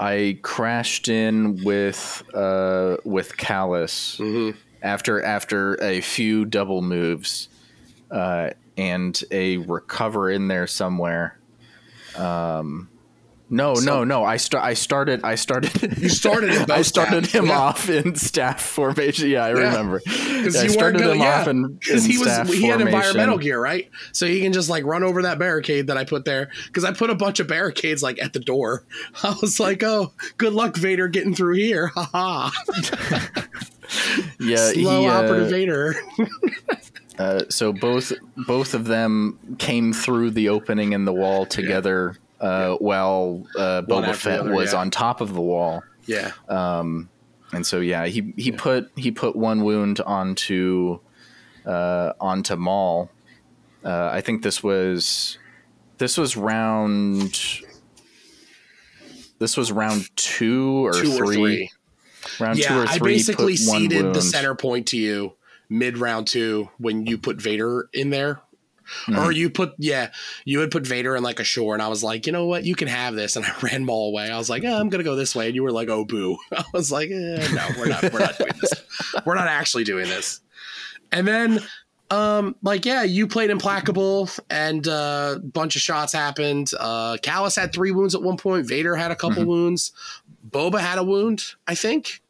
I 0.00 0.38
crashed 0.42 1.08
in 1.08 1.62
with 1.64 2.22
uh, 2.34 2.96
with 3.04 3.36
Kallus 3.36 4.18
Mm-hmm. 4.18 4.58
After 4.84 5.20
after 5.20 5.82
a 5.82 6.00
few 6.00 6.44
double 6.44 6.82
moves, 6.82 7.48
uh, 8.12 8.50
and 8.76 9.20
a 9.32 9.56
recover 9.56 10.30
in 10.30 10.46
there 10.46 10.68
somewhere. 10.68 11.38
Um, 12.16 12.88
no, 13.50 13.74
So- 13.74 13.84
no, 13.84 14.04
no. 14.04 14.24
I 14.24 14.36
start. 14.36 14.64
I 14.64 14.74
started. 14.74 15.20
I 15.22 15.34
started. 15.34 15.98
You 15.98 16.08
started 16.08 16.50
I 16.70 16.82
started 16.82 17.26
staff, 17.26 17.34
him 17.40 17.46
yeah. 17.46 17.58
off 17.58 17.88
in 17.88 18.14
staff 18.16 18.60
formation. 18.62 19.28
Yeah, 19.28 19.44
I 19.44 19.50
remember. 19.50 20.00
Because 20.04 20.54
Yeah, 20.54 20.62
you 20.62 20.68
weren't 20.68 20.72
started 20.72 20.98
gonna, 20.98 21.12
him 21.12 21.20
yeah, 21.20 21.40
off 21.40 21.48
in, 21.48 21.74
because 21.74 22.04
he 22.04 22.18
was 22.18 22.52
he 22.52 22.66
had 22.66 22.80
environmental 22.80 23.38
gear, 23.38 23.60
right? 23.60 23.90
So 24.12 24.26
he 24.26 24.40
can 24.40 24.52
just 24.52 24.68
like 24.70 24.84
run 24.84 25.02
over 25.02 25.22
that 25.22 25.38
barricade 25.38 25.86
that 25.86 25.96
I 25.96 26.04
put 26.04 26.24
there. 26.24 26.50
Because 26.66 26.84
I 26.84 26.92
put 26.92 27.10
a 27.10 27.14
bunch 27.14 27.38
of 27.40 27.46
barricades 27.46 28.02
like 28.02 28.20
at 28.22 28.32
the 28.32 28.40
door. 28.40 28.84
I 29.22 29.36
was 29.40 29.60
like, 29.60 29.82
oh, 29.82 30.12
good 30.36 30.52
luck, 30.52 30.76
Vader, 30.76 31.08
getting 31.08 31.34
through 31.34 31.54
here. 31.54 31.88
Ha 31.88 32.08
ha. 32.12 32.52
Yeah, 34.40 34.70
Slow 34.72 35.00
he, 35.00 35.06
uh, 35.06 35.12
operative 35.12 35.50
Vader. 35.50 35.94
Uh, 37.16 37.44
so 37.48 37.72
both 37.72 38.12
both 38.48 38.74
of 38.74 38.86
them 38.86 39.38
came 39.58 39.92
through 39.92 40.32
the 40.32 40.48
opening 40.48 40.94
in 40.94 41.04
the 41.04 41.12
wall 41.12 41.46
together, 41.46 42.16
uh, 42.40 42.74
while 42.74 43.46
uh, 43.56 43.82
One 43.82 44.02
Boba 44.02 44.16
Fett 44.16 44.40
other, 44.40 44.52
was 44.52 44.72
yeah. 44.72 44.80
on 44.80 44.90
top 44.90 45.20
of 45.20 45.32
the 45.32 45.40
wall. 45.40 45.84
yeah. 46.06 46.32
Um, 46.48 47.08
and 47.52 47.64
so 47.64 47.78
yeah, 47.78 48.06
he 48.06 48.34
he 48.36 48.50
put 48.50 48.90
he 48.96 49.12
put 49.12 49.36
one 49.36 49.62
wound 49.62 50.00
onto 50.00 50.98
uh, 51.64 52.14
onto 52.20 52.56
Maul. 52.56 53.10
Uh, 53.84 54.10
I 54.12 54.20
think 54.20 54.42
this 54.42 54.60
was 54.60 55.38
this 55.98 56.18
was 56.18 56.36
round. 56.36 57.38
This 59.38 59.56
was 59.56 59.70
round 59.70 60.10
two 60.16 60.84
or 60.84 60.94
Two 60.94 61.12
three. 61.12 61.16
or 61.16 61.32
three. 61.32 61.70
Round 62.40 62.56
two 62.56 62.62
Yeah, 62.62 62.82
or 62.82 62.86
I 62.88 62.98
basically 62.98 63.56
ceded 63.56 64.14
the 64.14 64.22
center 64.22 64.54
point 64.54 64.88
to 64.88 64.96
you 64.96 65.34
mid 65.68 65.98
round 65.98 66.26
two 66.26 66.68
when 66.78 67.06
you 67.06 67.18
put 67.18 67.40
Vader 67.40 67.88
in 67.92 68.10
there. 68.10 68.40
Mm-hmm. 69.06 69.18
Or 69.18 69.32
you 69.32 69.48
put 69.48 69.72
yeah, 69.78 70.10
you 70.44 70.60
had 70.60 70.70
put 70.70 70.86
Vader 70.86 71.16
in 71.16 71.22
like 71.22 71.40
a 71.40 71.44
shore, 71.44 71.72
and 71.72 71.82
I 71.82 71.88
was 71.88 72.04
like, 72.04 72.26
you 72.26 72.32
know 72.32 72.44
what, 72.46 72.64
you 72.64 72.74
can 72.74 72.86
have 72.86 73.14
this, 73.14 73.34
and 73.34 73.44
I 73.44 73.54
ran 73.62 73.84
Maul 73.86 74.08
away. 74.10 74.30
I 74.30 74.36
was 74.36 74.50
like, 74.50 74.62
oh, 74.62 74.78
I'm 74.78 74.90
gonna 74.90 75.04
go 75.04 75.16
this 75.16 75.34
way, 75.34 75.46
and 75.46 75.54
you 75.54 75.62
were 75.62 75.72
like, 75.72 75.88
oh 75.88 76.04
boo. 76.04 76.36
I 76.52 76.64
was 76.74 76.92
like, 76.92 77.10
eh, 77.10 77.48
no, 77.54 77.66
we're 77.78 77.88
not, 77.88 78.02
we're 78.12 78.18
not 78.20 78.36
doing 78.36 78.52
this. 78.60 78.72
We're 79.24 79.36
not 79.36 79.48
actually 79.48 79.84
doing 79.84 80.06
this. 80.08 80.40
And 81.12 81.26
then, 81.26 81.60
um, 82.10 82.56
like 82.62 82.84
yeah, 82.84 83.04
you 83.04 83.26
played 83.26 83.48
implacable, 83.48 84.28
and 84.50 84.86
a 84.86 84.92
uh, 84.92 85.38
bunch 85.38 85.76
of 85.76 85.82
shots 85.82 86.12
happened. 86.12 86.70
Uh, 86.78 87.16
Kallus 87.22 87.56
had 87.56 87.72
three 87.72 87.90
wounds 87.90 88.14
at 88.14 88.22
one 88.22 88.36
point. 88.36 88.66
Vader 88.66 88.96
had 88.96 89.10
a 89.10 89.16
couple 89.16 89.42
Mm-hmm. 89.42 89.48
wounds. 89.50 89.92
Boba 90.54 90.78
had 90.80 90.98
a 90.98 91.04
wound, 91.04 91.42
I 91.66 91.74
think. 91.74 92.22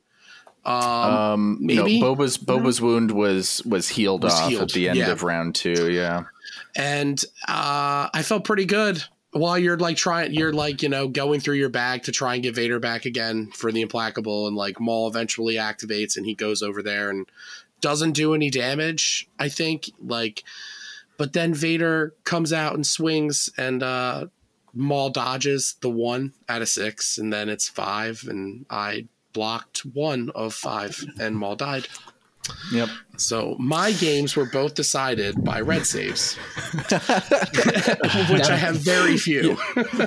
Um, 0.64 0.74
Um, 0.74 1.58
maybe? 1.60 2.00
no, 2.00 2.14
Boba's 2.14 2.38
Boba's 2.38 2.80
wound 2.80 3.10
was 3.10 3.62
was 3.66 3.88
healed 3.88 4.24
Was 4.24 4.32
off 4.34 4.48
healed, 4.48 4.62
at 4.62 4.70
the 4.70 4.88
end 4.88 4.98
yeah. 4.98 5.10
of 5.10 5.22
round 5.22 5.54
two. 5.54 5.92
Yeah, 5.92 6.24
and 6.74 7.22
uh, 7.46 8.08
I 8.12 8.22
felt 8.22 8.44
pretty 8.44 8.64
good 8.64 9.04
while 9.32 9.58
you're 9.58 9.76
like 9.76 9.96
trying, 9.96 10.32
you're 10.32 10.52
like 10.52 10.82
you 10.82 10.88
know 10.88 11.08
going 11.08 11.40
through 11.40 11.56
your 11.56 11.68
bag 11.68 12.04
to 12.04 12.12
try 12.12 12.34
and 12.34 12.42
get 12.42 12.54
Vader 12.54 12.78
back 12.78 13.04
again 13.04 13.50
for 13.52 13.70
the 13.72 13.82
implacable, 13.82 14.46
and 14.46 14.56
like 14.56 14.80
Maul 14.80 15.08
eventually 15.08 15.56
activates 15.56 16.16
and 16.16 16.24
he 16.24 16.34
goes 16.34 16.62
over 16.62 16.82
there 16.82 17.10
and 17.10 17.26
doesn't 17.80 18.12
do 18.12 18.32
any 18.34 18.48
damage. 18.48 19.28
I 19.38 19.48
think 19.48 19.90
like, 20.00 20.44
but 21.18 21.32
then 21.34 21.52
Vader 21.52 22.14
comes 22.24 22.52
out 22.52 22.74
and 22.74 22.86
swings 22.86 23.50
and 23.58 23.82
uh, 23.82 24.26
Maul 24.74 25.10
dodges 25.10 25.76
the 25.80 25.90
one 25.90 26.32
out 26.48 26.62
of 26.62 26.68
six, 26.68 27.18
and 27.18 27.32
then 27.32 27.48
it's 27.48 27.68
five, 27.68 28.24
and 28.28 28.66
I 28.70 29.06
blocked 29.32 29.80
one 29.80 30.30
of 30.34 30.54
five, 30.54 31.04
and 31.18 31.36
Maul 31.36 31.56
died. 31.56 31.88
Yep. 32.72 32.88
So 33.16 33.54
my 33.60 33.92
games 33.92 34.34
were 34.34 34.44
both 34.46 34.74
decided 34.74 35.44
by 35.44 35.60
red 35.60 35.86
saves, 35.86 36.34
which 38.30 38.48
I 38.48 38.56
have 38.56 38.76
very 38.76 39.16
few. 39.16 39.56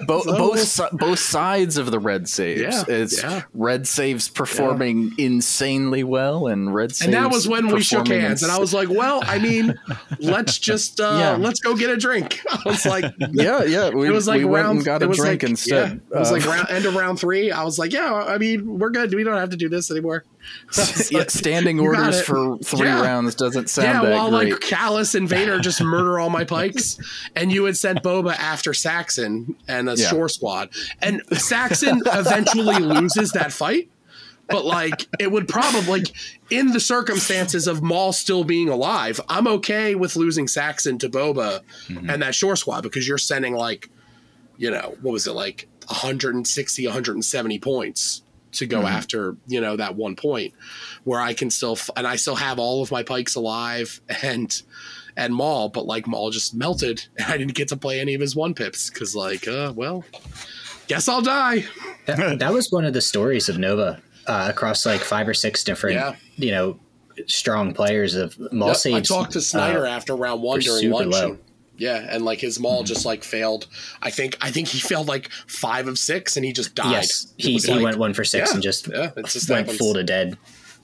Bo- 0.05 0.23
both 0.25 0.79
both 0.91 1.19
sides 1.19 1.77
of 1.77 1.91
the 1.91 1.99
red 1.99 2.27
saves. 2.27 2.61
Yeah, 2.61 2.83
it's 2.87 3.23
yeah. 3.23 3.43
red 3.53 3.87
saves 3.87 4.27
performing 4.27 5.13
insanely 5.17 6.03
well, 6.03 6.47
and 6.47 6.73
red 6.73 6.91
saves. 6.95 7.05
And 7.05 7.13
that 7.13 7.31
was 7.31 7.47
when 7.47 7.67
we 7.67 7.81
shook 7.81 8.07
hands, 8.09 8.43
and 8.43 8.51
I 8.51 8.59
was 8.59 8.73
like, 8.73 8.89
"Well, 8.89 9.21
I 9.25 9.39
mean, 9.39 9.79
let's 10.19 10.57
just 10.59 10.99
uh, 10.99 11.03
Yeah. 11.17 11.35
let's 11.37 11.61
go 11.61 11.75
get 11.75 11.89
a 11.89 11.97
drink." 11.97 12.41
I 12.49 12.61
was 12.65 12.85
like, 12.85 13.05
yeah, 13.31 13.63
yeah. 13.63 13.89
We, 13.89 14.07
it 14.07 14.11
was 14.11 14.27
like 14.27 14.39
we 14.39 14.45
went 14.45 14.65
round. 14.65 14.77
and 14.79 14.85
got 14.85 15.01
a 15.03 15.07
drink 15.07 15.19
like, 15.19 15.43
instead. 15.43 16.01
Yeah, 16.11 16.17
it 16.17 16.19
was 16.19 16.29
Uh, 16.29 16.33
like 16.33 16.45
round, 16.45 16.69
end 16.69 16.85
of 16.85 16.93
round 16.95 17.19
three. 17.19 17.51
I 17.51 17.63
was 17.63 17.79
like, 17.79 17.93
"Yeah, 17.93 18.13
I 18.13 18.37
mean, 18.37 18.79
we're 18.79 18.89
good. 18.89 19.13
We 19.13 19.23
don't 19.23 19.37
have 19.37 19.51
to 19.51 19.57
do 19.57 19.69
this 19.69 19.89
anymore." 19.91 20.25
Was 20.77 21.11
yeah, 21.11 21.25
standing 21.27 21.77
orders. 21.81 22.21
For 22.27 22.57
three 22.59 22.87
Yeah. 22.87 23.01
rounds 23.01 23.35
doesn't 23.35 23.69
sound 23.69 23.87
yeah, 23.87 24.01
that 24.01 24.11
while 24.11 24.29
great. 24.29 24.51
like 24.51 24.61
Kallus 24.61 25.15
and 25.15 25.29
Vader 25.29 25.59
just 25.61 25.81
murder 25.81 26.19
all 26.19 26.29
my 26.29 26.43
Pykes, 26.43 26.97
and 27.35 27.51
you 27.51 27.63
had 27.63 27.77
sent 27.77 28.03
Boba 28.03 28.35
after 28.37 28.73
Saxon 28.73 29.55
and 29.67 29.89
a 29.89 29.95
Yeah. 29.95 30.09
shore 30.09 30.27
squad, 30.27 30.69
and 31.01 31.21
Saxon 31.33 32.01
eventually 32.05 32.79
loses 32.79 33.31
that 33.31 33.53
fight. 33.53 33.89
But 34.49 34.65
like, 34.65 35.07
it 35.19 35.31
would 35.31 35.47
probably 35.47 35.99
like 36.01 36.07
in 36.49 36.71
the 36.71 36.79
circumstances 36.79 37.67
of 37.67 37.81
Maul 37.81 38.13
still 38.13 38.43
being 38.43 38.69
alive, 38.69 39.19
I'm 39.29 39.47
okay 39.47 39.95
with 39.95 40.15
losing 40.15 40.47
Saxon 40.47 40.97
to 40.99 41.09
Boba 41.09 41.61
mm-hmm. 41.87 42.09
and 42.09 42.21
that 42.21 42.33
shore 42.35 42.55
squad 42.55 42.81
because 42.81 43.07
you're 43.07 43.17
sending 43.17 43.55
like, 43.55 43.89
you 44.57 44.71
know, 44.71 44.95
what 45.01 45.11
was 45.11 45.27
it 45.27 45.33
like 45.33 45.67
160, 45.87 46.85
170 46.85 47.59
points 47.59 48.21
to 48.57 48.65
go 48.67 48.83
after 48.85 49.35
you 49.47 49.59
know 49.61 49.75
that 49.75 49.95
one 49.95 50.15
point 50.15 50.53
where 51.03 51.19
I 51.21 51.33
can 51.33 51.49
still 51.49 51.73
f- 51.73 51.89
and 51.95 52.05
I 52.07 52.15
still 52.15 52.35
have 52.35 52.59
all 52.59 52.81
of 52.83 52.91
my 52.91 53.03
Pykes 53.03 53.35
alive 53.35 53.99
and 54.23 54.61
and 55.15 55.33
Maul, 55.33 55.69
but 55.69 55.85
like 55.87 56.05
Maul 56.05 56.29
just 56.29 56.53
melted 56.53 57.05
and 57.17 57.31
I 57.31 57.37
didn't 57.37 57.55
get 57.55 57.67
to 57.69 57.77
play 57.77 57.99
any 57.99 58.13
of 58.13 58.21
his 58.21 58.35
one 58.35 58.53
pips 58.53 58.89
because 58.89 59.15
like 59.15 59.47
uh 59.47 59.73
well 59.75 60.03
guess 60.87 61.07
I'll 61.09 61.21
die. 61.21 61.65
That, 62.05 62.39
that 62.39 62.53
was 62.53 62.71
one 62.71 62.85
of 62.85 62.93
the 62.93 63.01
stories 63.01 63.49
of 63.49 63.57
Nova 63.57 64.01
uh, 64.27 64.47
across 64.49 64.85
like 64.85 65.01
five 65.01 65.27
or 65.27 65.33
six 65.33 65.63
different, 65.63 65.95
Yeah. 65.95 66.15
you 66.37 66.51
know, 66.51 66.79
strong 67.25 67.73
players 67.73 68.15
of 68.15 68.37
Maul 68.53 68.69
Yep, 68.83 68.93
I 68.93 69.01
talked 69.01 69.31
to 69.33 69.41
Snyder 69.41 69.85
uh, 69.85 69.89
after 69.89 70.15
round 70.15 70.41
one 70.41 70.59
during 70.59 70.81
super 70.81 71.05
lunch. 71.05 71.39
Low. 71.79 71.85
and- 71.95 72.01
yeah, 72.05 72.15
and 72.15 72.25
like 72.25 72.39
his 72.41 72.59
Maul 72.59 72.83
just 72.83 73.05
like 73.05 73.23
failed. 73.23 73.67
I 74.01 74.09
think 74.09 74.37
I 74.41 74.51
think 74.51 74.67
he 74.67 74.79
failed 74.79 75.07
like 75.07 75.29
five 75.47 75.87
of 75.87 75.97
six 75.97 76.35
and 76.37 76.45
he 76.45 76.53
just 76.53 76.75
died. 76.75 76.91
yes, 76.91 77.33
he, 77.37 77.53
he 77.57 77.71
like- 77.73 77.83
went 77.83 77.97
one 77.97 78.13
for 78.13 78.23
six 78.23 78.49
yeah, 78.49 78.53
and 78.53 78.63
just 78.63 78.87
yeah, 78.87 79.11
it 79.15 79.25
just 79.27 79.49
went 79.49 79.61
happens. 79.67 79.77
full 79.77 79.93
to 79.93 80.03
dead 80.03 80.37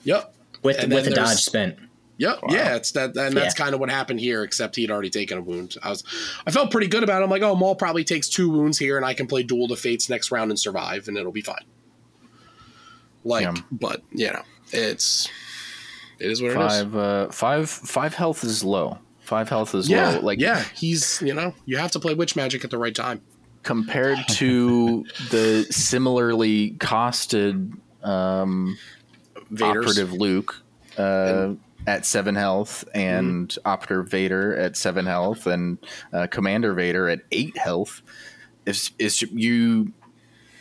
Yep. 0.03 0.33
with 0.63 0.77
And 0.79 0.93
with 0.93 1.07
a 1.07 1.11
dodge 1.11 1.37
spent. 1.41 1.77
Yep. 2.17 2.39
Yeah, 2.49 2.75
it's 2.75 2.91
that, 2.91 3.17
and 3.17 3.35
that's 3.35 3.57
Yeah. 3.57 3.63
kind 3.63 3.73
of 3.73 3.79
what 3.79 3.89
happened 3.89 4.19
here. 4.19 4.43
Except 4.43 4.75
he'd 4.75 4.91
already 4.91 5.09
taken 5.09 5.39
a 5.39 5.41
wound. 5.41 5.75
I 5.81 5.89
was, 5.89 6.03
I 6.45 6.51
felt 6.51 6.69
pretty 6.69 6.85
good 6.87 7.01
about 7.03 7.21
it. 7.21 7.25
I'm 7.25 7.29
like, 7.29 7.41
oh, 7.41 7.55
Maul 7.55 7.75
probably 7.75 8.03
takes 8.03 8.29
two 8.29 8.49
wounds 8.51 8.77
here, 8.77 8.95
and 8.97 9.05
I 9.05 9.13
can 9.15 9.25
play 9.25 9.41
Duel 9.43 9.67
to 9.69 9.75
Fates 9.75 10.09
next 10.09 10.31
round 10.31 10.51
and 10.51 10.59
survive, 10.59 11.07
and 11.07 11.17
it'll 11.17 11.31
be 11.31 11.41
fine. 11.41 11.63
Like, 13.23 13.43
Yeah. 13.45 13.55
but 13.71 14.03
you 14.11 14.27
know, 14.27 14.43
it's 14.71 15.27
it 16.19 16.29
is 16.29 16.41
what 16.41 16.51
it 16.51 16.57
is. 16.59 16.71
five, 16.71 16.95
uh, 16.95 17.29
five, 17.29 17.69
five 17.69 18.13
health 18.13 18.43
is 18.43 18.63
low. 18.63 18.99
Five 19.33 19.49
health 19.49 19.73
is 19.73 19.89
Yeah, 19.89 20.11
low. 20.11 20.19
Like 20.19 20.39
yeah, 20.39 20.63
he's 20.75 21.19
you 21.19 21.33
know, 21.33 21.55
you 21.65 21.77
have 21.77 21.89
to 21.93 21.99
play 21.99 22.13
Witch 22.13 22.35
Magic 22.35 22.63
at 22.63 22.69
the 22.69 22.77
right 22.77 22.93
time. 22.93 23.19
compared 23.63 24.19
to 24.27 25.03
the 25.31 25.65
similarly 25.71 26.75
costed 26.77 27.75
um, 28.03 28.77
Vader's 29.49 29.85
operative 29.87 30.13
Luke 30.13 30.61
uh, 30.99 31.53
at 31.87 32.05
seven 32.05 32.35
health 32.35 32.85
and 32.93 33.57
operative 33.65 34.07
Vader 34.07 34.55
at 34.55 34.77
seven 34.77 35.07
health 35.07 35.47
and 35.47 35.79
uh, 36.13 36.27
Commander 36.27 36.75
Vader 36.75 37.09
at 37.09 37.21
eight 37.31 37.57
health. 37.57 38.03
Is 38.67 38.91
is 38.99 39.23
you 39.23 39.93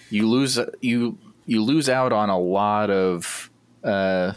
you 0.08 0.26
lose 0.26 0.58
you 0.80 1.18
you 1.44 1.62
lose 1.62 1.90
out 1.90 2.14
on 2.14 2.30
a 2.30 2.38
lot 2.38 2.88
of 2.88 3.50
uh, 3.84 4.32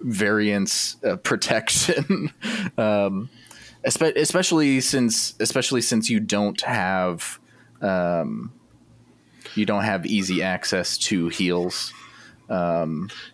variance 0.00 0.96
uh, 1.04 1.16
protection, 1.16 2.32
um, 2.78 3.28
especially 3.86 4.80
since 4.80 5.34
especially 5.40 5.80
since 5.80 6.10
you 6.10 6.20
don't 6.20 6.60
have 6.62 7.38
um, 7.80 8.52
you 9.54 9.64
don't 9.64 9.84
have 9.84 10.06
easy 10.06 10.42
access 10.42 10.98
to 10.98 11.28
heals. 11.28 11.92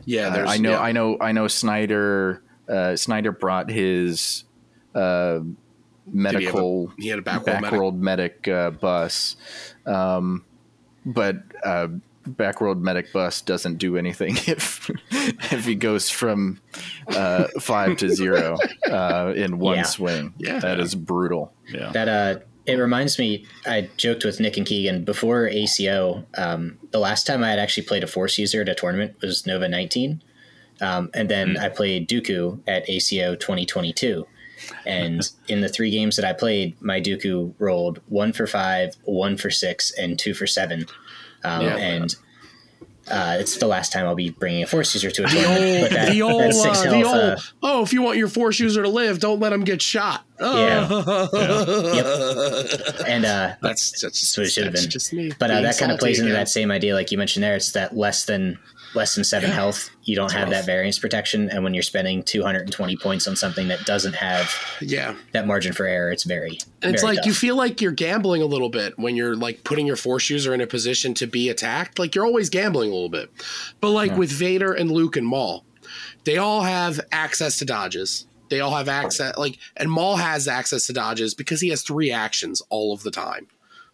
Yeah, 0.04 0.30
Uh. 0.30 0.48
I 0.48 0.56
know, 0.58 0.70
yeah. 0.70 0.80
I 0.80 0.92
know, 0.92 1.16
I 1.20 1.32
know. 1.32 1.48
Snyder, 1.48 2.42
uh, 2.68 2.96
Snyder 2.96 3.32
brought 3.32 3.70
his 3.70 4.44
uh, 4.94 5.40
medical 6.06 6.92
he 6.98 7.08
had 7.08 7.18
a 7.18 7.22
backroll 7.22 7.94
medic? 7.94 8.46
medic, 8.46 8.48
uh, 8.48 8.70
bus, 8.70 9.36
um, 9.86 10.44
but 11.04 11.36
backrolled 12.28 12.80
medic 12.80 13.12
bus 13.12 13.40
doesn't 13.40 13.76
do 13.78 13.96
anything 13.96 14.36
if 14.46 14.90
if 15.10 15.64
he 15.64 15.74
goes 15.74 16.08
from 16.10 16.60
uh, 17.08 17.48
five 17.60 17.96
to 17.98 18.08
zero 18.08 18.56
uh, 18.90 19.32
in 19.36 19.58
one 19.58 19.76
Yeah. 19.78 19.82
swing. 19.82 20.34
Yeah. 20.38 20.58
that 20.60 20.80
is 20.80 20.94
brutal. 20.94 21.52
Yeah. 21.68 21.90
That 21.92 22.08
uh, 22.08 22.40
it 22.66 22.74
reminds 22.76 23.18
me. 23.18 23.44
I 23.66 23.88
joked 23.96 24.24
with 24.24 24.38
Nick 24.38 24.56
and 24.56 24.64
Keegan 24.66 25.04
before 25.04 25.48
ACO. 25.48 26.24
Um, 26.38 26.78
the 26.92 27.00
last 27.00 27.26
time 27.26 27.42
I 27.42 27.50
had 27.50 27.58
actually 27.58 27.86
played 27.86 28.04
a 28.04 28.06
Force 28.06 28.38
user 28.38 28.60
at 28.60 28.68
a 28.68 28.74
tournament 28.74 29.16
was 29.20 29.46
Nova 29.46 29.68
19, 29.68 30.22
um, 30.80 31.10
and 31.12 31.28
then 31.28 31.56
I 31.56 31.68
played 31.70 32.08
Dooku 32.08 32.60
at 32.68 32.88
ACO 32.88 33.34
2022. 33.34 34.26
And 34.86 35.28
in 35.48 35.60
the 35.60 35.68
three 35.68 35.90
games 35.90 36.14
that 36.14 36.24
I 36.24 36.32
played, 36.32 36.80
my 36.80 37.00
Dooku 37.00 37.52
rolled 37.58 38.00
one 38.08 38.32
for 38.32 38.46
five, 38.46 38.94
one 39.02 39.36
for 39.36 39.50
six, 39.50 39.90
and 39.98 40.16
two 40.16 40.32
for 40.32 40.46
seven. 40.46 40.86
Um, 41.44 41.62
Yeah. 41.62 41.76
and 41.76 42.14
uh, 43.10 43.36
it's 43.40 43.56
the 43.56 43.66
last 43.66 43.92
time 43.92 44.06
I'll 44.06 44.14
be 44.14 44.30
bringing 44.30 44.62
a 44.62 44.66
Force 44.66 44.94
user 44.94 45.10
to 45.10 45.24
a 45.24 45.28
The 45.28 45.44
old, 45.44 45.90
that, 45.90 46.12
the 46.12 46.22
old, 46.22 46.42
uh, 46.42 46.82
the 46.90 47.02
old. 47.04 47.14
uh, 47.16 47.36
oh, 47.62 47.82
if 47.82 47.92
you 47.92 48.00
want 48.00 48.16
your 48.16 48.28
force 48.28 48.60
user 48.60 48.82
to 48.82 48.88
live, 48.88 49.18
don't 49.18 49.40
let 49.40 49.52
him 49.52 49.64
get 49.64 49.82
shot. 49.82 50.24
Yeah. 50.40 50.86
Oh. 50.90 52.64
and 53.06 53.24
uh, 53.24 53.54
That's 53.62 54.00
that's, 54.00 54.36
what 54.38 54.46
it 54.46 54.50
should 54.50 54.64
have 54.64 54.72
been. 54.72 54.88
just 54.88 55.12
me. 55.12 55.32
But 55.38 55.50
uh, 55.50 55.60
that 55.62 55.78
kind 55.78 55.90
of 55.92 55.98
plays 55.98 56.20
into 56.20 56.32
that 56.32 56.48
same 56.48 56.70
idea, 56.70 56.94
like 56.94 57.10
you 57.10 57.18
mentioned 57.18 57.42
there. 57.42 57.56
It's 57.56 57.72
that 57.72 57.96
less 57.96 58.24
than 58.24 58.58
less 58.94 59.14
than 59.14 59.24
seven 59.24 59.50
health. 59.50 59.90
You 60.04 60.16
don't 60.16 60.32
have 60.32 60.50
that 60.50 60.66
variance 60.66 60.98
protection, 60.98 61.48
and 61.50 61.62
when 61.64 61.74
you're 61.74 61.82
spending 61.82 62.22
220 62.22 62.96
points 62.96 63.26
on 63.28 63.36
something 63.36 63.68
that 63.68 63.84
doesn't 63.84 64.14
have 64.14 64.52
Yeah, 64.80 65.14
that 65.32 65.46
margin 65.46 65.72
for 65.72 65.86
error, 65.86 66.10
it's 66.10 66.24
very. 66.24 66.58
it's 66.82 67.02
like 67.02 67.24
you 67.24 67.32
feel 67.32 67.56
like 67.56 67.80
you're 67.80 67.92
gambling 67.92 68.42
a 68.42 68.46
little 68.46 68.68
bit 68.68 68.98
when 68.98 69.16
you're 69.16 69.36
like 69.36 69.64
putting 69.64 69.86
your 69.86 69.96
force 69.96 70.28
user 70.30 70.52
in 70.54 70.60
a 70.60 70.66
position 70.66 71.14
to 71.14 71.26
be 71.26 71.48
attacked. 71.48 71.98
Like 71.98 72.14
you're 72.14 72.26
always 72.26 72.50
gambling 72.50 72.90
a 72.90 72.92
little 72.94 73.08
bit. 73.08 73.30
But 73.80 73.90
like 73.90 74.16
with 74.16 74.30
Vader 74.30 74.72
and 74.72 74.90
Luke 74.90 75.16
and 75.16 75.26
Maul, 75.26 75.64
they 76.24 76.36
all 76.38 76.62
have 76.62 77.00
access 77.12 77.58
to 77.58 77.64
dodges. 77.64 78.26
They 78.50 78.60
all 78.60 78.74
have 78.74 78.88
access 78.88 79.36
like 79.38 79.58
and 79.78 79.90
Maul 79.90 80.16
has 80.16 80.46
access 80.46 80.86
to 80.88 80.92
dodges 80.92 81.32
because 81.32 81.60
he 81.62 81.70
has 81.70 81.82
three 81.82 82.10
actions 82.10 82.60
all 82.68 82.92
of 82.92 83.02
the 83.02 83.10
time. 83.10 83.46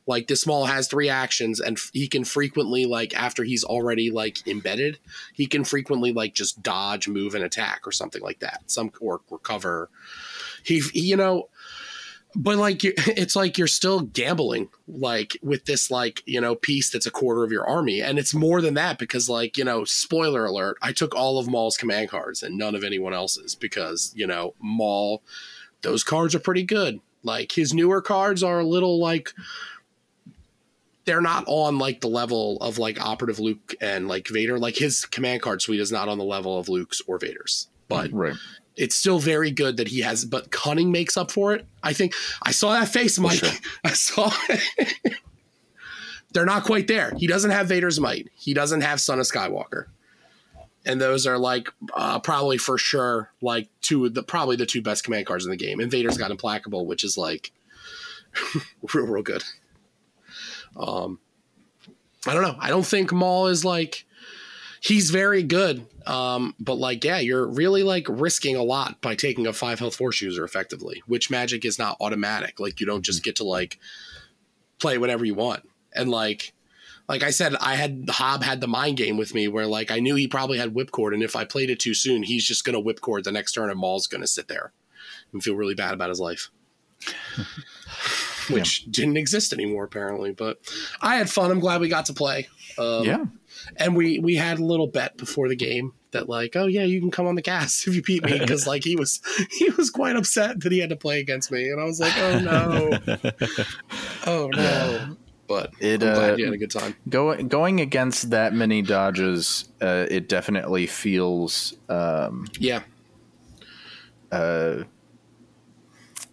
Like 0.08 0.26
this 0.26 0.46
Maul 0.46 0.64
has 0.64 0.88
three 0.88 1.10
actions 1.10 1.60
and 1.60 1.76
f- 1.76 1.90
he 1.92 2.08
can 2.08 2.24
frequently 2.24 2.86
like 2.86 3.14
after 3.14 3.44
he's 3.44 3.62
already 3.62 4.10
like 4.10 4.44
embedded, 4.48 4.98
he 5.34 5.46
can 5.46 5.64
frequently 5.64 6.12
like 6.12 6.34
just 6.34 6.62
dodge, 6.62 7.06
move 7.06 7.34
and 7.34 7.44
attack 7.44 7.86
or 7.86 7.92
something 7.92 8.22
like 8.22 8.40
that. 8.40 8.62
Some 8.66 8.90
or 9.00 9.20
recover. 9.30 9.90
He, 10.64 10.80
he 10.80 11.02
you 11.02 11.16
know, 11.16 11.50
but 12.34 12.56
like 12.56 12.80
it's 12.84 13.36
like 13.36 13.58
you're 13.58 13.66
still 13.66 14.00
gambling 14.00 14.70
like 14.86 15.36
with 15.42 15.66
this 15.66 15.90
like 15.90 16.22
you 16.24 16.40
know 16.40 16.54
piece 16.54 16.90
that's 16.90 17.06
a 17.06 17.10
quarter 17.10 17.44
of 17.44 17.52
your 17.52 17.68
army 17.68 18.00
and 18.00 18.18
it's 18.18 18.34
more 18.34 18.60
than 18.60 18.74
that 18.74 18.98
because 18.98 19.28
like 19.28 19.56
you 19.56 19.64
know 19.64 19.84
spoiler 19.84 20.44
alert 20.44 20.76
i 20.82 20.92
took 20.92 21.14
all 21.14 21.38
of 21.38 21.48
maul's 21.48 21.76
command 21.76 22.08
cards 22.08 22.42
and 22.42 22.56
none 22.56 22.74
of 22.74 22.84
anyone 22.84 23.14
else's 23.14 23.54
because 23.54 24.12
you 24.14 24.26
know 24.26 24.54
maul 24.60 25.22
those 25.82 26.04
cards 26.04 26.34
are 26.34 26.40
pretty 26.40 26.62
good 26.62 27.00
like 27.22 27.52
his 27.52 27.74
newer 27.74 28.00
cards 28.00 28.42
are 28.42 28.60
a 28.60 28.66
little 28.66 29.00
like 29.00 29.32
they're 31.08 31.20
not 31.22 31.42
on 31.48 31.78
like 31.78 32.00
the 32.02 32.06
level 32.08 32.58
of 32.60 32.78
like 32.78 33.00
operative 33.00 33.40
luke 33.40 33.74
and 33.80 34.06
like 34.06 34.28
vader 34.28 34.58
like 34.58 34.76
his 34.76 35.04
command 35.06 35.40
card 35.42 35.60
suite 35.62 35.80
is 35.80 35.90
not 35.90 36.08
on 36.08 36.18
the 36.18 36.24
level 36.24 36.58
of 36.58 36.68
luke's 36.68 37.00
or 37.08 37.18
vader's 37.18 37.68
but 37.88 38.12
Right. 38.12 38.34
it's 38.76 38.94
still 38.94 39.18
very 39.18 39.50
good 39.50 39.78
that 39.78 39.88
he 39.88 40.00
has, 40.02 40.26
but 40.26 40.50
cunning 40.50 40.92
makes 40.92 41.16
up 41.16 41.30
for 41.30 41.54
it. 41.54 41.64
I 41.82 41.94
think 41.94 42.12
I 42.42 42.50
saw 42.50 42.72
that 42.78 42.88
face, 42.88 43.18
Mike. 43.18 43.38
sure. 43.38 43.48
I 43.84 43.92
saw. 43.94 44.30
They're 46.32 46.44
not 46.44 46.64
quite 46.64 46.86
there. 46.86 47.14
He 47.16 47.26
doesn't 47.26 47.50
have 47.50 47.68
Vader's 47.68 47.98
might. 47.98 48.28
He 48.34 48.52
doesn't 48.52 48.82
have 48.82 49.00
Son 49.00 49.18
of 49.18 49.24
Skywalker, 49.24 49.86
and 50.84 51.00
those 51.00 51.26
are 51.26 51.38
like 51.38 51.70
uh, 51.94 52.18
probably 52.18 52.58
for 52.58 52.76
sure 52.76 53.30
like 53.40 53.68
two 53.80 54.04
of 54.04 54.12
the 54.14 54.22
probably 54.22 54.56
the 54.56 54.66
two 54.66 54.82
best 54.82 55.02
command 55.04 55.24
cards 55.26 55.46
in 55.46 55.50
the 55.50 55.56
game. 55.56 55.80
And 55.80 55.90
Vader's 55.90 56.18
got 56.18 56.30
Implacable, 56.30 56.84
which 56.84 57.02
is 57.04 57.16
like 57.16 57.52
real, 58.94 59.06
real 59.06 59.22
good. 59.22 59.42
Um, 60.76 61.18
I 62.26 62.34
don't 62.34 62.42
know. 62.42 62.56
I 62.58 62.68
don't 62.68 62.86
think 62.86 63.12
Maul 63.12 63.46
is 63.46 63.64
like 63.64 64.04
he's 64.80 65.10
very 65.10 65.42
good. 65.42 65.86
Um, 66.06 66.54
but 66.58 66.74
like, 66.74 67.04
yeah, 67.04 67.18
you're 67.18 67.46
really 67.46 67.82
like 67.82 68.06
risking 68.08 68.56
a 68.56 68.62
lot 68.62 69.00
by 69.00 69.14
taking 69.14 69.46
a 69.46 69.52
five 69.52 69.78
health 69.78 69.96
force 69.96 70.20
user 70.22 70.44
effectively, 70.44 71.02
Witch 71.06 71.30
Magic 71.30 71.64
is 71.64 71.78
not 71.78 71.96
automatic. 72.00 72.58
Like 72.60 72.80
you 72.80 72.86
don't 72.86 73.02
just 73.02 73.22
get 73.22 73.36
to 73.36 73.44
like 73.44 73.78
play 74.78 74.98
whatever 74.98 75.24
you 75.24 75.34
want. 75.34 75.68
And 75.92 76.10
like, 76.10 76.52
like 77.08 77.22
I 77.22 77.30
said, 77.30 77.54
I 77.56 77.74
had 77.74 78.06
Hob 78.08 78.42
had 78.42 78.60
the 78.60 78.68
mind 78.68 78.96
game 78.96 79.16
with 79.16 79.34
me 79.34 79.48
where 79.48 79.66
like 79.66 79.90
I 79.90 80.00
knew 80.00 80.14
he 80.14 80.28
probably 80.28 80.58
had 80.58 80.74
whipcord, 80.74 81.14
and 81.14 81.22
if 81.22 81.36
I 81.36 81.44
played 81.44 81.70
it 81.70 81.80
too 81.80 81.94
soon, 81.94 82.22
he's 82.22 82.46
just 82.46 82.64
gonna 82.64 82.80
whipcord 82.80 83.24
the 83.24 83.32
next 83.32 83.52
turn, 83.52 83.70
and 83.70 83.78
Maul's 83.78 84.06
gonna 84.06 84.26
sit 84.26 84.48
there 84.48 84.72
and 85.32 85.42
feel 85.42 85.56
really 85.56 85.74
bad 85.74 85.94
about 85.94 86.10
his 86.10 86.20
life. 86.20 86.50
Which 88.50 88.84
didn't 88.86 89.16
exist 89.16 89.52
anymore 89.52 89.84
apparently, 89.84 90.32
but 90.32 90.58
I 91.00 91.16
had 91.16 91.28
fun. 91.30 91.50
I'm 91.50 91.60
glad 91.60 91.80
we 91.80 91.88
got 91.88 92.06
to 92.06 92.14
play. 92.14 92.48
Um, 92.78 93.04
Yeah. 93.04 93.24
and 93.76 93.96
we 93.96 94.18
we 94.20 94.36
had 94.36 94.58
a 94.58 94.64
little 94.64 94.86
bet 94.86 95.16
before 95.16 95.48
the 95.48 95.56
game 95.56 95.92
that 96.12 96.28
like 96.28 96.54
oh 96.56 96.66
yeah 96.66 96.84
you 96.84 97.00
can 97.00 97.10
come 97.10 97.26
on 97.26 97.34
the 97.34 97.42
cast 97.42 97.86
if 97.88 97.94
you 97.94 98.02
beat 98.02 98.22
me 98.24 98.38
because 98.38 98.66
like 98.66 98.84
he 98.84 98.94
was 98.96 99.20
he 99.58 99.68
was 99.70 99.90
quite 99.90 100.16
upset 100.16 100.60
that 100.60 100.70
he 100.72 100.78
had 100.78 100.88
to 100.90 100.96
play 100.96 101.20
against 101.20 101.50
me 101.50 101.68
and 101.68 101.80
i 101.80 101.84
was 101.84 101.98
like 102.00 102.16
oh 102.16 102.38
no 102.38 102.98
oh 104.26 104.48
no 104.54 105.16
but 105.48 105.72
It, 105.80 106.02
i'm 106.02 106.14
glad 106.14 106.32
uh, 106.32 106.36
you 106.36 106.44
had 106.44 106.54
a 106.54 106.58
good 106.58 106.70
time 106.70 106.94
Going 107.08 107.48
going 107.48 107.80
against 107.80 108.30
that 108.30 108.54
many 108.54 108.80
dodges, 108.80 109.68
uh, 109.82 110.06
it 110.10 110.28
definitely 110.28 110.86
feels 110.86 111.74
um, 111.88 112.46
yeah 112.58 112.82
uh, 114.30 114.84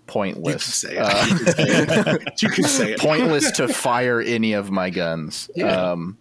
you 0.08 0.14
can 0.14 0.34
pointless. 0.34 0.86
Uh, 0.86 2.18
you 2.40 2.50
can 2.50 2.64
say 2.64 2.94
it 2.94 3.00
pointless 3.00 3.52
to 3.52 3.68
fire 3.68 4.22
any 4.22 4.54
of 4.54 4.72
my 4.72 4.90
guns. 4.90 5.50
Yeah. 5.56 5.92
Um, 5.92 6.18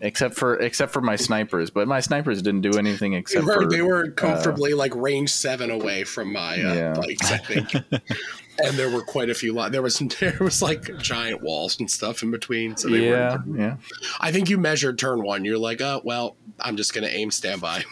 except 0.00 0.34
for 0.34 0.56
except 0.56 0.92
for 0.92 1.00
my 1.00 1.16
snipers, 1.16 1.70
but 1.70 1.88
my 1.88 2.00
snipers 2.00 2.42
didn't 2.42 2.60
do 2.62 2.78
anything 2.78 3.12
they 3.12 3.18
except 3.18 3.46
were, 3.46 3.62
for 3.62 3.68
they 3.68 3.82
were 3.82 4.10
comfortably 4.10 4.74
like 4.74 4.94
range 4.94 5.30
seven 5.30 5.70
away 5.70 6.04
from 6.04 6.32
my 6.32 6.54
uh, 6.54 6.74
Yeah. 6.74 6.94
bikes 6.94 7.32
i 7.32 7.38
think 7.38 7.72
and 8.62 8.76
there 8.76 8.90
were 8.90 9.02
quite 9.02 9.30
a 9.30 9.34
few 9.34 9.54
there 9.70 9.82
was 9.82 9.98
there 10.20 10.36
was 10.40 10.62
like 10.62 10.96
giant 10.98 11.42
walls 11.42 11.78
and 11.80 11.90
stuff 11.90 12.22
in 12.22 12.30
between 12.30 12.76
so 12.76 12.88
they 12.88 13.08
yeah, 13.08 13.38
were 13.46 13.58
yeah. 13.58 13.76
i 14.20 14.30
think 14.30 14.50
you 14.50 14.58
measured 14.58 14.98
turn 14.98 15.22
one 15.22 15.44
you're 15.44 15.58
like 15.58 15.80
oh 15.80 16.00
well 16.04 16.36
i'm 16.60 16.76
just 16.76 16.94
gonna 16.94 17.06
aim 17.08 17.30
standby 17.30 17.82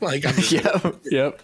like 0.00 0.24
i'm 0.26 0.34
just 0.34 0.52
Yep, 0.52 1.00
yep. 1.10 1.42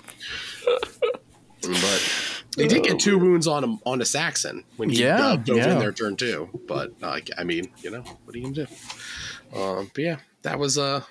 But 1.72 2.42
they 2.56 2.68
did 2.68 2.84
get 2.84 3.00
two 3.00 3.18
wounds 3.18 3.46
on 3.46 3.64
him 3.64 3.78
on 3.84 4.00
a 4.00 4.04
Saxon 4.04 4.64
when 4.76 4.90
he 4.90 5.02
Yeah, 5.02 5.26
uh, 5.28 5.36
dove 5.36 5.56
yeah. 5.56 5.72
in 5.72 5.78
their 5.78 5.92
turn 5.92 6.16
two. 6.16 6.48
But 6.66 6.92
like, 7.00 7.30
I 7.36 7.44
mean, 7.44 7.70
you 7.82 7.90
know, 7.90 8.02
what 8.02 8.34
are 8.34 8.38
you 8.38 8.44
gonna 8.52 8.66
do? 8.66 9.58
Um, 9.60 9.90
but 9.94 10.02
yeah, 10.04 10.16
that 10.42 10.58
was 10.58 10.78
uh, 10.78 11.02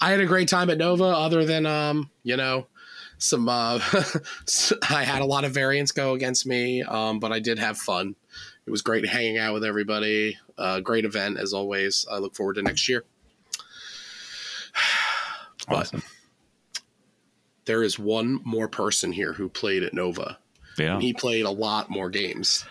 I 0.00 0.10
had 0.10 0.20
a 0.20 0.26
great 0.26 0.48
time 0.48 0.70
at 0.70 0.78
Nova. 0.78 1.04
Other 1.04 1.44
than 1.44 1.66
um, 1.66 2.10
you 2.22 2.36
know, 2.36 2.66
some 3.18 3.48
uh, 3.48 3.78
I 4.90 5.04
had 5.04 5.22
a 5.22 5.26
lot 5.26 5.44
of 5.44 5.52
variants 5.52 5.92
go 5.92 6.14
against 6.14 6.46
me. 6.46 6.82
Um, 6.82 7.18
but 7.20 7.32
I 7.32 7.38
did 7.40 7.58
have 7.58 7.78
fun. 7.78 8.14
It 8.66 8.70
was 8.70 8.82
great 8.82 9.06
hanging 9.06 9.38
out 9.38 9.54
with 9.54 9.64
everybody. 9.64 10.38
Uh, 10.56 10.80
great 10.80 11.04
event 11.04 11.38
as 11.38 11.52
always. 11.52 12.06
I 12.10 12.18
look 12.18 12.34
forward 12.36 12.54
to 12.54 12.62
next 12.62 12.88
year. 12.88 13.04
But 15.68 15.76
Awesome. 15.76 16.02
There 17.64 17.82
is 17.82 17.98
one 17.98 18.40
more 18.44 18.68
person 18.68 19.12
here 19.12 19.32
who 19.32 19.48
played 19.48 19.82
at 19.82 19.94
Nova. 19.94 20.38
Yeah, 20.78 21.00
He 21.00 21.12
played 21.12 21.44
a 21.44 21.50
lot 21.50 21.90
more 21.90 22.08
games. 22.08 22.64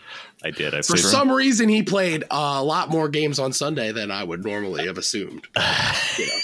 I 0.44 0.50
did. 0.50 0.74
I 0.74 0.82
For 0.82 0.98
some 0.98 1.32
reason, 1.32 1.70
he 1.70 1.84
played 1.84 2.24
a 2.32 2.64
lot 2.64 2.90
more 2.90 3.08
games 3.10 3.38
on 3.38 3.54
Sunday 3.54 3.92
than 3.92 4.10
I 4.10 4.24
would 4.24 4.44
normally 4.44 4.88
have 4.88 4.98
assumed. 4.98 5.48
You 6.18 6.26
know, 6.26 6.40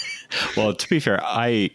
Well, 0.56 0.74
to 0.74 0.88
be 0.88 1.00
fair, 1.00 1.20
I 1.22 1.70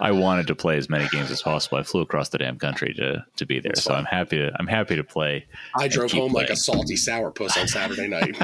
I 0.00 0.10
wanted 0.12 0.46
to 0.48 0.54
play 0.56 0.76
as 0.76 0.88
many 0.88 1.08
games 1.08 1.30
as 1.30 1.42
possible. 1.42 1.78
I 1.78 1.82
flew 1.82 2.00
across 2.00 2.30
the 2.30 2.38
damn 2.38 2.58
country 2.58 2.94
to 2.94 3.24
to 3.36 3.46
be 3.46 3.60
there, 3.60 3.76
so 3.76 3.94
I'm 3.94 4.04
happy 4.06 4.38
to 4.38 4.50
I'm 4.58 4.66
happy 4.66 4.96
to 4.96 5.04
play. 5.04 5.46
I 5.76 5.86
drove 5.88 6.10
home 6.10 6.32
like 6.32 6.46
a 6.50 6.54
playing. 6.54 6.56
salty 6.56 6.94
sourpuss 6.94 7.56
on 7.60 7.68
Saturday 7.68 8.08
night. 8.08 8.36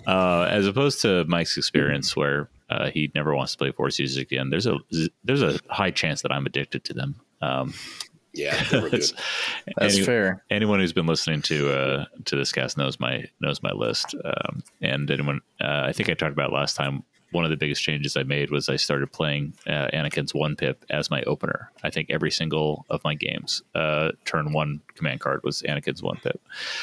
Uh, 0.05 0.47
as 0.49 0.67
opposed 0.67 1.01
to 1.01 1.23
Mike's 1.25 1.57
experience, 1.57 2.15
where 2.15 2.49
uh, 2.69 2.89
he 2.89 3.11
never 3.15 3.35
wants 3.35 3.51
to 3.53 3.57
play 3.57 3.71
Force 3.71 3.99
users 3.99 4.17
again. 4.17 4.49
There's 4.49 4.67
a 4.67 4.77
there's 5.23 5.41
a 5.41 5.59
high 5.69 5.91
chance 5.91 6.21
that 6.21 6.31
I'm 6.31 6.45
addicted 6.45 6.83
to 6.85 6.93
them. 6.93 7.15
Um, 7.41 7.73
Yeah, 8.33 8.61
they 8.71 8.89
good. 8.89 8.91
That's 9.77 9.95
Any- 9.95 10.03
fair. 10.05 10.43
anyone 10.49 10.79
who's 10.79 10.93
been 10.93 11.05
listening 11.05 11.41
to 11.43 11.71
uh, 11.71 12.05
to 12.25 12.35
this 12.35 12.51
cast 12.51 12.77
knows 12.77 12.99
my 12.99 13.25
knows 13.39 13.61
my 13.61 13.71
list. 13.71 14.15
Um, 14.23 14.63
and 14.81 15.09
anyone, 15.11 15.41
uh, 15.61 15.83
I 15.85 15.91
think 15.93 16.09
I 16.09 16.13
talked 16.15 16.33
about 16.33 16.51
last 16.51 16.75
time. 16.75 17.03
One 17.31 17.43
of 17.45 17.49
the 17.49 17.57
biggest 17.57 17.81
changes 17.81 18.15
I 18.15 18.21
made 18.21 18.51
was 18.51 18.69
I 18.69 18.75
started 18.75 19.11
playing 19.11 19.53
uh, 19.65 19.87
Anakin's 19.91 20.35
one 20.35 20.55
pip 20.55 20.85
as 20.91 21.09
my 21.09 21.23
opener. 21.23 21.71
I 21.83 21.89
think 21.89 22.11
every 22.11 22.29
single 22.29 22.85
of 22.91 23.03
my 23.03 23.15
games, 23.15 23.63
uh, 23.73 24.11
turn 24.25 24.53
one 24.53 24.81
command 24.93 25.19
card 25.19 25.41
was 25.43 25.63
Anakin's 25.63 26.03
one 26.03 26.17
pip. 26.17 26.39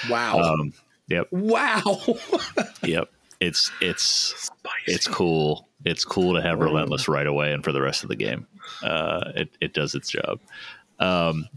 Wow. 0.09 0.41
Um, 0.41 0.73
yep, 1.07 1.29
wow. 1.31 2.01
yep. 2.83 3.11
It's 3.39 3.71
it's 3.81 4.51
it's 4.87 5.07
cool. 5.07 5.69
It's 5.85 6.05
cool 6.05 6.35
to 6.35 6.43
have 6.43 6.59
relentless 6.59 7.09
right 7.09 7.27
away 7.27 7.53
and 7.53 7.65
for 7.65 7.73
the 7.73 7.81
rest 7.81 8.03
of 8.03 8.09
the 8.09 8.17
game. 8.17 8.47
Uh, 8.83 9.33
it 9.35 9.57
it 9.61 9.75
does 9.75 9.95
its 9.95 10.11
job. 10.11 10.41
Um, 10.99 11.49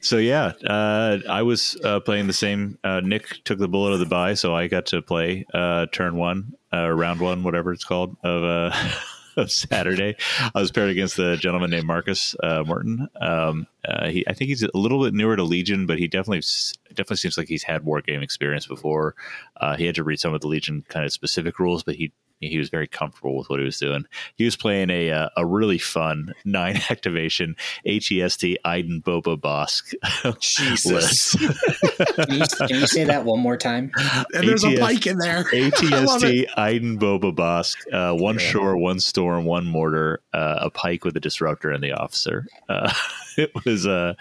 so 0.00 0.16
yeah, 0.16 0.52
uh, 0.66 1.18
I 1.28 1.42
was 1.42 1.76
uh, 1.84 2.00
playing 2.00 2.26
the 2.26 2.32
same. 2.32 2.78
Uh, 2.82 3.00
Nick 3.00 3.44
took 3.44 3.58
the 3.58 3.68
bullet 3.68 3.92
of 3.92 4.00
the 4.00 4.06
buy, 4.06 4.34
so 4.34 4.54
I 4.54 4.66
got 4.66 4.86
to 4.86 5.00
play 5.00 5.46
uh, 5.54 5.86
turn 5.92 6.16
one, 6.16 6.54
uh, 6.72 6.90
round 6.90 7.20
one, 7.20 7.44
whatever 7.44 7.72
it's 7.72 7.84
called 7.84 8.16
of. 8.22 8.44
Uh, 8.44 8.90
of 9.36 9.50
Saturday, 9.50 10.14
I 10.54 10.60
was 10.60 10.70
paired 10.70 10.90
against 10.90 11.18
a 11.18 11.36
gentleman 11.36 11.70
named 11.70 11.86
Marcus 11.86 12.36
uh, 12.42 12.64
Morton. 12.66 13.08
Um, 13.20 13.66
uh, 13.86 14.08
he, 14.08 14.26
I 14.28 14.34
think 14.34 14.48
he's 14.48 14.62
a 14.62 14.70
little 14.74 15.02
bit 15.02 15.14
newer 15.14 15.36
to 15.36 15.42
Legion, 15.42 15.86
but 15.86 15.98
he 15.98 16.06
definitely 16.06 16.42
definitely 16.90 17.16
seems 17.16 17.38
like 17.38 17.48
he's 17.48 17.62
had 17.62 17.84
war 17.84 18.00
game 18.02 18.22
experience 18.22 18.66
before. 18.66 19.14
Uh, 19.56 19.76
he 19.76 19.86
had 19.86 19.94
to 19.94 20.04
read 20.04 20.20
some 20.20 20.34
of 20.34 20.40
the 20.40 20.48
Legion 20.48 20.84
kind 20.88 21.04
of 21.04 21.12
specific 21.12 21.58
rules, 21.58 21.82
but 21.82 21.94
he 21.94 22.12
he 22.42 22.58
was 22.58 22.68
very 22.68 22.86
comfortable 22.86 23.36
with 23.36 23.48
what 23.48 23.58
he 23.58 23.64
was 23.64 23.78
doing. 23.78 24.04
He 24.36 24.44
was 24.44 24.56
playing 24.56 24.90
a 24.90 25.10
uh, 25.10 25.28
a 25.36 25.46
really 25.46 25.78
fun 25.78 26.34
nine 26.44 26.80
activation 26.90 27.56
AT-ST 27.86 28.58
Iden 28.64 29.02
Boba 29.02 29.38
Bossk 29.38 29.94
Jesus. 30.40 30.86
list. 30.86 31.38
Can 32.16 32.34
you, 32.34 32.44
can 32.66 32.80
you 32.80 32.86
say 32.86 33.04
that 33.04 33.24
one 33.24 33.40
more 33.40 33.56
time? 33.56 33.90
And 34.34 34.48
there's 34.48 34.64
a 34.64 34.72
ATS 34.72 34.80
Pyke 34.80 35.06
in 35.06 35.18
there. 35.18 35.44
I 35.52 36.04
love 36.04 36.22
AT-ST 36.22 36.48
Iden 36.56 36.98
Boba 36.98 37.34
Bossk, 37.34 37.76
uh, 37.92 38.14
one 38.14 38.38
shore, 38.38 38.76
one 38.76 39.00
storm, 39.00 39.44
one 39.44 39.66
mortar, 39.66 40.20
uh, 40.32 40.58
a 40.62 40.70
Pyke 40.70 41.04
with 41.04 41.16
a 41.16 41.20
disruptor, 41.20 41.70
and 41.70 41.82
the 41.82 41.92
officer. 41.92 42.46
Uh, 42.68 42.92
it 43.36 43.52
was 43.64 43.86
uh, 43.86 44.14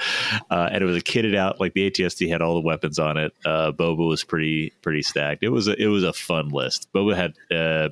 uh, 0.50 0.70
and 0.72 0.84
it 0.84 0.86
was 0.86 0.98
a 0.98 1.02
kitted 1.02 1.36
out 1.36 1.60
like 1.60 1.74
the 1.74 1.88
AT-ST 1.88 2.30
had 2.30 2.42
all 2.42 2.56
the 2.56 2.66
weapons 2.66 3.00
on 3.00 3.18
it. 3.18 3.34
Uh, 3.46 3.72
Boba 3.72 4.08
was 4.08 4.24
pretty 4.24 4.72
pretty 4.82 5.02
stacked. 5.02 5.44
It 5.44 5.50
was 5.50 5.68
a, 5.68 5.82
it 5.82 5.88
was 5.88 6.04
a 6.04 6.14
fun 6.14 6.50
list. 6.50 6.88
Boba 6.94 7.16
had. 7.16 7.34
Uh, 7.56 7.90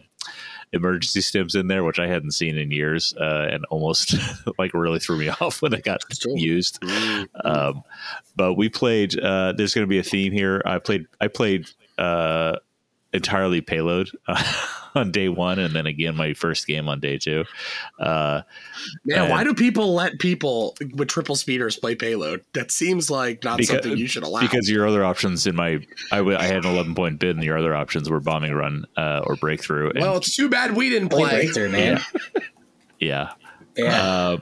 emergency 0.72 1.20
stims 1.20 1.56
in 1.60 1.68
there 1.68 1.84
which 1.84 1.98
i 2.00 2.06
hadn't 2.08 2.32
seen 2.32 2.56
in 2.58 2.70
years 2.70 3.14
uh, 3.20 3.48
and 3.50 3.66
almost 3.72 4.16
like 4.60 4.72
really 4.74 5.00
threw 5.00 5.18
me 5.18 5.28
off 5.41 5.62
when 5.62 5.72
they 5.72 5.82
got 5.82 6.04
used 6.36 6.80
Mm. 6.82 7.28
um, 7.44 7.84
but 8.36 8.54
we 8.54 8.70
played. 8.70 9.20
Uh, 9.20 9.52
there's 9.52 9.74
going 9.74 9.86
to 9.86 9.90
be 9.90 10.00
a 10.00 10.04
theme 10.04 10.32
here. 10.32 10.62
I 10.66 10.80
played. 10.80 11.06
I 11.20 11.28
played 11.28 11.68
uh, 11.98 12.56
entirely 13.11 13.60
payload 13.61 14.10
on 14.95 15.11
day 15.11 15.30
one, 15.30 15.57
and 15.60 15.76
then 15.76 15.86
again 15.86 16.15
my 16.15 16.34
first 16.34 16.68
game 16.68 16.88
on 16.88 16.99
day 16.99 17.18
two. 17.18 17.44
Uh, 17.99 18.41
Man, 19.06 19.19
and- 19.22 19.30
why 19.31 19.44
do 19.44 19.53
people 19.53 19.94
let 19.94 20.19
people 20.19 20.76
with 20.94 21.07
triple 21.07 21.36
speeders 21.36 21.76
play 21.77 21.95
payload? 21.95 22.44
That 22.53 22.72
seems 22.72 23.10
like 23.10 23.44
not 23.44 23.57
Because- 23.57 23.84
something 23.84 23.98
you 23.98 24.07
should 24.07 24.23
allow. 24.23 24.41
because 24.41 24.69
your 24.69 24.88
other 24.88 25.03
options 25.03 25.48
in 25.48 25.56
my, 25.56 25.80
I, 26.11 26.18
w- 26.18 26.38
I 26.38 26.44
had 26.44 26.65
an 26.65 26.72
11 26.72 26.95
point 26.95 27.19
bid, 27.19 27.36
and 27.36 27.44
your 27.44 27.57
other 27.57 27.76
options 27.76 28.10
were 28.10 28.19
bombing 28.19 28.53
run 28.53 28.86
uh, 28.98 29.22
or 29.26 29.36
breakthrough. 29.36 29.90
And, 29.91 30.02
well, 30.02 30.18
it's 30.18 30.36
too 30.36 30.49
bad 30.49 30.76
we 30.76 30.90
didn't 30.90 31.10
Play 31.10 31.22
play. 31.23 31.31
breakthrough, 31.41 31.69
man. 31.69 31.99
yeah, 32.99 33.31
Yeah. 33.76 33.91
uh, 34.03 34.38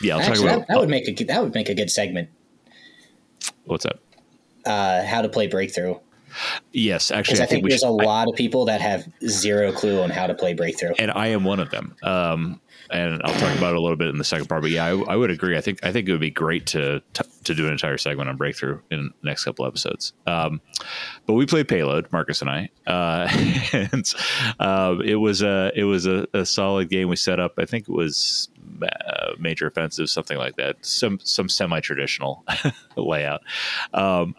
yeah. 0.00 0.14
I'll 0.16 0.20
Actually, 0.22 0.36
talk 0.36 0.44
that, 0.46 0.54
about 0.56 0.68
that 0.68 0.80
would 0.80 0.88
make 0.90 1.08
a 1.08 1.12
good- 1.12 1.28
that 1.28 1.42
would 1.42 1.54
make 1.54 1.68
a 1.68 1.74
good 1.74 1.90
segment. 1.90 2.28
what's 3.64 3.84
up. 3.86 4.00
Uh, 4.64 5.04
how 5.04 5.22
to 5.22 5.28
play 5.28 5.46
breakthrough 5.46 5.94
Yes, 6.72 7.10
actually, 7.10 7.40
I, 7.40 7.44
I 7.44 7.46
think 7.46 7.64
we 7.64 7.70
there's 7.70 7.80
should, 7.80 7.88
a 7.88 8.02
I- 8.02 8.04
lot 8.04 8.28
of 8.28 8.34
people 8.34 8.64
that 8.66 8.80
have 8.80 9.08
zero 9.26 9.72
clue 9.72 10.00
on 10.02 10.10
how 10.10 10.26
to 10.26 10.34
play 10.34 10.54
breakthrough. 10.54 10.92
and 10.98 11.10
I 11.10 11.28
am 11.28 11.44
one 11.44 11.60
of 11.60 11.70
them. 11.70 11.94
Um, 12.02 12.60
and 12.88 13.20
I'll 13.24 13.34
talk 13.34 13.56
about 13.58 13.72
it 13.72 13.76
a 13.78 13.80
little 13.80 13.96
bit 13.96 14.08
in 14.08 14.18
the 14.18 14.22
second 14.22 14.46
part. 14.46 14.62
But 14.62 14.70
yeah, 14.70 14.84
I, 14.84 14.90
I 14.90 15.16
would 15.16 15.30
agree. 15.32 15.56
I 15.56 15.60
think 15.60 15.84
I 15.84 15.90
think 15.90 16.08
it 16.08 16.12
would 16.12 16.20
be 16.20 16.30
great 16.30 16.66
to 16.66 17.02
to, 17.14 17.24
to 17.42 17.54
do 17.54 17.66
an 17.66 17.72
entire 17.72 17.98
segment 17.98 18.28
on 18.28 18.36
breakthrough 18.36 18.80
in 18.92 19.06
the 19.22 19.26
next 19.28 19.42
couple 19.44 19.66
episodes. 19.66 20.12
Um, 20.26 20.60
but 21.26 21.32
we 21.34 21.46
played 21.46 21.66
payload, 21.66 22.12
Marcus 22.12 22.42
and 22.42 22.50
I, 22.50 22.70
uh, 22.86 23.28
and 23.72 24.14
um, 24.60 25.02
it 25.02 25.16
was 25.16 25.42
a 25.42 25.72
it 25.74 25.82
was 25.82 26.06
a, 26.06 26.28
a 26.32 26.46
solid 26.46 26.88
game. 26.88 27.08
We 27.08 27.16
set 27.16 27.40
up. 27.40 27.54
I 27.58 27.64
think 27.64 27.88
it 27.88 27.92
was 27.92 28.50
uh, 28.82 29.32
major 29.38 29.66
offensive, 29.66 30.08
something 30.08 30.38
like 30.38 30.54
that. 30.56 30.76
Some 30.86 31.18
some 31.24 31.48
semi 31.48 31.80
traditional 31.80 32.44
layout. 32.96 33.42
Um, 33.94 34.36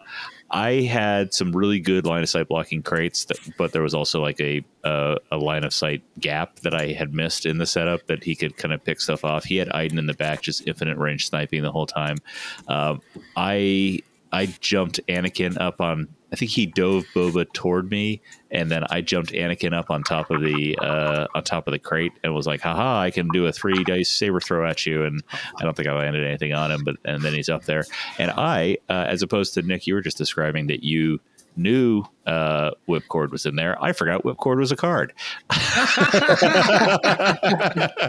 I 0.50 0.80
had 0.82 1.34
some 1.34 1.52
really 1.52 1.78
good 1.78 2.06
line 2.06 2.22
of 2.22 2.28
sight 2.28 2.48
blocking 2.48 2.82
crates, 2.82 3.26
that, 3.26 3.38
but 3.58 3.72
there 3.72 3.82
was 3.82 3.94
also 3.94 4.20
like 4.22 4.40
a 4.40 4.64
a 4.84 5.36
line 5.36 5.64
of 5.64 5.74
sight 5.74 6.02
gap 6.18 6.60
that 6.60 6.74
I 6.74 6.92
had 6.92 7.12
missed 7.12 7.44
in 7.44 7.58
the 7.58 7.66
setup 7.66 8.06
that 8.06 8.24
he 8.24 8.34
could 8.34 8.56
kind 8.56 8.72
of 8.72 8.82
pick 8.82 9.00
stuff 9.00 9.24
off. 9.24 9.44
He 9.44 9.56
had 9.56 9.68
Iden 9.70 9.98
in 9.98 10.06
the 10.06 10.14
back, 10.14 10.40
just 10.40 10.66
infinite 10.66 10.96
range 10.96 11.28
sniping 11.28 11.62
the 11.62 11.72
whole 11.72 11.86
time. 11.86 12.16
Um, 12.66 13.02
I 13.36 14.00
I 14.32 14.46
jumped 14.46 15.00
Anakin 15.08 15.60
up 15.60 15.80
on. 15.80 16.08
I 16.32 16.36
think 16.36 16.50
he 16.50 16.66
dove 16.66 17.06
Boba 17.14 17.50
toward 17.52 17.90
me, 17.90 18.20
and 18.50 18.70
then 18.70 18.84
I 18.90 19.00
jumped 19.00 19.32
Anakin 19.32 19.72
up 19.72 19.90
on 19.90 20.02
top 20.02 20.30
of 20.30 20.40
the 20.40 20.76
uh, 20.78 21.26
on 21.34 21.42
top 21.42 21.66
of 21.66 21.72
the 21.72 21.78
crate 21.78 22.12
and 22.22 22.34
was 22.34 22.46
like, 22.46 22.60
"Haha! 22.60 23.00
I 23.00 23.10
can 23.10 23.28
do 23.28 23.46
a 23.46 23.52
three 23.52 23.82
dice 23.84 24.10
saber 24.10 24.40
throw 24.40 24.68
at 24.68 24.84
you." 24.84 25.04
And 25.04 25.22
I 25.58 25.64
don't 25.64 25.76
think 25.76 25.88
I 25.88 25.92
landed 25.92 26.26
anything 26.26 26.52
on 26.52 26.70
him, 26.70 26.84
but 26.84 26.96
and 27.04 27.22
then 27.22 27.32
he's 27.32 27.48
up 27.48 27.64
there, 27.64 27.84
and 28.18 28.30
I, 28.30 28.78
uh, 28.88 29.06
as 29.08 29.22
opposed 29.22 29.54
to 29.54 29.62
Nick, 29.62 29.86
you 29.86 29.94
were 29.94 30.02
just 30.02 30.18
describing 30.18 30.66
that 30.66 30.82
you 30.82 31.20
knew 31.58 32.04
uh, 32.26 32.70
Whipcord 32.88 33.30
was 33.30 33.46
in 33.46 33.56
there. 33.56 33.82
I 33.82 33.92
forgot 33.92 34.22
Whipcord 34.22 34.58
was 34.58 34.72
a 34.72 34.76
card. 34.76 35.12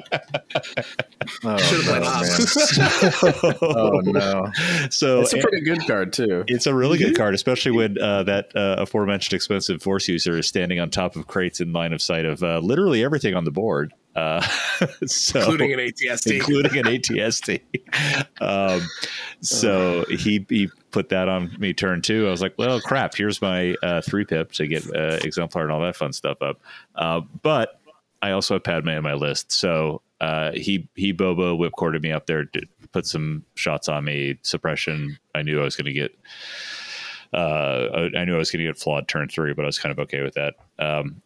Oh, 1.43 1.57
Should've 1.57 1.85
no, 1.85 1.91
went 1.93 2.05
up. 2.05 2.21
man. 2.21 3.55
oh 3.61 3.99
no, 4.03 4.51
so 4.89 5.21
it's 5.21 5.33
a 5.33 5.37
pretty 5.37 5.61
good 5.61 5.85
card 5.87 6.11
too. 6.11 6.43
It's 6.47 6.65
a 6.65 6.73
really 6.73 6.97
good 6.97 7.15
card, 7.15 7.33
especially 7.33 7.71
when 7.71 7.97
uh, 8.01 8.23
that 8.23 8.53
uh, 8.55 8.75
aforementioned 8.79 9.33
expensive 9.35 9.81
force 9.81 10.07
user 10.07 10.37
is 10.37 10.47
standing 10.47 10.79
on 10.79 10.89
top 10.89 11.15
of 11.15 11.27
crates 11.27 11.61
in 11.61 11.71
line 11.71 11.93
of 11.93 12.01
sight 12.01 12.25
of 12.25 12.43
uh, 12.43 12.59
literally 12.59 13.03
everything 13.03 13.35
on 13.35 13.45
the 13.45 13.51
board. 13.51 13.93
Uh, 14.19 14.41
so, 15.05 15.39
including 15.39 15.73
an 15.73 15.79
AT-ST. 15.79 16.35
including 16.35 16.77
an 16.77 16.87
AT-ST. 16.87 17.63
um, 18.41 18.81
so 19.41 20.03
he 20.09 20.45
he 20.49 20.69
put 20.91 21.09
that 21.09 21.29
on 21.29 21.55
me 21.57 21.73
turn 21.73 22.01
two. 22.01 22.27
I 22.27 22.31
was 22.31 22.41
like, 22.41 22.55
well, 22.57 22.81
crap. 22.81 23.15
Here's 23.15 23.41
my 23.41 23.75
uh, 23.81 24.01
three 24.01 24.25
pip 24.25 24.51
to 24.53 24.67
get 24.67 24.85
uh, 24.93 25.19
exemplar 25.23 25.63
and 25.63 25.71
all 25.71 25.81
that 25.81 25.95
fun 25.95 26.11
stuff 26.11 26.41
up. 26.41 26.59
Uh, 26.95 27.21
but 27.41 27.79
I 28.21 28.31
also 28.31 28.55
have 28.55 28.63
Padme 28.63 28.89
on 28.89 29.03
my 29.03 29.13
list, 29.13 29.51
so 29.51 30.01
uh, 30.19 30.51
he 30.51 30.89
he 30.95 31.13
Bobo 31.13 31.57
whipcorded 31.57 32.01
me 32.01 32.11
up 32.11 32.25
there, 32.25 32.45
to 32.45 32.61
put 32.91 33.05
some 33.05 33.45
shots 33.55 33.87
on 33.87 34.03
me, 34.03 34.37
suppression. 34.41 35.17
I 35.33 35.43
knew 35.43 35.61
I 35.61 35.63
was 35.63 35.77
going 35.77 35.85
to 35.85 35.93
get. 35.93 36.11
Uh, 37.31 38.09
I 38.15 38.19
I 38.19 38.25
knew 38.25 38.35
I 38.35 38.39
was 38.39 38.51
going 38.51 38.65
to 38.65 38.69
get 38.69 38.77
flawed 38.77 39.07
turn 39.07 39.29
three, 39.29 39.53
but 39.53 39.63
I 39.63 39.67
was 39.67 39.79
kind 39.79 39.93
of 39.93 39.99
okay 39.99 40.23
with 40.23 40.33
that. 40.33 40.55
Um, 40.77 41.21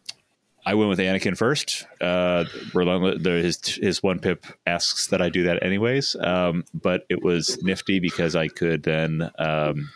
I 0.66 0.74
went 0.74 0.88
with 0.88 0.98
Anakin 0.98 1.36
first. 1.36 1.86
Uh, 2.00 2.44
Relentless, 2.72 3.22
his 3.22 3.76
his 3.76 4.02
one 4.02 4.18
pip 4.18 4.46
asks 4.66 5.08
that 5.08 5.20
I 5.20 5.28
do 5.28 5.44
that 5.44 5.62
anyways, 5.62 6.16
um, 6.16 6.64
but 6.72 7.04
it 7.08 7.22
was 7.22 7.62
nifty 7.62 8.00
because 8.00 8.34
I 8.34 8.48
could 8.48 8.82
then 8.82 9.30
um, 9.38 9.90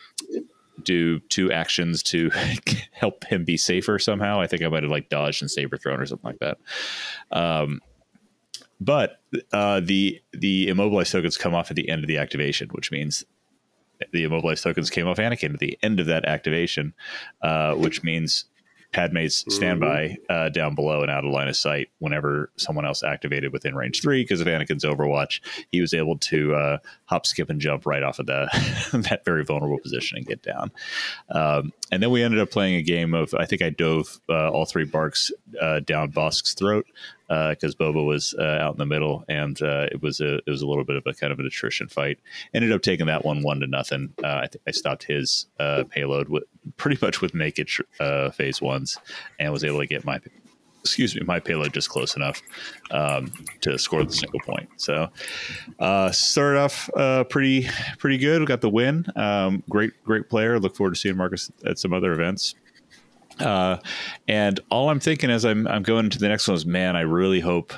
do 0.82 1.20
two 1.20 1.50
actions 1.50 2.02
to 2.04 2.30
help 2.92 3.24
him 3.24 3.44
be 3.44 3.56
safer 3.56 3.98
somehow. 3.98 4.40
I 4.40 4.46
think 4.46 4.62
I 4.62 4.68
might 4.68 4.82
have 4.82 4.92
like 4.92 5.08
dodged 5.08 5.42
and 5.42 5.50
saber 5.50 5.76
thrown 5.76 6.00
or 6.00 6.06
something 6.06 6.30
like 6.30 6.40
that. 6.40 6.58
Um, 7.30 7.80
but 8.80 9.20
uh, 9.52 9.80
the 9.80 10.20
the 10.32 10.68
immobilized 10.68 11.12
tokens 11.12 11.36
come 11.36 11.54
off 11.54 11.70
at 11.70 11.76
the 11.76 11.88
end 11.88 12.04
of 12.04 12.08
the 12.08 12.18
activation, 12.18 12.68
which 12.70 12.92
means 12.92 13.24
the 14.12 14.24
immobilized 14.24 14.62
tokens 14.62 14.90
came 14.90 15.08
off 15.08 15.16
Anakin 15.16 15.54
at 15.54 15.60
the 15.60 15.78
end 15.82 15.98
of 15.98 16.06
that 16.06 16.24
activation, 16.24 16.94
uh, 17.42 17.74
which 17.74 18.02
means 18.02 18.44
Padme's 18.93 19.44
standby 19.48 20.16
uh, 20.31 20.48
down 20.48 20.74
below 20.74 21.02
and 21.02 21.10
out 21.10 21.24
of 21.24 21.31
line 21.31 21.48
of 21.48 21.56
sight 21.56 21.89
whenever 21.98 22.51
someone 22.56 22.86
else 22.86 23.02
activated 23.02 23.52
within 23.52 23.74
range 23.74 24.01
three. 24.01 24.23
Because 24.23 24.40
of 24.40 24.47
Anakin's 24.47 24.85
Overwatch, 24.85 25.40
he 25.70 25.81
was 25.81 25.93
able 25.93 26.16
to 26.19 26.55
uh, 26.55 26.78
hop, 27.05 27.27
skip, 27.27 27.51
and 27.51 27.60
jump 27.60 27.85
right 27.85 28.02
off 28.02 28.19
of 28.19 28.27
the 28.27 28.48
that 29.10 29.24
very 29.24 29.44
vulnerable 29.44 29.78
position 29.78 30.16
and 30.16 30.27
get 30.27 30.43
down. 30.43 30.70
Um, 31.31 31.73
and 31.93 32.02
then 32.02 32.10
we 32.10 32.23
ended 32.23 32.40
up 32.40 32.51
playing 32.51 32.77
a 32.77 32.82
game 32.82 33.15
of 33.15 33.35
I 33.35 33.44
think 33.44 33.62
I 33.62 33.70
dove 33.70 34.20
uh, 34.28 34.51
all 34.51 34.65
three 34.65 34.86
BARCs 34.86 35.32
uh, 35.60 35.81
down 35.81 36.10
Bossk's 36.10 36.55
throat 36.55 36.86
because 37.28 37.74
Boba 37.74 38.05
was 38.05 38.34
uh, 38.38 38.59
out 38.60 38.72
in 38.72 38.78
the 38.78 38.86
middle, 38.86 39.24
and 39.28 39.60
uh, 39.62 39.86
it 39.92 40.02
was 40.02 40.20
a 40.20 40.36
it 40.36 40.48
was 40.48 40.62
a 40.62 40.66
little 40.66 40.84
bit 40.84 40.96
of 40.96 41.05
a 41.06 41.12
kind 41.12 41.32
of 41.32 41.38
an 41.38 41.46
attrition 41.46 41.88
fight. 41.88 42.18
Ended 42.55 42.72
up 42.72 42.82
taking 42.82 43.06
that 43.06 43.24
one 43.24 43.42
one 43.42 43.60
to 43.60 43.66
nothing. 43.66 44.14
Uh, 44.22 44.40
I, 44.42 44.46
th- 44.46 44.62
I 44.66 44.70
stopped 44.70 45.05
his 45.05 45.46
uh, 45.60 45.84
payload 45.90 46.28
with 46.28 46.44
pretty 46.76 46.98
much 47.05 47.20
with 47.20 47.34
naked 47.34 47.68
uh, 48.00 48.30
phase 48.30 48.62
ones, 48.62 48.98
and 49.38 49.52
was 49.52 49.64
able 49.64 49.80
to 49.80 49.86
get 49.86 50.05
my 50.05 50.20
excuse 50.82 51.14
me, 51.14 51.22
my 51.26 51.40
payload 51.40 51.72
just 51.74 51.90
close 51.90 52.16
enough 52.16 52.40
um, 52.90 53.32
to 53.60 53.78
score 53.78 54.05
the 54.05 54.12
single 54.12 54.40
point. 54.40 54.68
So 54.76 55.09
uh, 55.78 56.10
started 56.12 56.59
off 56.60 56.88
uh, 56.96 57.24
pretty 57.24 57.68
pretty 57.98 58.18
good. 58.18 58.40
We 58.40 58.46
got 58.46 58.60
the 58.60 58.70
win. 58.70 59.06
Um, 59.16 59.62
great 59.68 59.92
great 60.05 60.28
player. 60.30 60.59
Look 60.59 60.76
forward 60.76 60.94
to 60.94 61.00
seeing 61.00 61.16
Marcus 61.16 61.50
at 61.66 61.78
some 61.78 61.92
other 61.92 62.12
events. 62.12 62.55
Uh, 63.40 63.78
and 64.27 64.60
all 64.70 64.90
I'm 64.90 65.01
thinking 65.01 65.31
as 65.31 65.44
I'm 65.44 65.66
I'm 65.66 65.82
going 65.82 66.10
to 66.10 66.19
the 66.19 66.28
next 66.28 66.48
one 66.48 66.56
is, 66.56 66.66
man, 66.66 66.97
I 66.97 67.02
really 67.02 67.40
hope. 67.40 67.73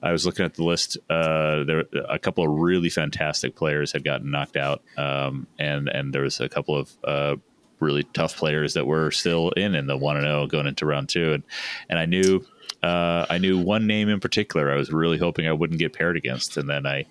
I 0.00 0.12
was 0.12 0.24
looking 0.24 0.44
at 0.44 0.54
the 0.54 0.62
list. 0.62 0.96
Uh, 1.10 1.64
there, 1.64 1.84
a 2.08 2.20
couple 2.20 2.44
of 2.44 2.50
really 2.50 2.88
fantastic 2.88 3.56
players 3.56 3.90
had 3.90 4.04
gotten 4.04 4.30
knocked 4.30 4.56
out, 4.56 4.82
um, 4.96 5.48
and 5.58 5.88
and 5.88 6.14
there 6.14 6.22
was 6.22 6.40
a 6.40 6.48
couple 6.48 6.76
of 6.76 6.92
uh, 7.02 7.36
really 7.80 8.04
tough 8.04 8.36
players 8.36 8.74
that 8.74 8.86
were 8.86 9.10
still 9.10 9.50
in 9.50 9.74
in 9.74 9.86
the 9.86 9.96
one 9.96 10.16
and 10.16 10.24
zero 10.24 10.46
going 10.46 10.66
into 10.66 10.86
round 10.86 11.08
two, 11.08 11.32
and 11.32 11.42
and 11.88 11.98
I 11.98 12.06
knew 12.06 12.46
uh, 12.82 13.26
I 13.28 13.38
knew 13.38 13.58
one 13.58 13.86
name 13.86 14.08
in 14.08 14.20
particular 14.20 14.70
I 14.70 14.76
was 14.76 14.92
really 14.92 15.18
hoping 15.18 15.48
I 15.48 15.52
wouldn't 15.52 15.78
get 15.78 15.92
paired 15.92 16.16
against, 16.16 16.56
and 16.56 16.68
then 16.68 16.86
I 16.86 17.06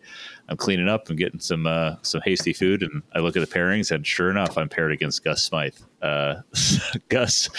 I'm 0.49 0.55
cleaning 0.57 0.87
up 0.87 1.09
and 1.09 1.17
getting 1.17 1.39
some 1.39 1.67
uh, 1.67 1.95
some 2.01 2.21
hasty 2.23 2.53
food, 2.53 2.83
and 2.83 3.03
I 3.13 3.19
look 3.19 3.35
at 3.35 3.47
the 3.47 3.53
pairings, 3.53 3.91
and 3.91 4.05
sure 4.05 4.29
enough, 4.29 4.57
I'm 4.57 4.69
paired 4.69 4.91
against 4.91 5.23
Gus 5.23 5.43
Smythe. 5.43 5.75
Uh, 6.01 6.35
Gus 7.09 7.49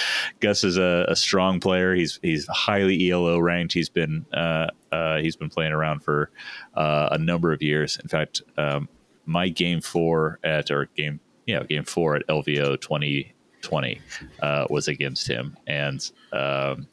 Gus 0.40 0.64
is 0.64 0.78
a, 0.78 1.06
a, 1.08 1.16
strong 1.16 1.60
player. 1.60 1.94
He's 1.94 2.18
he's 2.22 2.46
highly 2.46 3.10
ELO 3.10 3.38
ranked. 3.38 3.74
He's 3.74 3.90
been 3.90 4.24
uh, 4.32 4.68
uh, 4.90 5.18
he's 5.18 5.36
been 5.36 5.50
playing 5.50 5.72
around 5.72 6.02
for 6.02 6.30
uh, 6.74 7.08
a 7.12 7.18
number 7.18 7.52
of 7.52 7.62
years. 7.62 7.98
In 8.02 8.08
fact, 8.08 8.42
um, 8.56 8.88
my 9.26 9.48
game 9.48 9.80
four 9.80 10.38
at 10.42 10.70
or 10.70 10.86
game 10.96 11.20
know, 11.54 11.64
game 11.64 11.84
four 11.84 12.14
at 12.14 12.26
LVO 12.28 12.80
2020 12.80 14.00
uh, 14.42 14.66
was 14.70 14.86
against 14.86 15.26
him. 15.26 15.56
And 15.66 16.10
um, 16.32 16.86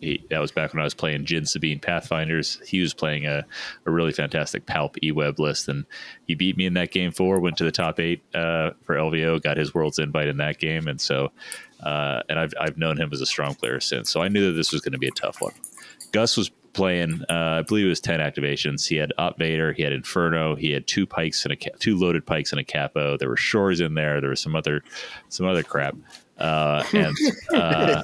he, 0.00 0.24
that 0.30 0.40
was 0.40 0.52
back 0.52 0.72
when 0.72 0.80
I 0.80 0.84
was 0.84 0.94
playing 0.94 1.24
Jyn 1.24 1.46
Sabine 1.46 1.80
Pathfinders. 1.80 2.60
He 2.66 2.80
was 2.80 2.94
playing 2.94 3.26
a, 3.26 3.44
a 3.86 3.90
really 3.90 4.12
fantastic 4.12 4.66
Palp 4.66 4.96
E-Web 5.02 5.38
list, 5.38 5.68
and 5.68 5.84
he 6.26 6.34
beat 6.34 6.56
me 6.56 6.66
in 6.66 6.74
that 6.74 6.90
game 6.90 7.12
four, 7.12 7.40
went 7.40 7.56
to 7.58 7.64
the 7.64 7.72
top 7.72 8.00
eight 8.00 8.22
uh, 8.34 8.70
for 8.82 8.96
LVO, 8.96 9.42
got 9.42 9.56
his 9.56 9.74
World's 9.74 9.98
Invite 9.98 10.28
in 10.28 10.38
that 10.38 10.58
game. 10.58 10.88
And 10.88 11.00
so, 11.00 11.32
uh, 11.82 12.22
and 12.28 12.38
I've, 12.38 12.54
I've 12.60 12.78
known 12.78 12.98
him 12.98 13.10
as 13.12 13.20
a 13.20 13.26
strong 13.26 13.54
player 13.54 13.80
since. 13.80 14.10
So 14.10 14.22
I 14.22 14.28
knew 14.28 14.46
that 14.46 14.52
this 14.52 14.72
was 14.72 14.80
going 14.80 14.92
to 14.92 14.98
be 14.98 15.08
a 15.08 15.12
tough 15.12 15.40
one. 15.40 15.52
Gus 16.12 16.36
was 16.36 16.50
playing, 16.72 17.22
uh, 17.28 17.58
I 17.58 17.62
believe 17.62 17.86
it 17.86 17.90
was 17.90 18.00
10 18.00 18.20
activations. 18.20 18.86
He 18.86 18.96
had 18.96 19.12
Op 19.18 19.38
Vader, 19.38 19.72
he 19.72 19.82
had 19.82 19.92
Inferno, 19.92 20.54
he 20.54 20.70
had 20.70 20.86
two 20.86 21.06
Pykes 21.06 21.44
and 21.44 21.52
a 21.52 21.56
two 21.78 21.96
loaded 21.96 22.26
Pykes 22.26 22.52
and 22.52 22.60
a 22.60 22.64
capo. 22.64 23.16
There 23.16 23.28
were 23.28 23.36
shores 23.36 23.80
in 23.80 23.94
there. 23.94 24.20
There 24.20 24.30
was 24.30 24.40
some 24.40 24.56
other, 24.56 24.82
some 25.28 25.46
other 25.46 25.62
crap. 25.62 25.96
Uh, 26.38 26.84
and, 26.92 27.16
uh, 27.52 28.02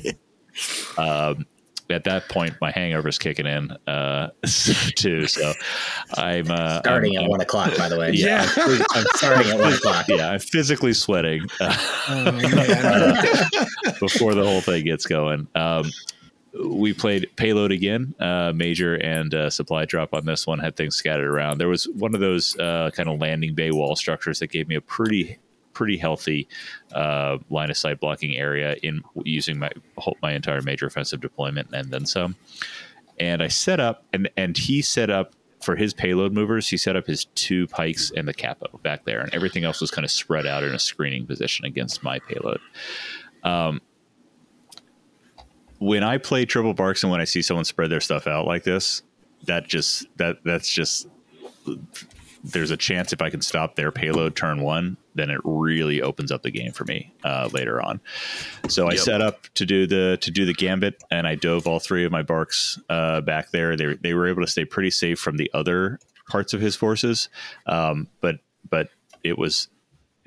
um, 0.99 1.47
at 1.90 2.05
that 2.05 2.28
point, 2.28 2.55
my 2.60 2.70
hangover 2.70 3.09
is 3.09 3.19
kicking 3.19 3.47
in 3.47 3.70
uh, 3.86 4.31
too. 4.97 5.27
So 5.27 5.52
I'm 6.16 6.51
uh, 6.51 6.81
starting 6.81 7.16
I'm, 7.16 7.19
at 7.19 7.24
I'm, 7.24 7.31
one 7.31 7.40
o'clock. 7.40 7.77
By 7.77 7.89
the 7.89 7.98
way, 7.98 8.12
yeah, 8.12 8.48
I'm, 8.56 8.82
I'm 8.90 9.06
starting 9.15 9.51
at 9.51 9.59
one 9.59 9.73
o'clock. 9.73 10.06
Yeah, 10.09 10.31
I'm 10.31 10.40
physically 10.40 10.94
sweating 10.94 11.43
uh, 11.60 11.77
Oh, 12.09 13.93
before 14.01 14.35
the 14.35 14.43
whole 14.44 14.60
thing 14.60 14.85
gets 14.85 15.06
going. 15.06 15.47
Um, 15.55 15.90
we 16.65 16.93
played 16.93 17.28
payload 17.36 17.73
again, 17.73 18.15
uh, 18.19 18.52
major 18.55 18.94
and 18.94 19.35
uh, 19.35 19.51
supply 19.51 19.85
drop 19.85 20.15
on 20.15 20.24
this 20.24 20.47
one. 20.47 20.59
Had 20.59 20.77
things 20.77 20.97
scattered 20.97 21.28
around. 21.28 21.59
There 21.59 21.69
was 21.69 21.89
one 21.89 22.15
of 22.15 22.20
those 22.20 22.59
uh, 22.59 22.90
kind 22.94 23.09
of 23.09 23.20
landing 23.20 23.55
bay 23.55 23.70
wall 23.70 23.97
structures 23.97 24.39
that 24.39 24.48
gave 24.48 24.69
me 24.69 24.77
a 24.77 24.81
pretty 24.81 25.39
pretty 25.79 25.97
healthy 25.97 26.49
uh, 26.93 27.39
line 27.51 27.71
of 27.71 27.77
sight 27.77 28.01
blocking 28.01 28.37
area 28.37 28.75
in 28.83 29.01
using 29.23 29.61
my 29.61 29.71
my 30.21 30.33
entire 30.33 30.61
major 30.61 30.87
offensive 30.87 31.21
deployment 31.21 31.69
and 31.73 31.93
then 31.93 32.05
some. 32.05 32.35
And 33.21 33.41
I 33.41 33.47
set 33.47 33.79
up 33.79 34.03
and 34.13 34.29
and 34.37 34.59
he 34.59 34.83
set 34.83 35.09
up 35.09 35.35
for 35.61 35.77
his 35.77 35.95
payload 35.95 36.33
movers. 36.33 36.69
He 36.69 36.77
set 36.77 36.97
up 36.97 37.07
his 37.07 37.27
two 37.37 37.69
Pykes 37.69 38.11
and 38.11 38.27
the 38.27 38.35
capo 38.35 38.81
back 38.83 39.05
there, 39.05 39.21
and 39.21 39.33
everything 39.33 39.65
else 39.65 39.81
was 39.81 39.93
kind 39.93 40.05
of 40.05 40.11
spread 40.11 40.47
out 40.47 40.65
in 40.65 40.75
a 40.75 40.79
screening 40.81 41.27
position 41.27 41.65
against 41.65 42.03
my 42.03 42.19
payload. 42.19 42.61
Um, 43.45 43.81
when 45.79 46.03
I 46.03 46.19
play 46.19 46.45
triple 46.45 46.75
BARCs 46.75 47.05
and 47.05 47.13
when 47.13 47.21
I 47.21 47.25
see 47.25 47.41
someone 47.41 47.65
spread 47.65 47.89
their 47.89 48.01
stuff 48.01 48.27
out 48.27 48.47
like 48.47 48.65
this, 48.65 49.03
that 49.45 49.69
just 49.69 50.07
that 50.17 50.39
that's 50.45 50.69
just 50.69 51.07
there's 52.44 52.70
a 52.70 52.77
chance 52.77 53.12
if 53.12 53.23
I 53.23 53.31
can 53.31 53.43
stop 53.43 53.77
their 53.77 53.90
payload 53.90 54.36
turn 54.36 54.62
one, 54.62 54.97
then 55.15 55.31
it 55.31 55.40
really 55.44 56.01
opens 56.01 56.31
up 56.31 56.43
the 56.43 56.51
game 56.51 56.73
for 56.73 56.85
me 56.85 57.12
uh, 57.24 57.48
later 57.52 57.82
on. 57.82 58.01
So 58.69 58.89
I 58.89 58.94
set 58.94 59.20
up 59.20 59.48
to 59.55 59.66
do 59.66 59.86
the 59.86 60.19
to 60.20 60.31
do 60.31 60.44
the 60.44 60.55
gambit, 60.55 61.02
and 61.10 61.27
I 61.27 61.35
dove 61.35 61.66
all 61.66 61.81
three 61.81 62.05
of 62.05 62.12
my 62.12 62.23
BARCs 62.23 62.81
uh, 62.89 63.20
back 63.20 63.51
there. 63.51 63.77
They 63.77 63.94
they 63.94 64.15
were 64.15 64.28
able 64.28 64.43
to 64.43 64.51
stay 64.51 64.65
pretty 64.65 64.90
safe 64.90 65.19
from 65.19 65.36
the 65.36 65.51
other 65.52 65.98
parts 66.28 66.52
of 66.55 66.60
his 66.60 66.77
forces, 66.77 67.28
um, 67.66 68.09
but 68.20 68.36
but 68.69 68.89
it 69.24 69.39
was 69.39 69.69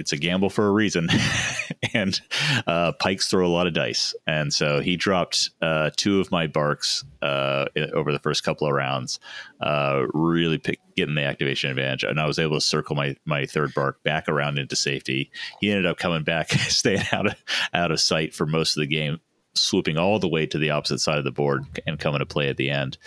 it's 0.02 0.12
a 0.12 0.18
gamble 0.18 0.50
for 0.50 0.68
a 0.68 0.72
reason. 0.72 1.08
and 1.94 2.20
uh, 2.68 2.92
Pykes 2.94 3.28
throw 3.28 3.46
a 3.46 3.50
lot 3.50 3.68
of 3.68 3.74
dice. 3.74 4.14
And 4.28 4.52
so 4.52 4.82
he 4.82 4.98
dropped 4.98 5.52
uh, 5.62 5.92
two 5.96 6.20
of 6.20 6.32
my 6.32 6.48
BARCs 6.48 7.06
uh, 7.22 7.66
over 7.94 8.12
the 8.12 8.20
first 8.20 8.44
couple 8.44 8.68
of 8.68 8.74
rounds, 8.74 9.20
uh, 9.62 10.04
really 10.14 10.58
pick, 10.58 10.80
getting 10.96 11.16
the 11.16 11.24
activation 11.24 11.70
advantage. 11.70 12.04
And 12.04 12.20
I 12.20 12.26
was 12.26 12.40
able 12.40 12.58
to 12.58 12.62
circle 12.62 12.96
my, 12.96 13.16
my 13.26 13.46
third 13.46 13.74
BARC 13.76 14.04
back 14.04 14.28
around 14.28 14.58
into 14.58 14.76
safety. 14.76 15.32
He 15.60 15.70
ended 15.70 15.86
up 15.86 15.98
coming 15.98 16.24
back, 16.24 16.50
staying 16.52 17.04
out 17.12 17.28
of, 17.28 17.36
out 17.74 17.92
of 17.92 18.02
sight 18.02 18.34
for 18.34 18.46
most 18.46 18.76
of 18.76 18.82
the 18.82 18.88
game 18.88 19.20
swooping 19.54 19.98
all 19.98 20.18
the 20.18 20.30
way 20.30 20.46
to 20.46 20.58
the 20.58 20.70
opposite 20.70 21.00
side 21.00 21.18
of 21.18 21.26
the 21.26 21.32
board 21.32 21.66
and 21.86 22.00
coming 22.00 22.20
to 22.20 22.26
play 22.26 22.48
at 22.48 22.56
the 22.56 22.70
end. 22.70 22.98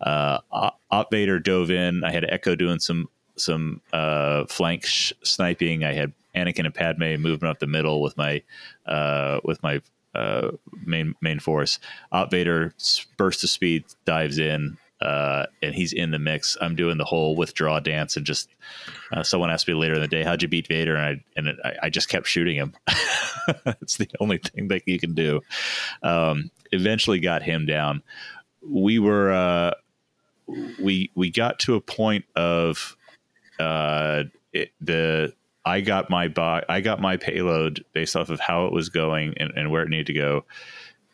Uh, 0.00 0.38
Op 0.52 1.10
Vader 1.10 1.40
dove 1.40 1.72
in. 1.72 2.04
I 2.04 2.12
had 2.12 2.24
Echo 2.24 2.54
doing 2.54 2.78
some 2.78 3.08
some 3.40 3.80
uh, 3.92 4.44
flank 4.46 4.84
sh- 4.84 5.12
sniping. 5.22 5.84
I 5.84 5.92
had 5.92 6.12
Anakin 6.38 6.64
and 6.64 6.74
Padme 6.74 7.16
moving 7.20 7.48
up 7.48 7.58
the 7.58 7.66
middle 7.66 8.00
with 8.00 8.16
my 8.16 8.42
uh, 8.86 9.40
with 9.44 9.62
my 9.62 9.80
uh, 10.14 10.50
main 10.84 11.14
main 11.20 11.38
force. 11.38 11.78
Op 12.12 12.30
Vader 12.30 12.74
burst 13.16 13.44
of 13.44 13.50
speed 13.50 13.84
dives 14.04 14.38
in, 14.38 14.78
uh, 15.00 15.46
and 15.62 15.74
he's 15.74 15.92
in 15.92 16.10
the 16.10 16.18
mix. 16.18 16.56
I'm 16.60 16.74
doing 16.74 16.98
the 16.98 17.04
whole 17.04 17.36
withdraw 17.36 17.80
dance, 17.80 18.16
and 18.16 18.26
just 18.26 18.48
uh, 19.12 19.22
someone 19.22 19.50
asked 19.50 19.68
me 19.68 19.74
later 19.74 19.94
in 19.94 20.00
the 20.00 20.08
day, 20.08 20.22
"How'd 20.22 20.42
you 20.42 20.48
beat 20.48 20.66
Vader?" 20.66 20.96
And 20.96 21.04
I 21.04 21.24
and 21.36 21.48
it, 21.48 21.56
I, 21.64 21.74
I, 21.84 21.90
just 21.90 22.08
kept 22.08 22.26
shooting 22.26 22.56
him. 22.56 22.74
it's 23.80 23.96
the 23.96 24.08
only 24.20 24.38
thing 24.38 24.68
that 24.68 24.82
you 24.86 24.98
can 24.98 25.14
do. 25.14 25.40
Um, 26.02 26.50
eventually, 26.72 27.20
got 27.20 27.42
him 27.42 27.66
down. 27.66 28.02
We 28.66 28.98
were 28.98 29.32
uh, 29.32 29.74
we 30.80 31.10
we 31.14 31.30
got 31.30 31.58
to 31.60 31.74
a 31.74 31.80
point 31.80 32.24
of 32.34 32.96
uh, 33.58 34.24
it, 34.52 34.72
the 34.80 35.32
I 35.64 35.80
got 35.80 36.10
my 36.10 36.28
bo- 36.28 36.62
I 36.68 36.80
got 36.80 37.00
my 37.00 37.16
payload 37.16 37.84
based 37.92 38.16
off 38.16 38.30
of 38.30 38.40
how 38.40 38.66
it 38.66 38.72
was 38.72 38.88
going 38.88 39.34
and, 39.38 39.52
and 39.54 39.70
where 39.70 39.82
it 39.82 39.88
needed 39.88 40.06
to 40.06 40.12
go. 40.14 40.44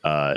Uh, 0.02 0.34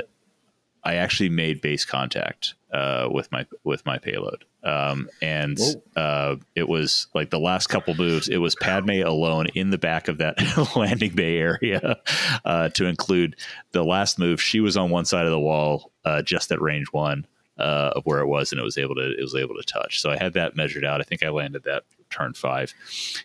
I 0.82 0.94
actually 0.94 1.28
made 1.28 1.60
base 1.60 1.84
contact 1.84 2.54
uh, 2.72 3.08
with 3.10 3.30
my 3.30 3.46
with 3.64 3.84
my 3.84 3.98
payload, 3.98 4.44
um, 4.62 5.08
and 5.20 5.58
uh, 5.96 6.36
it 6.54 6.68
was 6.68 7.08
like 7.14 7.30
the 7.30 7.38
last 7.38 7.66
couple 7.66 7.94
moves. 7.94 8.28
It 8.28 8.38
was 8.38 8.54
Padme 8.54 9.02
alone 9.02 9.46
in 9.54 9.70
the 9.70 9.78
back 9.78 10.08
of 10.08 10.18
that 10.18 10.36
landing 10.76 11.14
bay 11.14 11.38
area. 11.38 11.98
Uh, 12.44 12.68
to 12.70 12.86
include 12.86 13.36
the 13.72 13.84
last 13.84 14.18
move, 14.18 14.40
she 14.40 14.60
was 14.60 14.76
on 14.76 14.90
one 14.90 15.04
side 15.04 15.26
of 15.26 15.32
the 15.32 15.38
wall, 15.38 15.92
uh, 16.04 16.22
just 16.22 16.50
at 16.52 16.60
range 16.60 16.86
one 16.92 17.26
uh, 17.58 17.92
of 17.96 18.04
where 18.06 18.20
it 18.20 18.26
was, 18.26 18.52
and 18.52 18.60
it 18.60 18.64
was 18.64 18.78
able 18.78 18.94
to 18.94 19.12
it 19.12 19.20
was 19.20 19.34
able 19.34 19.56
to 19.56 19.62
touch. 19.62 20.00
So 20.00 20.10
I 20.10 20.16
had 20.16 20.34
that 20.34 20.56
measured 20.56 20.84
out. 20.84 21.00
I 21.00 21.04
think 21.04 21.22
I 21.22 21.28
landed 21.30 21.64
that 21.64 21.84
turn 22.10 22.34
five. 22.34 22.74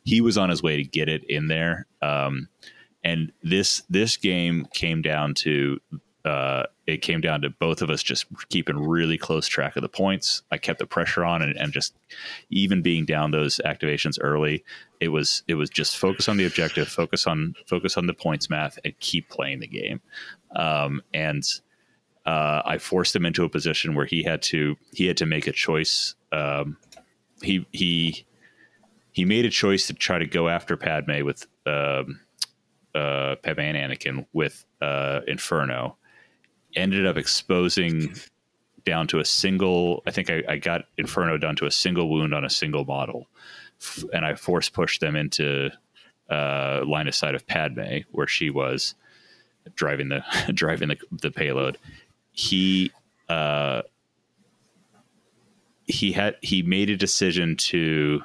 He 0.03 0.21
was 0.21 0.37
on 0.37 0.49
his 0.49 0.63
way 0.63 0.77
to 0.77 0.83
get 0.83 1.09
it 1.09 1.23
in 1.25 1.47
there, 1.47 1.87
um, 2.01 2.49
and 3.03 3.31
this 3.41 3.83
this 3.89 4.17
game 4.17 4.67
came 4.73 5.01
down 5.01 5.33
to 5.35 5.79
uh, 6.25 6.63
it 6.87 7.01
came 7.01 7.19
down 7.19 7.41
to 7.41 7.49
both 7.49 7.81
of 7.81 7.89
us 7.89 8.01
just 8.01 8.25
keeping 8.49 8.77
really 8.77 9.17
close 9.17 9.47
track 9.47 9.75
of 9.75 9.81
the 9.81 9.89
points. 9.89 10.41
I 10.51 10.57
kept 10.57 10.79
the 10.79 10.85
pressure 10.85 11.25
on, 11.25 11.41
and, 11.41 11.55
and 11.57 11.73
just 11.73 11.95
even 12.49 12.81
being 12.81 13.05
down 13.05 13.31
those 13.31 13.59
activations 13.65 14.17
early, 14.21 14.63
it 14.99 15.09
was 15.09 15.43
it 15.47 15.55
was 15.55 15.69
just 15.69 15.97
focus 15.97 16.29
on 16.29 16.37
the 16.37 16.45
objective, 16.45 16.87
focus 16.87 17.27
on 17.27 17.55
focus 17.67 17.97
on 17.97 18.07
the 18.07 18.13
points 18.13 18.49
math, 18.49 18.79
and 18.85 18.97
keep 18.99 19.29
playing 19.29 19.59
the 19.59 19.67
game. 19.67 20.01
Um, 20.55 21.01
and 21.13 21.43
uh, 22.25 22.61
I 22.65 22.77
forced 22.77 23.15
him 23.15 23.25
into 23.25 23.43
a 23.43 23.49
position 23.49 23.95
where 23.95 24.05
he 24.05 24.23
had 24.23 24.41
to 24.43 24.75
he 24.93 25.07
had 25.07 25.17
to 25.17 25.25
make 25.25 25.47
a 25.47 25.51
choice. 25.51 26.15
Um, 26.31 26.77
he 27.41 27.65
he 27.71 28.25
he 29.13 29.25
made 29.25 29.45
a 29.45 29.49
choice 29.49 29.87
to 29.87 29.93
try 29.93 30.17
to 30.17 30.25
go 30.25 30.49
after 30.49 30.75
Padme 30.75 31.23
with 31.23 31.47
um, 31.65 32.19
uh, 32.93 33.35
Padme 33.41 33.61
and 33.61 33.77
Anakin 33.77 34.25
with 34.33 34.65
uh, 34.81 35.21
Inferno. 35.27 35.97
Ended 36.75 37.05
up 37.05 37.17
exposing 37.17 38.15
down 38.85 39.07
to 39.07 39.19
a 39.19 39.25
single. 39.25 40.03
I 40.05 40.11
think 40.11 40.29
I, 40.29 40.43
I, 40.49 40.57
got 40.57 40.85
Inferno 40.97 41.37
down 41.37 41.55
to 41.57 41.65
a 41.65 41.71
single 41.71 42.09
wound 42.09 42.33
on 42.33 42.43
a 42.43 42.49
single 42.49 42.83
model, 42.83 43.27
and 44.11 44.25
I 44.25 44.33
force 44.33 44.69
pushed 44.69 44.99
them 44.99 45.15
into 45.15 45.69
uh, 46.29 46.81
line 46.85 47.07
of 47.07 47.13
sight 47.13 47.35
of 47.35 47.45
Padme 47.45 47.99
where 48.11 48.27
she 48.27 48.49
was 48.49 48.95
driving 49.75 50.09
the 50.09 50.23
driving 50.53 50.89
the, 50.89 50.97
the 51.11 51.31
payload 51.31 51.77
he 52.33 52.91
uh, 53.29 53.83
he 55.85 56.11
had 56.11 56.35
he 56.41 56.61
made 56.61 56.89
a 56.89 56.97
decision 56.97 57.55
to 57.55 58.21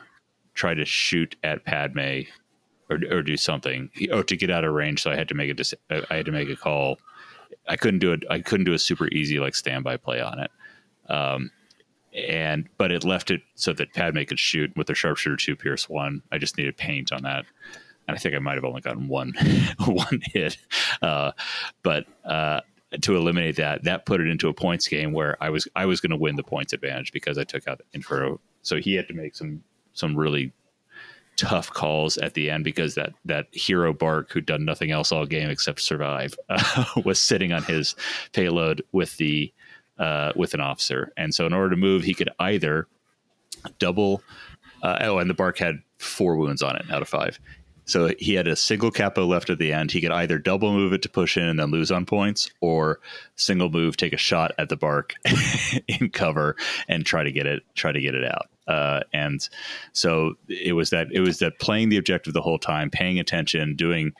try 0.58 0.74
to 0.74 0.84
shoot 0.84 1.36
at 1.44 1.64
Padme 1.64 2.22
or, 2.90 2.98
or 3.10 3.22
do 3.22 3.36
something 3.36 3.90
or 4.12 4.24
to 4.24 4.36
get 4.36 4.50
out 4.50 4.64
of 4.64 4.74
range. 4.74 5.02
So 5.02 5.10
I 5.10 5.16
had 5.16 5.28
to 5.28 5.34
make 5.34 5.50
a 5.50 5.54
dec- 5.54 6.04
I 6.10 6.16
had 6.16 6.26
to 6.26 6.32
make 6.32 6.48
a 6.48 6.56
call. 6.56 6.98
I 7.68 7.76
couldn't 7.76 8.00
do 8.00 8.12
it. 8.12 8.24
I 8.28 8.40
couldn't 8.40 8.64
do 8.64 8.72
a 8.72 8.78
super 8.78 9.08
easy 9.08 9.38
like 9.38 9.54
standby 9.54 9.98
play 9.98 10.20
on 10.20 10.40
it. 10.40 10.50
Um, 11.08 11.50
and 12.12 12.68
but 12.76 12.90
it 12.90 13.04
left 13.04 13.30
it 13.30 13.42
so 13.54 13.72
that 13.74 13.94
Padme 13.94 14.22
could 14.22 14.40
shoot 14.40 14.76
with 14.76 14.88
the 14.88 14.94
sharpshooter 14.94 15.36
two 15.36 15.54
Pierce 15.54 15.88
one. 15.88 16.22
I 16.32 16.38
just 16.38 16.58
needed 16.58 16.76
paint 16.76 17.12
on 17.12 17.22
that, 17.22 17.44
and 18.08 18.16
I 18.16 18.18
think 18.18 18.34
I 18.34 18.38
might 18.38 18.54
have 18.54 18.64
only 18.64 18.80
gotten 18.80 19.08
one 19.08 19.34
one 19.86 20.20
hit. 20.32 20.56
Uh, 21.00 21.32
but 21.82 22.06
uh, 22.24 22.62
to 23.02 23.16
eliminate 23.16 23.56
that, 23.56 23.84
that 23.84 24.06
put 24.06 24.20
it 24.20 24.26
into 24.26 24.48
a 24.48 24.54
points 24.54 24.88
game 24.88 25.12
where 25.12 25.36
I 25.40 25.50
was 25.50 25.68
I 25.76 25.86
was 25.86 26.00
going 26.00 26.10
to 26.10 26.16
win 26.16 26.36
the 26.36 26.42
points 26.42 26.72
advantage 26.72 27.12
because 27.12 27.38
I 27.38 27.44
took 27.44 27.68
out 27.68 27.80
Inferno. 27.92 28.40
So 28.62 28.76
he 28.76 28.94
had 28.94 29.06
to 29.08 29.14
make 29.14 29.36
some 29.36 29.62
some 29.98 30.16
really 30.16 30.52
tough 31.36 31.72
calls 31.72 32.18
at 32.18 32.34
the 32.34 32.50
end 32.50 32.64
because 32.64 32.96
that 32.96 33.12
that 33.24 33.46
hero 33.52 33.92
BARC, 33.92 34.30
who'd 34.32 34.46
done 34.46 34.64
nothing 34.64 34.90
else 34.90 35.12
all 35.12 35.24
game 35.24 35.48
except 35.48 35.80
survive 35.80 36.34
uh, 36.48 36.84
was 37.04 37.20
sitting 37.20 37.52
on 37.52 37.62
his 37.62 37.94
payload 38.32 38.82
with 38.92 39.16
the 39.16 39.52
uh, 39.98 40.32
with 40.36 40.54
an 40.54 40.60
officer, 40.60 41.12
and 41.16 41.34
so 41.34 41.46
in 41.46 41.52
order 41.52 41.70
to 41.70 41.76
move, 41.76 42.04
he 42.04 42.14
could 42.14 42.30
either 42.38 42.86
double. 43.78 44.22
Uh, 44.82 44.98
oh, 45.02 45.18
and 45.18 45.28
the 45.28 45.34
BARC 45.34 45.58
had 45.58 45.80
four 45.98 46.36
wounds 46.36 46.62
on 46.62 46.76
it 46.76 46.84
out 46.90 47.02
of 47.02 47.08
five. 47.08 47.40
So 47.88 48.12
he 48.18 48.34
had 48.34 48.46
a 48.46 48.54
single 48.54 48.90
capo 48.90 49.24
left 49.24 49.48
at 49.48 49.58
the 49.58 49.72
end. 49.72 49.90
He 49.90 50.02
could 50.02 50.12
either 50.12 50.38
double 50.38 50.74
move 50.74 50.92
it 50.92 51.00
to 51.02 51.08
push 51.08 51.38
in 51.38 51.44
and 51.44 51.58
then 51.58 51.70
lose 51.70 51.90
on 51.90 52.04
points, 52.04 52.50
or 52.60 53.00
single 53.34 53.70
move, 53.70 53.96
take 53.96 54.12
a 54.12 54.18
shot 54.18 54.52
at 54.58 54.68
the 54.68 54.76
BARC 54.76 55.14
in 55.88 56.10
cover 56.10 56.54
and 56.86 57.04
try 57.06 57.24
to 57.24 57.32
get 57.32 57.46
it 57.46 57.62
try 57.74 57.90
to 57.90 58.00
get 58.00 58.14
it 58.14 58.24
out. 58.24 58.48
Uh, 58.68 59.00
and 59.14 59.48
so 59.94 60.34
it 60.48 60.74
was 60.74 60.90
that 60.90 61.08
it 61.12 61.20
was 61.20 61.38
that 61.38 61.58
playing 61.58 61.88
the 61.88 61.96
objective 61.96 62.34
the 62.34 62.42
whole 62.42 62.58
time, 62.58 62.90
paying 62.90 63.18
attention, 63.18 63.74
doing 63.74 64.12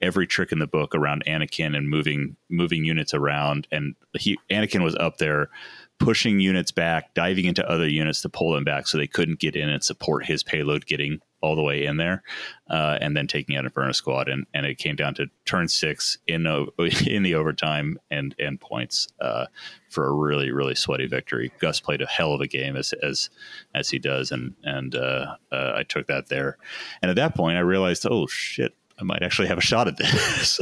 every 0.00 0.26
trick 0.26 0.52
in 0.52 0.60
the 0.60 0.66
book 0.66 0.94
around 0.94 1.24
Anakin 1.26 1.76
and 1.76 1.88
moving 1.88 2.36
moving 2.48 2.84
units 2.84 3.12
around. 3.12 3.66
And 3.72 3.96
he 4.16 4.38
Anakin 4.50 4.84
was 4.84 4.94
up 4.94 5.18
there 5.18 5.50
pushing 5.98 6.38
units 6.38 6.70
back, 6.70 7.14
diving 7.14 7.46
into 7.46 7.68
other 7.68 7.88
units 7.88 8.20
to 8.22 8.28
pull 8.28 8.52
them 8.52 8.64
back 8.64 8.86
so 8.86 8.98
they 8.98 9.06
couldn't 9.06 9.40
get 9.40 9.56
in 9.56 9.68
and 9.68 9.82
support 9.82 10.26
his 10.26 10.44
payload 10.44 10.86
getting 10.86 11.20
all 11.40 11.56
the 11.56 11.62
way 11.62 11.84
in 11.84 11.96
there, 11.96 12.22
uh, 12.70 12.98
and 13.00 13.16
then 13.16 13.26
taking 13.26 13.56
out 13.56 13.64
Inferno 13.64 13.92
Squad. 13.92 14.28
And, 14.28 14.46
and 14.54 14.66
it 14.66 14.78
came 14.78 14.96
down 14.96 15.14
to 15.14 15.26
turn 15.44 15.68
six 15.68 16.18
in 16.26 16.46
in 17.06 17.22
the 17.22 17.34
overtime 17.34 17.98
and 18.10 18.34
and 18.38 18.60
points 18.60 19.08
uh, 19.20 19.46
for 19.88 20.06
a 20.06 20.12
really 20.12 20.50
really 20.50 20.74
sweaty 20.74 21.06
victory. 21.06 21.52
Gus 21.58 21.80
played 21.80 22.02
a 22.02 22.06
hell 22.06 22.32
of 22.32 22.40
a 22.40 22.46
game 22.46 22.76
as 22.76 22.92
as 22.94 23.30
as 23.74 23.90
he 23.90 23.98
does, 23.98 24.30
and 24.30 24.54
and 24.64 24.94
uh, 24.94 25.36
uh 25.52 25.72
I 25.76 25.82
took 25.82 26.06
that 26.06 26.28
there. 26.28 26.58
And 27.02 27.10
at 27.10 27.16
that 27.16 27.34
point, 27.34 27.56
I 27.56 27.60
realized, 27.60 28.06
oh 28.08 28.26
shit, 28.26 28.74
I 28.98 29.04
might 29.04 29.22
actually 29.22 29.48
have 29.48 29.58
a 29.58 29.62
shot 29.62 29.88
at 29.88 29.96
this. 29.98 30.60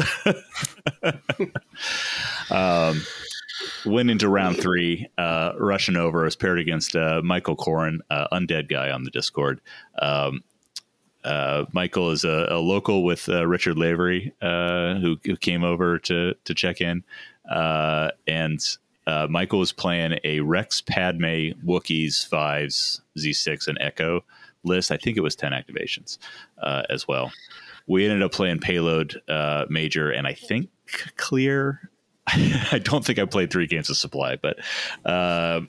um, 2.50 3.00
went 3.84 4.10
into 4.10 4.28
round 4.28 4.58
three, 4.58 5.08
uh, 5.18 5.52
rushing 5.58 5.96
over. 5.96 6.22
I 6.22 6.24
was 6.24 6.36
paired 6.36 6.58
against 6.58 6.96
uh, 6.96 7.20
Michael 7.22 7.56
Corin, 7.56 8.00
uh, 8.10 8.26
undead 8.32 8.68
guy 8.68 8.90
on 8.90 9.04
the 9.04 9.10
Discord. 9.10 9.60
Um, 10.00 10.42
uh, 11.24 11.64
Michael 11.72 12.10
is 12.10 12.24
a, 12.24 12.48
a 12.50 12.58
local 12.58 13.04
with 13.04 13.28
uh, 13.28 13.46
Richard 13.46 13.78
Lavery, 13.78 14.32
uh, 14.42 14.94
who, 14.96 15.16
who, 15.24 15.36
came 15.36 15.64
over 15.64 15.98
to 16.00 16.34
to 16.44 16.54
check 16.54 16.80
in, 16.80 17.04
and 17.50 18.60
Michael 19.28 19.58
was 19.58 19.72
playing 19.72 20.18
a 20.24 20.40
Rex 20.40 20.80
Padme 20.80 21.52
Wookiees 21.64 22.26
fives 22.26 23.00
Z6 23.18 23.68
and 23.68 23.78
Echo 23.80 24.24
list. 24.64 24.90
I 24.90 24.96
think 24.96 25.16
it 25.16 25.22
was 25.22 25.34
ten 25.34 25.52
activations 25.52 26.18
as 26.90 27.08
well. 27.08 27.32
We 27.86 28.04
ended 28.04 28.22
up 28.22 28.32
playing 28.32 28.60
payload 28.60 29.20
major 29.68 30.10
and 30.10 30.26
I 30.26 30.34
think 30.34 30.68
clear 31.16 31.90
I 32.26 32.80
don't 32.82 33.04
think 33.04 33.18
I 33.18 33.26
played 33.26 33.50
three 33.50 33.66
games 33.66 33.90
of 33.90 33.96
supply, 33.96 34.36
but 34.36 34.58
uh, 35.04 35.60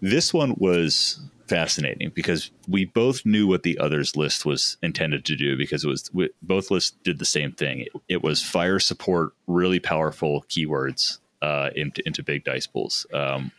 this 0.00 0.32
one 0.32 0.54
was 0.56 1.20
fascinating 1.46 2.10
because 2.14 2.50
we 2.68 2.84
both 2.84 3.24
knew 3.24 3.46
what 3.46 3.62
the 3.62 3.78
other's 3.78 4.16
list 4.16 4.44
was 4.44 4.76
intended 4.82 5.24
to 5.24 5.36
do 5.36 5.56
because 5.56 5.84
it 5.84 5.88
was 5.88 6.10
we, 6.12 6.30
both 6.42 6.70
lists 6.70 6.96
did 7.04 7.18
the 7.18 7.24
same 7.24 7.52
thing. 7.52 7.80
It, 7.80 7.88
it, 8.08 8.22
was 8.22 8.42
fire 8.42 8.78
support, 8.78 9.32
really 9.46 9.78
powerful 9.78 10.44
keywords 10.48 11.18
uh, 11.42 11.70
into 11.74 12.02
into 12.06 12.22
big 12.22 12.44
dice 12.44 12.66
pools, 12.66 13.06
um, 13.12 13.52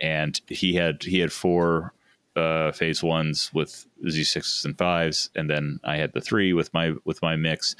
and 0.00 0.40
he 0.48 0.74
had 0.74 1.02
he 1.02 1.20
had 1.20 1.32
four 1.32 1.92
uh, 2.36 2.72
phase 2.72 3.02
ones 3.02 3.50
with 3.52 3.86
Z 4.08 4.24
sixes 4.24 4.64
and 4.64 4.76
fives, 4.76 5.30
and 5.34 5.48
then 5.48 5.80
I 5.84 5.96
had 5.96 6.12
the 6.12 6.20
three 6.20 6.52
with 6.52 6.72
my 6.72 6.94
with 7.04 7.22
my 7.22 7.36
mix. 7.36 7.76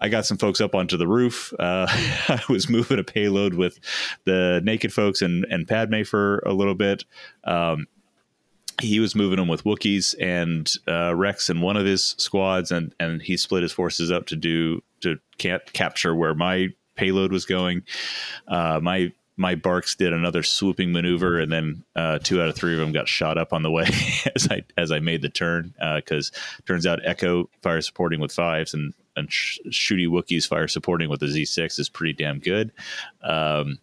I 0.00 0.08
got 0.08 0.26
some 0.26 0.36
folks 0.36 0.60
up 0.60 0.74
onto 0.74 0.96
the 0.96 1.08
roof. 1.08 1.52
Uh, 1.58 1.86
I 2.28 2.42
was 2.48 2.68
moving 2.68 2.98
a 2.98 3.04
payload 3.04 3.54
with 3.54 3.78
the 4.24 4.60
naked 4.62 4.92
folks 4.92 5.22
and, 5.22 5.46
and 5.48 5.66
Padme 5.66 6.02
for 6.02 6.40
a 6.40 6.52
little 6.52 6.74
bit. 6.74 7.04
Um, 7.44 7.86
he 8.80 9.00
was 9.00 9.14
moving 9.14 9.38
them 9.38 9.48
with 9.48 9.64
Wookiees 9.64 10.14
and 10.20 10.70
uh, 10.88 11.14
Rex 11.14 11.48
in 11.50 11.60
one 11.60 11.76
of 11.76 11.86
his 11.86 12.14
squads, 12.18 12.70
and 12.70 12.94
and 12.98 13.22
he 13.22 13.36
split 13.36 13.62
his 13.62 13.72
forces 13.72 14.10
up 14.10 14.26
to 14.26 14.36
do 14.36 14.82
to 15.00 15.18
capture 15.38 16.14
where 16.14 16.34
my 16.34 16.68
payload 16.96 17.32
was 17.32 17.44
going. 17.44 17.82
Uh, 18.48 18.80
my 18.82 19.12
my 19.36 19.54
BARCs 19.56 19.96
did 19.96 20.12
another 20.12 20.42
swooping 20.42 20.92
maneuver, 20.92 21.40
and 21.40 21.50
then 21.50 21.84
uh, 21.96 22.18
two 22.20 22.40
out 22.40 22.48
of 22.48 22.54
three 22.54 22.72
of 22.72 22.78
them 22.78 22.92
got 22.92 23.08
shot 23.08 23.36
up 23.36 23.52
on 23.52 23.62
the 23.62 23.70
way 23.70 23.86
as 24.34 24.48
I 24.50 24.62
as 24.76 24.90
I 24.90 25.00
made 25.00 25.22
the 25.22 25.28
turn. 25.28 25.74
Because 25.96 26.32
uh, 26.34 26.62
turns 26.66 26.86
out 26.86 27.00
Echo 27.04 27.48
fire 27.62 27.80
supporting 27.80 28.20
with 28.20 28.32
fives, 28.32 28.74
and 28.74 28.94
and 29.16 29.32
sh- 29.32 29.58
shooty 29.68 30.08
Wookiees 30.08 30.46
fire 30.46 30.68
supporting 30.68 31.08
with 31.08 31.20
the 31.20 31.26
Z6 31.26 31.78
is 31.78 31.88
pretty 31.88 32.12
damn 32.12 32.40
good. 32.40 32.72
Um, 33.22 33.78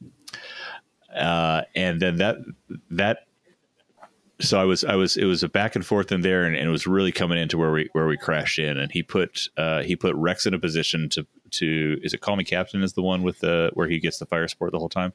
uh, 1.15 1.63
and 1.75 2.01
then 2.01 2.17
that 2.17 2.37
that 2.89 3.27
so 4.41 4.59
I 4.59 4.65
was 4.65 4.83
I 4.83 4.95
was 4.95 5.17
it 5.17 5.25
was 5.25 5.43
a 5.43 5.49
back 5.49 5.75
and 5.75 5.85
forth 5.85 6.11
in 6.11 6.21
there, 6.21 6.43
and, 6.43 6.55
and, 6.55 6.67
it 6.67 6.71
was 6.71 6.87
really 6.87 7.11
coming 7.11 7.37
into 7.37 7.57
where 7.57 7.71
we 7.71 7.89
where 7.93 8.07
we 8.07 8.17
crashed 8.17 8.59
in, 8.59 8.77
and 8.77 8.91
he 8.91 9.03
put 9.03 9.47
uh, 9.57 9.83
he 9.83 9.95
put 9.95 10.15
Rex 10.15 10.45
in 10.45 10.53
a 10.53 10.59
position 10.59 11.09
to 11.09 11.25
to 11.51 11.99
is 12.03 12.13
it 12.13 12.21
Call 12.21 12.35
Me 12.35 12.43
Captain 12.43 12.83
is 12.83 12.93
the 12.93 13.01
one 13.01 13.23
with 13.23 13.39
the 13.39 13.71
where 13.73 13.87
he 13.87 13.99
gets 13.99 14.19
the 14.19 14.25
fire 14.25 14.47
support 14.47 14.71
the 14.71 14.79
whole 14.79 14.89
time. 14.89 15.13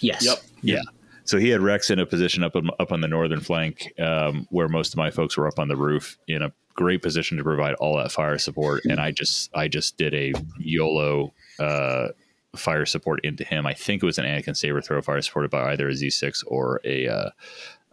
Yes. 0.00 0.24
Yep. 0.24 0.38
Yeah. 0.62 0.82
So 1.24 1.38
he 1.38 1.50
had 1.50 1.60
Rex 1.60 1.90
in 1.90 1.98
a 1.98 2.06
position 2.06 2.42
up 2.42 2.56
on, 2.56 2.70
up 2.80 2.90
on 2.90 3.02
the 3.02 3.08
northern 3.08 3.40
flank, 3.40 3.92
um, 4.00 4.48
where 4.50 4.68
most 4.68 4.94
of 4.94 4.98
my 4.98 5.10
folks 5.10 5.36
were 5.36 5.46
up 5.46 5.58
on 5.58 5.68
the 5.68 5.76
roof 5.76 6.18
in 6.26 6.42
a 6.42 6.52
great 6.74 7.02
position 7.02 7.36
to 7.36 7.44
provide 7.44 7.74
all 7.74 7.96
that 7.98 8.10
fire 8.10 8.38
support. 8.38 8.84
And 8.84 9.00
I 9.00 9.12
just 9.12 9.50
I 9.54 9.68
just 9.68 9.96
did 9.96 10.14
a 10.14 10.32
YOLO 10.58 11.32
uh, 11.58 12.08
fire 12.56 12.86
support 12.86 13.20
into 13.24 13.44
him. 13.44 13.66
I 13.66 13.74
think 13.74 14.02
it 14.02 14.06
was 14.06 14.18
an 14.18 14.24
Anakin 14.24 14.56
saber 14.56 14.80
throw 14.80 15.00
fire 15.02 15.22
supported 15.22 15.50
by 15.50 15.72
either 15.72 15.88
a 15.88 15.92
Z6 15.92 16.44
or 16.46 16.80
a 16.84 17.06
uh, 17.06 17.30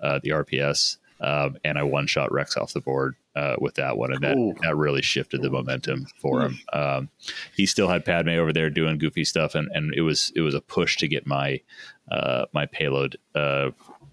uh, 0.01 0.19
the 0.23 0.29
RPS. 0.31 0.97
Um, 1.19 1.57
and 1.63 1.79
I 1.79 1.83
one 1.83 2.05
shot 2.05 2.31
Rex 2.31 2.57
off 2.57 2.73
the 2.73 2.81
board 2.81 3.15
uh, 3.35 3.55
with 3.59 3.75
that 3.75 3.97
one, 3.97 4.13
and 4.13 4.23
that, 4.23 4.37
that 4.61 4.75
really 4.75 5.01
shifted 5.01 5.41
the 5.41 5.49
momentum 5.49 6.05
for 6.19 6.41
him. 6.41 6.59
Um, 6.73 7.09
he 7.55 7.65
still 7.65 7.87
had 7.87 8.05
Padme 8.05 8.29
over 8.29 8.53
there 8.53 8.69
doing 8.69 8.97
goofy 8.99 9.23
stuff, 9.23 9.55
and, 9.55 9.67
and 9.73 9.93
it 9.95 10.01
was 10.01 10.31
it 10.35 10.41
was 10.41 10.53
a 10.53 10.61
push 10.61 10.97
to 10.97 11.07
get 11.07 11.25
my 11.25 11.61
uh, 12.11 12.45
my 12.53 12.67
payload 12.67 13.17
uh, 13.33 13.71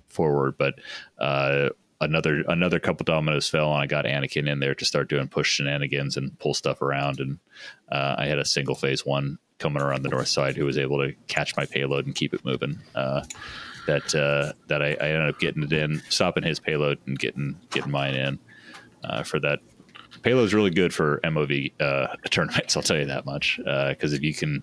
forward. 0.09 0.57
But 0.57 0.75
uh, 1.19 1.71
another 2.01 2.45
another 2.49 2.81
couple 2.81 3.05
dominoes 3.05 3.49
fell, 3.49 3.73
and 3.73 3.83
I 3.83 3.87
got 3.87 4.07
Anakin 4.07 4.49
in 4.49 4.61
there 4.61 4.75
to 4.75 4.85
start 4.85 5.09
doing 5.09 5.29
push 5.29 5.51
shenanigans 5.51 6.17
and 6.17 6.39
pull 6.39 6.55
stuff 6.55 6.81
around, 6.81 7.21
and 7.21 7.39
uh, 7.91 8.17
I 8.19 8.27
had 8.27 8.39
a 8.39 8.45
single 8.45 8.75
phase 8.75 9.05
one 9.05 9.39
coming 9.59 9.83
around 9.83 10.03
the 10.03 10.09
north 10.09 10.29
side 10.29 10.57
who 10.57 10.65
was 10.65 10.79
able 10.79 10.99
to 10.99 11.15
catch 11.29 11.57
my 11.57 11.65
payload 11.65 12.07
and 12.07 12.15
keep 12.15 12.35
it 12.35 12.45
moving 12.45 12.81
that 13.87 14.15
uh, 14.15 14.53
that 14.69 14.83
I, 14.83 14.97
I, 15.01 15.09
ended 15.09 15.29
up 15.29 15.39
getting 15.39 15.63
it 15.63 15.73
in, 15.73 16.03
stopping 16.09 16.43
his 16.43 16.61
payload 16.61 16.99
and 17.07 17.19
getting 17.19 17.59
getting 17.71 17.91
mine 17.91 18.15
in 18.15 18.39
uh, 19.03 19.23
for 19.23 19.41
that. 19.41 19.61
Payload 20.23 20.47
is 20.47 20.55
really 20.55 20.71
good 20.71 20.95
for 20.95 21.21
MOV 21.25 21.73
uh, 21.81 22.17
tournaments. 22.31 22.77
I'll 22.77 22.83
tell 22.83 22.97
you 22.97 23.07
that 23.07 23.27
much 23.27 23.59
because 23.59 24.13
uh, 24.13 24.17
if 24.17 24.23
you 24.23 24.35
can, 24.35 24.63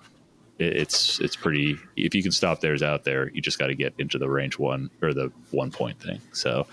it, 0.58 0.78
it's 0.78 1.20
it's 1.20 1.36
pretty. 1.36 1.78
If 1.96 2.16
you 2.16 2.24
can 2.24 2.32
stop 2.32 2.62
theirs 2.62 2.82
out 2.82 3.04
there, 3.04 3.30
you 3.32 3.42
just 3.42 3.60
got 3.60 3.68
to 3.68 3.76
get 3.76 3.94
into 3.98 4.18
the 4.18 4.30
range 4.30 4.58
one 4.58 4.90
or 5.02 5.14
the 5.14 5.32
one 5.52 5.72
point 5.72 6.00
thing. 6.00 6.20
So 6.32 6.68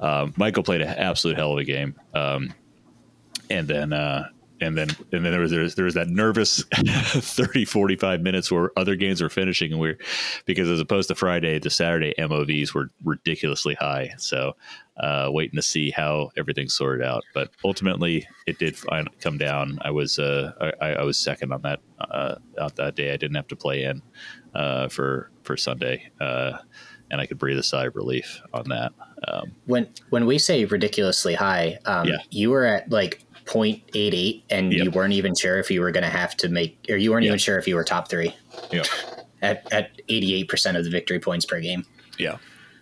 um, 0.00 0.34
Michael 0.36 0.62
played 0.62 0.80
an 0.80 0.88
absolute 0.88 1.36
hell 1.36 1.52
of 1.52 1.58
a 1.58 1.64
game, 1.64 1.94
um, 2.14 2.54
and 3.50 3.68
then 3.68 3.92
uh, 3.92 4.28
and 4.60 4.76
then 4.76 4.88
and 5.12 5.24
then 5.24 5.32
there 5.32 5.40
was 5.40 5.74
there 5.74 5.84
was 5.84 5.94
that 5.94 6.08
nervous 6.08 6.64
30 6.74 7.64
45 7.64 8.20
minutes 8.20 8.50
where 8.50 8.70
other 8.76 8.96
games 8.96 9.22
were 9.22 9.28
finishing 9.28 9.72
and 9.72 9.80
we're 9.80 9.98
because 10.46 10.68
as 10.68 10.80
opposed 10.80 11.08
to 11.08 11.14
friday 11.14 11.58
the 11.58 11.70
saturday 11.70 12.14
movs 12.28 12.74
were 12.74 12.90
ridiculously 13.04 13.74
high 13.74 14.12
so 14.18 14.54
uh, 14.98 15.28
waiting 15.30 15.56
to 15.56 15.62
see 15.62 15.90
how 15.90 16.30
everything 16.36 16.68
sorted 16.68 17.06
out. 17.06 17.22
But 17.32 17.50
ultimately, 17.64 18.26
it 18.48 18.58
did 18.58 18.76
come 19.20 19.38
down. 19.38 19.78
I 19.82 19.92
was 19.92 20.18
uh, 20.18 20.72
I, 20.80 20.94
I 20.94 21.02
was 21.04 21.16
second 21.16 21.52
on 21.52 21.62
that 21.62 21.78
uh, 22.00 22.34
out 22.60 22.74
that 22.76 22.96
day. 22.96 23.12
I 23.12 23.16
didn't 23.16 23.36
have 23.36 23.46
to 23.48 23.56
play 23.56 23.84
in 23.84 24.02
uh, 24.56 24.88
for 24.88 25.30
for 25.44 25.56
Sunday, 25.56 26.10
uh, 26.20 26.58
and 27.12 27.20
I 27.20 27.26
could 27.26 27.38
breathe 27.38 27.58
a 27.58 27.62
sigh 27.62 27.86
of 27.86 27.94
relief 27.94 28.40
on 28.52 28.70
that. 28.70 28.92
Um, 29.28 29.52
When 29.66 29.88
when 30.10 30.26
we 30.26 30.36
say 30.38 30.64
ridiculously 30.64 31.34
high, 31.34 31.78
um, 31.84 32.08
Yeah. 32.08 32.18
you 32.30 32.50
were 32.50 32.64
at 32.64 32.90
like 32.90 33.24
0.88 33.48 34.42
and 34.50 34.72
Yep. 34.72 34.84
you 34.84 34.90
weren't 34.90 35.14
even 35.14 35.34
sure 35.34 35.58
if 35.58 35.70
you 35.70 35.80
were 35.80 35.90
going 35.90 36.04
to 36.04 36.10
have 36.10 36.36
to 36.38 36.48
make, 36.48 36.78
or 36.88 36.96
you 36.96 37.10
weren't 37.10 37.24
Yeah. 37.24 37.28
even 37.30 37.38
sure 37.38 37.58
if 37.58 37.66
you 37.66 37.74
were 37.76 37.84
top 37.84 38.08
three 38.08 38.34
yeah, 38.70 38.82
at, 39.42 39.66
at 39.72 39.90
88% 40.08 40.76
of 40.76 40.84
the 40.84 40.90
victory 40.90 41.18
points 41.18 41.46
per 41.46 41.60
game. 41.60 41.84
yeah, 42.18 42.36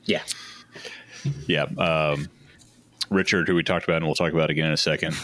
Yeah. 0.05 0.23
yeah. 1.47 1.65
Um, 1.79 2.29
Richard, 3.09 3.47
who 3.47 3.55
we 3.55 3.63
talked 3.63 3.85
about, 3.85 3.99
and 3.99 4.07
we'll 4.07 4.17
talk 4.17 4.33
about 4.33 4.51
again 4.51 4.67
in 4.67 4.73
a 4.73 4.77
second, 4.77 5.15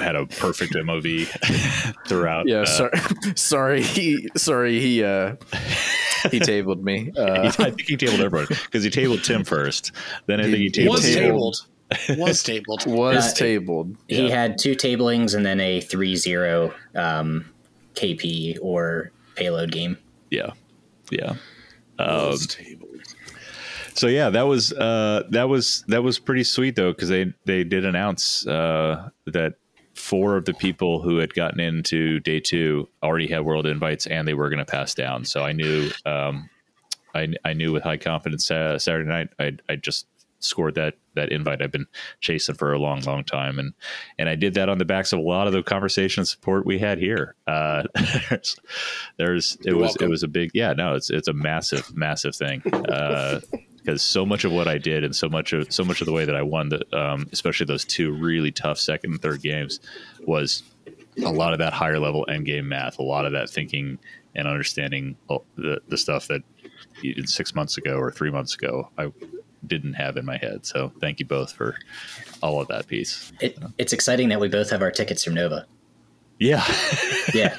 had 0.00 0.14
a 0.14 0.24
perfect 0.24 0.72
MOV 0.74 1.26
throughout. 2.08 2.46
Yeah, 2.46 2.60
uh, 2.60 2.66
sorry, 2.66 2.98
sorry, 3.34 3.82
he, 3.82 4.28
sorry, 4.36 4.78
he, 4.78 5.02
uh, 5.02 5.34
he 6.30 6.38
tabled 6.38 6.84
me. 6.84 7.10
Uh, 7.18 7.50
I 7.58 7.70
think 7.70 7.80
he 7.82 7.96
tabled 7.96 8.20
everyone 8.20 8.46
because 8.48 8.84
he 8.84 8.90
tabled 8.90 9.24
Tim 9.24 9.42
first. 9.44 9.90
Then 10.26 10.38
I 10.40 10.44
think 10.44 10.56
he 10.58 10.62
He 10.64 10.70
tabled 10.70 10.96
was 10.98 11.08
you. 11.08 11.14
tabled. 11.16 11.56
Was 12.18 12.42
tabled. 12.42 12.86
was 12.86 13.32
Uh, 13.32 13.34
tabled. 13.34 13.96
He 14.08 14.30
had 14.30 14.58
two 14.58 14.74
tablings 14.74 15.34
and 15.34 15.44
then 15.44 15.60
a 15.60 15.80
3 15.80 16.16
0 16.16 16.74
um, 16.94 17.46
KP 17.94 18.58
or 18.62 19.10
payload 19.36 19.70
game. 19.72 19.98
Yeah, 20.30 20.50
yeah. 21.10 21.34
Was 21.98 22.46
tabled. 22.46 22.90
So 23.94 24.08
yeah, 24.08 24.30
that 24.30 24.42
was 24.42 24.72
uh, 24.72 25.22
that 25.30 25.48
was 25.48 25.84
that 25.88 26.02
was 26.02 26.18
pretty 26.18 26.42
sweet 26.44 26.74
though 26.74 26.92
because 26.92 27.08
they 27.08 27.32
they 27.44 27.62
did 27.62 27.84
announce 27.84 28.44
uh, 28.46 29.10
that 29.26 29.54
four 29.94 30.36
of 30.36 30.44
the 30.44 30.54
people 30.54 31.00
who 31.00 31.18
had 31.18 31.32
gotten 31.34 31.60
into 31.60 32.18
day 32.20 32.40
two 32.40 32.88
already 33.04 33.28
had 33.28 33.44
world 33.44 33.66
invites 33.66 34.08
and 34.08 34.26
they 34.26 34.34
were 34.34 34.48
going 34.50 34.58
to 34.58 34.64
pass 34.64 34.92
down. 34.94 35.24
So 35.24 35.44
I 35.44 35.52
knew 35.52 35.90
um, 36.04 36.50
I, 37.14 37.28
I 37.44 37.52
knew 37.52 37.70
with 37.72 37.84
high 37.84 37.96
confidence 37.96 38.50
uh, 38.50 38.76
Saturday 38.80 39.08
night 39.08 39.28
I 39.38 39.52
I 39.68 39.76
just 39.76 40.06
scored 40.40 40.74
that 40.74 40.94
that 41.14 41.32
invite 41.32 41.62
I've 41.62 41.72
been 41.72 41.86
chasing 42.20 42.54
for 42.54 42.72
a 42.72 42.78
long 42.78 43.00
long 43.00 43.24
time 43.24 43.58
and 43.58 43.74
and 44.18 44.28
I 44.28 44.34
did 44.34 44.54
that 44.54 44.68
on 44.68 44.78
the 44.78 44.84
backs 44.84 45.12
of 45.12 45.18
a 45.18 45.22
lot 45.22 45.46
of 45.46 45.52
the 45.52 45.62
conversation 45.62 46.20
and 46.20 46.28
support 46.28 46.66
we 46.66 46.78
had 46.78 46.98
here. 46.98 47.34
Uh, 47.46 47.84
there's, 48.30 48.56
there's 49.18 49.56
it 49.56 49.66
You're 49.66 49.76
was 49.76 49.88
welcome. 49.88 50.06
it 50.06 50.10
was 50.10 50.22
a 50.22 50.28
big 50.28 50.50
yeah 50.54 50.72
no 50.72 50.94
it's 50.94 51.10
it's 51.10 51.28
a 51.28 51.32
massive 51.32 51.94
massive 51.96 52.34
thing. 52.36 52.62
Uh, 52.72 53.40
because 53.84 54.00
so 54.02 54.24
much 54.24 54.44
of 54.44 54.52
what 54.52 54.66
I 54.66 54.78
did 54.78 55.04
and 55.04 55.14
so 55.14 55.28
much 55.28 55.52
of 55.52 55.72
so 55.72 55.84
much 55.84 56.00
of 56.00 56.06
the 56.06 56.12
way 56.12 56.24
that 56.24 56.34
I 56.34 56.42
won 56.42 56.70
the 56.70 56.98
um, 56.98 57.28
especially 57.32 57.66
those 57.66 57.84
two 57.84 58.12
really 58.12 58.50
tough 58.50 58.78
second 58.78 59.12
and 59.12 59.22
third 59.22 59.42
games 59.42 59.80
was 60.26 60.62
a 61.22 61.30
lot 61.30 61.52
of 61.52 61.58
that 61.58 61.72
higher 61.72 61.98
level 61.98 62.26
end 62.28 62.46
game 62.46 62.68
math, 62.68 62.98
a 62.98 63.02
lot 63.02 63.26
of 63.26 63.32
that 63.32 63.50
thinking 63.50 63.98
and 64.34 64.48
understanding 64.48 65.16
all 65.28 65.44
the 65.56 65.80
the 65.88 65.98
stuff 65.98 66.28
that 66.28 66.42
six 67.26 67.54
months 67.54 67.76
ago 67.76 67.96
or 67.96 68.10
three 68.10 68.30
months 68.30 68.54
ago 68.54 68.88
I 68.96 69.12
didn't 69.66 69.94
have 69.94 70.16
in 70.16 70.24
my 70.24 70.36
head. 70.36 70.66
So 70.66 70.92
thank 71.00 71.18
you 71.20 71.26
both 71.26 71.52
for 71.52 71.76
all 72.42 72.60
of 72.60 72.68
that 72.68 72.86
piece. 72.86 73.32
It, 73.40 73.58
it's 73.78 73.92
exciting 73.92 74.28
that 74.30 74.40
we 74.40 74.48
both 74.48 74.70
have 74.70 74.82
our 74.82 74.90
tickets 74.90 75.24
from 75.24 75.34
Nova. 75.34 75.66
Yeah, 76.38 76.64
Yeah. 77.34 77.56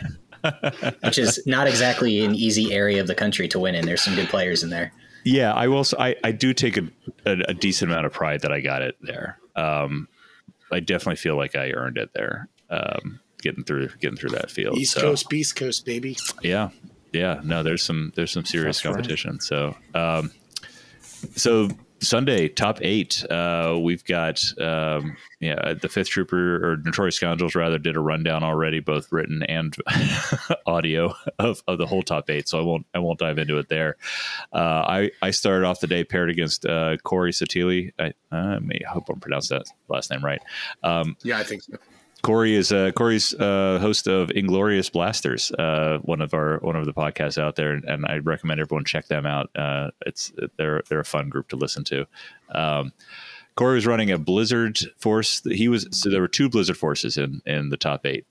Which 1.04 1.18
is 1.18 1.42
not 1.48 1.68
exactly 1.68 2.24
an 2.24 2.36
easy 2.36 2.72
area 2.74 3.02
of 3.02 3.08
the 3.08 3.16
country 3.16 3.48
to 3.48 3.60
win 3.60 3.74
in. 3.74 3.86
There's 3.86 4.02
some 4.04 4.14
good 4.16 4.30
players 4.30 4.62
in 4.64 4.70
there. 4.70 4.92
yeah. 5.24 5.52
I 5.54 5.68
will. 5.68 5.84
I, 5.98 6.16
I 6.24 6.32
do 6.32 6.54
take 6.54 6.78
a, 6.78 6.84
a, 7.26 7.32
a 7.50 7.54
decent 7.56 7.90
amount 7.92 8.06
of 8.06 8.14
pride 8.14 8.42
that 8.42 8.52
I 8.52 8.60
got 8.62 8.82
it 8.84 8.96
there. 9.02 9.40
Um, 9.56 10.08
I 10.72 10.82
definitely 10.82 11.16
feel 11.16 11.36
like 11.36 11.56
I 11.56 11.72
earned 11.72 11.98
it 11.98 12.12
there. 12.14 12.48
Um, 12.70 13.20
getting 13.42 13.64
through 13.64 13.90
getting 14.02 14.18
through 14.18 14.32
that 14.32 14.52
field. 14.52 14.78
East 14.78 14.94
So- 14.94 15.02
Coast, 15.02 15.30
Beast 15.30 15.56
Coast, 15.56 15.84
baby. 15.86 16.16
Yeah, 16.44 16.70
yeah. 17.12 17.40
No, 17.44 17.64
there's 17.64 17.82
some 17.82 18.12
there's 18.16 18.32
some 18.32 18.46
serious 18.46 18.78
That's 18.78 18.86
right. 18.86 18.92
competition. 18.96 19.40
So, 19.40 19.76
um, 19.96 20.32
so 21.36 21.70
Sunday 22.00 22.48
top 22.48 22.80
eight. 22.82 23.26
Uh, 23.30 23.80
we've 23.82 24.04
got 24.06 24.42
um, 24.60 25.16
yeah 25.40 25.74
the 25.74 25.90
fifth 25.90 26.10
trooper 26.10 26.58
or 26.64 26.78
notorious 26.78 27.16
scoundrels 27.16 27.56
rather 27.56 27.78
did 27.78 27.96
a 27.96 28.00
rundown 28.00 28.44
already, 28.44 28.80
both 28.80 29.12
written 29.12 29.44
and 29.44 29.76
audio 30.66 31.14
of, 31.40 31.64
of 31.68 31.78
the 31.78 31.86
whole 31.86 32.04
top 32.04 32.30
eight. 32.30 32.48
So 32.48 32.60
I 32.60 32.64
won't 32.64 32.86
I 32.94 33.00
won't 33.00 33.20
dive 33.20 33.38
into 33.38 33.58
it 33.58 33.70
there. 33.70 33.98
Uh, 34.54 34.84
I 34.88 35.12
I 35.22 35.32
started 35.32 35.66
off 35.66 35.80
the 35.80 35.88
day 35.88 36.04
paired 36.04 36.30
against 36.30 36.66
uh, 36.66 36.98
Corey 37.04 37.32
Satili. 37.32 37.92
I, 38.00 38.14
I 38.32 38.60
may 38.60 38.80
hope 38.88 39.10
I'm 39.10 39.20
pronouncing 39.20 39.58
that 39.58 39.68
last 39.88 40.12
name 40.12 40.24
right. 40.24 40.42
Um, 40.84 41.18
Yeah, 41.24 41.40
I 41.40 41.44
think 41.44 41.64
so. 41.64 41.78
Corey 42.26 42.56
is 42.56 42.72
uh, 42.72 42.90
Corey's 42.92 43.36
uh, 43.36 43.78
host 43.80 44.08
of 44.08 44.32
Inglorious 44.32 44.90
Blasters, 44.90 45.52
uh, 45.60 46.00
one 46.02 46.22
of 46.22 46.34
our 46.34 46.58
one 46.58 46.76
of 46.76 46.88
the 46.88 46.94
podcasts 46.94 47.38
out 47.38 47.56
there, 47.56 47.74
and 47.74 48.04
I 48.08 48.18
recommend 48.18 48.60
everyone 48.60 48.84
check 48.84 49.08
them 49.08 49.28
out. 49.28 49.52
Uh, 49.56 49.92
it's 50.08 50.34
they're 50.58 50.82
they're 50.90 51.02
a 51.02 51.06
fun 51.06 51.30
group 51.30 51.50
to 51.50 51.56
listen 51.56 51.84
to. 51.84 52.08
Um, 52.50 52.94
Corey 53.54 53.76
was 53.76 53.86
running 53.86 54.10
a 54.10 54.18
Blizzard 54.18 54.80
force. 54.98 55.44
He 55.46 55.68
was 55.68 55.88
so 55.92 56.10
there 56.10 56.20
were 56.20 56.28
two 56.28 56.50
Blizzard 56.50 56.78
forces 56.78 57.16
in 57.16 57.44
in 57.46 57.70
the 57.70 57.78
top 57.78 58.08
eight. 58.08 58.26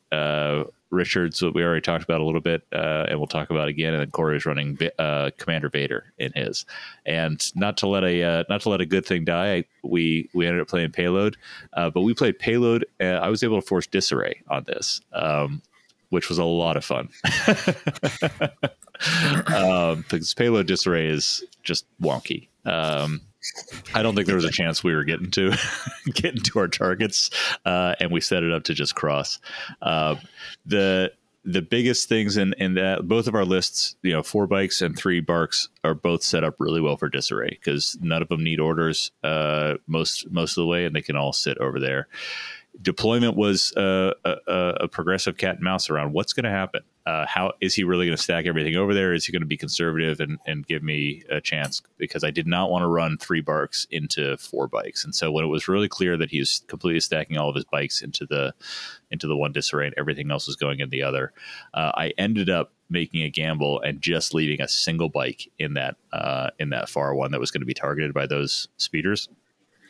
Richards, 0.95 1.43
what 1.43 1.55
we 1.55 1.63
already 1.63 1.81
talked 1.81 2.05
about 2.05 2.21
a 2.21 2.25
little 2.25 2.41
bit, 2.41 2.67
uh, 2.73 3.07
and 3.09 3.19
we'll 3.19 3.27
talk 3.27 3.51
about 3.51 3.69
again. 3.69 3.95
And 3.95 4.01
then 4.01 4.11
Corey 4.11 4.35
was 4.35 4.47
running 4.47 4.79
uh, 4.99 5.31
Commander 5.39 5.69
Vader 5.69 6.13
in 6.19 6.33
his. 6.33 6.65
And 7.05 7.45
not 7.55 7.77
to 7.79 7.87
let 7.87 8.05
a 8.05 8.23
uh, 8.23 8.45
not 8.49 8.63
to 8.63 8.71
let 8.71 8.81
a 8.81 8.87
good 8.87 9.05
thing 9.05 9.25
die, 9.25 9.65
we 9.83 10.31
we 10.33 10.47
ended 10.47 10.63
up 10.63 10.69
playing 10.69 10.93
Payload, 10.93 11.37
uh, 11.75 11.91
but 11.91 12.03
we 12.03 12.15
played 12.15 12.39
Payload. 12.39 12.87
Uh, 13.01 13.05
I 13.05 13.29
was 13.29 13.43
able 13.43 13.61
to 13.61 13.67
force 13.67 13.87
Disarray 13.87 14.43
on 14.49 14.65
this, 14.65 15.01
um, 15.13 15.61
which 16.11 16.29
was 16.29 16.39
a 16.39 16.45
lot 16.45 16.77
of 16.77 16.85
fun. 16.85 17.09
um, 19.55 20.05
because 20.09 20.33
Payload 20.35 20.67
Disarray 20.67 21.09
is 21.09 21.45
just 21.63 21.87
wonky. 22.01 22.49
Um, 22.65 23.21
I 23.95 24.03
don't 24.03 24.15
think 24.15 24.27
there 24.27 24.37
was 24.37 24.45
a 24.45 24.51
chance 24.51 24.83
we 24.83 24.95
were 24.95 25.05
getting 25.05 25.31
to 25.33 25.55
getting 26.13 26.43
to 26.43 26.59
our 26.59 26.69
targets, 26.69 27.31
uh, 27.65 27.95
and 28.01 28.11
we 28.11 28.21
set 28.21 28.43
it 28.43 28.53
up 28.53 28.65
to 28.65 28.75
just 28.75 28.95
cross. 28.95 29.39
Uh, 29.83 30.17
the 30.67 31.13
the 31.45 31.63
biggest 31.63 32.09
things 32.09 32.37
in 32.37 32.55
in 32.55 32.75
that 32.75 33.07
both 33.07 33.27
of 33.27 33.35
our 33.35 33.45
lists, 33.45 33.97
you 34.03 34.13
know, 34.13 34.23
four 34.23 34.47
bikes 34.47 34.81
and 34.81 34.97
three 34.97 35.21
BARCs 35.21 35.69
are 35.83 35.95
both 35.95 36.23
set 36.23 36.43
up 36.43 36.57
really 36.59 36.81
well 36.81 36.97
for 36.97 37.09
disarray 37.09 37.51
because 37.51 37.99
none 38.01 38.23
of 38.23 38.29
them 38.29 38.43
need 38.43 38.61
orders 38.61 39.11
uh, 39.23 39.75
most 39.87 40.31
most 40.31 40.57
of 40.57 40.63
the 40.63 40.67
way, 40.67 40.85
and 40.85 40.97
they 40.97 41.03
can 41.03 41.17
all 41.17 41.33
sit 41.33 41.59
over 41.59 41.79
there. 41.79 42.09
Deployment 42.83 43.37
was 43.37 43.73
a, 43.77 44.15
a, 44.25 44.53
a 44.81 44.89
progressive 44.89 45.37
cat 45.37 45.57
and 45.57 45.65
mouse 45.65 45.89
around 45.89 46.13
what's 46.13 46.33
going 46.33 46.45
to 46.45 46.51
happen. 46.51 46.83
Uh, 47.07 47.27
how 47.27 47.53
is 47.61 47.75
he 47.75 47.85
really 47.85 48.07
going 48.07 48.17
to 48.17 48.23
stack 48.23 48.47
everything 48.47 48.77
over 48.77 48.95
there? 48.95 49.13
Is 49.13 49.27
he 49.27 49.33
going 49.33 49.43
to 49.43 49.47
be 49.47 49.59
conservative 49.59 50.21
and, 50.21 50.39
and 50.47 50.67
give 50.67 50.83
me 50.83 51.23
a 51.31 51.41
chance? 51.41 51.83
Because 51.99 52.25
I 52.25 52.31
did 52.31 52.47
not 52.47 52.71
want 52.71 52.83
to 52.83 52.89
run 52.89 53.19
three 53.19 53.43
BARCs 53.43 53.87
into 53.91 54.37
four 54.39 54.67
bikes, 54.69 55.05
and 55.05 55.15
so 55.15 55.31
when 55.31 55.45
it 55.45 55.49
was 55.49 55.69
really 55.69 55.89
clear 55.89 56.17
that 56.17 56.31
he 56.31 56.39
was 56.39 56.63
completely 56.67 57.01
stacking 57.01 57.37
all 57.37 57.51
of 57.51 57.55
his 57.55 57.67
bikes 57.67 58.01
into 58.03 58.25
the 58.27 58.55
into 59.11 59.27
the 59.27 59.37
one 59.37 59.53
disarray 59.53 59.87
and 59.87 59.95
everything 59.99 60.31
else 60.31 60.47
was 60.47 60.57
going 60.57 60.81
in 60.81 60.89
the 60.89 61.03
other, 61.03 61.33
uh, 61.75 61.93
I 61.95 62.13
ended 62.17 62.49
up 62.49 62.73
making 62.89 63.23
a 63.23 63.31
gamble 63.31 63.81
and 63.81 64.01
just 64.01 64.33
leaving 64.33 64.63
a 64.63 64.69
single 64.69 65.11
bike 65.11 65.51
in 65.59 65.75
that 65.75 65.97
uh, 66.13 66.51
in 66.59 66.71
that 66.71 66.89
far 66.89 67.15
one 67.15 67.33
that 67.33 67.41
was 67.41 67.51
going 67.51 67.63
to 67.63 67.67
be 67.67 67.75
targeted 67.75 68.15
by 68.15 68.27
those 68.27 68.69
speeders, 68.79 69.29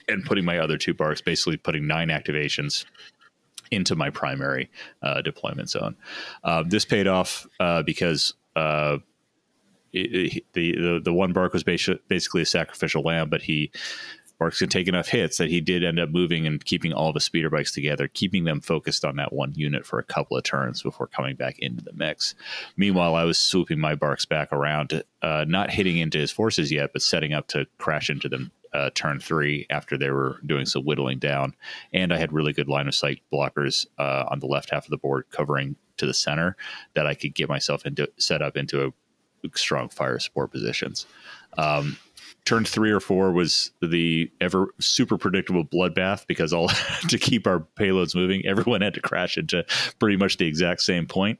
and 0.08 0.24
putting 0.24 0.44
my 0.44 0.58
other 0.58 0.78
two 0.78 0.94
BARCs, 0.94 1.24
basically 1.24 1.56
putting 1.56 1.86
nine 1.86 2.08
activations 2.08 2.84
into 3.70 3.96
my 3.96 4.10
primary 4.10 4.70
uh, 5.02 5.22
deployment 5.22 5.70
zone. 5.70 5.96
Uh, 6.42 6.62
this 6.66 6.84
paid 6.84 7.06
off 7.06 7.46
uh, 7.60 7.82
because 7.82 8.34
uh, 8.56 8.98
it, 9.92 10.36
it, 10.36 10.44
the, 10.52 10.72
the 10.72 11.00
the 11.04 11.12
one 11.12 11.32
BARC 11.32 11.52
was 11.52 11.64
basi- 11.64 11.98
basically 12.08 12.42
a 12.42 12.46
sacrificial 12.46 13.02
lamb, 13.02 13.28
but 13.28 13.42
he 13.42 13.70
BARCs 14.40 14.58
can 14.58 14.68
take 14.68 14.88
enough 14.88 15.08
hits 15.08 15.38
that 15.38 15.48
he 15.48 15.60
did 15.60 15.84
end 15.84 16.00
up 16.00 16.10
moving 16.10 16.46
and 16.46 16.64
keeping 16.64 16.92
all 16.92 17.12
the 17.12 17.20
speeder 17.20 17.50
bikes 17.50 17.72
together, 17.72 18.08
keeping 18.08 18.44
them 18.44 18.60
focused 18.60 19.04
on 19.04 19.16
that 19.16 19.32
one 19.32 19.52
unit 19.54 19.86
for 19.86 19.98
a 19.98 20.04
couple 20.04 20.36
of 20.36 20.42
turns 20.42 20.82
before 20.82 21.06
coming 21.06 21.36
back 21.36 21.58
into 21.60 21.84
the 21.84 21.92
mix. 21.92 22.34
Meanwhile, 22.76 23.14
I 23.14 23.24
was 23.24 23.38
swooping 23.38 23.78
my 23.78 23.94
BARCs 23.94 24.28
back 24.28 24.52
around, 24.52 25.04
uh, 25.22 25.44
not 25.46 25.70
hitting 25.70 25.98
into 25.98 26.18
his 26.18 26.32
forces 26.32 26.72
yet, 26.72 26.92
but 26.92 27.02
setting 27.02 27.32
up 27.32 27.46
to 27.48 27.66
crash 27.78 28.10
into 28.10 28.28
them 28.28 28.50
uh, 28.74 28.90
turn 28.94 29.20
three 29.20 29.66
after 29.70 29.96
they 29.96 30.10
were 30.10 30.40
doing 30.44 30.66
some 30.66 30.84
whittling 30.84 31.18
down. 31.18 31.54
And 31.92 32.12
I 32.12 32.18
had 32.18 32.32
really 32.32 32.52
good 32.52 32.68
line 32.68 32.88
of 32.88 32.94
sight 32.94 33.22
blockers 33.32 33.86
uh, 33.98 34.24
on 34.28 34.40
the 34.40 34.46
left 34.46 34.70
half 34.70 34.84
of 34.84 34.90
the 34.90 34.98
board 34.98 35.26
covering 35.30 35.76
to 35.96 36.06
the 36.06 36.14
center 36.14 36.56
that 36.94 37.06
I 37.06 37.14
could 37.14 37.34
get 37.34 37.48
myself 37.48 37.86
into 37.86 38.10
set 38.18 38.42
up 38.42 38.56
into 38.56 38.84
a 38.84 39.48
strong 39.54 39.88
fire 39.88 40.18
support 40.18 40.50
positions. 40.50 41.06
Um, 41.56 41.98
turn 42.44 42.64
three 42.64 42.90
or 42.90 43.00
four 43.00 43.32
was 43.32 43.70
the 43.80 44.30
ever 44.40 44.68
super 44.78 45.16
predictable 45.16 45.64
bloodbath 45.64 46.26
because 46.26 46.52
all 46.52 46.68
to 47.08 47.18
keep 47.18 47.46
our 47.46 47.60
payloads 47.76 48.14
moving, 48.14 48.44
everyone 48.44 48.82
had 48.82 48.94
to 48.94 49.00
crash 49.00 49.38
into 49.38 49.64
pretty 49.98 50.16
much 50.16 50.36
the 50.36 50.46
exact 50.46 50.82
same 50.82 51.06
point. 51.06 51.38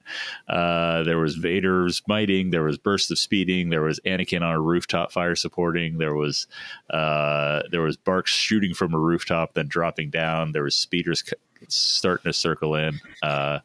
Uh, 0.48 1.02
there 1.02 1.18
was 1.18 1.36
Vader's 1.36 2.02
miting, 2.08 2.50
there 2.50 2.62
was 2.62 2.78
bursts 2.78 3.10
of 3.10 3.18
speeding, 3.18 3.70
there 3.70 3.82
was 3.82 4.00
Anakin 4.06 4.42
on 4.42 4.54
a 4.54 4.60
rooftop 4.60 5.12
fire 5.12 5.36
supporting, 5.36 5.98
there 5.98 6.14
was 6.14 6.46
uh, 6.90 7.62
there 7.70 7.82
was 7.82 7.96
BARCs 7.96 8.28
shooting 8.28 8.72
from 8.72 8.94
a 8.94 8.98
rooftop 8.98 9.54
then 9.54 9.68
dropping 9.68 10.10
down, 10.10 10.52
there 10.52 10.64
was 10.64 10.74
speeders 10.74 11.22
starting 11.68 12.30
to 12.30 12.32
circle 12.32 12.74
in, 12.74 13.00
uh, 13.22 13.58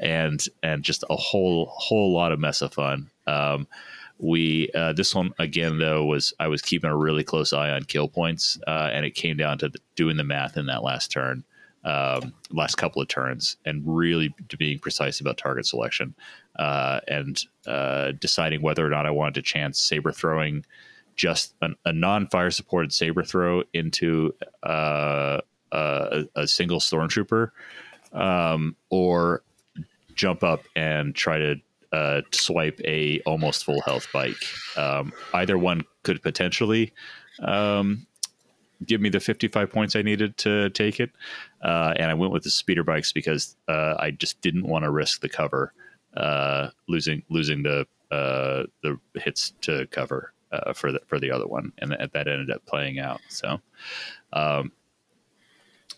and 0.00 0.44
and 0.62 0.82
just 0.82 1.04
a 1.08 1.16
whole 1.16 1.66
whole 1.66 2.12
lot 2.12 2.32
of 2.32 2.38
mess 2.38 2.60
of 2.60 2.74
fun. 2.74 3.10
Um, 3.26 3.66
we 4.18 4.70
uh, 4.74 4.92
this 4.92 5.14
one 5.14 5.32
again 5.38 5.78
though 5.78 6.04
was 6.04 6.32
I 6.40 6.48
was 6.48 6.62
keeping 6.62 6.90
a 6.90 6.96
really 6.96 7.24
close 7.24 7.52
eye 7.52 7.70
on 7.70 7.84
kill 7.84 8.08
points, 8.08 8.58
uh, 8.66 8.90
and 8.92 9.04
it 9.04 9.14
came 9.14 9.36
down 9.36 9.58
to 9.58 9.68
the, 9.68 9.78
doing 9.94 10.16
the 10.16 10.24
math 10.24 10.56
in 10.56 10.66
that 10.66 10.82
last 10.82 11.10
turn, 11.10 11.44
um, 11.84 12.32
last 12.50 12.76
couple 12.76 13.02
of 13.02 13.08
turns, 13.08 13.56
and 13.64 13.82
really 13.84 14.34
being 14.56 14.78
precise 14.78 15.20
about 15.20 15.36
target 15.36 15.66
selection, 15.66 16.14
uh, 16.58 17.00
and 17.08 17.44
uh, 17.66 18.12
deciding 18.12 18.62
whether 18.62 18.86
or 18.86 18.90
not 18.90 19.06
I 19.06 19.10
wanted 19.10 19.34
to 19.34 19.42
chance 19.42 19.78
saber 19.78 20.12
throwing 20.12 20.64
just 21.14 21.54
an, 21.62 21.76
a 21.84 21.92
non-fire 21.92 22.50
supported 22.50 22.92
saber 22.92 23.22
throw 23.22 23.62
into 23.72 24.34
uh, 24.62 25.40
a, 25.72 26.24
a, 26.34 26.46
single 26.46 26.78
stormtrooper, 26.78 27.50
um, 28.12 28.76
or 28.90 29.42
jump 30.14 30.42
up 30.42 30.62
and 30.74 31.14
try 31.14 31.38
to 31.38 31.56
uh, 31.92 32.22
swipe 32.32 32.80
a 32.84 33.20
almost 33.20 33.64
full 33.64 33.80
health 33.82 34.06
bike. 34.12 34.42
Um, 34.76 35.12
either 35.34 35.58
one 35.58 35.84
could 36.02 36.22
potentially 36.22 36.92
um, 37.40 38.06
give 38.84 39.00
me 39.00 39.08
the 39.08 39.20
55 39.20 39.70
points 39.70 39.96
I 39.96 40.02
needed 40.02 40.36
to 40.38 40.70
take 40.70 41.00
it. 41.00 41.10
Uh, 41.62 41.94
and 41.96 42.10
I 42.10 42.14
went 42.14 42.32
with 42.32 42.42
the 42.42 42.50
speeder 42.50 42.84
bikes 42.84 43.12
because 43.12 43.56
uh, 43.68 43.94
I 43.98 44.10
just 44.10 44.40
didn't 44.40 44.66
want 44.66 44.84
to 44.84 44.90
risk 44.90 45.20
the 45.20 45.28
cover, 45.28 45.72
uh, 46.16 46.68
losing 46.88 47.22
losing 47.30 47.62
the 47.62 47.86
uh, 48.10 48.64
the 48.82 48.98
hits 49.14 49.52
to 49.62 49.86
cover 49.88 50.32
uh, 50.52 50.72
for 50.72 50.92
the 50.92 51.00
for 51.06 51.18
the 51.18 51.30
other 51.30 51.46
one, 51.46 51.72
and 51.78 51.90
that, 51.90 52.12
that 52.12 52.28
ended 52.28 52.50
up 52.50 52.64
playing 52.66 52.98
out. 52.98 53.20
So. 53.28 53.60
Um, 54.32 54.72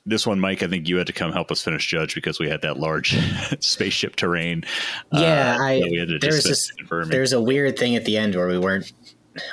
this 0.06 0.26
one, 0.26 0.40
Mike, 0.40 0.62
I 0.62 0.68
think 0.68 0.88
you 0.88 0.96
had 0.96 1.06
to 1.06 1.12
come 1.12 1.32
help 1.32 1.50
us 1.50 1.62
finish 1.62 1.86
judge 1.86 2.14
because 2.14 2.38
we 2.38 2.48
had 2.48 2.62
that 2.62 2.78
large 2.78 3.18
spaceship 3.60 4.16
terrain. 4.16 4.64
Yeah, 5.12 5.56
uh, 5.58 5.62
I 5.62 5.80
there's 6.20 6.44
this, 6.44 6.72
there's 7.06 7.32
a 7.32 7.40
weird 7.40 7.78
thing 7.78 7.96
at 7.96 8.04
the 8.04 8.16
end 8.16 8.34
where 8.34 8.48
we 8.48 8.58
weren't. 8.58 8.92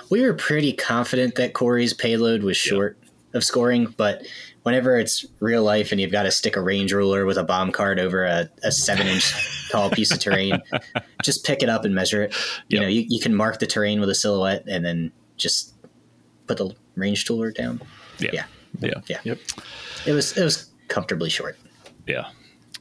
We 0.10 0.22
were 0.22 0.34
pretty 0.34 0.74
confident 0.74 1.36
that 1.36 1.54
Corey's 1.54 1.94
payload 1.94 2.42
was 2.42 2.58
short 2.58 2.98
yep. 3.02 3.12
of 3.36 3.44
scoring, 3.44 3.94
but 3.98 4.26
whenever 4.64 4.98
it's 4.98 5.24
real 5.42 5.64
life 5.64 5.92
and 5.92 6.02
you've 6.02 6.12
got 6.12 6.24
to 6.24 6.32
stick 6.32 6.56
a 6.56 6.62
range 6.62 6.92
ruler 6.92 7.26
with 7.26 7.38
a 7.38 7.44
bomb 7.44 7.72
card 7.72 8.00
over 8.00 8.26
a, 8.26 8.50
a 8.64 8.72
seven 8.72 9.06
inch 9.06 9.32
tall 9.72 9.92
piece 9.92 10.12
of 10.12 10.20
terrain, 10.20 10.60
just 11.22 11.46
pick 11.46 11.62
it 11.62 11.70
up 11.70 11.86
and 11.86 11.94
measure 11.94 12.24
it. 12.24 12.34
You 12.68 12.80
yep. 12.80 12.82
know, 12.82 12.88
you, 12.88 13.06
you 13.08 13.20
can 13.20 13.36
mark 13.36 13.60
the 13.60 13.68
terrain 13.68 14.00
with 14.00 14.10
a 14.10 14.16
silhouette 14.16 14.64
and 14.68 14.84
then 14.84 15.12
just 15.38 15.76
put 16.48 16.58
the 16.58 16.76
range 16.96 17.30
ruler 17.30 17.52
down. 17.52 17.80
Yeah. 18.18 18.32
Yeah. 18.34 18.46
Yeah. 18.80 19.02
yeah. 19.08 19.20
Yep. 19.24 19.40
It 20.06 20.12
was 20.12 20.38
it 20.38 20.44
was 20.44 20.70
comfortably 20.88 21.30
short. 21.30 21.58
Yeah. 22.08 22.30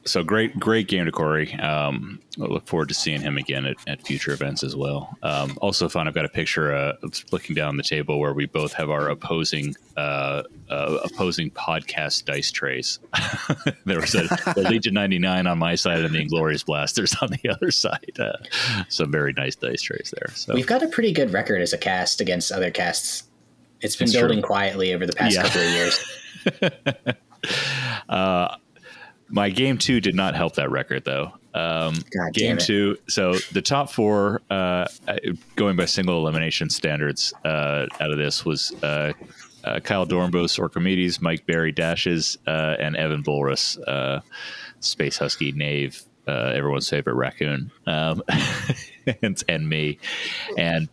So 0.07 0.23
great, 0.23 0.59
great 0.59 0.87
game 0.87 1.05
to 1.05 1.11
Corey. 1.11 1.51
Um, 1.55 2.21
I 2.39 2.43
look 2.43 2.67
forward 2.67 2.89
to 2.89 2.93
seeing 2.93 3.21
him 3.21 3.37
again 3.37 3.65
at, 3.65 3.75
at 3.87 4.03
future 4.03 4.33
events 4.33 4.63
as 4.63 4.75
well. 4.75 5.17
Um, 5.23 5.57
also 5.61 5.89
fun. 5.89 6.07
I've 6.07 6.13
got 6.13 6.25
a 6.25 6.29
picture 6.29 6.75
uh, 6.75 6.93
looking 7.31 7.55
down 7.55 7.77
the 7.77 7.83
table 7.83 8.19
where 8.19 8.31
we 8.31 8.45
both 8.45 8.71
have 8.73 8.91
our 8.91 9.09
opposing 9.09 9.73
uh, 9.97 10.43
uh, 10.69 10.99
opposing 11.03 11.49
podcast 11.49 12.25
dice 12.25 12.51
trays. 12.51 12.99
there 13.85 13.99
was 13.99 14.13
a, 14.13 14.27
the 14.53 14.67
Legion 14.69 14.93
ninety 14.93 15.17
nine 15.17 15.47
on 15.47 15.57
my 15.57 15.73
side 15.73 16.01
and 16.01 16.13
the 16.13 16.21
Inglorious 16.21 16.61
Blasters 16.61 17.15
on 17.21 17.29
the 17.41 17.49
other 17.49 17.71
side. 17.71 18.19
Uh, 18.19 18.33
some 18.89 19.11
very 19.11 19.33
nice 19.33 19.55
dice 19.55 19.81
trays 19.81 20.13
there. 20.15 20.35
So 20.35 20.53
we've 20.53 20.67
got 20.67 20.83
a 20.83 20.87
pretty 20.87 21.13
good 21.13 21.33
record 21.33 21.63
as 21.63 21.73
a 21.73 21.79
cast 21.79 22.21
against 22.21 22.51
other 22.51 22.69
casts. 22.69 23.23
It's 23.81 23.95
been 23.95 24.05
it's 24.05 24.13
building 24.13 24.41
true. 24.41 24.47
quietly 24.47 24.93
over 24.93 25.07
the 25.07 25.13
past 25.13 25.35
yeah. 25.35 25.43
couple 25.43 25.61
of 25.61 25.71
years. 25.71 25.99
uh, 28.09 28.55
my 29.29 29.49
game 29.49 29.77
two 29.77 29.99
did 29.99 30.15
not 30.15 30.35
help 30.35 30.55
that 30.55 30.71
record 30.71 31.03
though. 31.05 31.33
Um, 31.53 31.95
game 32.33 32.57
two, 32.57 32.97
so 33.07 33.35
the 33.53 33.61
top 33.61 33.89
four, 33.89 34.41
uh, 34.49 34.87
going 35.55 35.77
by 35.77 35.85
single 35.85 36.17
elimination 36.17 36.69
standards, 36.69 37.33
uh, 37.45 37.85
out 38.01 38.11
of 38.11 38.17
this 38.17 38.43
was 38.43 38.73
uh, 38.83 39.13
uh 39.63 39.79
Kyle 39.79 40.05
Dornbos, 40.05 40.59
Orcomedes, 40.59 41.21
Mike 41.21 41.45
Barry 41.45 41.71
Dashes, 41.71 42.37
uh, 42.45 42.75
and 42.77 42.97
Evan 42.97 43.23
Bulrus, 43.23 43.79
uh, 43.87 44.19
Space 44.81 45.17
Husky 45.17 45.53
Knave, 45.53 46.03
everyone's 46.27 46.89
favorite 46.89 47.15
raccoon, 47.15 47.71
um, 47.87 48.21
and, 49.21 49.41
and 49.47 49.69
me, 49.69 49.97
and 50.57 50.89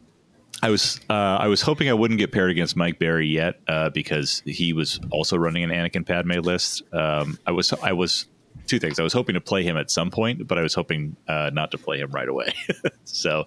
I 0.63 0.71
was 0.71 1.01
uh, 1.11 1.13
I 1.13 1.49
was 1.49 1.61
hoping 1.61 1.89
I 1.89 1.93
wouldn't 1.93 2.19
get 2.19 2.31
paired 2.31 2.51
against 2.51 2.77
Mike 2.77 2.99
Barry 2.99 3.27
yet 3.27 3.61
uh, 3.67 3.91
because 3.91 4.43
he 4.47 4.73
was 4.73 5.01
also 5.11 5.37
running 5.37 5.65
an 5.65 5.71
Anakin 5.71 6.07
Padme 6.07 6.39
list. 6.41 6.83
Um, 6.95 7.39
I 7.45 7.51
was 7.51 7.73
I 7.73 7.93
was 7.93 8.27
two 8.67 8.79
things. 8.79 8.99
I 8.99 9.03
was 9.03 9.13
hoping 9.13 9.35
to 9.35 9.41
play 9.41 9.65
him 9.65 9.77
at 9.77 9.91
some 9.91 10.11
point, 10.11 10.47
but 10.47 10.59
I 10.59 10.63
was 10.63 10.73
hoping 10.73 11.17
uh, 11.29 11.51
not 11.53 11.73
to 11.73 11.79
play 11.79 11.99
him 11.99 12.11
right 12.11 12.29
away. 12.29 12.55
so 13.05 13.47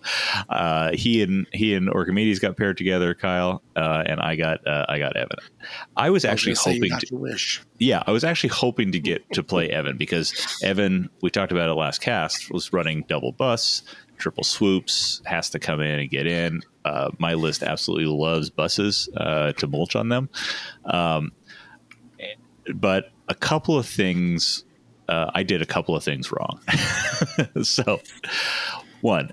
uh, 0.49 0.91
he 0.93 1.23
and 1.23 1.47
he 1.51 1.73
and 1.73 1.89
Orchimedes 1.89 2.39
got 2.41 2.57
paired 2.57 2.77
together, 2.77 3.13
Kyle, 3.13 3.63
uh, 3.75 4.03
and 4.05 4.19
I 4.19 4.35
got 4.35 4.65
uh, 4.67 4.85
I 4.87 4.99
got 4.99 5.15
Evan. 5.15 5.37
I 5.95 6.09
was 6.09 6.25
actually 6.25 6.51
was 6.51 6.63
hoping 6.63 6.91
to 6.91 7.15
wish. 7.15 7.61
Yeah, 7.79 8.03
I 8.05 8.11
was 8.11 8.23
actually 8.23 8.49
hoping 8.49 8.91
to 8.91 8.99
get 8.99 9.29
to 9.33 9.43
play 9.43 9.69
Evan 9.69 9.97
because 9.97 10.59
Evan, 10.61 11.09
we 11.21 11.29
talked 11.29 11.51
about 11.51 11.69
it 11.69 11.73
last 11.73 12.01
cast, 12.01 12.51
was 12.51 12.71
running 12.71 13.03
double 13.07 13.31
bus 13.31 13.83
triple 14.17 14.43
swoops, 14.43 15.21
has 15.25 15.49
to 15.51 15.59
come 15.59 15.81
in 15.81 15.99
and 15.99 16.09
get 16.09 16.27
in. 16.27 16.61
Uh, 16.83 17.11
my 17.17 17.33
list 17.33 17.63
absolutely 17.63 18.05
loves 18.05 18.49
buses 18.49 19.09
uh, 19.17 19.53
to 19.53 19.67
mulch 19.67 19.95
on 19.95 20.09
them. 20.09 20.29
Um, 20.85 21.31
but 22.73 23.11
a 23.27 23.35
couple 23.35 23.77
of 23.77 23.87
things, 23.87 24.63
uh, 25.07 25.31
I 25.33 25.43
did 25.43 25.61
a 25.61 25.65
couple 25.65 25.95
of 25.95 26.03
things 26.03 26.31
wrong. 26.31 26.59
so, 27.63 28.01
one, 29.01 29.31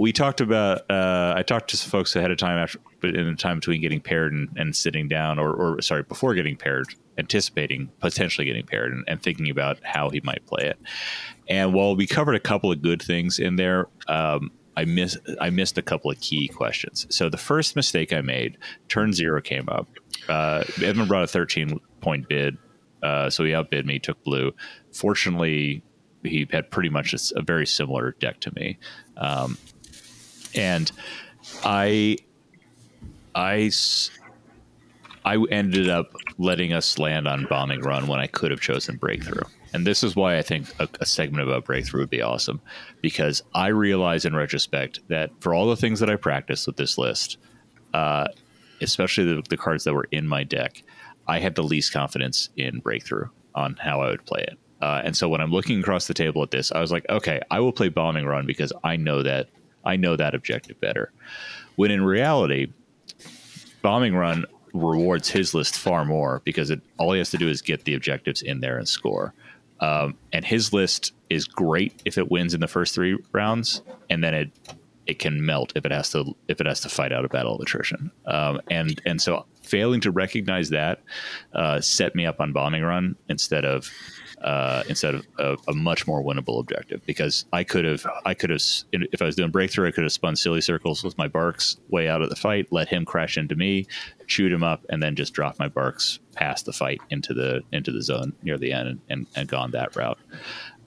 we 0.00 0.12
talked 0.12 0.40
about, 0.40 0.90
uh, 0.90 1.34
I 1.36 1.42
talked 1.42 1.68
to 1.70 1.76
some 1.76 1.90
folks 1.90 2.16
ahead 2.16 2.30
of 2.30 2.38
time 2.38 2.56
after, 2.56 2.78
in 3.02 3.26
the 3.26 3.34
time 3.34 3.58
between 3.58 3.82
getting 3.82 4.00
paired 4.00 4.32
and, 4.32 4.48
and 4.56 4.74
sitting 4.74 5.08
down, 5.08 5.38
or, 5.38 5.52
or, 5.52 5.82
sorry, 5.82 6.04
before 6.04 6.32
getting 6.32 6.56
paired, 6.56 6.86
anticipating 7.18 7.90
potentially 8.00 8.46
getting 8.46 8.64
paired 8.64 8.92
and, 8.92 9.04
and 9.06 9.22
thinking 9.22 9.50
about 9.50 9.78
how 9.82 10.08
he 10.08 10.22
might 10.24 10.46
play 10.46 10.64
it. 10.64 10.78
And 11.50 11.74
while 11.74 11.96
we 11.96 12.06
covered 12.06 12.34
a 12.34 12.40
couple 12.40 12.72
of 12.72 12.80
good 12.80 13.02
things 13.02 13.38
in 13.38 13.56
there, 13.56 13.88
um, 14.08 14.50
I 14.74 14.86
missed 14.86 15.18
I 15.38 15.50
missed 15.50 15.76
a 15.76 15.82
couple 15.82 16.10
of 16.10 16.18
key 16.18 16.48
questions. 16.48 17.06
So 17.10 17.28
the 17.28 17.36
first 17.36 17.76
mistake 17.76 18.14
I 18.14 18.22
made, 18.22 18.56
turn 18.88 19.12
zero 19.12 19.42
came 19.42 19.68
up. 19.68 19.86
Uh, 20.30 20.64
Evan 20.82 21.08
brought 21.08 21.24
a 21.24 21.26
13 21.26 21.78
point 22.00 22.26
bid, 22.26 22.56
uh, 23.02 23.28
so 23.28 23.44
he 23.44 23.54
outbid 23.54 23.84
me, 23.84 23.98
took 23.98 24.24
blue. 24.24 24.52
Fortunately, 24.92 25.82
he 26.22 26.46
had 26.50 26.70
pretty 26.70 26.88
much 26.88 27.12
a, 27.12 27.38
a 27.38 27.42
very 27.42 27.66
similar 27.66 28.12
deck 28.18 28.40
to 28.40 28.54
me, 28.54 28.78
um, 29.18 29.58
and 30.54 30.90
I 31.64 32.18
I 33.34 33.70
I 35.24 35.36
ended 35.50 35.88
up 35.88 36.12
letting 36.38 36.72
us 36.72 36.98
land 36.98 37.28
on 37.28 37.46
bombing 37.48 37.80
run 37.80 38.06
when 38.06 38.20
I 38.20 38.26
could 38.26 38.50
have 38.50 38.60
chosen 38.60 38.96
breakthrough. 38.96 39.44
And 39.72 39.86
this 39.86 40.02
is 40.02 40.16
why 40.16 40.38
I 40.38 40.42
think 40.42 40.68
a, 40.80 40.88
a, 41.00 41.06
segment 41.06 41.46
about 41.46 41.64
breakthrough 41.64 42.00
would 42.00 42.10
be 42.10 42.22
awesome 42.22 42.60
because 43.02 43.42
I 43.54 43.68
realize 43.68 44.24
in 44.24 44.34
retrospect 44.34 45.00
that 45.08 45.30
for 45.40 45.54
all 45.54 45.68
the 45.68 45.76
things 45.76 46.00
that 46.00 46.10
I 46.10 46.16
practiced 46.16 46.66
with 46.66 46.76
this 46.76 46.98
list, 46.98 47.36
uh, 47.94 48.26
especially 48.80 49.24
the, 49.24 49.42
the, 49.48 49.56
cards 49.56 49.84
that 49.84 49.94
were 49.94 50.08
in 50.10 50.26
my 50.26 50.42
deck, 50.42 50.82
I 51.28 51.38
had 51.38 51.54
the 51.54 51.62
least 51.62 51.92
confidence 51.92 52.48
in 52.56 52.80
breakthrough 52.80 53.28
on 53.54 53.76
how 53.76 54.00
I 54.00 54.08
would 54.10 54.26
play 54.26 54.42
it. 54.42 54.58
Uh, 54.80 55.02
and 55.04 55.16
so 55.16 55.28
when 55.28 55.40
I'm 55.40 55.52
looking 55.52 55.80
across 55.80 56.06
the 56.06 56.14
table 56.14 56.42
at 56.42 56.50
this, 56.50 56.72
I 56.72 56.80
was 56.80 56.90
like, 56.90 57.06
okay, 57.08 57.40
I 57.50 57.60
will 57.60 57.72
play 57.72 57.90
bombing 57.90 58.24
run 58.24 58.46
because 58.46 58.72
I 58.82 58.96
know 58.96 59.22
that 59.22 59.48
I 59.84 59.96
know 59.96 60.16
that 60.16 60.34
objective 60.34 60.80
better. 60.80 61.12
When 61.76 61.90
in 61.90 62.02
reality, 62.02 62.72
bombing 63.82 64.14
run 64.14 64.44
rewards 64.72 65.28
his 65.28 65.54
list 65.54 65.76
far 65.76 66.04
more 66.04 66.42
because 66.44 66.70
it 66.70 66.80
all 66.98 67.12
he 67.12 67.18
has 67.18 67.30
to 67.30 67.38
do 67.38 67.48
is 67.48 67.62
get 67.62 67.84
the 67.84 67.94
objectives 67.94 68.42
in 68.42 68.60
there 68.60 68.78
and 68.78 68.88
score. 68.88 69.34
Um, 69.80 70.16
and 70.32 70.44
his 70.44 70.72
list 70.72 71.12
is 71.30 71.46
great 71.46 72.02
if 72.04 72.18
it 72.18 72.30
wins 72.30 72.52
in 72.54 72.60
the 72.60 72.68
first 72.68 72.94
three 72.94 73.18
rounds, 73.32 73.82
and 74.10 74.22
then 74.22 74.34
it 74.34 74.50
it 75.06 75.18
can 75.18 75.44
melt 75.44 75.72
if 75.74 75.84
it 75.84 75.92
has 75.92 76.10
to 76.10 76.36
if 76.48 76.60
it 76.60 76.66
has 76.66 76.80
to 76.80 76.88
fight 76.88 77.12
out 77.12 77.24
a 77.24 77.28
battle 77.28 77.54
of 77.54 77.60
attrition. 77.60 78.10
Um, 78.26 78.60
and 78.70 79.00
and 79.06 79.20
so 79.20 79.46
failing 79.62 80.00
to 80.02 80.10
recognize 80.10 80.70
that 80.70 81.00
uh, 81.54 81.80
set 81.80 82.14
me 82.14 82.26
up 82.26 82.40
on 82.40 82.52
bombing 82.52 82.82
run 82.82 83.16
instead 83.28 83.64
of 83.64 83.90
uh, 84.42 84.82
instead 84.88 85.14
of 85.14 85.26
a, 85.38 85.56
a, 85.68 85.74
much 85.74 86.06
more 86.06 86.22
winnable 86.22 86.60
objective 86.60 87.04
because 87.04 87.44
I 87.52 87.62
could 87.62 87.84
have 87.84 88.06
I 88.24 88.32
could 88.34 88.50
have 88.50 88.62
if 88.92 89.20
I 89.20 89.26
was 89.26 89.36
doing 89.36 89.50
breakthrough 89.50 89.88
I 89.88 89.90
could 89.90 90.04
have 90.04 90.12
spun 90.12 90.34
silly 90.34 90.62
circles 90.62 91.04
with 91.04 91.18
my 91.18 91.28
BARCs 91.28 91.76
way 91.88 92.08
out 92.08 92.22
of 92.22 92.30
the 92.30 92.36
fight, 92.36 92.68
let 92.70 92.88
him 92.88 93.04
crash 93.04 93.36
into 93.36 93.54
me, 93.54 93.86
shoot 94.26 94.50
him 94.50 94.62
up, 94.62 94.84
and 94.88 95.02
then 95.02 95.14
just 95.14 95.34
drop 95.34 95.58
my 95.58 95.68
BARCs 95.68 96.20
past 96.34 96.64
the 96.64 96.72
fight 96.72 97.00
into 97.10 97.34
the 97.34 97.60
into 97.72 97.92
the 97.92 98.02
zone 98.02 98.32
near 98.42 98.56
the 98.56 98.72
end 98.72 98.88
and, 98.88 99.00
and, 99.10 99.26
and 99.36 99.48
gone 99.48 99.72
that 99.72 99.94
route. 99.94 100.18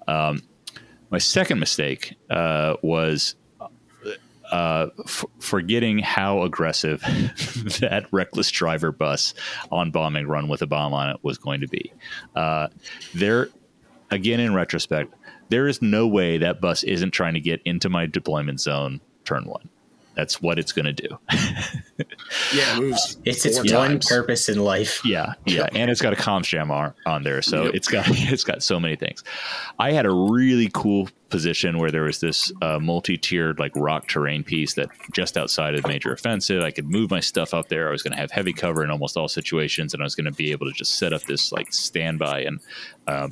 Um, 0.07 0.41
my 1.11 1.19
second 1.19 1.59
mistake 1.59 2.15
uh, 2.31 2.75
was 2.81 3.35
uh, 4.53 4.91
f- 5.03 5.25
forgetting 5.39 5.97
how 5.97 6.43
aggressive 6.43 7.01
that 7.81 8.05
reckless 8.11 8.51
driver 8.51 8.91
bus 8.91 9.33
on 9.71 9.89
bombing 9.89 10.27
run 10.27 10.47
with 10.47 10.61
a 10.61 10.67
bomb 10.67 10.93
on 10.93 11.09
it 11.09 11.17
was 11.23 11.39
going 11.39 11.59
to 11.59 11.67
be. 11.67 11.91
Uh, 12.35 12.67
there, 13.15 13.49
again, 14.11 14.39
in 14.39 14.53
retrospect, 14.53 15.11
there 15.49 15.67
is 15.67 15.81
no 15.81 16.07
way 16.07 16.37
that 16.37 16.61
bus 16.61 16.83
isn't 16.83 17.11
trying 17.11 17.33
to 17.33 17.39
get 17.39 17.63
into 17.65 17.89
my 17.89 18.05
deployment 18.05 18.61
zone 18.61 19.01
turn 19.25 19.45
one. 19.45 19.69
That's 20.15 20.41
what 20.41 20.59
it's 20.59 20.71
going 20.71 20.85
to 20.85 20.93
do. 20.93 21.17
yeah, 22.53 22.77
it 22.77 22.79
moves. 22.79 23.17
It's 23.25 23.45
its 23.45 23.57
times. 23.57 23.71
one 23.71 23.99
purpose 23.99 24.49
in 24.49 24.59
life. 24.59 25.01
Yeah, 25.13 25.33
yeah, 25.45 25.67
and 25.73 25.91
it's 25.91 26.01
got 26.01 26.13
a 26.13 26.15
comms 26.15 26.45
jam 26.45 26.71
on, 26.71 26.93
on 27.05 27.23
there, 27.23 27.41
so 27.41 27.65
yep. 27.65 27.75
it's 27.75 27.87
got 27.87 28.05
it's 28.07 28.43
got 28.43 28.63
so 28.63 28.79
many 28.79 28.95
things. 28.95 29.23
I 29.77 29.91
had 29.91 30.05
a 30.05 30.11
really 30.11 30.69
cool 30.73 31.09
position 31.29 31.77
where 31.77 31.91
there 31.91 32.03
was 32.03 32.19
this 32.19 32.51
uh, 32.61 32.79
multi-tiered 32.79 33.59
like 33.59 33.73
rock 33.75 34.07
terrain 34.07 34.43
piece 34.43 34.75
that 34.75 34.89
just 35.11 35.37
outside 35.37 35.75
of 35.75 35.85
major 35.85 36.13
offensive. 36.13 36.63
I 36.63 36.71
could 36.71 36.89
move 36.89 37.11
my 37.11 37.19
stuff 37.19 37.53
up 37.53 37.69
there. 37.69 37.89
I 37.89 37.91
was 37.91 38.01
going 38.01 38.13
to 38.13 38.19
have 38.19 38.31
heavy 38.31 38.53
cover 38.53 38.83
in 38.83 38.91
almost 38.91 39.17
all 39.17 39.27
situations, 39.27 39.93
and 39.93 40.01
I 40.01 40.05
was 40.05 40.15
going 40.15 40.25
to 40.25 40.31
be 40.31 40.51
able 40.51 40.67
to 40.67 40.73
just 40.73 40.95
set 40.95 41.13
up 41.13 41.23
this 41.23 41.51
like 41.51 41.73
standby 41.73 42.41
and 42.41 42.59
uh, 43.07 43.27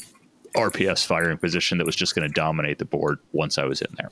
RPS 0.55 1.05
firing 1.05 1.37
position 1.37 1.77
that 1.77 1.85
was 1.85 1.95
just 1.95 2.15
going 2.15 2.27
to 2.27 2.33
dominate 2.33 2.79
the 2.79 2.85
board 2.85 3.19
once 3.31 3.57
I 3.57 3.63
was 3.63 3.81
in 3.81 3.95
there 3.97 4.11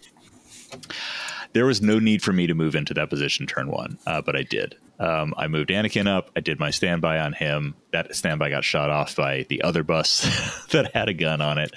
there 1.53 1.65
was 1.65 1.81
no 1.81 1.99
need 1.99 2.21
for 2.21 2.33
me 2.33 2.47
to 2.47 2.53
move 2.53 2.75
into 2.75 2.93
that 2.93 3.09
position 3.09 3.47
turn 3.47 3.69
one, 3.69 3.97
uh, 4.05 4.21
but 4.21 4.35
I 4.35 4.43
did. 4.43 4.75
Um, 4.99 5.33
I 5.37 5.47
moved 5.47 5.69
Anakin 5.69 6.07
up. 6.07 6.29
I 6.35 6.41
did 6.41 6.59
my 6.59 6.71
standby 6.71 7.19
on 7.19 7.33
him. 7.33 7.75
That 7.91 8.13
standby 8.15 8.49
got 8.49 8.63
shot 8.63 8.89
off 8.89 9.15
by 9.15 9.45
the 9.49 9.61
other 9.61 9.83
bus 9.83 10.67
that 10.71 10.93
had 10.93 11.07
a 11.09 11.13
gun 11.13 11.41
on 11.41 11.57
it. 11.57 11.71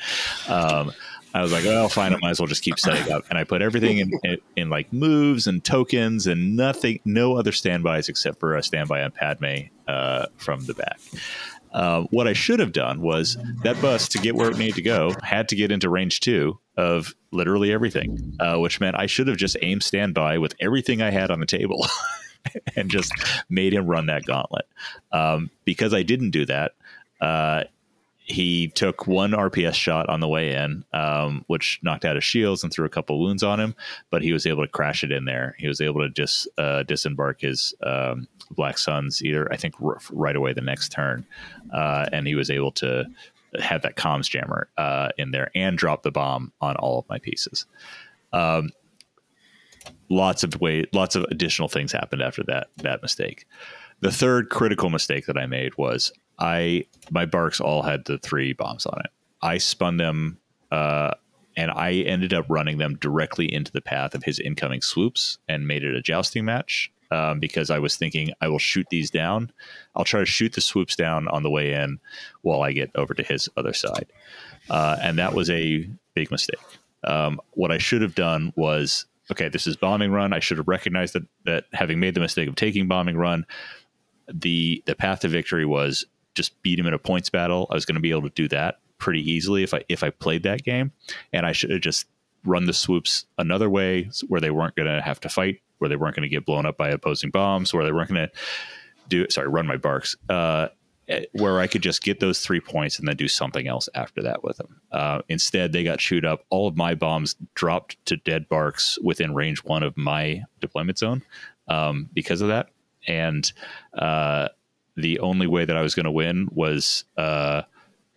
Um, 0.48 0.92
I 1.34 1.40
was 1.40 1.52
like, 1.52 1.64
well, 1.64 1.88
fine. 1.88 2.12
I 2.12 2.18
might 2.20 2.30
as 2.30 2.40
well 2.40 2.46
just 2.46 2.62
keep 2.62 2.78
setting 2.78 3.10
up. 3.10 3.24
And 3.30 3.38
I 3.38 3.44
put 3.44 3.62
everything 3.62 3.98
in, 3.98 4.12
in, 4.22 4.38
in, 4.56 4.70
like 4.70 4.92
moves 4.92 5.46
and 5.46 5.64
tokens 5.64 6.26
and 6.26 6.56
nothing, 6.56 7.00
no 7.04 7.36
other 7.36 7.52
standbys 7.52 8.08
except 8.08 8.38
for 8.38 8.54
a 8.54 8.62
standby 8.62 9.02
on 9.02 9.12
Padme 9.12 9.68
uh, 9.88 10.26
from 10.36 10.66
the 10.66 10.74
back. 10.74 11.00
Uh, 11.72 12.02
what 12.10 12.28
I 12.28 12.32
should 12.32 12.60
have 12.60 12.72
done 12.72 13.00
was 13.00 13.36
that 13.62 13.80
bus 13.80 14.08
to 14.08 14.18
get 14.18 14.34
where 14.34 14.50
it 14.50 14.58
needed 14.58 14.74
to 14.76 14.82
go 14.82 15.14
had 15.22 15.48
to 15.48 15.56
get 15.56 15.72
into 15.72 15.88
range 15.88 16.20
two 16.20 16.58
of 16.76 17.14
literally 17.30 17.72
everything, 17.72 18.36
uh, 18.40 18.58
which 18.58 18.80
meant 18.80 18.96
I 18.96 19.06
should 19.06 19.28
have 19.28 19.36
just 19.36 19.56
aimed 19.62 19.82
standby 19.82 20.38
with 20.38 20.54
everything 20.60 21.02
I 21.02 21.10
had 21.10 21.30
on 21.30 21.40
the 21.40 21.46
table 21.46 21.86
and 22.76 22.90
just 22.90 23.12
made 23.48 23.72
him 23.72 23.86
run 23.86 24.06
that 24.06 24.24
gauntlet. 24.24 24.66
Um, 25.12 25.50
because 25.64 25.94
I 25.94 26.02
didn't 26.02 26.30
do 26.30 26.46
that, 26.46 26.72
uh, 27.20 27.64
he 28.32 28.68
took 28.68 29.06
one 29.06 29.32
RPS 29.32 29.74
shot 29.74 30.08
on 30.08 30.20
the 30.20 30.28
way 30.28 30.54
in, 30.54 30.84
um, 30.92 31.44
which 31.48 31.78
knocked 31.82 32.04
out 32.04 32.16
his 32.16 32.24
shields 32.24 32.64
and 32.64 32.72
threw 32.72 32.86
a 32.86 32.90
couple 32.90 33.20
wounds 33.20 33.42
on 33.42 33.60
him. 33.60 33.74
But 34.10 34.22
he 34.22 34.32
was 34.32 34.46
able 34.46 34.64
to 34.64 34.70
crash 34.70 35.04
it 35.04 35.12
in 35.12 35.26
there. 35.26 35.54
He 35.58 35.68
was 35.68 35.80
able 35.80 36.00
to 36.00 36.08
just 36.08 36.48
uh, 36.56 36.82
disembark 36.84 37.42
his 37.42 37.74
um, 37.82 38.26
Black 38.50 38.78
Suns 38.78 39.22
either 39.22 39.52
I 39.52 39.56
think 39.56 39.74
r- 39.82 39.98
right 40.10 40.34
away 40.34 40.52
the 40.54 40.62
next 40.62 40.90
turn, 40.90 41.26
uh, 41.72 42.08
and 42.12 42.26
he 42.26 42.34
was 42.34 42.50
able 42.50 42.72
to 42.72 43.04
have 43.60 43.82
that 43.82 43.96
comms 43.96 44.30
jammer 44.30 44.68
uh, 44.78 45.10
in 45.18 45.30
there 45.30 45.50
and 45.54 45.76
drop 45.76 46.02
the 46.02 46.10
bomb 46.10 46.52
on 46.62 46.74
all 46.76 46.98
of 46.98 47.08
my 47.10 47.18
pieces. 47.18 47.66
Um, 48.32 48.70
lots 50.08 50.42
of 50.42 50.58
way, 50.60 50.86
lots 50.92 51.16
of 51.16 51.24
additional 51.24 51.68
things 51.68 51.92
happened 51.92 52.22
after 52.22 52.42
that 52.44 52.68
that 52.78 53.02
mistake. 53.02 53.46
The 54.00 54.10
third 54.10 54.48
critical 54.48 54.90
mistake 54.90 55.26
that 55.26 55.38
I 55.38 55.46
made 55.46 55.76
was 55.76 56.12
I 56.38 56.86
my 57.10 57.26
BARCs 57.26 57.60
all 57.60 57.82
had 57.82 58.04
the 58.04 58.18
three 58.18 58.52
bombs 58.52 58.86
on 58.86 59.00
it. 59.04 59.10
I 59.42 59.58
spun 59.58 59.96
them, 59.96 60.38
uh, 60.70 61.12
and 61.56 61.70
I 61.70 61.92
ended 61.92 62.32
up 62.32 62.46
running 62.48 62.78
them 62.78 62.96
directly 62.96 63.52
into 63.52 63.72
the 63.72 63.80
path 63.80 64.14
of 64.14 64.24
his 64.24 64.38
incoming 64.38 64.82
swoops 64.82 65.38
and 65.48 65.66
made 65.66 65.84
it 65.84 65.94
a 65.94 66.02
jousting 66.02 66.44
match. 66.44 66.90
Um, 67.10 67.40
because 67.40 67.68
I 67.68 67.78
was 67.78 67.94
thinking 67.94 68.32
I 68.40 68.48
will 68.48 68.58
shoot 68.58 68.86
these 68.90 69.10
down. 69.10 69.52
I'll 69.94 70.02
try 70.02 70.20
to 70.20 70.26
shoot 70.26 70.54
the 70.54 70.62
swoops 70.62 70.96
down 70.96 71.28
on 71.28 71.42
the 71.42 71.50
way 71.50 71.74
in 71.74 72.00
while 72.40 72.62
I 72.62 72.72
get 72.72 72.90
over 72.94 73.12
to 73.12 73.22
his 73.22 73.50
other 73.54 73.74
side. 73.74 74.06
Uh, 74.70 74.96
and 75.02 75.18
that 75.18 75.34
was 75.34 75.50
a 75.50 75.86
big 76.14 76.30
mistake. 76.30 76.58
Um, 77.04 77.38
what 77.50 77.70
I 77.70 77.76
should 77.76 78.00
have 78.00 78.14
done 78.14 78.54
was 78.56 79.04
okay, 79.30 79.48
this 79.48 79.66
is 79.66 79.76
bombing 79.76 80.12
run. 80.12 80.32
I 80.32 80.40
should 80.40 80.58
have 80.58 80.68
recognized 80.68 81.14
that 81.14 81.24
that 81.44 81.64
having 81.72 82.00
made 82.00 82.14
the 82.14 82.20
mistake 82.20 82.48
of 82.48 82.54
taking 82.54 82.88
bombing 82.88 83.16
run, 83.16 83.46
the 84.32 84.82
the 84.86 84.94
path 84.94 85.20
to 85.20 85.28
victory 85.28 85.66
was 85.66 86.04
just 86.34 86.60
beat 86.62 86.78
him 86.78 86.86
in 86.86 86.94
a 86.94 86.98
points 86.98 87.30
battle. 87.30 87.66
I 87.70 87.74
was 87.74 87.84
going 87.84 87.96
to 87.96 88.00
be 88.00 88.10
able 88.10 88.22
to 88.22 88.30
do 88.30 88.48
that 88.48 88.78
pretty 88.98 89.28
easily 89.28 89.62
if 89.62 89.74
I 89.74 89.82
if 89.88 90.02
I 90.02 90.10
played 90.10 90.44
that 90.44 90.62
game, 90.62 90.92
and 91.32 91.44
I 91.46 91.52
should 91.52 91.70
have 91.70 91.80
just 91.80 92.06
run 92.44 92.66
the 92.66 92.72
swoops 92.72 93.26
another 93.38 93.70
way 93.70 94.10
where 94.28 94.40
they 94.40 94.50
weren't 94.50 94.74
going 94.74 94.88
to 94.88 95.00
have 95.00 95.20
to 95.20 95.28
fight, 95.28 95.60
where 95.78 95.88
they 95.88 95.96
weren't 95.96 96.16
going 96.16 96.28
to 96.28 96.28
get 96.28 96.44
blown 96.44 96.66
up 96.66 96.76
by 96.76 96.88
opposing 96.88 97.30
bombs, 97.30 97.72
where 97.72 97.84
they 97.84 97.92
weren't 97.92 98.10
going 98.10 98.28
to 98.28 98.32
do 99.08 99.26
sorry 99.30 99.48
run 99.48 99.66
my 99.66 99.76
BARCs. 99.76 100.16
Uh, 100.28 100.68
eh, 101.08 101.24
where 101.32 101.60
I 101.60 101.66
could 101.66 101.82
just 101.82 102.02
get 102.02 102.20
those 102.20 102.40
three 102.40 102.60
points 102.60 102.98
and 102.98 103.06
then 103.06 103.16
do 103.16 103.28
something 103.28 103.66
else 103.66 103.88
after 103.94 104.22
that 104.22 104.44
with 104.44 104.56
them. 104.56 104.80
Uh, 104.92 105.22
instead, 105.28 105.72
they 105.72 105.84
got 105.84 105.98
chewed 105.98 106.24
up. 106.24 106.44
All 106.50 106.68
of 106.68 106.76
my 106.76 106.94
bombs 106.94 107.34
dropped 107.54 108.04
to 108.06 108.16
dead 108.16 108.48
BARCs 108.48 109.02
within 109.02 109.34
range 109.34 109.64
one 109.64 109.82
of 109.82 109.96
my 109.96 110.42
deployment 110.60 110.98
zone 110.98 111.22
um, 111.68 112.08
because 112.12 112.40
of 112.40 112.48
that. 112.48 112.68
And 113.08 113.50
uh, 113.94 114.48
the 114.96 115.18
only 115.20 115.46
way 115.46 115.64
that 115.64 115.76
I 115.76 115.82
was 115.82 115.94
going 115.94 116.04
to 116.04 116.10
win 116.10 116.48
was 116.52 117.04
uh, 117.16 117.62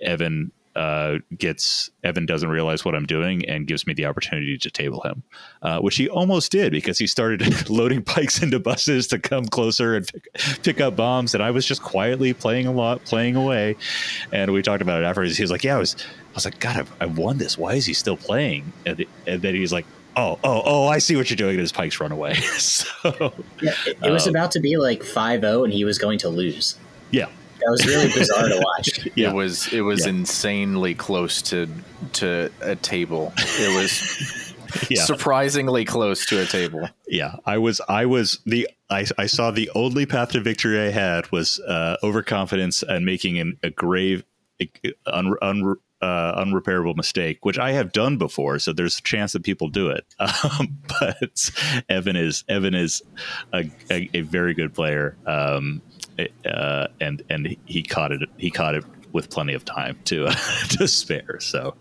Evan 0.01 0.51
uh, 0.75 1.19
gets 1.37 1.89
Evan 2.03 2.25
doesn't 2.25 2.49
realize 2.49 2.83
what 2.83 2.95
I'm 2.95 3.05
doing 3.05 3.47
and 3.47 3.65
gives 3.65 3.87
me 3.87 3.93
the 3.93 4.05
opportunity 4.05 4.57
to 4.57 4.69
table 4.69 5.01
him, 5.03 5.23
uh, 5.61 5.79
which 5.79 5.95
he 5.95 6.09
almost 6.09 6.51
did 6.51 6.73
because 6.73 6.97
he 6.97 7.07
started 7.07 7.69
loading 7.69 8.01
Pykes 8.01 8.43
into 8.43 8.59
buses 8.59 9.07
to 9.07 9.19
come 9.19 9.45
closer 9.45 9.95
and 9.95 10.05
pick, 10.05 10.33
pick, 10.63 10.81
up 10.81 10.97
bombs, 10.97 11.33
and 11.33 11.41
I 11.41 11.51
was 11.51 11.65
just 11.65 11.81
quietly 11.81 12.33
playing 12.33 12.67
a 12.67 12.73
lot, 12.73 13.03
playing 13.05 13.37
away. 13.37 13.77
And 14.33 14.51
we 14.51 14.61
talked 14.61 14.81
about 14.81 15.01
it 15.01 15.05
afterwards. 15.05 15.37
He 15.37 15.43
was 15.43 15.51
like, 15.51 15.63
"Yeah, 15.63 15.77
I 15.77 15.79
was." 15.79 15.95
I 15.95 16.35
was 16.35 16.43
like, 16.43 16.59
"God, 16.59 16.75
I've, 16.75 16.91
I 16.99 17.05
won 17.05 17.37
this. 17.37 17.57
Why 17.57 17.75
is 17.75 17.85
he 17.85 17.93
still 17.93 18.17
playing?" 18.17 18.73
And, 18.85 19.05
and 19.25 19.41
then 19.41 19.55
he's 19.55 19.71
like, 19.71 19.85
oh, 20.15 20.39
oh, 20.43 20.61
oh, 20.65 20.87
I 20.87 20.99
see 20.99 21.15
what 21.15 21.29
you're 21.29 21.37
doing. 21.37 21.51
And 21.51 21.59
his 21.59 21.71
Pykes 21.71 21.99
run 21.99 22.11
away. 22.11 22.33
so 22.57 23.33
yeah, 23.61 23.73
it, 23.85 23.97
it 24.03 24.11
was 24.11 24.27
um, 24.27 24.31
about 24.31 24.51
to 24.51 24.59
be 24.59 24.77
like 24.77 25.01
5-0 25.01 25.63
and 25.63 25.73
he 25.73 25.83
was 25.83 25.97
going 25.97 26.19
to 26.19 26.29
lose. 26.29 26.77
Yeah. 27.11 27.27
That 27.59 27.71
was 27.71 27.85
really 27.85 28.11
bizarre 28.13 28.47
to 28.49 28.61
watch. 28.63 29.07
Yeah. 29.15 29.29
It 29.29 29.33
was 29.33 29.71
it 29.71 29.81
was 29.81 30.05
yeah. 30.05 30.11
insanely 30.11 30.93
close 30.93 31.41
to 31.43 31.69
to 32.13 32.51
a 32.61 32.75
table. 32.75 33.33
It 33.37 33.75
was 33.75 34.53
yeah. 34.89 35.03
surprisingly 35.03 35.85
close 35.85 36.25
to 36.27 36.41
a 36.41 36.45
table. 36.45 36.89
Yeah, 37.07 37.35
I 37.45 37.57
was 37.57 37.79
I 37.87 38.05
was 38.05 38.39
the 38.45 38.67
I, 38.89 39.05
I 39.17 39.25
saw 39.27 39.51
the 39.51 39.71
only 39.73 40.05
path 40.05 40.31
to 40.31 40.41
victory 40.41 40.79
I 40.79 40.91
had 40.91 41.31
was 41.31 41.59
uh, 41.61 41.95
overconfidence 42.03 42.83
and 42.83 43.05
making 43.05 43.39
an, 43.39 43.57
a 43.63 43.69
grave 43.69 44.25
un, 45.07 45.35
un, 45.41 45.75
uh, 46.05 46.43
unrepairable 46.45 46.95
mistake, 46.95 47.43
which 47.43 47.57
I 47.57 47.71
have 47.71 47.91
done 47.91 48.17
before. 48.17 48.59
So 48.59 48.73
there's 48.73 48.99
a 48.99 49.01
chance 49.01 49.33
that 49.33 49.43
people 49.43 49.69
do 49.69 49.89
it. 49.89 50.05
Um, 50.59 50.77
but 50.99 51.49
Evan 51.89 52.15
is 52.15 52.43
Evan 52.47 52.75
is 52.75 53.01
a, 53.53 53.69
a, 53.89 54.09
a 54.13 54.21
very 54.21 54.53
good 54.53 54.73
player, 54.73 55.17
um, 55.25 55.81
uh, 56.45 56.87
and 57.01 57.23
and 57.29 57.55
he 57.65 57.81
caught 57.81 58.11
it. 58.11 58.29
He 58.37 58.51
caught 58.51 58.75
it 58.75 58.83
with 59.11 59.29
plenty 59.29 59.53
of 59.53 59.65
time 59.65 59.97
to 60.05 60.27
to 60.69 60.87
spare. 60.87 61.39
So 61.39 61.75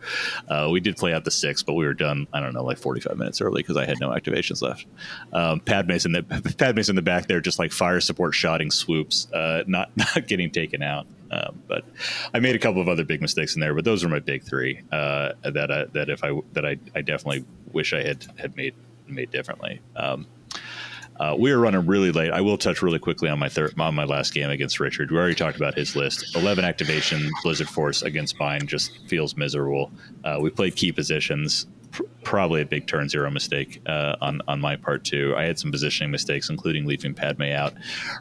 uh, 0.49 0.69
we 0.71 0.81
did 0.81 0.97
play 0.97 1.13
out 1.13 1.25
the 1.25 1.31
six, 1.31 1.63
but 1.63 1.75
we 1.75 1.85
were 1.85 1.95
done. 1.95 2.27
I 2.33 2.41
don't 2.41 2.55
know, 2.55 2.65
like 2.65 2.79
forty 2.79 3.01
five 3.01 3.19
minutes 3.19 3.41
early 3.41 3.61
because 3.61 3.77
I 3.77 3.85
had 3.85 4.01
no 4.01 4.11
activations 4.11 4.63
left. 4.63 4.87
Um, 5.33 5.61
Padme's 5.61 6.07
in 6.07 6.13
the 6.13 6.23
Padme's 6.57 6.89
in 6.89 6.97
the 6.97 7.03
back 7.03 7.27
there, 7.27 7.41
just 7.41 7.59
like 7.59 7.73
fire 7.73 8.01
support 8.01 8.35
shotting 8.35 8.71
swoops, 8.71 9.31
uh, 9.33 9.65
not 9.67 9.91
not 9.97 10.27
getting 10.27 10.51
taken 10.51 10.83
out. 10.83 11.07
Um, 11.35 11.63
but 11.67 11.85
I 12.33 12.39
made 12.39 12.55
a 12.55 12.59
couple 12.59 12.81
of 12.81 12.89
other 12.89 13.05
big 13.05 13.21
mistakes 13.21 13.55
in 13.57 13.61
there, 13.61 13.75
but 13.75 13.85
those 13.85 14.05
are 14.05 14.09
my 14.09 14.21
big 14.21 14.45
three 14.45 14.83
uh, 14.93 15.33
that 15.43 15.71
I, 15.71 15.85
that 15.93 16.09
if 16.09 16.23
I 16.23 16.31
that 16.53 16.65
I, 16.65 16.77
I 16.95 17.03
definitely 17.03 17.45
wish 17.73 17.93
I 17.93 18.03
had 18.03 18.27
had 18.39 18.57
made 18.57 18.75
made 19.09 19.31
differently. 19.31 19.81
Um, 19.97 20.27
uh, 21.19 21.37
we 21.39 21.53
are 21.53 21.59
running 21.59 21.87
really 21.87 22.11
late. 22.11 22.33
I 22.33 22.41
will 22.41 22.59
touch 22.59 22.83
really 22.83 22.99
quickly 22.99 23.29
on 23.29 23.39
my 23.39 23.49
third, 23.49 23.79
on 23.79 23.95
my 23.95 24.05
last 24.05 24.35
game 24.35 24.51
against 24.51 24.81
Richard. 24.81 25.11
We 25.11 25.17
already 25.17 25.35
talked 25.35 25.57
about 25.57 25.75
his 25.75 25.95
list. 25.95 26.37
Eleven 26.37 26.65
activation, 26.65 27.31
Blizzard 27.43 27.69
Force 27.69 28.03
against 28.03 28.37
Bind 28.39 28.69
just 28.69 28.99
feels 29.09 29.37
miserable. 29.37 29.91
Uh, 30.25 30.39
we 30.41 30.51
played 30.51 30.77
key 30.77 30.93
positions 30.93 31.67
pr- 31.95 32.03
probably 32.25 32.61
a 32.61 32.67
big 32.67 32.87
turn 32.87 33.09
zero 33.09 33.31
mistake 33.31 33.81
uh, 33.87 34.17
on 34.21 34.43
on 34.49 34.61
my 34.61 34.77
part 34.77 35.05
too. 35.05 35.33
I 35.37 35.45
had 35.45 35.59
some 35.59 35.71
positioning 35.71 36.11
mistakes, 36.11 36.51
including 36.51 36.85
leaving 36.85 37.15
Padme 37.15 37.45
out. 37.45 37.73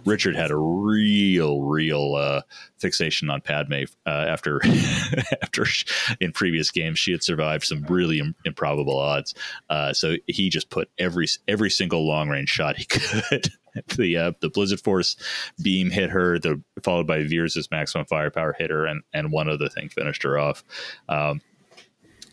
Richard 0.06 0.36
had 0.36 0.52
a 0.52 0.56
real, 0.56 1.62
real 1.64 2.16
uh, 2.16 2.42
fixation 2.78 3.30
on 3.30 3.42
Padme 3.42 3.84
uh, 4.06 4.10
after 4.10 4.62
after 5.42 5.66
sh- 5.66 6.16
in 6.22 6.32
previous 6.32 6.72
games 6.72 7.00
she 7.00 7.12
had 7.12 7.24
survived 7.24 7.66
some 7.66 7.84
really 7.84 8.20
Im- 8.20 8.36
improbable 8.46 8.98
odds. 8.98 9.34
Uh, 9.70 9.92
so 9.92 10.16
he 10.28 10.50
just 10.50 10.70
put 10.70 10.90
every 10.98 11.28
every 11.48 11.70
single 11.70 12.08
long 12.08 12.30
range 12.30 12.50
shot 12.50 12.78
he 12.78 12.86
could. 12.90 13.50
the 13.98 14.16
uh, 14.16 14.32
the 14.40 14.50
Blizzard 14.50 14.82
Force 14.82 15.16
beam 15.62 15.90
hit 15.90 16.12
her, 16.12 16.38
the 16.38 16.62
followed 16.84 17.08
by 17.08 17.24
Veers' 17.24 17.68
maximum 17.72 18.06
firepower 18.06 18.54
hit 18.54 18.70
her, 18.70 18.86
and 18.86 19.02
and 19.14 19.32
one 19.32 19.50
other 19.50 19.68
thing 19.68 19.90
finished 19.90 20.22
her 20.24 20.38
off. 20.38 20.64
Um, 21.10 21.42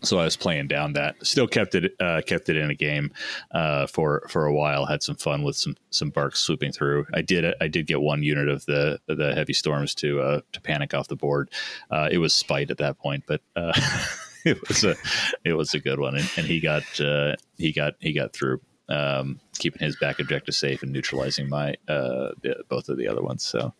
so 0.03 0.19
I 0.19 0.25
was 0.25 0.37
playing 0.37 0.69
down 0.69 0.95
that. 0.95 1.17
Still 1.25 1.47
kept 1.47 1.75
it 1.75 1.95
uh, 2.01 2.23
kept 2.27 2.49
it 2.49 2.57
in 2.57 2.71
a 2.71 2.75
game 2.75 3.13
uh, 3.53 3.87
for 3.87 4.27
for 4.29 4.47
a 4.47 4.55
while. 4.55 4.87
Had 4.87 5.03
some 5.03 5.17
fun 5.17 5.43
with 5.43 5.57
some 5.57 5.77
some 5.91 6.11
BARCs 6.11 6.37
swooping 6.37 6.73
through. 6.73 7.07
I 7.15 7.23
did 7.23 7.55
I 7.61 7.69
did 7.69 7.87
get 7.87 8.01
one 8.01 8.23
unit 8.23 8.49
of 8.49 8.67
the 8.67 9.01
the 9.07 9.35
heavy 9.35 9.53
storms 9.53 9.95
to 9.97 10.21
uh, 10.21 10.41
to 10.53 10.61
panic 10.61 10.95
off 10.95 11.09
the 11.09 11.17
board. 11.17 11.51
Uh, 11.91 12.09
it 12.11 12.19
was 12.19 12.35
spite 12.35 12.71
at 12.71 12.79
that 12.79 12.99
point, 12.99 13.25
but 13.27 13.41
uh, 13.57 13.73
it 14.45 14.69
was 14.69 14.85
a 14.85 14.97
it 15.45 15.55
was 15.55 15.75
a 15.75 15.81
good 15.81 15.99
one, 15.99 16.17
and, 16.17 16.31
and 16.37 16.47
he 16.47 16.61
got 16.61 17.01
uh, 17.01 17.37
he 17.59 17.73
got 17.73 17.95
he 18.01 18.13
got 18.13 18.33
through 18.33 18.61
um, 18.91 19.41
keeping 19.59 19.85
his 19.85 19.97
back 19.97 20.19
objective 20.21 20.55
safe 20.55 20.83
and 20.83 20.93
neutralizing 20.93 21.49
my 21.49 21.77
uh, 21.89 22.31
both 22.69 22.89
of 22.89 22.97
the 22.99 23.09
other 23.09 23.23
ones. 23.23 23.45
So 23.45 23.73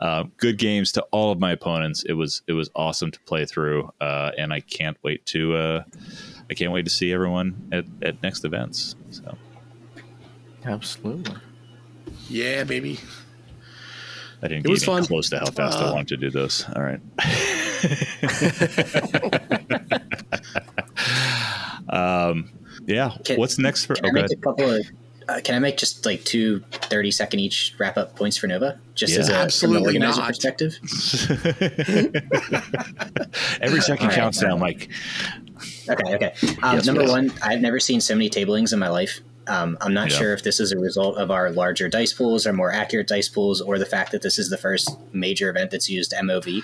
uh, 0.00 0.24
good 0.38 0.58
games 0.58 0.92
to 0.92 1.02
all 1.10 1.32
of 1.32 1.40
my 1.40 1.52
opponents. 1.52 2.02
It 2.04 2.14
was 2.14 2.42
it 2.46 2.52
was 2.52 2.70
awesome 2.74 3.10
to 3.10 3.20
play 3.20 3.44
through, 3.44 3.90
uh, 4.00 4.30
and 4.38 4.52
I 4.52 4.60
can't 4.60 4.96
wait 5.02 5.26
to 5.26 5.56
uh, 5.56 5.84
I 6.48 6.54
can't 6.54 6.72
wait 6.72 6.84
to 6.84 6.90
see 6.90 7.12
everyone 7.12 7.68
at, 7.72 7.84
at 8.02 8.22
next 8.22 8.44
events. 8.44 8.94
So 9.10 9.36
Absolutely. 10.64 11.34
Yeah, 12.28 12.64
baby. 12.64 12.98
I 14.42 14.48
didn't 14.48 14.66
It 14.66 14.70
was 14.70 14.80
get 14.80 14.88
even 14.88 15.02
fun. 15.02 15.06
close 15.06 15.30
to 15.30 15.38
how 15.38 15.46
fast 15.46 15.78
I 15.78 15.92
want 15.92 16.08
to 16.08 16.16
do 16.16 16.30
this. 16.30 16.64
All 16.74 16.82
right. 16.82 17.00
um, 21.90 22.50
yeah. 22.86 23.16
Can- 23.24 23.38
What's 23.38 23.58
next 23.58 23.84
for? 23.86 23.94
Can 23.94 24.06
Oh, 24.06 24.08
I 24.08 24.12
make 24.22 24.32
a 24.32 24.36
couple 24.36 24.70
of? 24.70 24.86
Uh, 25.26 25.40
can 25.42 25.54
I 25.54 25.58
make 25.58 25.78
just 25.78 26.04
like 26.04 26.22
two 26.24 26.60
30 26.70 27.10
second 27.10 27.40
each 27.40 27.74
wrap 27.78 27.96
up 27.96 28.14
points 28.14 28.36
for 28.36 28.46
Nova? 28.46 28.78
Just 28.94 29.14
Yeah. 29.14 29.20
as 29.20 29.30
a 29.30 29.34
Absolutely 29.36 29.94
from 29.94 30.00
the 30.00 30.06
organizer 30.06 30.20
not. 30.20 30.28
perspective. 30.28 30.78
Every 33.62 33.80
second 33.80 34.04
All 34.04 34.08
right. 34.10 34.14
counts 34.16 34.42
now, 34.42 34.56
Mike. 34.56 34.90
Okay, 35.88 36.14
okay. 36.14 36.32
Um, 36.62 36.76
Yes, 36.76 36.86
number 36.86 37.02
yes. 37.02 37.10
one, 37.10 37.32
I've 37.42 37.60
never 37.60 37.80
seen 37.80 38.00
so 38.00 38.14
many 38.14 38.28
tablings 38.28 38.72
in 38.72 38.78
my 38.78 38.88
life. 38.88 39.20
Um, 39.46 39.76
I'm 39.80 39.92
not 39.94 40.10
Yeah. 40.10 40.18
sure 40.18 40.32
if 40.34 40.42
this 40.42 40.60
is 40.60 40.72
a 40.72 40.78
result 40.78 41.16
of 41.18 41.30
our 41.30 41.50
larger 41.50 41.88
dice 41.88 42.12
pools, 42.12 42.46
our 42.46 42.52
more 42.52 42.72
accurate 42.72 43.06
dice 43.08 43.28
pools, 43.28 43.60
or 43.60 43.78
the 43.78 43.86
fact 43.86 44.12
that 44.12 44.22
this 44.22 44.38
is 44.38 44.50
the 44.50 44.56
first 44.58 44.90
major 45.12 45.50
event 45.50 45.70
that's 45.70 45.88
used 45.88 46.12
MOV. 46.12 46.62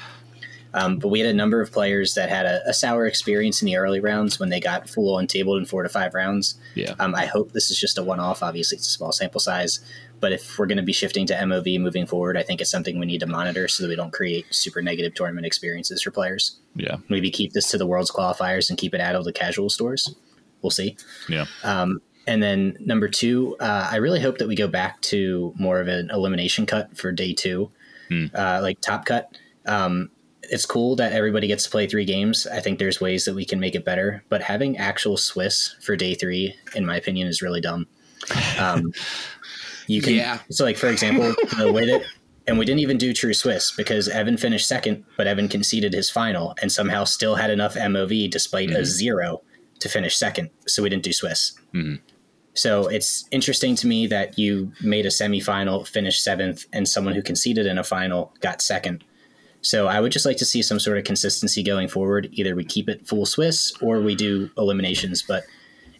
Um, 0.73 0.99
but 0.99 1.09
we 1.09 1.19
had 1.21 1.29
a 1.29 1.35
number 1.35 1.61
of 1.61 1.73
players 1.73 2.15
that 2.15 2.29
had 2.29 2.47
a, 2.47 2.61
a 2.69 2.73
sour 2.73 3.07
experience 3.07 3.61
in 3.61 3.67
the 3.67 3.77
early 3.77 3.99
rounds 4.01 4.39
when 4.39 4.51
they 4.51 4.61
got 4.61 4.89
full 4.89 5.17
on 5.17 5.27
tabled 5.27 5.59
in 5.59 5.65
four 5.65 5.83
to 5.83 5.89
five 5.89 6.15
rounds. 6.15 6.55
Yeah. 6.75 6.95
Um, 7.01 7.15
I 7.15 7.27
hope 7.27 7.53
this 7.53 7.71
is 7.71 7.79
just 7.81 7.99
a 7.99 8.03
one 8.05 8.21
off. 8.21 8.43
Obviously, 8.43 8.77
it's 8.77 8.87
a 8.87 8.91
small 8.93 9.11
sample 9.13 9.41
size. 9.41 9.81
But 10.21 10.33
if 10.33 10.59
we're 10.59 10.67
going 10.67 10.77
to 10.77 10.83
be 10.85 10.93
shifting 10.93 11.27
to 11.27 11.35
MOV 11.35 11.81
moving 11.81 12.07
forward, 12.07 12.37
I 12.37 12.43
think 12.43 12.61
it's 12.61 12.71
something 12.71 12.99
we 13.01 13.07
need 13.07 13.21
to 13.21 13.27
monitor 13.27 13.67
so 13.69 13.83
that 13.83 13.89
we 13.89 13.97
don't 13.97 14.13
create 14.13 14.47
super 14.55 14.83
negative 14.83 15.15
tournament 15.15 15.47
experiences 15.47 16.03
for 16.03 16.11
players. 16.11 16.61
Yeah. 16.77 16.97
Maybe 17.09 17.31
keep 17.31 17.53
this 17.53 17.71
to 17.71 17.79
the 17.79 17.87
world's 17.87 18.11
qualifiers 18.11 18.69
and 18.69 18.79
keep 18.79 18.95
it 18.95 19.01
out 19.01 19.15
of 19.17 19.25
the 19.25 19.33
casual 19.33 19.71
stores. 19.71 20.15
We'll 20.63 20.71
see. 20.71 20.97
Yeah. 21.29 21.47
Um, 21.65 22.03
and 22.27 22.43
then 22.43 22.77
number 22.81 23.09
two, 23.09 23.57
uh, 23.61 23.89
I 23.91 23.97
really 23.97 24.21
hope 24.21 24.39
that 24.39 24.47
we 24.47 24.55
go 24.55 24.69
back 24.69 25.01
to 25.03 25.55
more 25.59 25.81
of 25.81 25.89
an 25.89 26.11
elimination 26.13 26.67
cut 26.67 26.97
for 26.97 27.11
day 27.13 27.33
two, 27.33 27.71
Hmm. 28.09 28.27
uh, 28.35 28.61
like 28.63 28.81
top 28.83 29.07
cut. 29.07 29.37
Um, 29.67 30.11
it's 30.45 30.67
cool 30.67 30.97
that 30.97 31.12
everybody 31.12 31.47
gets 31.47 31.65
to 31.65 31.71
play 31.71 31.87
three 31.87 32.05
games. 32.05 32.47
I 32.47 32.61
think 32.61 32.79
there's 32.79 33.01
ways 33.01 33.25
that 33.25 33.35
we 33.35 33.45
can 33.45 33.61
make 33.61 33.75
it 33.75 33.85
better, 33.85 34.25
but 34.29 34.43
having 34.43 34.77
actual 34.79 35.17
Swiss 35.17 35.77
for 35.81 35.97
day 35.97 36.15
three, 36.15 36.55
in 36.75 36.87
my 36.87 36.97
opinion, 36.97 37.29
is 37.29 37.43
really 37.43 37.61
dumb. 37.61 37.87
Um, 38.59 38.93
you 39.87 40.01
can, 40.03 40.15
Yeah. 40.15 40.39
so 40.51 40.65
like 40.65 40.77
for 40.77 40.89
example, 40.89 41.35
the 41.59 41.73
way 41.73 41.87
that, 41.87 42.03
and 42.47 42.59
we 42.59 42.65
didn't 42.65 42.81
even 42.81 42.97
do 42.99 43.12
true 43.12 43.35
Swiss 43.35 43.71
because 43.71 44.09
Evan 44.09 44.37
finished 44.37 44.67
second, 44.67 45.05
but 45.17 45.27
Evan 45.27 45.47
conceded 45.49 45.93
his 45.93 46.11
final 46.11 46.55
and 46.61 46.71
somehow 46.73 47.05
still 47.05 47.35
had 47.37 47.51
enough 47.51 47.75
MOV 47.75 48.31
despite 48.31 48.71
a 48.71 48.85
zero 48.85 49.43
to 49.81 49.89
finish 49.89 50.17
second. 50.17 50.51
So 50.67 50.83
we 50.83 50.89
didn't 50.89 51.05
do 51.05 51.12
Swiss. 51.12 51.53
So 52.55 52.89
it's 52.89 53.27
interesting 53.31 53.77
to 53.77 53.87
me 53.87 54.07
that 54.09 54.39
you 54.39 54.73
made 54.83 55.07
a 55.07 55.11
semifinal, 55.11 55.87
finished 55.87 56.25
seventh, 56.25 56.67
and 56.73 56.89
someone 56.89 57.15
who 57.15 57.23
conceded 57.23 57.67
in 57.67 57.79
a 57.79 57.85
final 57.85 58.35
got 58.41 58.61
second. 58.61 59.05
So 59.62 59.87
I 59.87 60.01
would 60.01 60.12
just 60.12 60.27
like 60.27 60.39
to 60.39 60.45
see 60.45 60.62
some 60.62 60.81
sort 60.81 60.99
of 60.99 61.05
consistency 61.05 61.62
going 61.62 61.89
forward. 61.89 62.28
Either 62.32 62.55
we 62.55 62.65
keep 62.65 62.89
it 62.89 63.07
full 63.07 63.27
Swiss 63.27 63.73
or 63.81 64.01
we 64.01 64.15
do 64.15 64.51
eliminations. 64.57 65.23
But 65.23 65.45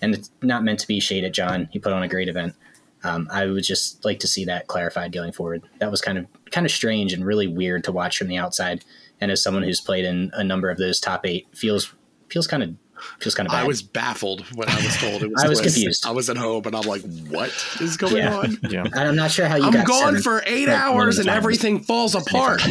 and 0.01 0.15
it's 0.15 0.31
not 0.43 0.65
meant 0.65 0.81
to 0.81 0.89
be 0.89 1.01
shade 1.01 1.25
at 1.25 1.33
John. 1.33 1.69
He 1.71 1.79
put 1.79 1.93
on 1.93 2.03
a 2.03 2.09
great 2.09 2.29
event. 2.29 2.55
Um, 3.03 3.29
I 3.31 3.47
would 3.47 3.65
just 3.65 4.05
like 4.05 4.21
to 4.21 4.27
see 4.27 4.45
that 4.45 4.67
clarified 4.67 5.13
going 5.13 5.33
forward. 5.33 5.63
That 5.79 5.91
was 5.91 6.01
kind 6.01 6.19
of 6.19 6.27
kind 6.51 6.67
of 6.67 6.73
strange 6.73 7.13
and 7.13 7.25
really 7.25 7.47
weird 7.47 7.85
to 7.85 7.93
watch 7.93 8.19
from 8.19 8.29
the 8.29 8.37
outside. 8.37 8.85
And 9.21 9.31
as 9.31 9.43
someone 9.43 9.63
who's 9.63 9.81
played 9.81 10.05
in 10.05 10.31
a 10.35 10.45
number 10.45 10.71
of 10.71 10.79
those 10.79 11.01
top 11.01 11.27
eight, 11.27 11.47
feels 11.55 11.95
feels 12.29 12.47
kind 12.47 12.63
of 12.63 12.75
feels 13.19 13.35
kind 13.35 13.47
of 13.47 13.53
bad. 13.53 13.65
I 13.65 13.67
was 13.67 13.83
baffled 13.83 14.43
when 14.57 14.69
I 14.69 14.77
was 14.77 14.97
told 14.97 15.23
it 15.23 15.31
was. 15.31 15.43
I 15.45 15.49
was 15.49 15.59
Swiss. 15.59 15.75
confused. 15.75 16.07
I 16.07 16.11
was 16.11 16.31
at 16.31 16.37
home 16.37 16.65
and 16.67 16.75
I'm 16.77 16.83
like, 16.87 17.03
"What 17.29 17.51
is 17.81 17.97
going 17.97 18.17
Yeah. 18.17 18.37
on?" 18.37 18.59
Yeah. 18.71 18.83
and 18.85 18.95
I'm 18.99 19.17
not 19.17 19.31
sure 19.31 19.47
how 19.47 19.57
you 19.57 19.65
I'm 19.65 19.73
got 19.73 19.87
gone 19.87 20.05
seventh, 20.07 20.25
for 20.25 20.43
eight 20.47 20.69
like, 20.69 20.77
hours 20.77 21.19
and 21.19 21.27
times. 21.27 21.37
everything 21.37 21.81
falls 21.81 22.15
apart. 22.15 22.63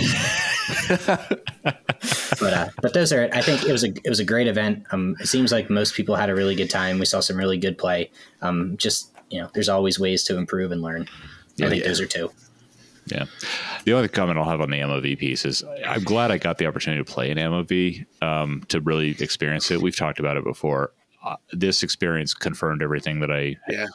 but 2.40 2.54
uh, 2.54 2.70
but 2.82 2.94
those 2.94 3.12
are 3.12 3.30
I 3.34 3.42
think 3.42 3.64
it 3.66 3.72
was 3.72 3.84
a 3.84 3.88
it 3.88 4.10
was 4.10 4.20
a 4.20 4.26
great 4.26 4.48
event. 4.48 4.86
Um, 4.92 5.16
it 5.20 5.28
seems 5.28 5.52
like 5.52 5.70
most 5.70 5.94
people 5.96 6.16
had 6.16 6.30
a 6.30 6.36
really 6.36 6.56
good 6.56 6.70
time. 6.70 7.00
We 7.00 7.06
saw 7.06 7.20
some 7.20 7.38
really 7.38 7.58
good 7.58 7.78
play. 7.78 8.12
Um, 8.42 8.78
just 8.78 9.12
you 9.30 9.42
know, 9.42 9.50
there's 9.54 9.70
always 9.70 10.00
ways 10.00 10.24
to 10.26 10.38
improve 10.38 10.72
and 10.72 10.82
learn. 10.82 11.08
I 11.62 11.70
think 11.70 11.82
yeah. 11.82 11.88
those 11.90 12.00
are 12.00 12.06
two. 12.08 12.32
Yeah. 13.12 13.26
The 13.86 13.94
only 13.94 14.08
comment 14.08 14.38
I'll 14.38 14.46
have 14.50 14.62
on 14.62 14.70
the 14.70 14.78
MOV 14.80 15.18
piece 15.18 15.46
is 15.46 15.64
I'm 15.86 16.04
glad 16.04 16.32
I 16.32 16.38
got 16.38 16.58
the 16.58 16.66
opportunity 16.68 17.04
to 17.04 17.12
play 17.12 17.30
an 17.32 17.38
MOV 17.38 18.06
um, 18.22 18.64
to 18.70 18.80
really 18.82 19.12
experience 19.20 19.72
it. 19.72 19.82
We've 19.82 19.96
talked 19.96 20.20
about 20.20 20.38
it 20.38 20.44
before. 20.44 20.92
Uh, 21.24 21.36
this 21.52 21.84
experience 21.84 22.34
confirmed 22.34 22.82
everything 22.82 23.20
that 23.20 23.32
I 23.32 23.58
Yeah. 23.70 23.88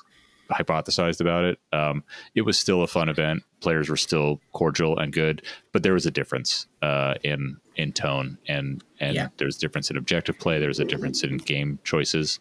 hypothesized 0.50 1.20
about 1.20 1.44
it. 1.44 1.58
Um, 1.72 2.04
it 2.34 2.42
was 2.42 2.58
still 2.58 2.82
a 2.82 2.86
fun 2.86 3.08
event. 3.08 3.42
Players 3.60 3.88
were 3.88 3.96
still 3.96 4.40
cordial 4.52 4.98
and 4.98 5.10
good, 5.12 5.42
but 5.72 5.82
there 5.82 5.94
was 5.94 6.04
a 6.06 6.10
difference 6.10 6.66
uh, 6.82 7.14
in 7.22 7.56
in 7.76 7.92
tone 7.92 8.36
and 8.46 8.84
and 9.00 9.14
Yeah. 9.16 9.28
there's 9.38 9.56
difference 9.56 9.90
in 9.90 9.96
objective 9.96 10.38
play. 10.38 10.58
There's 10.60 10.78
a 10.80 10.84
difference 10.84 11.24
in 11.24 11.38
game 11.38 11.78
choices, 11.82 12.40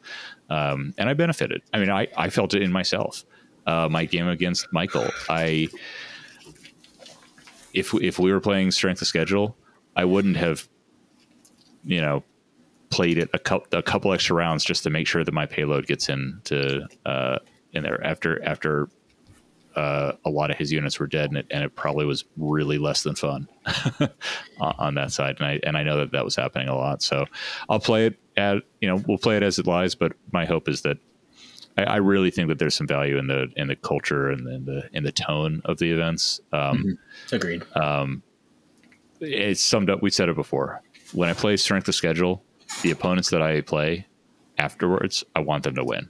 um, 0.49 0.93
and 0.97 1.09
I 1.09 1.13
benefited. 1.13 1.61
I 1.73 1.79
mean, 1.79 1.89
I 1.89 2.07
I 2.17 2.29
felt 2.29 2.53
it 2.53 2.61
in 2.61 2.71
myself. 2.71 3.23
Uh, 3.65 3.87
my 3.89 4.03
game 4.03 4.27
against 4.27 4.67
Michael, 4.73 5.09
I 5.29 5.69
if 7.73 7.93
if 7.95 8.19
we 8.19 8.31
were 8.31 8.39
playing 8.39 8.71
strength 8.71 9.01
of 9.01 9.07
schedule, 9.07 9.57
I 9.95 10.05
wouldn't 10.05 10.37
have, 10.37 10.67
you 11.83 12.01
know, 12.01 12.23
played 12.89 13.17
it 13.17 13.29
a 13.33 13.39
couple 13.39 13.77
a 13.77 13.83
couple 13.83 14.13
extra 14.13 14.35
rounds 14.35 14.63
just 14.63 14.83
to 14.83 14.89
make 14.89 15.07
sure 15.07 15.23
that 15.23 15.33
my 15.33 15.45
payload 15.45 15.87
gets 15.87 16.09
into 16.09 16.87
uh, 17.05 17.39
in 17.71 17.83
there 17.83 18.03
after 18.03 18.43
after 18.43 18.89
uh, 19.75 20.13
a 20.23 20.29
lot 20.29 20.51
of 20.51 20.57
his 20.57 20.71
units 20.71 20.99
were 20.99 21.07
dead 21.07 21.31
and 21.31 21.37
it, 21.37 21.47
and 21.49 21.63
it 21.63 21.75
probably 21.75 22.05
was 22.05 22.25
really 22.37 22.77
less 22.77 23.01
than 23.01 23.15
fun 23.15 23.49
on, 24.59 24.75
on 24.77 24.95
that 24.95 25.11
side. 25.11 25.37
And 25.39 25.47
I 25.47 25.59
and 25.63 25.77
I 25.77 25.83
know 25.83 25.97
that 25.97 26.11
that 26.11 26.23
was 26.23 26.35
happening 26.35 26.69
a 26.69 26.75
lot. 26.75 27.01
So 27.01 27.25
I'll 27.69 27.79
play 27.79 28.05
it 28.07 28.19
at 28.37 28.63
you 28.81 28.87
know 28.87 29.03
we'll 29.07 29.17
play 29.17 29.37
it 29.37 29.43
as 29.43 29.59
it 29.59 29.67
lies 29.67 29.95
but 29.95 30.13
my 30.31 30.45
hope 30.45 30.67
is 30.67 30.81
that 30.81 30.97
I, 31.77 31.83
I 31.83 31.95
really 31.97 32.31
think 32.31 32.49
that 32.49 32.59
there's 32.59 32.75
some 32.75 32.87
value 32.87 33.17
in 33.17 33.27
the 33.27 33.47
in 33.55 33.67
the 33.67 33.75
culture 33.75 34.29
and 34.29 34.47
in 34.47 34.65
the 34.65 34.89
in 34.93 35.03
the 35.03 35.11
tone 35.11 35.61
of 35.65 35.77
the 35.77 35.91
events 35.91 36.39
um, 36.51 36.97
Agreed. 37.31 37.63
it's 39.19 39.63
summed 39.63 39.89
up. 39.89 40.01
We 40.01 40.09
said 40.09 40.29
it 40.29 40.35
before. 40.35 40.81
When 41.13 41.29
I 41.29 41.33
play 41.33 41.57
strength 41.57 41.87
of 41.87 41.95
schedule, 41.95 42.43
the 42.81 42.91
opponents 42.91 43.29
that 43.29 43.41
I 43.41 43.61
play 43.61 44.07
afterwards, 44.57 45.23
I 45.35 45.41
want 45.41 45.63
them 45.63 45.75
to 45.75 45.83
win. 45.83 46.09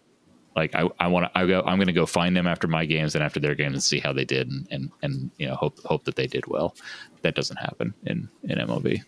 Like 0.56 0.76
I, 0.76 0.88
I 1.00 1.08
want 1.08 1.26
to, 1.26 1.38
I 1.38 1.46
go, 1.48 1.62
I'm 1.66 1.78
going 1.78 1.88
to 1.88 1.94
go 1.94 2.06
find 2.06 2.36
them 2.36 2.46
after 2.48 2.68
my 2.68 2.86
games 2.86 3.16
and 3.16 3.24
after 3.24 3.40
their 3.40 3.56
games 3.56 3.74
and 3.74 3.84
see 3.84 4.00
how 4.00 4.14
they 4.14 4.26
did 4.26 4.50
and, 4.50 4.68
and, 4.70 4.92
and 5.02 5.32
you 5.38 5.48
know, 5.48 5.56
hope, 5.56 5.80
hope 5.84 6.04
that 6.04 6.16
they 6.16 6.28
did 6.28 6.46
well. 6.48 6.76
That 7.24 7.36
doesn't 7.36 7.58
happen 7.58 7.94
in, 8.06 8.30
in 8.44 8.60
MOV. 8.60 9.02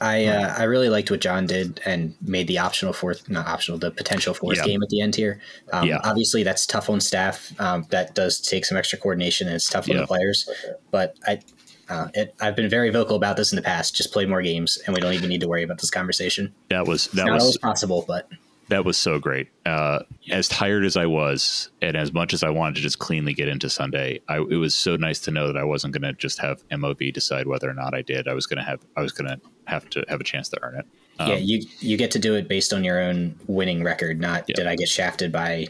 I 0.00 0.26
uh, 0.26 0.54
I 0.56 0.64
really 0.64 0.88
liked 0.88 1.10
what 1.10 1.20
John 1.20 1.46
did 1.46 1.80
and 1.86 2.14
made 2.20 2.46
the 2.48 2.58
optional 2.58 2.92
fourth, 2.92 3.28
not 3.30 3.46
optional, 3.46 3.78
the 3.78 3.90
potential 3.90 4.34
fourth 4.34 4.58
Yeah. 4.58 4.64
game 4.64 4.82
at 4.82 4.88
the 4.90 5.00
end 5.00 5.14
here. 5.16 5.40
Um, 5.72 5.88
Yeah. 5.88 6.00
Obviously, 6.04 6.42
that's 6.42 6.66
tough 6.66 6.90
on 6.90 7.00
staff. 7.00 7.52
Um, 7.58 7.86
that 7.90 8.14
does 8.14 8.40
take 8.40 8.64
some 8.64 8.76
extra 8.76 8.98
coordination 8.98 9.46
and 9.46 9.56
it's 9.56 9.68
tough 9.70 9.88
on 9.88 9.94
Yeah. 9.96 10.02
the 10.02 10.06
players. 10.06 10.48
But 10.90 11.16
I, 11.26 11.40
uh, 11.88 12.08
it, 12.14 12.34
I've 12.40 12.56
been 12.56 12.68
very 12.68 12.90
vocal 12.90 13.16
about 13.16 13.36
this 13.36 13.52
in 13.52 13.56
the 13.56 13.62
past. 13.62 13.94
Just 13.94 14.12
play 14.12 14.26
more 14.26 14.42
games, 14.42 14.78
and 14.86 14.94
we 14.94 15.00
don't 15.00 15.14
even 15.14 15.28
need 15.28 15.40
to 15.40 15.48
worry 15.48 15.62
about 15.62 15.78
this 15.78 15.90
conversation. 15.90 16.52
That 16.68 16.86
was, 16.86 17.06
It's 17.06 17.14
that 17.14 17.26
not 17.26 17.34
was, 17.34 17.42
always 17.42 17.58
possible, 17.58 18.04
but 18.06 18.28
that 18.68 18.84
was 18.84 18.96
so 18.96 19.18
great. 19.20 19.48
Uh, 19.64 20.00
as 20.30 20.48
tired 20.48 20.84
as 20.84 20.96
I 20.96 21.06
was, 21.06 21.70
and 21.80 21.96
as 21.96 22.12
much 22.12 22.34
as 22.34 22.42
I 22.42 22.50
wanted 22.50 22.74
to 22.76 22.80
just 22.82 22.98
cleanly 22.98 23.32
get 23.32 23.46
into 23.48 23.70
Sunday, 23.70 24.20
I, 24.28 24.38
it 24.38 24.56
was 24.56 24.74
so 24.74 24.96
nice 24.96 25.20
to 25.20 25.30
know 25.30 25.46
that 25.46 25.56
I 25.56 25.62
wasn't 25.62 25.92
going 25.92 26.02
to 26.02 26.12
just 26.12 26.40
have 26.40 26.66
MOV 26.70 27.14
decide 27.14 27.46
whether 27.46 27.70
or 27.70 27.74
not 27.74 27.94
I 27.94 28.02
did. 28.02 28.26
I 28.26 28.34
was 28.34 28.46
going 28.46 28.58
to 28.58 28.64
have 28.64 28.80
I 28.96 29.02
was 29.02 29.12
going 29.12 29.30
to 29.30 29.40
have 29.66 29.88
to 29.90 30.04
have 30.08 30.20
a 30.20 30.24
chance 30.24 30.48
to 30.50 30.62
earn 30.62 30.76
it. 30.76 30.86
Um, 31.18 31.30
yeah, 31.30 31.36
you 31.36 31.62
you 31.80 31.96
get 31.96 32.10
to 32.12 32.18
do 32.18 32.34
it 32.34 32.48
based 32.48 32.72
on 32.72 32.84
your 32.84 33.00
own 33.00 33.38
winning 33.46 33.82
record, 33.82 34.20
not 34.20 34.44
Yeah. 34.48 34.54
did 34.56 34.66
I 34.66 34.76
get 34.76 34.88
shafted 34.88 35.32
by 35.32 35.66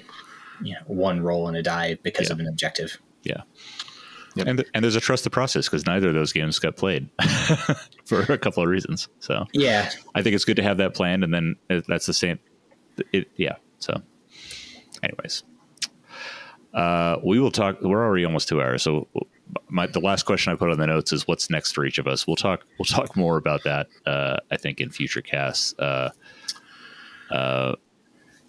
you 0.63 0.75
know 0.75 0.81
one 0.87 1.21
roll 1.21 1.49
and 1.49 1.57
a 1.57 1.63
die 1.63 1.99
because 2.03 2.29
Yeah. 2.29 2.35
of 2.35 2.41
an 2.41 2.47
objective. 2.49 2.99
Yeah. 3.23 3.43
Yep. 4.37 4.47
And, 4.49 4.65
and 4.75 4.85
there's 4.85 4.97
a 4.97 5.01
trust 5.01 5.25
the 5.25 5.31
process 5.31 5.67
because 5.67 5.87
neither 5.87 6.09
of 6.09 6.15
those 6.15 6.31
games 6.33 6.59
got 6.59 6.77
played 6.77 7.09
for 8.05 8.21
a 8.31 8.37
couple 8.37 8.63
of 8.63 8.69
reasons. 8.69 9.09
So 9.21 9.47
Yeah, 9.55 9.91
I 10.15 10.23
think 10.23 10.35
it's 10.35 10.45
good 10.45 10.57
to 10.57 10.63
have 10.63 10.77
that 10.77 10.95
planned, 10.95 11.25
and 11.25 11.33
then 11.33 11.57
it- 11.71 11.87
that's 11.89 12.05
the 12.05 12.13
same. 12.13 12.39
It, 13.13 13.31
yeah. 13.37 13.57
So, 13.79 14.03
anyways, 15.03 15.43
uh, 16.75 17.17
we 17.25 17.41
will 17.41 17.51
talk. 17.51 17.81
We're 17.81 18.05
already 18.05 18.25
almost 18.25 18.49
two 18.49 18.61
hours, 18.61 18.83
so 18.83 19.09
my 19.69 19.87
the 19.87 20.01
last 20.01 20.25
question 20.25 20.53
I 20.53 20.57
put 20.57 20.71
on 20.71 20.79
the 20.79 20.87
notes 20.87 21.13
is 21.13 21.27
what's 21.29 21.51
next 21.51 21.73
for 21.73 21.85
each 21.85 21.99
of 21.99 22.07
us. 22.07 22.27
We'll 22.27 22.37
talk. 22.37 22.65
We'll 22.79 22.85
talk 22.87 23.17
more 23.17 23.37
about 23.37 23.63
that. 23.65 23.89
Uh, 24.05 24.37
I 24.51 24.57
think 24.57 24.81
in 24.81 24.91
future 24.91 25.23
casts. 25.23 25.75
Uh, 25.79 26.11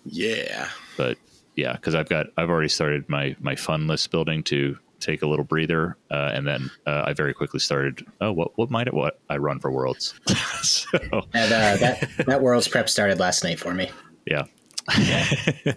Yeah. 0.06 0.70
but 0.98 1.18
yeah, 1.56 1.74
because 1.74 1.96
I've 1.96 2.10
got 2.10 2.28
I've 2.38 2.50
already 2.50 2.70
started 2.70 3.08
my 3.10 3.36
my 3.40 3.56
fun 3.56 3.88
list 3.88 4.10
building 4.12 4.44
to 4.44 4.78
take 5.00 5.22
a 5.22 5.28
little 5.28 5.46
breather, 5.46 5.96
uh, 6.10 6.32
and 6.34 6.48
then 6.48 6.72
uh, 6.88 7.04
I 7.06 7.14
very 7.14 7.34
quickly 7.34 7.60
started. 7.60 8.06
Oh, 8.22 8.32
what 8.32 8.58
what 8.58 8.70
might 8.72 8.88
it 8.88 8.94
what 8.94 9.20
I 9.30 9.38
run 9.38 9.60
for 9.60 9.72
worlds? 9.72 10.20
so 10.62 10.88
and 11.34 11.52
uh, 11.54 11.78
that 11.78 12.10
that 12.28 12.42
world's 12.42 12.68
prep 12.68 12.90
started 12.90 13.20
last 13.20 13.44
night 13.44 13.60
for 13.60 13.74
me. 13.74 13.92
yeah, 14.26 14.44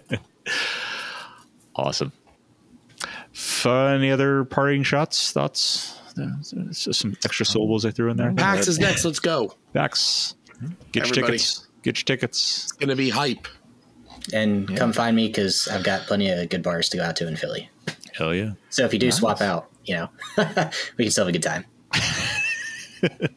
awesome. 1.75 2.11
Fun. 3.33 3.95
Any 3.95 4.11
other 4.11 4.43
parting 4.45 4.83
shots? 4.83 5.31
Thoughts? 5.31 5.97
It's 6.17 6.83
just 6.83 6.99
some 6.99 7.15
extra 7.23 7.45
syllables 7.45 7.85
I 7.85 7.91
threw 7.91 8.09
in 8.11 8.17
there. 8.17 8.33
PAX 8.33 8.67
is 8.67 8.79
next. 8.79 9.05
Let's 9.05 9.19
go. 9.19 9.55
Pax. 9.73 10.35
Get 10.91 11.05
your 11.07 11.15
tickets. 11.15 11.67
Get 11.83 11.97
your 11.99 12.03
tickets. 12.03 12.63
It's 12.63 12.71
gonna 12.73 12.95
be 12.95 13.09
hype. 13.09 13.47
And 14.33 14.75
come 14.77 14.93
find 14.93 15.15
me 15.15 15.27
because 15.27 15.67
I've 15.67 15.83
got 15.83 16.01
plenty 16.07 16.29
of 16.29 16.47
good 16.49 16.61
bars 16.61 16.89
to 16.89 16.97
go 16.97 17.03
out 17.03 17.15
to 17.15 17.27
in 17.27 17.35
Philly. 17.37 17.69
Hell 18.13 18.35
yeah. 18.35 18.51
So 18.69 18.83
if 18.85 18.93
you 18.93 18.99
do 18.99 19.09
swap 19.11 19.41
out, 19.41 19.69
you 19.85 19.95
know, 19.95 20.09
we 20.97 21.05
can 21.05 21.11
still 21.11 21.25
have 21.25 21.29
a 21.29 21.31
good 21.31 21.41
time. 21.41 21.65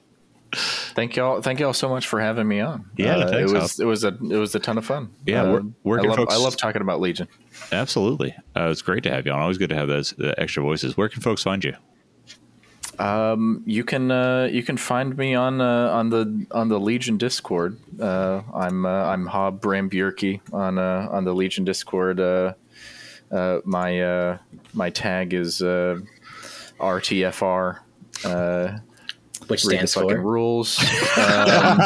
Thank 0.95 1.17
y'all. 1.17 1.41
Thank 1.43 1.59
y'all 1.59 1.73
so 1.73 1.89
much 1.89 2.07
for 2.07 2.21
having 2.21 2.47
me 2.47 2.61
on. 2.61 2.89
Yeah, 2.97 3.17
Uh, 3.17 3.39
it 3.39 3.51
was 3.51 3.81
it 3.81 3.85
was 3.87 4.05
a 4.05 4.09
it 4.09 4.39
was 4.39 4.55
a 4.55 4.61
ton 4.61 4.79
of 4.79 4.85
fun. 4.85 5.11
Yeah, 5.27 5.43
Uh, 5.43 5.53
where- 5.53 5.61
where 5.83 6.01
I 6.01 6.03
love 6.05 6.17
folks- 6.17 6.35
I 6.35 6.37
love 6.39 6.57
talking 6.57 6.83
about 6.83 7.01
Legion. 7.01 7.27
Absolutely. 7.73 8.35
Uh, 8.57 8.69
it's 8.71 8.83
great 8.83 9.03
to 9.05 9.11
have 9.11 9.27
you 9.27 9.33
on. 9.33 9.41
Always 9.41 9.59
good 9.59 9.71
to 9.71 9.77
have 9.77 9.89
those 9.89 10.13
the 10.13 10.39
extra 10.41 10.63
voices. 10.63 10.97
Where 10.97 11.09
can 11.09 11.23
folks 11.23 11.43
find 11.43 11.63
you? 11.65 11.75
You 13.67 13.85
can 13.85 14.11
uh, 14.11 14.49
you 14.51 14.63
can 14.63 14.77
find 14.77 15.17
me 15.17 15.35
on 15.35 15.61
uh, 15.61 15.89
on 15.91 16.11
the 16.11 16.47
on 16.53 16.69
the 16.69 16.79
Legion 16.79 17.17
Discord. 17.19 17.79
Uh, 18.01 18.43
I'm 18.55 18.87
uh, 18.87 19.05
I'm 19.07 19.27
Hob 19.27 19.61
Bramburki 19.61 20.41
on 20.53 20.79
uh, 20.79 21.09
on 21.11 21.25
the 21.25 21.35
Legion 21.35 21.65
Discord. 21.65 22.21
Uh, 22.21 22.55
uh, 23.33 23.61
my 23.65 24.01
uh, 24.01 24.39
my 24.73 24.91
tag 24.91 25.35
is 25.35 25.61
uh, 25.63 25.99
RTFR. 26.79 27.81
Uh, 28.25 28.79
Which 29.49 29.65
read 29.65 29.81
the 29.81 29.87
stands 29.89 29.95
for 29.95 30.21
rules. 30.21 30.79
Um, 31.17 31.81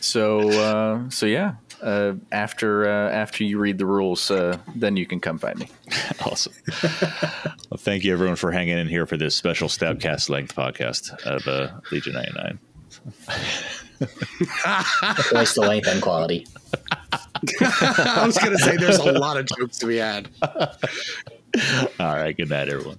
so 0.00 0.48
uh, 0.50 1.10
so 1.10 1.26
yeah. 1.26 1.54
Uh, 1.86 2.14
after 2.32 2.84
uh, 2.88 3.10
after 3.12 3.44
you 3.44 3.60
read 3.60 3.78
the 3.78 3.86
rules, 3.86 4.28
uh, 4.28 4.58
then 4.74 4.96
you 4.96 5.06
can 5.06 5.20
come 5.20 5.38
find 5.38 5.58
me. 5.60 5.68
Awesome. 6.26 6.52
well, 6.82 7.78
thank 7.78 8.02
you 8.02 8.12
everyone 8.12 8.34
for 8.34 8.50
hanging 8.50 8.76
in 8.76 8.88
here 8.88 9.06
for 9.06 9.16
this 9.16 9.36
special 9.36 9.68
Stabcast 9.68 10.28
length 10.28 10.56
podcast 10.56 11.16
of 11.24 11.46
uh, 11.46 11.70
Legion 11.92 12.14
99. 12.14 12.58
twice 15.30 15.54
the 15.54 15.60
length 15.60 15.86
and 15.86 16.02
quality. 16.02 16.44
I 17.60 18.24
was 18.26 18.36
gonna 18.38 18.58
say 18.58 18.76
there's 18.76 18.98
a 18.98 19.12
lot 19.12 19.36
of 19.36 19.46
jokes 19.46 19.78
to 19.78 19.86
be 19.86 19.98
had. 19.98 20.28
All 20.42 22.16
right. 22.16 22.36
Good 22.36 22.50
night, 22.50 22.68
everyone. 22.68 22.98